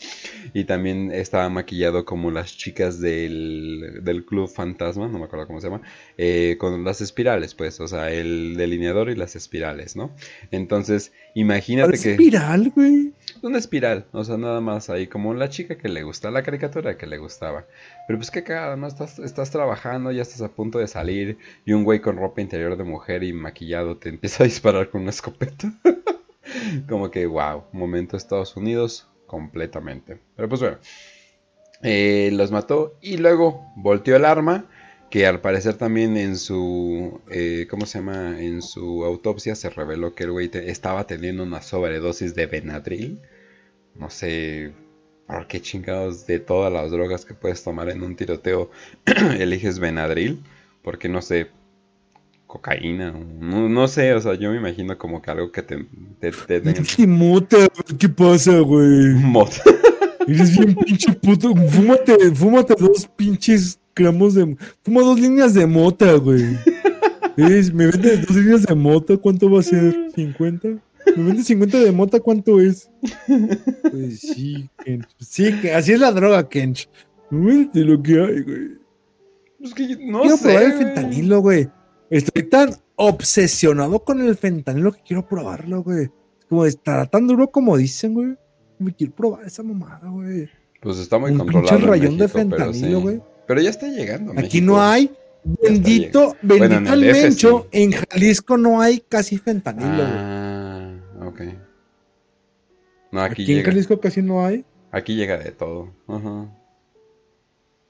[0.52, 5.60] Y también estaba maquillado como las chicas del, del Club Fantasma, no me acuerdo cómo
[5.60, 5.82] se llama,
[6.18, 10.14] eh, con las espirales, pues, o sea, el delineador y las espirales, ¿no?
[10.50, 12.12] Entonces, imagínate que...
[12.12, 13.12] espiral, güey.
[13.42, 16.98] Una espiral, o sea, nada más ahí, como la chica que le gusta, la caricatura
[16.98, 17.66] que le gustaba.
[18.06, 18.86] Pero pues qué cagada, ¿no?
[18.86, 22.76] Estás, estás trabajando, ya estás a punto de salir y un güey con ropa interior
[22.76, 25.72] de mujer y maquillado te empieza a disparar con una escopeta.
[26.88, 30.18] como que, wow, momento Estados Unidos completamente.
[30.36, 30.78] Pero pues bueno,
[31.82, 34.66] eh, los mató y luego volteó el arma.
[35.10, 38.40] Que al parecer también en su, eh, ¿cómo se llama?
[38.40, 43.20] En su autopsia se reveló que el güey te- estaba teniendo una sobredosis de Benadryl.
[43.96, 44.72] No sé
[45.26, 48.70] por qué chingados de todas las drogas que puedes tomar en un tiroteo
[49.38, 50.40] eliges Benadryl.
[50.82, 51.48] Porque no sé,
[52.46, 55.86] cocaína, no, no sé, o sea, yo me imagino como que algo que te...
[56.20, 57.56] te, te mota,
[57.98, 59.08] ¿qué pasa, güey?
[59.14, 59.50] Mot.
[60.28, 61.54] Eres bien pinche puto.
[61.54, 64.56] Fúmate, fúmate dos pinches gramos de.
[64.82, 66.44] Fuma dos líneas de mota, güey.
[67.36, 69.94] Me vendes dos líneas de mota, ¿cuánto va a ser?
[70.16, 70.80] ¿50?
[71.16, 72.20] ¿Me vendes 50 de mota?
[72.20, 72.90] ¿Cuánto es?
[73.90, 75.06] Pues sí, Kench.
[75.18, 76.88] Sí, que así es la droga, Kench.
[77.30, 78.68] Vete lo que hay, güey.
[79.60, 80.42] Es que no quiero sé.
[80.44, 80.84] probar el güey.
[80.84, 81.68] fentanilo, güey.
[82.10, 86.04] Estoy tan obsesionado con el fentanilo que quiero probarlo, güey.
[86.04, 86.10] Es
[86.48, 88.34] Como estará tan duro como dicen, güey.
[88.78, 90.48] Me quiero probar esa mamada, güey.
[90.82, 91.76] Pues está muy Un controlado.
[91.76, 93.20] en rayón de México, fentanilo, sí.
[93.50, 94.30] Pero ya está llegando.
[94.30, 94.66] a Aquí México.
[94.66, 95.10] no hay.
[95.42, 97.66] Bendito, Bueno, bendito en el el mencho.
[97.72, 97.82] sí.
[97.82, 100.06] En Jalisco no hay casi fentanilo, güey.
[100.06, 100.92] Ah,
[101.26, 101.40] ok.
[103.10, 103.64] No, aquí, Aquí en.
[103.64, 104.64] Jalisco casi no hay.
[104.92, 105.92] Aquí llega de todo.
[106.06, 106.48] Ajá.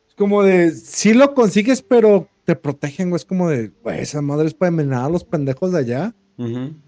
[0.08, 3.18] Es como de, sí lo consigues, pero te protegen, güey.
[3.18, 6.14] Es como de, güey, esa madre es para envenenar a los pendejos de allá.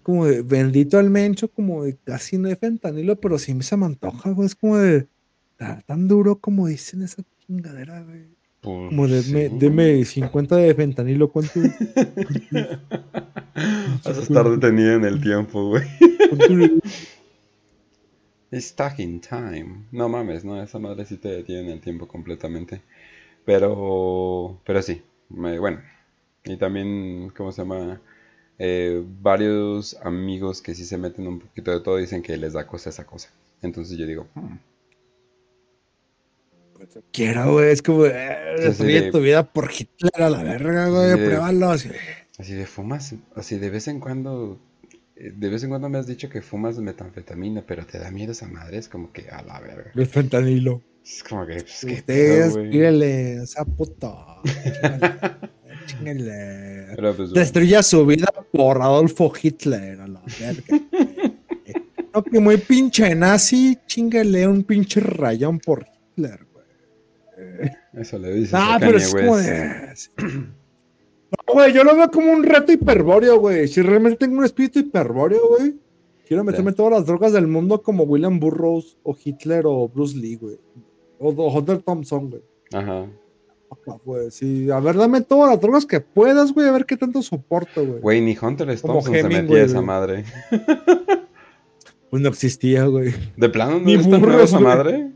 [0.02, 3.76] Como de bendito al mencho, como de casi no hay fentanilo, pero sí me se
[3.76, 4.46] me antoja, güey.
[4.46, 5.08] Es como de
[5.50, 8.34] "Está tan duro como dicen esa chingadera, güey.
[8.62, 11.60] Pues, Como deme 50 de fentanilo, ¿cuánto?
[14.04, 15.82] Vas a estar detenido en el tiempo, güey.
[16.28, 16.70] ¿Cuánto le-
[18.54, 19.86] Stuck in time.
[19.92, 22.82] No mames, no, esa madre sí te detiene en el tiempo completamente.
[23.44, 25.80] Pero, pero sí, me- bueno.
[26.44, 28.00] Y también, ¿cómo se llama?
[28.58, 32.66] Eh, varios amigos que sí se meten un poquito de todo dicen que les da
[32.66, 33.30] cosa esa cosa.
[33.62, 34.54] Entonces yo digo, hmm,
[37.12, 37.70] Quiera, güey.
[37.70, 41.10] Es como, eh, destruye de- tu vida por Hitler a la verga, güey.
[41.10, 41.70] De- Pruébalo.
[41.70, 41.90] así.
[42.38, 44.58] así de fumas, así de vez en cuando,
[45.16, 48.32] eh, de vez en cuando me has dicho que fumas metanfetamina, pero te da miedo
[48.32, 49.92] esa madre, es como que a la verga.
[49.94, 50.82] El fentanilo.
[51.04, 54.14] Es como que, pues, Ustedes, pídele, esa puta.
[55.86, 57.32] Chíngale, pues, bueno.
[57.32, 60.80] Destruya su vida por Adolfo Hitler, a la verga.
[62.14, 65.86] No, que muy pinche nazi, chingale un pinche rayón por
[66.16, 66.40] Hitler.
[67.94, 69.94] Eso le dices Ah, pero es como de.
[71.48, 73.66] No, güey, yo lo veo como un reto hiperbóreo, güey.
[73.66, 75.76] Si realmente tengo un espíritu hiperbóreo, güey,
[76.32, 80.36] Quiero meterme todas las drogas del mundo como William Burroughs o Hitler o Bruce Lee,
[80.36, 80.58] güey.
[81.18, 82.42] O, o Hunter Thompson, güey.
[82.72, 83.06] Ajá.
[83.70, 84.70] Acá, güey, sí.
[84.70, 88.00] A ver, dame todas las drogas que puedas, güey, a ver qué tanto soporto, güey.
[88.00, 89.86] Güey, ni Hunter Thompson se Hemingway, metía esa güey.
[89.86, 90.24] madre.
[92.08, 93.14] Pues no existía, güey.
[93.36, 95.11] ¿De plano no Ni burros, esa madre?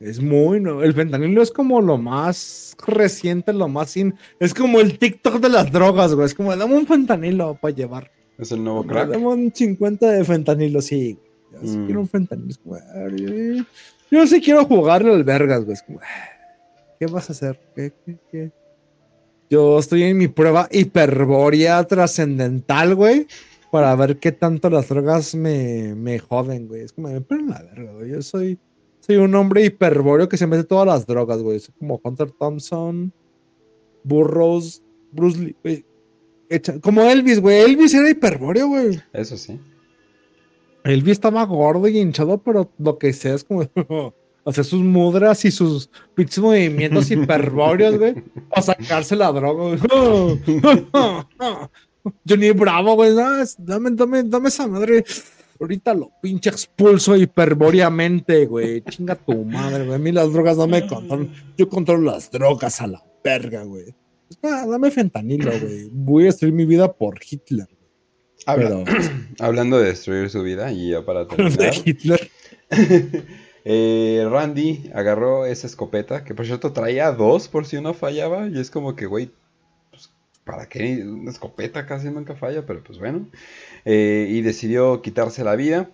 [0.00, 0.82] Es muy, no.
[0.82, 4.14] El fentanilo es como lo más reciente, lo más sin.
[4.38, 6.26] Es como el TikTok de las drogas, güey.
[6.26, 8.10] Es como, dame un fentanilo para llevar.
[8.38, 9.08] ¿Es el nuevo crack?
[9.08, 11.18] Dame un 50 de fentanilo, sí.
[11.52, 11.86] Yo sí Mm.
[11.86, 12.50] quiero un fentanilo.
[12.50, 13.08] Es como, "Ah,
[14.10, 15.72] yo- sí quiero jugarle al vergas, güey.
[15.74, 17.58] Es como, "Ah, ¿qué vas a hacer?
[17.74, 18.52] ¿Qué, qué, qué?
[19.48, 23.26] Yo estoy en mi prueba hiperbórea trascendental, güey.
[23.70, 26.82] Para ver qué tanto las drogas me, me joden, güey.
[26.82, 28.10] Es como, me ponen la verga, güey.
[28.10, 28.58] Yo soy,
[29.06, 31.60] soy un hombre hiperbóreo que se mete todas las drogas, güey.
[31.60, 33.12] Soy como Hunter Thompson,
[34.04, 35.84] Burroughs, Bruce Lee, güey.
[36.48, 37.60] Echa- Como Elvis, güey.
[37.62, 39.00] Elvis era hiperbóreo, güey.
[39.12, 39.60] Eso sí.
[40.84, 43.62] Elvis estaba gordo y hinchado, pero lo que sea es como
[44.44, 48.14] hacer sus mudras y sus pinches movimientos hiperbóreos, güey,
[48.48, 49.78] para sacarse la droga, güey.
[52.28, 53.12] Johnny Bravo, güey,
[53.58, 55.04] dame, dame, dame esa madre.
[55.60, 58.82] Ahorita lo pinche expulso hiperbóreamente, güey.
[58.82, 59.96] Chinga tu madre, güey.
[59.96, 61.32] A mí las drogas no me controlan.
[61.56, 63.94] Yo controlo las drogas a la verga, güey.
[64.42, 65.88] Ah, dame fentanilo, güey.
[65.92, 67.68] Voy a destruir mi vida por Hitler.
[68.44, 68.84] Habla- Pero
[69.40, 72.30] Hablando de destruir su vida, y ya para de terminar, Hitler.
[73.64, 78.58] eh, Randy agarró esa escopeta, que por cierto traía dos por si uno fallaba, y
[78.58, 79.30] es como que, güey,
[80.46, 81.04] ¿para qué?
[81.04, 83.28] Una escopeta casi nunca falla, pero pues bueno.
[83.84, 85.90] Eh, y decidió quitarse la vida,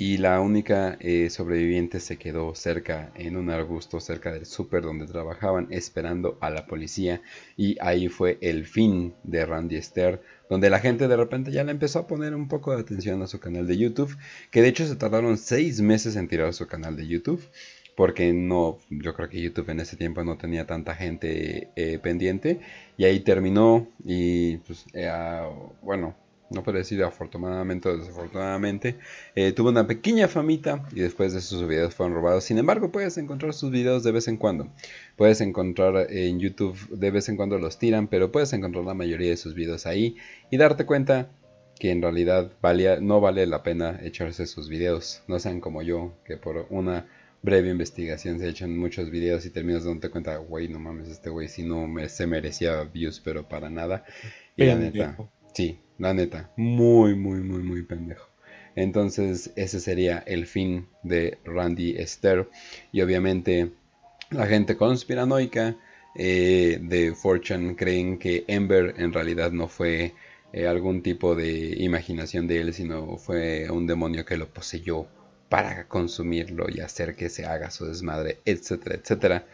[0.00, 5.06] y la única eh, sobreviviente se quedó cerca, en un arbusto cerca del súper donde
[5.06, 7.20] trabajaban, esperando a la policía,
[7.58, 11.72] y ahí fue el fin de Randy Esther, donde la gente de repente ya le
[11.72, 14.16] empezó a poner un poco de atención a su canal de YouTube,
[14.50, 17.42] que de hecho se tardaron seis meses en tirar su canal de YouTube,
[18.00, 22.58] porque no, yo creo que YouTube en ese tiempo no tenía tanta gente eh, pendiente,
[22.96, 25.46] y ahí terminó, y pues, eh, ah,
[25.82, 26.16] bueno,
[26.48, 28.96] no puedo decir afortunadamente o desafortunadamente,
[29.34, 32.44] eh, tuvo una pequeña famita y después de sus videos fueron robados.
[32.44, 34.68] Sin embargo, puedes encontrar sus videos de vez en cuando.
[35.16, 39.28] Puedes encontrar en YouTube de vez en cuando los tiran, pero puedes encontrar la mayoría
[39.28, 40.16] de sus videos ahí
[40.50, 41.28] y darte cuenta
[41.78, 45.22] que en realidad valía, no vale la pena echarse sus videos.
[45.28, 47.06] No sean como yo, que por una
[47.42, 51.48] breve investigación se echan muchos videos y terminas dándote cuenta, güey, no mames, este güey
[51.48, 54.04] si no me, se merecía views, pero para nada.
[54.56, 55.30] Y la neta, Pendejo.
[55.54, 58.28] sí, la neta, muy, muy, muy, muy pendejo.
[58.76, 62.48] Entonces ese sería el fin de Randy Esther.
[62.92, 63.72] Y obviamente
[64.30, 65.76] la gente conspiranoica
[66.14, 70.14] eh, de Fortune creen que Ember en realidad no fue
[70.52, 75.08] eh, algún tipo de imaginación de él, sino fue un demonio que lo poseyó
[75.50, 79.44] para consumirlo y hacer que se haga su desmadre, etcétera, etcétera.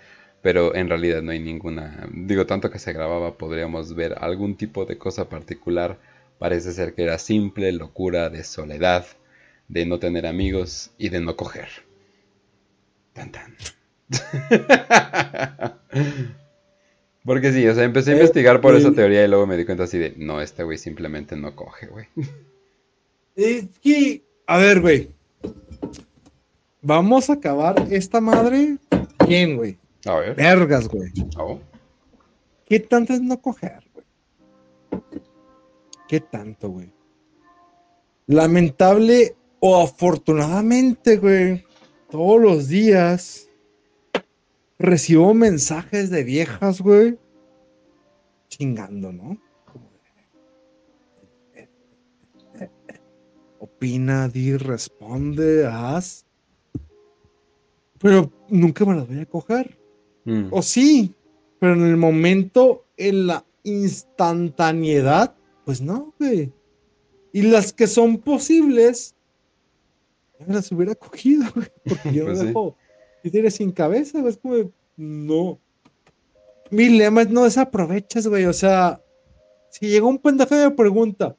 [0.43, 4.85] Pero en realidad no hay ninguna, digo, tanto que se grababa, podríamos ver algún tipo
[4.85, 5.99] de cosa particular.
[6.39, 9.07] Parece ser que era simple locura de soledad,
[9.69, 11.69] de no tener amigos y de no coger.
[13.15, 13.57] Tan tan.
[17.25, 19.85] Porque sí, o sea, empecé a investigar por esa teoría y luego me di cuenta
[19.85, 22.07] así de, no, este güey simplemente no coge, güey.
[23.35, 25.16] Es que, a ver, güey.
[26.87, 28.79] Vamos a acabar esta madre
[29.27, 29.77] bien, güey.
[30.05, 30.37] A ver.
[30.37, 31.11] Vergas, güey.
[31.37, 31.59] Oh,
[32.65, 35.03] ¿Qué tanto es no coger, güey?
[36.07, 36.93] ¿Qué tanto, güey?
[38.29, 41.65] Lamentable o afortunadamente, güey,
[42.09, 43.49] todos los días
[44.79, 47.19] recibo mensajes de viejas, güey,
[48.49, 49.37] chingando, ¿no?
[53.59, 56.26] Opina, di, responde, haz.
[57.99, 59.79] Pero nunca me las voy a coger.
[60.25, 61.15] mm, O sí,
[61.59, 65.35] pero en el momento, en la instantaneidad,
[65.65, 66.53] pues no, güey.
[67.33, 69.15] Y las que son posibles,
[70.39, 71.67] ya me las hubiera cogido, güey.
[71.85, 72.47] Porque yo Pues me sí.
[72.49, 72.77] dejo
[73.23, 74.33] títeres sin cabeza, güey.
[74.33, 75.59] Es como, no.
[76.71, 78.45] Mi lema es no desaproveches, güey.
[78.47, 79.01] O sea,
[79.71, 81.37] si llega un pendejo y me pregunta,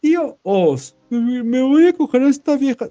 [0.00, 2.88] tío Os, me me voy a coger a esta vieja.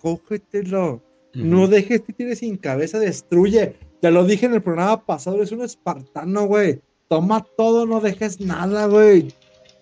[0.00, 1.02] Cógetelo.
[1.34, 3.76] No dejes títeres sin cabeza, destruye.
[4.02, 6.80] Ya lo dije en el programa pasado, eres un espartano, güey.
[7.08, 9.32] Toma todo, no dejes nada, güey.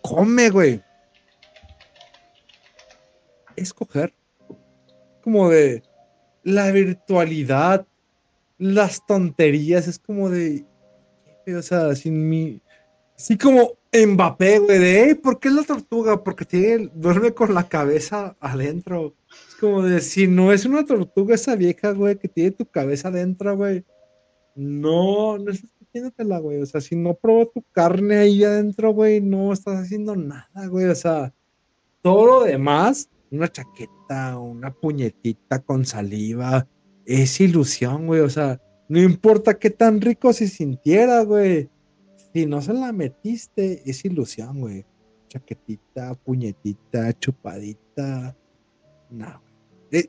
[0.01, 0.81] Come, güey.
[3.57, 4.15] Escoger.
[5.23, 5.83] Como de
[6.43, 7.87] la virtualidad,
[8.59, 10.65] las tonterías, es como de.
[11.57, 12.61] O sea, sin mi.
[13.17, 16.25] Así como Mbappé, güey, de, "Ey, ¿por qué es la tortuga?
[16.25, 19.15] Porque tiene, duerme con la cabeza adentro.
[19.63, 23.57] Como de, si no es una tortuga esa vieja, güey, que tiene tu cabeza adentro,
[23.57, 23.85] güey,
[24.57, 26.61] no, no estás metiéndotela, güey.
[26.61, 30.87] O sea, si no probó tu carne ahí adentro, güey, no estás haciendo nada, güey.
[30.87, 31.33] O sea,
[32.03, 36.67] todo lo demás, una chaqueta, una puñetita con saliva,
[37.07, 38.23] es ilusión, güey.
[38.23, 41.71] O sea, no importa qué tan rico se sintiera, güey.
[42.35, 44.85] Si no se la metiste, es ilusión, güey.
[45.29, 48.37] Chaquetita, puñetita, chupadita.
[49.09, 49.52] No.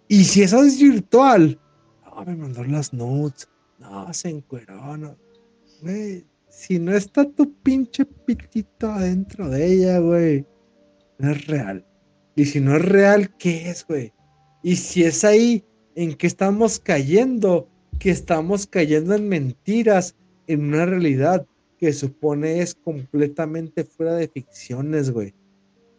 [0.08, 1.60] Y si eso es virtual,
[2.06, 3.50] no, me mandó las nudes.
[3.80, 5.18] No, se encueró, no.
[5.82, 10.45] Güey, si no está tu pinche pitito adentro de ella, güey,
[11.18, 11.86] no es real.
[12.36, 14.14] Y si no es real, ¿qué es, güey?
[14.64, 17.68] Y si es ahí en que estamos cayendo,
[18.00, 20.16] que estamos cayendo en mentiras,
[20.48, 21.45] en una realidad
[21.78, 25.34] que supone es completamente fuera de ficciones, güey.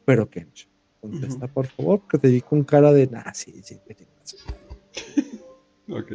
[0.07, 0.69] Pero Kench,
[1.11, 4.37] contesta por favor, que te vi con cara de, nah, sí, sí, chingas".
[5.91, 6.13] Ok.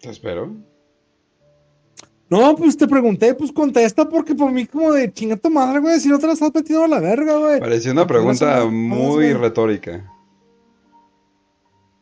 [0.00, 0.54] Te espero.
[2.30, 5.98] No, pues te pregunté, pues contesta, porque por mí como de chinga tu madre, güey,
[6.00, 7.60] si no te la estás metiendo a la verga, güey.
[7.60, 10.10] Pareció una ¿Por qué no pregunta muy retórica.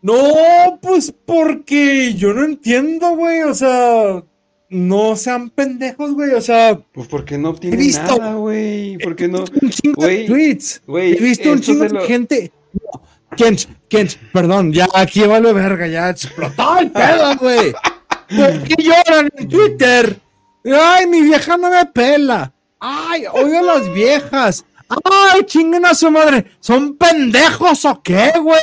[0.03, 4.25] No, pues porque yo no entiendo, güey, o sea,
[4.73, 8.99] no sean pendejos, güey, o sea, Pues porque no obtiene visto- nada, güey.
[8.99, 9.45] Porque no.
[9.61, 10.83] un chingo de tweets.
[10.87, 12.53] Güey, He visto un chingo de lo- gente.
[12.73, 13.03] No,
[13.37, 17.73] Kench, Kench, perdón, ya aquí vale verga, ya explotó el pedo, güey.
[17.73, 20.19] ¿Por qué lloran en Twitter?
[20.65, 22.53] Ay, mi vieja no me pela.
[22.81, 24.65] Ay, odio a las viejas.
[24.89, 26.47] Ay, chinguen a su madre.
[26.61, 28.61] ¿Son pendejos o qué, güey?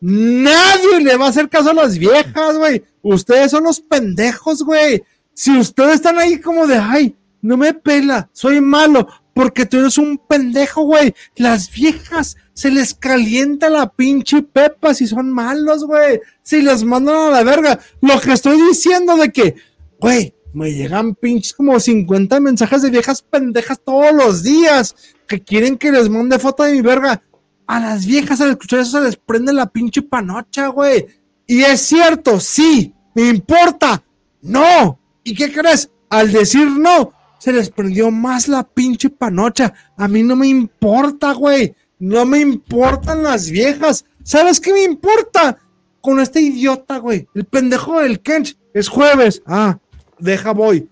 [0.00, 2.82] Nadie le va a hacer caso a las viejas, güey.
[3.02, 5.02] Ustedes son los pendejos, güey.
[5.34, 9.98] Si ustedes están ahí como de, ay, no me pela, soy malo, porque tú eres
[9.98, 11.14] un pendejo, güey.
[11.36, 16.20] Las viejas se les calienta la pinche pepa si son malos, güey.
[16.42, 17.80] Si les mandan a la verga.
[18.00, 19.56] Lo que estoy diciendo de que,
[19.98, 24.94] güey, me llegan pinches como 50 mensajes de viejas pendejas todos los días
[25.26, 27.22] que quieren que les mande foto de mi verga.
[27.66, 31.06] A las viejas al escuchar eso se les prende la pinche panocha, güey.
[31.46, 34.02] Y es cierto, sí, me importa.
[34.42, 34.98] No.
[35.24, 35.90] ¿Y qué crees?
[36.10, 39.72] Al decir no, se les prendió más la pinche panocha.
[39.96, 41.74] A mí no me importa, güey.
[41.98, 44.04] No me importan las viejas.
[44.24, 45.58] ¿Sabes qué me importa?
[46.00, 47.28] Con este idiota, güey.
[47.34, 48.56] El pendejo del Kench.
[48.74, 49.42] Es jueves.
[49.46, 49.78] Ah,
[50.18, 50.88] deja voy.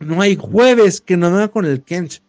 [0.00, 2.22] No hay jueves que no venga con el Kench.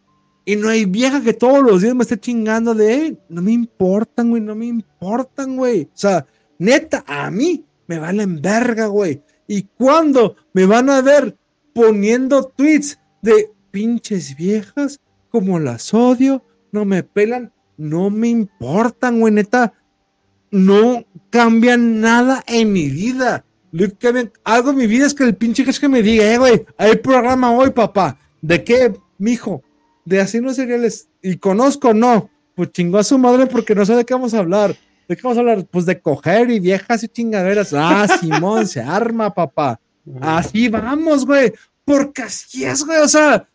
[0.44, 3.52] Y no hay vieja que todos los días me esté chingando de, "Ey, no me
[3.52, 5.82] importan, güey, no me importan, güey.
[5.84, 6.26] O sea,
[6.58, 9.22] neta, a mí me valen verga, güey.
[9.54, 11.36] Y cuando me van a ver
[11.74, 14.98] poniendo tweets de pinches viejas,
[15.28, 19.74] como las odio, no me pelan, no me importan, güey, neta.
[20.50, 23.44] No cambian nada en mi vida.
[23.72, 26.32] Lo que cambian- algo en mi vida es que el pinche es que me diga,
[26.32, 28.18] eh, güey, hay programa hoy, papá.
[28.40, 29.62] ¿De qué, mijo?
[30.06, 31.10] De asesinos seriales.
[31.20, 31.92] ¿Y conozco?
[31.92, 32.30] No.
[32.54, 34.74] Pues chingó a su madre porque no sé de qué vamos a hablar.
[35.12, 35.66] ¿De qué vamos a hablar?
[35.66, 37.74] Pues de coger y viejas y chingaderas.
[37.74, 39.78] Ah, Simón, se arma, papá.
[40.22, 41.52] Así vamos, güey.
[41.84, 42.98] Porque así es, güey.
[43.00, 43.46] O sea,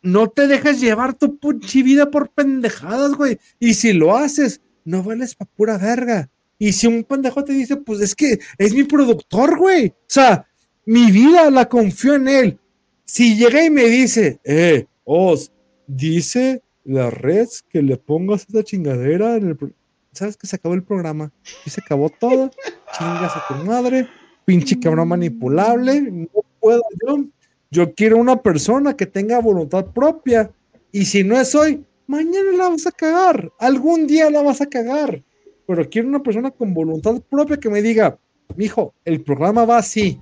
[0.00, 3.36] no te dejes llevar tu pinche vida por pendejadas, güey.
[3.58, 6.30] Y si lo haces, no vales pa' pura verga.
[6.56, 9.88] Y si un pendejo te dice, pues es que es mi productor, güey.
[9.88, 10.46] O sea,
[10.84, 12.58] mi vida la confío en él.
[13.04, 15.50] Si llega y me dice, eh, Os,
[15.88, 19.74] dice la red que le pongas esa chingadera en el.
[20.16, 20.18] Pro-".
[20.18, 21.32] ¿Sabes que se acabó el programa?
[21.64, 22.50] Y se acabó todo.
[22.96, 24.08] Chingas a tu madre.
[24.44, 26.00] Pinche cabrón manipulable.
[26.00, 27.24] No puedo yo.
[27.70, 30.50] Yo quiero una persona que tenga voluntad propia.
[30.92, 33.52] Y si no es hoy, mañana la vas a cagar.
[33.58, 35.22] Algún día la vas a cagar.
[35.66, 38.18] Pero quiero una persona con voluntad propia que me diga,
[38.56, 40.20] mijo, el programa va así.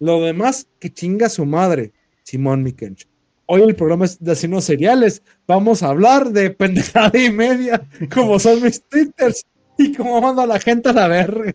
[0.00, 1.92] Lo demás, que chinga su madre.
[2.22, 3.07] Simón Mikench.
[3.50, 5.22] Hoy el programa es de asesinos seriales.
[5.46, 9.44] Vamos a hablar de pendejada y media, como son mis twitters
[9.78, 11.54] y cómo mando a la gente a la verga.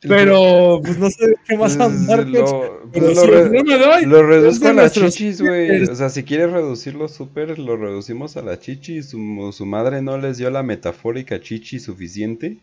[0.00, 4.04] Pero, pues no sé qué más andar, lo, Pero si lo re- no me doy,
[4.04, 5.82] lo reduzco a las chichis, güey.
[5.84, 9.10] O sea, si quieres reducirlo súper, lo reducimos a las chichis.
[9.10, 12.58] Su, su madre no les dio la metafórica chichi suficiente.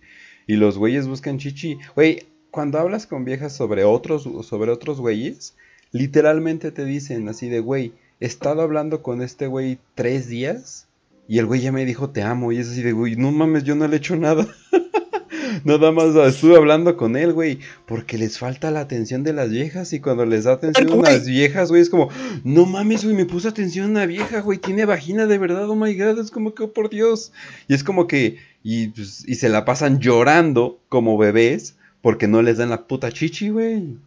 [0.48, 1.78] Y los güeyes buscan chichi.
[1.96, 5.56] Güey, cuando hablas con viejas sobre otros, sobre otros güeyes,
[5.94, 10.88] literalmente te dicen así de, güey, he estado hablando con este güey tres días.
[11.26, 12.52] Y el güey ya me dijo te amo.
[12.52, 14.46] Y es así de, güey, no mames, yo no le he hecho nada.
[15.64, 19.94] Nada más estuve hablando con él, güey, porque les falta la atención de las viejas
[19.94, 22.10] y cuando les da atención a las viejas, güey, es como,
[22.44, 25.76] no mames, güey, me puso atención a una vieja, güey, tiene vagina de verdad, oh
[25.76, 27.32] my god, es como que, oh, por Dios.
[27.68, 32.42] Y es como que, y, pues, y se la pasan llorando como bebés porque no
[32.42, 33.98] les dan la puta chichi, güey.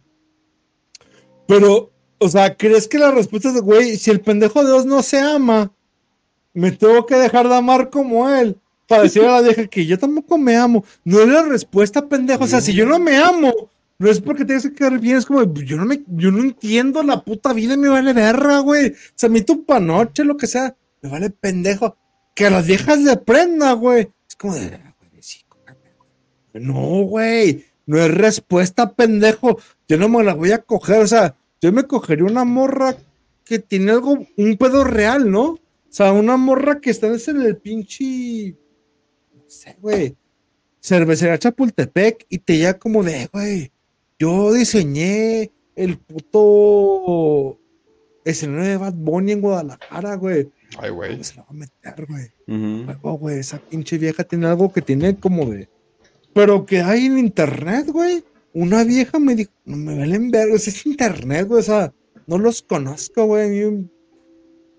[1.47, 5.01] Pero, o sea, ¿crees que la respuesta es, güey, si el pendejo de Dios no
[5.01, 5.71] se ama,
[6.53, 8.57] me tengo que dejar de amar como él?
[8.87, 10.83] Para decirle a la vieja que yo tampoco me amo.
[11.03, 12.45] No es la respuesta, pendejo.
[12.45, 13.53] O sea, si yo no me amo,
[13.99, 15.17] no es porque tengas que quedar bien.
[15.17, 18.91] Es como, yo no, me, yo no entiendo la puta vida me vale verga, güey.
[18.91, 21.97] O sea, a mí tu panoche, lo que sea, me vale pendejo.
[22.33, 24.09] Que a las viejas le prenda, güey.
[24.29, 24.79] Es como de,
[25.19, 25.43] sí,
[26.53, 27.65] No, güey.
[27.85, 29.59] No es respuesta, pendejo.
[29.87, 31.01] Yo no me la voy a coger.
[31.01, 32.95] O sea, yo me cogería una morra
[33.43, 35.51] que tiene algo, un pedo real, ¿no?
[35.51, 35.59] O
[35.89, 38.55] sea, una morra que está en el pinche
[39.47, 40.15] sé, güey,
[40.81, 43.71] cervecería Chapultepec y te ya como de, güey,
[44.19, 47.59] yo diseñé el puto
[48.25, 50.51] escenario de Bad Bunny en Guadalajara, güey.
[50.79, 51.23] Ay, güey.
[51.23, 53.17] Se lo va a meter, güey.
[53.17, 55.69] güey, esa pinche vieja tiene algo que tiene como de.
[56.33, 58.23] Pero que hay en internet, güey.
[58.53, 61.59] Una vieja me dijo, no me valen ver, es internet, güey.
[61.59, 61.93] O sea,
[62.25, 63.89] no los conozco, güey.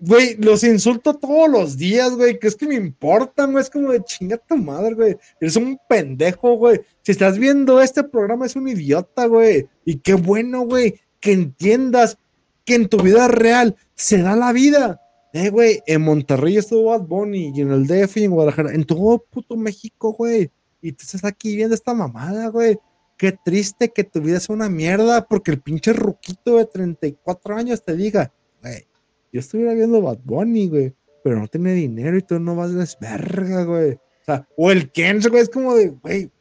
[0.01, 2.39] Güey, los insulto todos los días, güey.
[2.39, 3.63] Que es que me importan, güey.
[3.63, 5.17] Es como de chinga tu madre, güey.
[5.41, 6.81] Eres un pendejo, güey.
[7.01, 9.67] Si estás viendo este programa, es un idiota, güey.
[9.85, 12.17] Y qué bueno, güey, que entiendas
[12.65, 15.01] que en tu vida real se da la vida.
[15.33, 18.83] Eh, güey, en Monterrey estuvo Bad Bunny y en el DF y en Guadalajara, en
[18.83, 20.49] todo puto México, güey.
[20.81, 22.79] Y tú estás aquí viendo esta mamada, güey.
[23.19, 27.83] Qué triste que tu vida sea una mierda porque el pinche ruquito de 34 años
[27.83, 28.87] te diga, güey,
[29.33, 32.97] yo estuviera viendo Bad Bunny, güey, pero no tiene dinero y tú no vas a
[33.01, 33.95] verga, güey.
[33.95, 36.31] O sea, o el Kench, güey, es como de, güey,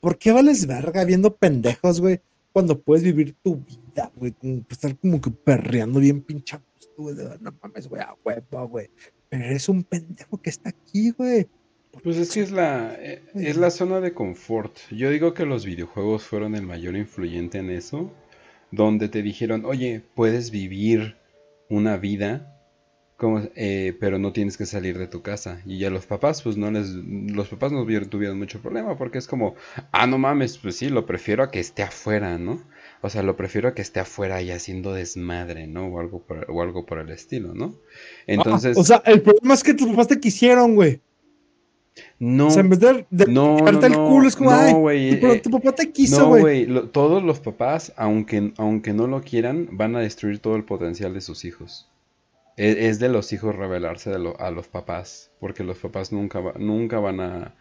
[0.00, 2.20] ¿por qué vales verga viendo pendejos, güey?
[2.52, 7.16] Cuando puedes vivir tu vida, güey, como, estar como que perreando bien pinchados, güey.
[7.40, 8.90] No mames, güey, a huevo, güey.
[9.30, 11.48] Pero eres un pendejo que está aquí, güey.
[12.02, 14.76] Pues es que es la, eh, es la zona de confort.
[14.90, 18.10] Yo digo que los videojuegos fueron el mayor influyente en eso,
[18.70, 21.16] donde te dijeron, oye, puedes vivir
[21.68, 22.58] una vida,
[23.18, 25.60] como, eh, pero no tienes que salir de tu casa.
[25.66, 29.26] Y ya los papás, pues no les, los papás no tuvieron mucho problema porque es
[29.26, 29.54] como,
[29.92, 32.62] ah, no mames, pues sí, lo prefiero a que esté afuera, ¿no?
[33.02, 35.86] O sea, lo prefiero a que esté afuera y haciendo desmadre, ¿no?
[35.88, 37.76] O algo por, o algo por el estilo, ¿no?
[38.26, 38.78] Entonces...
[38.78, 41.00] o sea, el problema es que tus papás te quisieron, güey.
[42.18, 42.48] No.
[42.48, 45.20] O sea, en vez de, no, no, el culo, es como, no, güey.
[45.20, 46.66] Pero tu papá te quiso, güey.
[46.66, 46.88] No, güey.
[46.90, 51.20] Todos los papás, aunque, aunque no lo quieran, van a destruir todo el potencial de
[51.20, 51.90] sus hijos.
[52.56, 55.30] E, es, de los hijos revelarse a los papás.
[55.40, 57.54] Porque los papás nunca, nunca van a.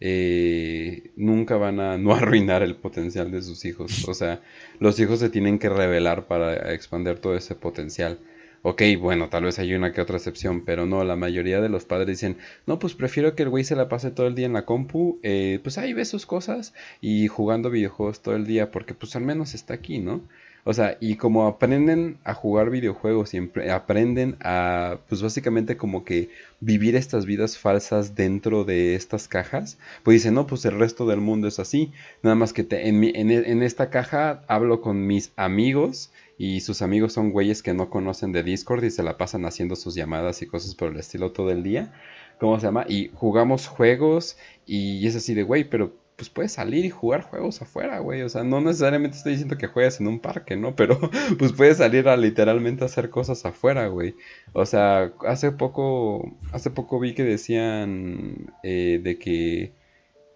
[0.00, 4.08] Eh, nunca van a no arruinar el potencial de sus hijos.
[4.08, 4.40] O sea,
[4.78, 8.18] los hijos se tienen que revelar para expandir todo ese potencial.
[8.66, 11.84] Ok, bueno, tal vez hay una que otra excepción, pero no, la mayoría de los
[11.84, 14.54] padres dicen, no, pues prefiero que el güey se la pase todo el día en
[14.54, 18.94] la compu, eh, pues ahí ve sus cosas y jugando videojuegos todo el día, porque
[18.94, 20.22] pues al menos está aquí, ¿no?
[20.64, 26.30] O sea, y como aprenden a jugar videojuegos y aprenden a, pues básicamente como que
[26.60, 31.20] vivir estas vidas falsas dentro de estas cajas, pues dicen, no, pues el resto del
[31.20, 35.32] mundo es así, nada más que te, en, en, en esta caja hablo con mis
[35.36, 39.44] amigos y sus amigos son güeyes que no conocen de Discord y se la pasan
[39.44, 41.92] haciendo sus llamadas y cosas por el estilo todo el día.
[42.40, 42.84] ¿Cómo se llama?
[42.88, 47.60] Y jugamos juegos y es así de, güey, pero pues puedes salir y jugar juegos
[47.62, 48.22] afuera, güey.
[48.22, 50.76] O sea, no necesariamente estoy diciendo que juegues en un parque, ¿no?
[50.76, 50.98] Pero
[51.38, 54.14] pues puedes salir a literalmente hacer cosas afuera, güey.
[54.52, 59.72] O sea, hace poco, hace poco vi que decían eh, de que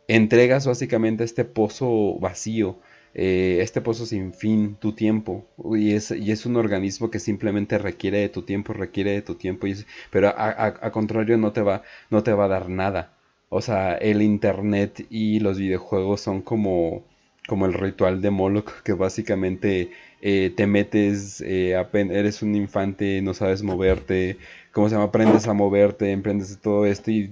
[0.08, 2.80] entregas básicamente este pozo vacío
[3.14, 5.46] eh, este pozo sin fin, tu tiempo,
[5.76, 9.34] y es, y es un organismo que simplemente requiere de tu tiempo, requiere de tu
[9.34, 9.76] tiempo, y
[10.10, 13.14] pero a, contrario no te, va, no te va a dar nada.
[13.50, 17.04] O sea, el internet y los videojuegos son como,
[17.46, 23.34] como el ritual de Moloch, que básicamente eh, te metes, eh, eres un infante, no
[23.34, 24.36] sabes moverte,
[24.72, 25.06] ¿cómo se llama?
[25.06, 27.30] Aprendes a moverte, emprendes todo esto y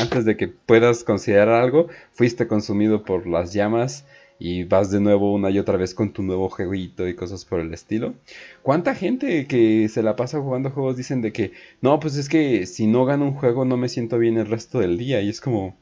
[0.00, 4.04] antes de que puedas considerar algo, fuiste consumido por las llamas
[4.40, 7.60] y vas de nuevo una y otra vez con tu nuevo jueguito y cosas por
[7.60, 8.14] el estilo.
[8.62, 11.52] ¿Cuánta gente que se la pasa jugando juegos dicen de que
[11.82, 14.80] no, pues es que si no gano un juego no me siento bien el resto
[14.80, 15.20] del día?
[15.20, 15.76] Y es como,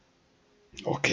[0.83, 1.07] ok.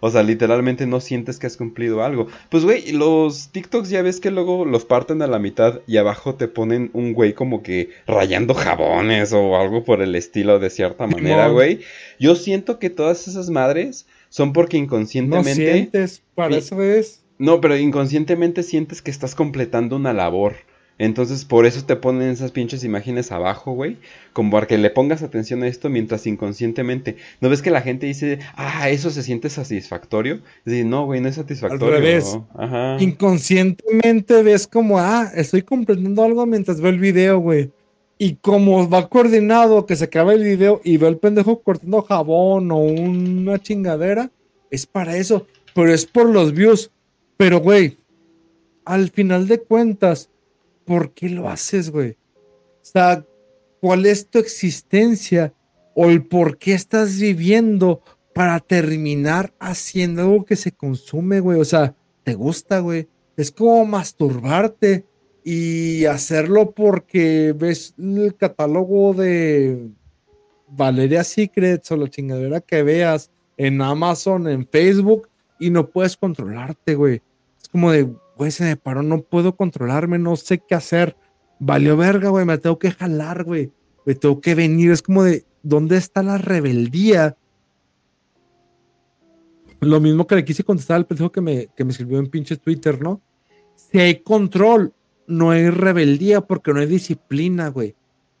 [0.00, 2.28] O sea, literalmente no sientes que has cumplido algo.
[2.48, 6.36] Pues, güey, los TikToks ya ves que luego los parten a la mitad y abajo
[6.36, 11.08] te ponen un güey como que rayando jabones o algo por el estilo de cierta
[11.08, 11.80] manera, güey.
[12.20, 15.54] Yo siento que todas esas madres son porque No inconscientemente...
[15.54, 17.22] sientes, para eso es.
[17.38, 20.54] No, pero inconscientemente sientes que estás completando una labor.
[20.98, 23.96] Entonces, por eso te ponen esas pinches imágenes abajo, güey.
[24.34, 27.16] Como para que le pongas atención a esto mientras inconscientemente.
[27.40, 30.34] ¿No ves que la gente dice, ah, eso se siente satisfactorio?
[30.66, 31.94] Es decir, no, güey, no es satisfactorio.
[31.94, 32.38] revés.
[32.54, 32.98] Ajá.
[33.00, 37.70] Inconscientemente ves como, ah, estoy comprendiendo algo mientras veo el video, güey.
[38.22, 42.70] Y como va coordinado que se acaba el video y veo el pendejo cortando jabón
[42.70, 44.30] o una chingadera,
[44.70, 45.46] es para eso.
[45.74, 46.90] Pero es por los views.
[47.38, 47.96] Pero, güey,
[48.84, 50.28] al final de cuentas,
[50.84, 52.10] ¿por qué lo haces, güey?
[52.10, 53.24] O sea,
[53.80, 55.54] ¿cuál es tu existencia
[55.94, 58.02] o el por qué estás viviendo
[58.34, 61.58] para terminar haciendo algo que se consume, güey?
[61.58, 63.08] O sea, ¿te gusta, güey?
[63.38, 65.06] Es como masturbarte
[65.44, 69.90] y hacerlo porque ves el catálogo de
[70.68, 75.28] Valeria Secrets o la chingadera que veas en Amazon, en Facebook
[75.58, 77.22] y no puedes controlarte, güey.
[77.60, 81.16] Es como de, güey, se me paró, no puedo controlarme, no sé qué hacer.
[81.58, 83.70] Valió verga, güey, me tengo que jalar, güey.
[84.06, 84.92] Me tengo que venir.
[84.92, 87.36] Es como de, ¿dónde está la rebeldía?
[89.80, 92.56] Lo mismo que le quise contestar al pendejo que me, que me escribió en pinche
[92.56, 93.20] Twitter, ¿no?
[93.74, 94.94] Si hay control,
[95.30, 97.94] no hay rebeldía porque no hay disciplina, güey.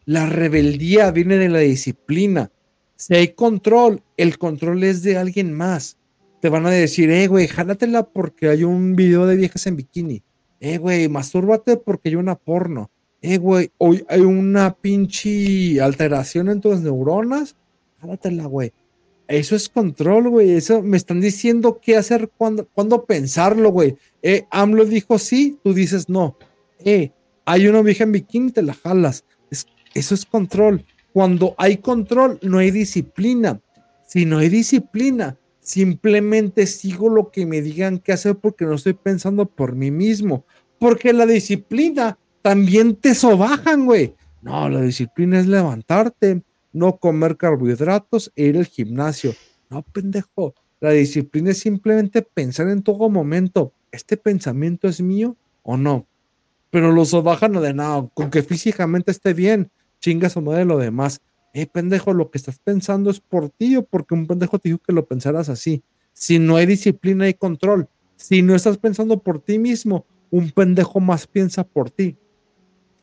[0.04, 2.50] La rebeldía viene de la disciplina.
[2.96, 5.96] Si hay control, el control es de alguien más.
[6.40, 10.22] Te van a decir, eh, güey, jálatela porque hay un video de viejas en bikini.
[10.58, 12.90] Eh, güey, mastúrbate porque hay una porno.
[13.22, 17.56] Eh, güey, hoy hay una pinche alteración en tus neuronas.
[18.00, 18.72] Jálatela, güey.
[19.28, 20.50] Eso es control, güey.
[20.50, 23.96] Eso me están diciendo qué hacer, cuándo, cuándo pensarlo, güey.
[24.22, 26.36] Eh, AMLO dijo sí, tú dices no.
[26.84, 27.12] Eh,
[27.44, 29.24] hay una vieja en bikini, te la jalas.
[29.50, 30.84] Es- eso es control.
[31.12, 33.60] Cuando hay control, no hay disciplina.
[34.06, 38.94] Si no hay disciplina, simplemente sigo lo que me digan que hacer porque no estoy
[38.94, 40.44] pensando por mí mismo.
[40.78, 44.14] Porque la disciplina también te sobajan, güey.
[44.42, 46.42] No, la disciplina es levantarte,
[46.72, 49.34] no comer carbohidratos e ir al gimnasio.
[49.68, 50.54] No, pendejo.
[50.80, 56.06] La disciplina es simplemente pensar en todo momento, ¿este pensamiento es mío o no?
[56.70, 61.20] Pero lo sobajan de nada, con que físicamente esté bien, chingas o de lo demás.
[61.52, 64.80] Eh, pendejo, lo que estás pensando es por ti o porque un pendejo te dijo
[64.86, 65.82] que lo pensaras así.
[66.12, 71.00] Si no hay disciplina y control, si no estás pensando por ti mismo, un pendejo
[71.00, 72.16] más piensa por ti.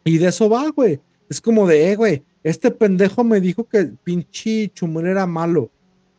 [0.05, 1.01] Y de eso va, güey.
[1.29, 5.69] Es como de, eh, güey, este pendejo me dijo que el pinche Chumel era malo.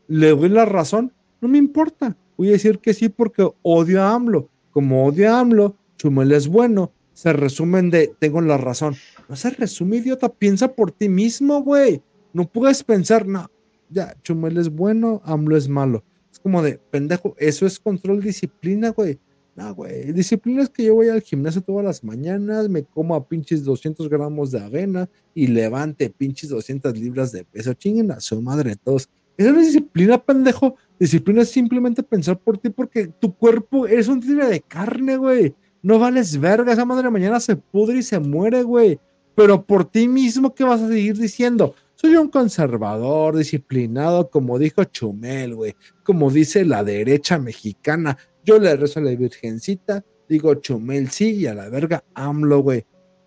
[0.09, 2.15] Le doy la razón, no me importa.
[2.37, 4.49] Voy a decir que sí porque odio a AMLO.
[4.71, 6.93] Como odio a AMLO, Chumel es bueno.
[7.19, 8.95] Se resumen de, tengo la razón.
[9.29, 10.29] No se resume, idiota.
[10.29, 12.01] Piensa por ti mismo, güey.
[12.33, 13.51] No puedes pensar, no,
[13.91, 16.05] ya, Chumel es bueno, AMLO es malo.
[16.31, 19.19] Es como de, pendejo, eso es control, disciplina, güey.
[19.57, 23.27] No, güey, disciplina es que yo voy al gimnasio todas las mañanas, me como a
[23.27, 27.75] pinches 200 gramos de avena y levante pinches 200 libras de peso.
[27.75, 29.09] Chinguen a su madre todos.
[29.37, 30.77] Esa no es disciplina, pendejo.
[31.01, 35.57] Disciplina es simplemente pensar por ti porque tu cuerpo eres un tigre de carne, güey.
[35.83, 36.73] No vales verga.
[36.73, 38.99] Esa madre mañana se pudre y se muere, güey.
[39.35, 41.75] Pero por ti mismo, ¿qué vas a seguir diciendo?
[41.95, 45.75] Soy un conservador, disciplinado, como dijo Chumel, güey.
[46.05, 48.17] Como dice la derecha mexicana.
[48.45, 52.87] Yo le rezo a la Virgencita, digo Chumel sí y a la verga AMLO, güey.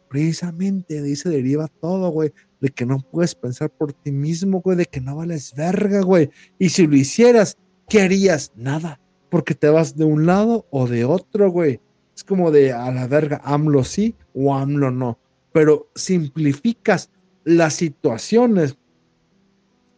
[0.10, 2.32] Precisamente de ahí se deriva todo, güey.
[2.60, 4.78] De que no puedes pensar por ti mismo, güey.
[4.78, 6.30] De que no vales verga, güey.
[6.60, 7.58] Y si lo hicieras,
[7.88, 8.52] ¿qué harías?
[8.56, 9.00] Nada.
[9.30, 11.80] Porque te vas de un lado o de otro, güey.
[12.16, 15.18] Es como de a la verga, AMLO sí o AMLO no.
[15.54, 17.10] Pero simplificas
[17.44, 18.78] las situaciones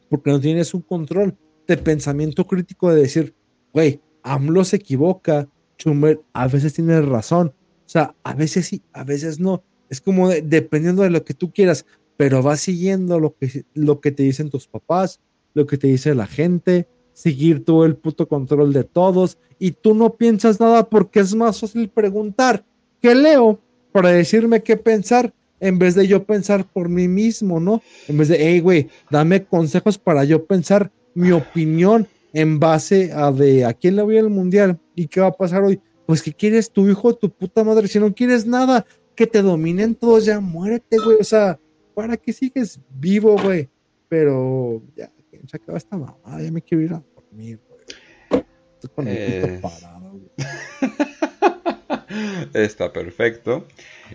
[0.09, 1.35] porque no tienes un control
[1.67, 3.35] de pensamiento crítico de decir,
[3.73, 7.53] güey, AMLO se equivoca, Schumer a veces tiene razón.
[7.85, 9.63] O sea, a veces sí, a veces no.
[9.89, 11.85] Es como de- dependiendo de lo que tú quieras,
[12.15, 15.19] pero vas siguiendo lo que, lo que te dicen tus papás,
[15.53, 19.93] lo que te dice la gente, seguir todo el puto control de todos y tú
[19.93, 22.65] no piensas nada porque es más fácil preguntar
[23.01, 23.59] qué leo
[23.91, 27.81] para decirme qué pensar en vez de yo pensar por mí mismo, ¿no?
[28.07, 33.31] En vez de, hey, güey, dame consejos para yo pensar mi opinión en base a
[33.31, 35.79] de a quién le voy al mundial y qué va a pasar hoy.
[36.05, 37.87] Pues, ¿qué quieres tu hijo, tu puta madre?
[37.87, 38.85] Si no quieres nada,
[39.15, 41.17] que te dominen todos, ya muérete, güey.
[41.21, 41.59] O sea,
[41.93, 43.69] ¿para qué sigues vivo, güey?
[44.09, 45.12] Pero ya, que
[45.47, 48.43] se acaba esta mamada, ya me quiero ir a dormir, güey.
[48.75, 49.59] Estoy con el Eh.
[49.61, 50.29] parado, güey.
[52.53, 53.65] Está perfecto.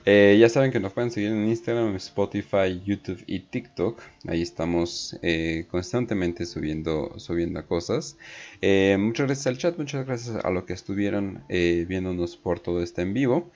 [0.05, 4.01] Eh, ya saben que nos pueden seguir en Instagram, Spotify, YouTube y TikTok.
[4.29, 8.17] Ahí estamos eh, constantemente subiendo, subiendo cosas.
[8.61, 13.03] Eh, muchas gracias al chat, muchas gracias a los que estuvieron viéndonos por todo este
[13.03, 13.51] en vivo.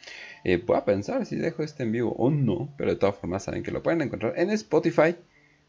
[0.67, 3.63] voy a pensar si dejo este en vivo o no, pero de todas formas saben
[3.63, 5.15] que lo pueden encontrar en Spotify.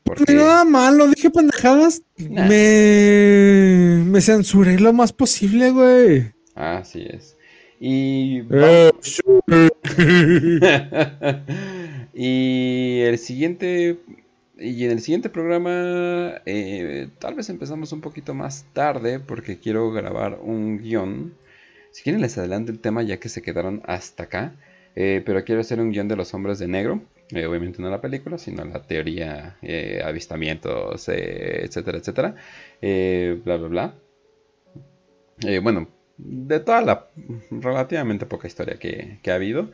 [0.04, 0.34] Porque...
[0.34, 2.04] Nada mal, lo dije pendejadas.
[2.18, 6.34] Me, me censuré lo más posible, güey.
[6.56, 7.36] Así es.
[7.80, 8.42] Y,
[12.14, 14.00] y el siguiente
[14.58, 19.92] y en el siguiente programa eh, tal vez empezamos un poquito más tarde porque quiero
[19.92, 21.34] grabar un guion.
[21.92, 24.56] Si quieren les adelanto el tema ya que se quedaron hasta acá.
[24.96, 27.02] Eh, pero quiero hacer un guion de los hombres de negro.
[27.34, 29.58] Eh, obviamente no la película, sino la teoría,
[30.06, 32.36] avistamientos, etcétera, etcétera.
[32.82, 33.95] bla, bla, bla.
[35.62, 35.88] bueno,
[36.18, 37.08] de toda la
[37.50, 39.72] relativamente poca historia que, ha habido.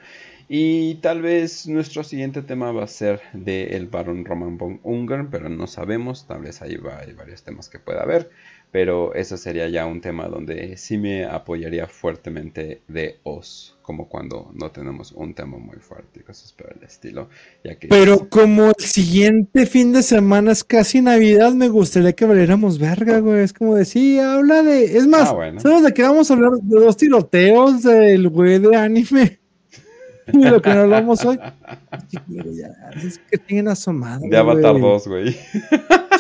[0.48, 5.30] Y tal vez nuestro siguiente tema va a ser de el Baron Roman von Ungern,
[5.30, 8.32] pero no sabemos, tal vez ahí va, hay varios temas que pueda haber,
[8.72, 14.52] pero eso sería ya un tema donde sí me apoyaría fuertemente de Oz, como cuando
[14.54, 17.30] no tenemos un tema muy fuerte y cosas por el estilo.
[17.64, 22.26] Ya que pero como el siguiente fin de semana es casi Navidad, me gustaría que
[22.26, 23.44] valiéramos verga, güey.
[23.44, 24.98] Es como decir, habla de...
[24.98, 26.52] Es más, ah, ¿sabes de qué vamos a hablar?
[26.62, 29.39] De dos tiroteos del güey de anime
[30.34, 31.40] y lo que no hablamos hoy.
[33.04, 34.22] Es que tienen asomado.
[34.28, 35.36] De Avatar 2, güey.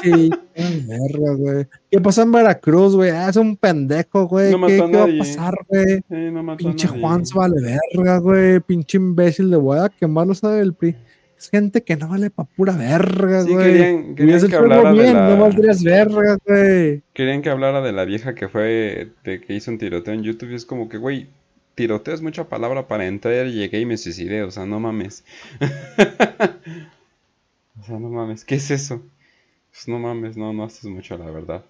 [0.02, 1.68] Sí, verga, güey.
[1.90, 3.10] ¿Qué pasó en Veracruz, güey?
[3.10, 4.52] Ah, es un pendejo, güey.
[4.52, 6.02] ¿Qué, ¿qué va a pasar, güey?
[6.58, 8.60] Pinche Juan se vale verga, güey.
[8.60, 10.96] Pinche imbécil de voy a quemarlo, sabe el PRI.
[11.38, 13.56] Es gente que no vale pa' pura verga, güey.
[13.56, 15.30] Querían, querían que hablara bien, de la...
[15.30, 17.02] No valdrías verga, güey.
[17.14, 20.52] Querían que hablara de la vieja que fue, de que hizo un tiroteo en YouTube
[20.52, 21.30] y es como que, güey,
[21.80, 25.24] tiroteo es mucha palabra para entrar llegué y me suicidé, o sea, no mames.
[27.80, 29.01] o sea, no mames, ¿qué es eso?
[29.72, 31.64] Pues no mames, no, no haces mucho, la verdad.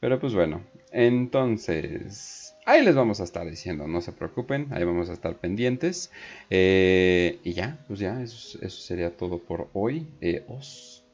[0.00, 5.10] Pero pues bueno, entonces, ahí les vamos a estar diciendo, no se preocupen, ahí vamos
[5.10, 6.10] a estar pendientes.
[6.50, 10.08] Eh, y ya, pues ya, eso, sería todo por hoy.
[10.20, 11.04] Eh, os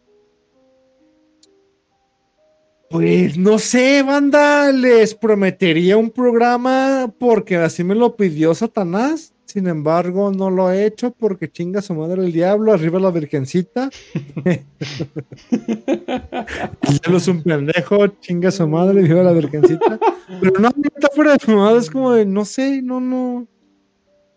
[2.92, 9.32] Pues no sé, banda, les prometería un programa porque así me lo pidió Satanás.
[9.46, 13.88] Sin embargo, no lo he hecho porque chinga su madre el diablo, arriba la virgencita.
[14.44, 14.60] el
[17.00, 19.98] diablo es un pendejo, chinga su madre, arriba la virgencita.
[20.40, 23.48] Pero no, está fuera de fumado, es como de, no sé, no, no.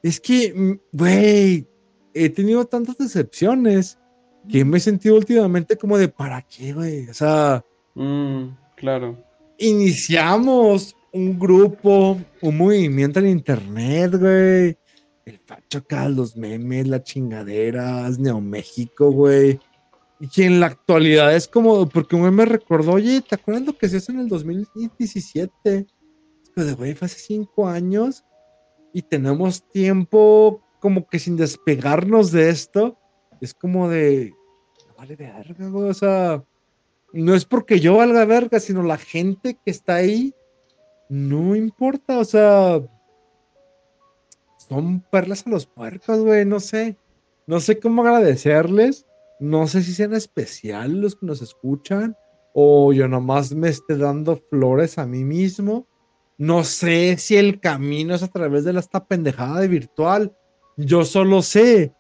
[0.02, 1.68] Es que, mm, güey,
[2.14, 4.00] he tenido tantas decepciones
[4.48, 7.10] que me he sentido últimamente como de, ¿para qué, güey?
[7.10, 7.62] O sea
[7.96, 9.18] Mm, claro.
[9.58, 14.78] Iniciamos un grupo, un movimiento en internet, güey.
[15.26, 19.60] El facho acá, los memes, las chingaderas, Neo México, güey.
[20.20, 23.78] Y en la actualidad es como, porque un meme me recordó, oye, ¿te acuerdas lo
[23.78, 25.78] que se hizo en el 2017?
[25.78, 28.24] Es que, güey, fue hace cinco años
[28.94, 32.98] y tenemos tiempo como que sin despegarnos de esto.
[33.42, 34.34] Es como de,
[34.88, 36.44] no vale verga, güey, o sea,
[37.16, 40.36] no es porque yo valga verga, sino la gente que está ahí,
[41.08, 42.82] no importa, o sea,
[44.68, 46.98] son perlas a los puercos, güey, no sé,
[47.48, 49.06] no sé cómo agradecerles,
[49.40, 52.18] no sé si sean especiales los que nos escuchan,
[52.54, 55.88] o yo nomás me esté dando flores a mí mismo,
[56.38, 60.36] no sé si el camino es a través de esta pendejada de virtual,
[60.76, 61.94] yo solo sé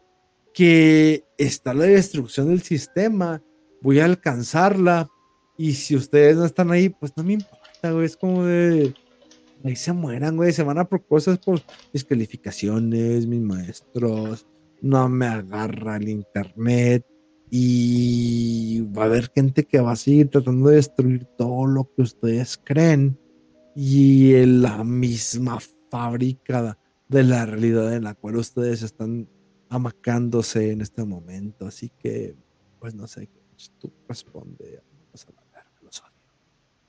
[0.53, 3.41] que está la destrucción del sistema
[3.85, 5.07] voy a alcanzarla.
[5.57, 8.05] Y si ustedes no están ahí, pues no me importa, güey.
[8.05, 8.93] Es como de.
[9.63, 10.51] Ahí se mueran, güey.
[10.51, 11.61] Se van a por por
[11.93, 14.47] mis calificaciones, mis maestros.
[14.81, 17.05] No me agarra el internet.
[17.51, 22.01] Y va a haber gente que va a seguir tratando de destruir todo lo que
[22.01, 23.17] ustedes creen.
[23.75, 25.59] Y en la misma
[25.91, 29.29] fábrica de la realidad en la cual ustedes están
[29.69, 31.67] amacándose en este momento.
[31.67, 32.35] Así que,
[32.79, 33.44] pues no sé qué
[33.79, 34.81] tú responde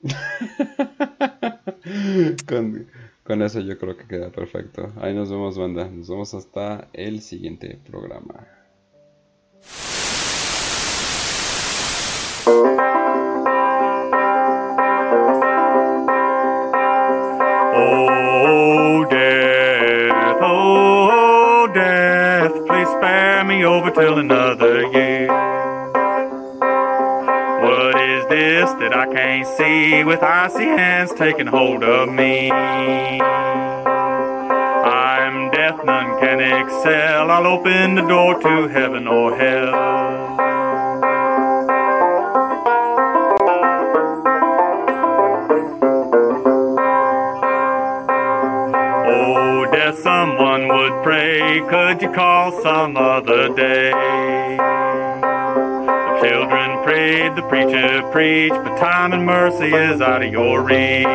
[2.47, 2.87] con,
[3.25, 4.93] con eso yo creo que queda perfecto.
[5.01, 5.89] Ahí nos vemos, banda.
[5.89, 8.47] Nos vemos hasta el siguiente programa.
[17.79, 25.06] Oh, death, oh, death, please spare me over till another year.
[28.89, 32.53] That I can't see with icy hands taking hold of me.
[32.53, 33.19] I'm
[35.51, 39.75] death, none can excel, I'll open the door to heaven or hell.
[49.09, 49.67] Oh,
[50.01, 54.76] someone would pray, could you call some other day?
[57.07, 61.07] The the preacher preached, but time and mercy is out of your reach.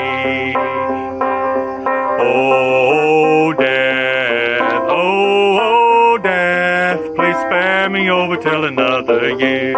[2.21, 9.75] Oh, death, oh, oh, death, please spare me over till another year.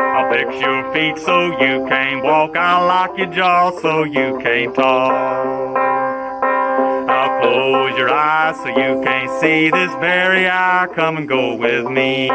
[0.00, 4.74] I'll fix your feet so you can't walk, I'll lock your jaw so you can't
[4.74, 5.76] talk.
[7.10, 10.88] I'll close your eyes so you can't see this very hour.
[10.88, 12.30] Come and go with me.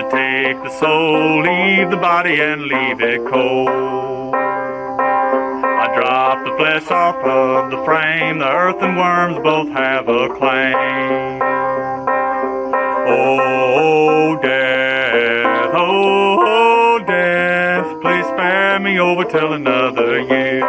[0.00, 4.34] To take the soul, leave the body and leave it cold.
[4.34, 10.28] I drop the flesh off of the frame, the earth and worms both have a
[10.28, 11.42] claim.
[13.12, 20.64] Oh, death, oh, oh, death, please spare me over till another year.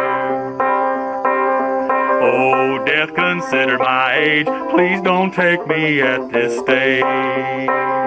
[2.24, 8.01] Oh, death, consider my age, please don't take me at this stage.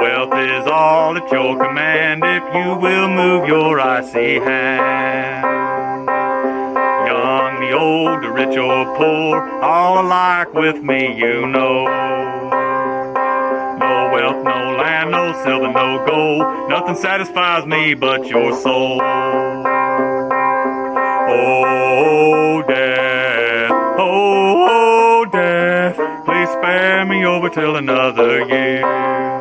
[0.00, 6.06] Wealth is all at your command if you will move your icy hand.
[7.06, 11.84] Young, the old, the rich or poor, all alike with me, you know.
[13.78, 19.02] No wealth, no land, no silver, no gold, nothing satisfies me but your soul.
[21.28, 29.39] Oh, death, oh, oh, death, please spare me over till another year.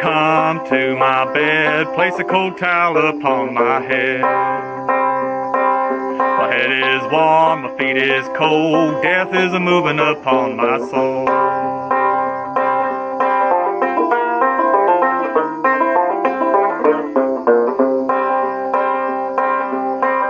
[0.00, 4.20] Come to my bed, place a cold towel upon my head.
[6.10, 11.26] My head is warm, my feet is cold, death is a moving upon my soul.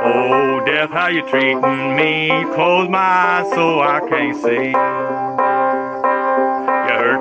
[0.04, 2.28] Oh, death, how you treating me?
[2.54, 5.15] Close my eyes so I can't see.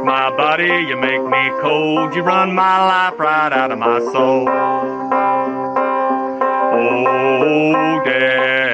[0.06, 4.48] My body, you make me cold, you run my life right out of my soul.
[6.78, 8.56] Oh, death.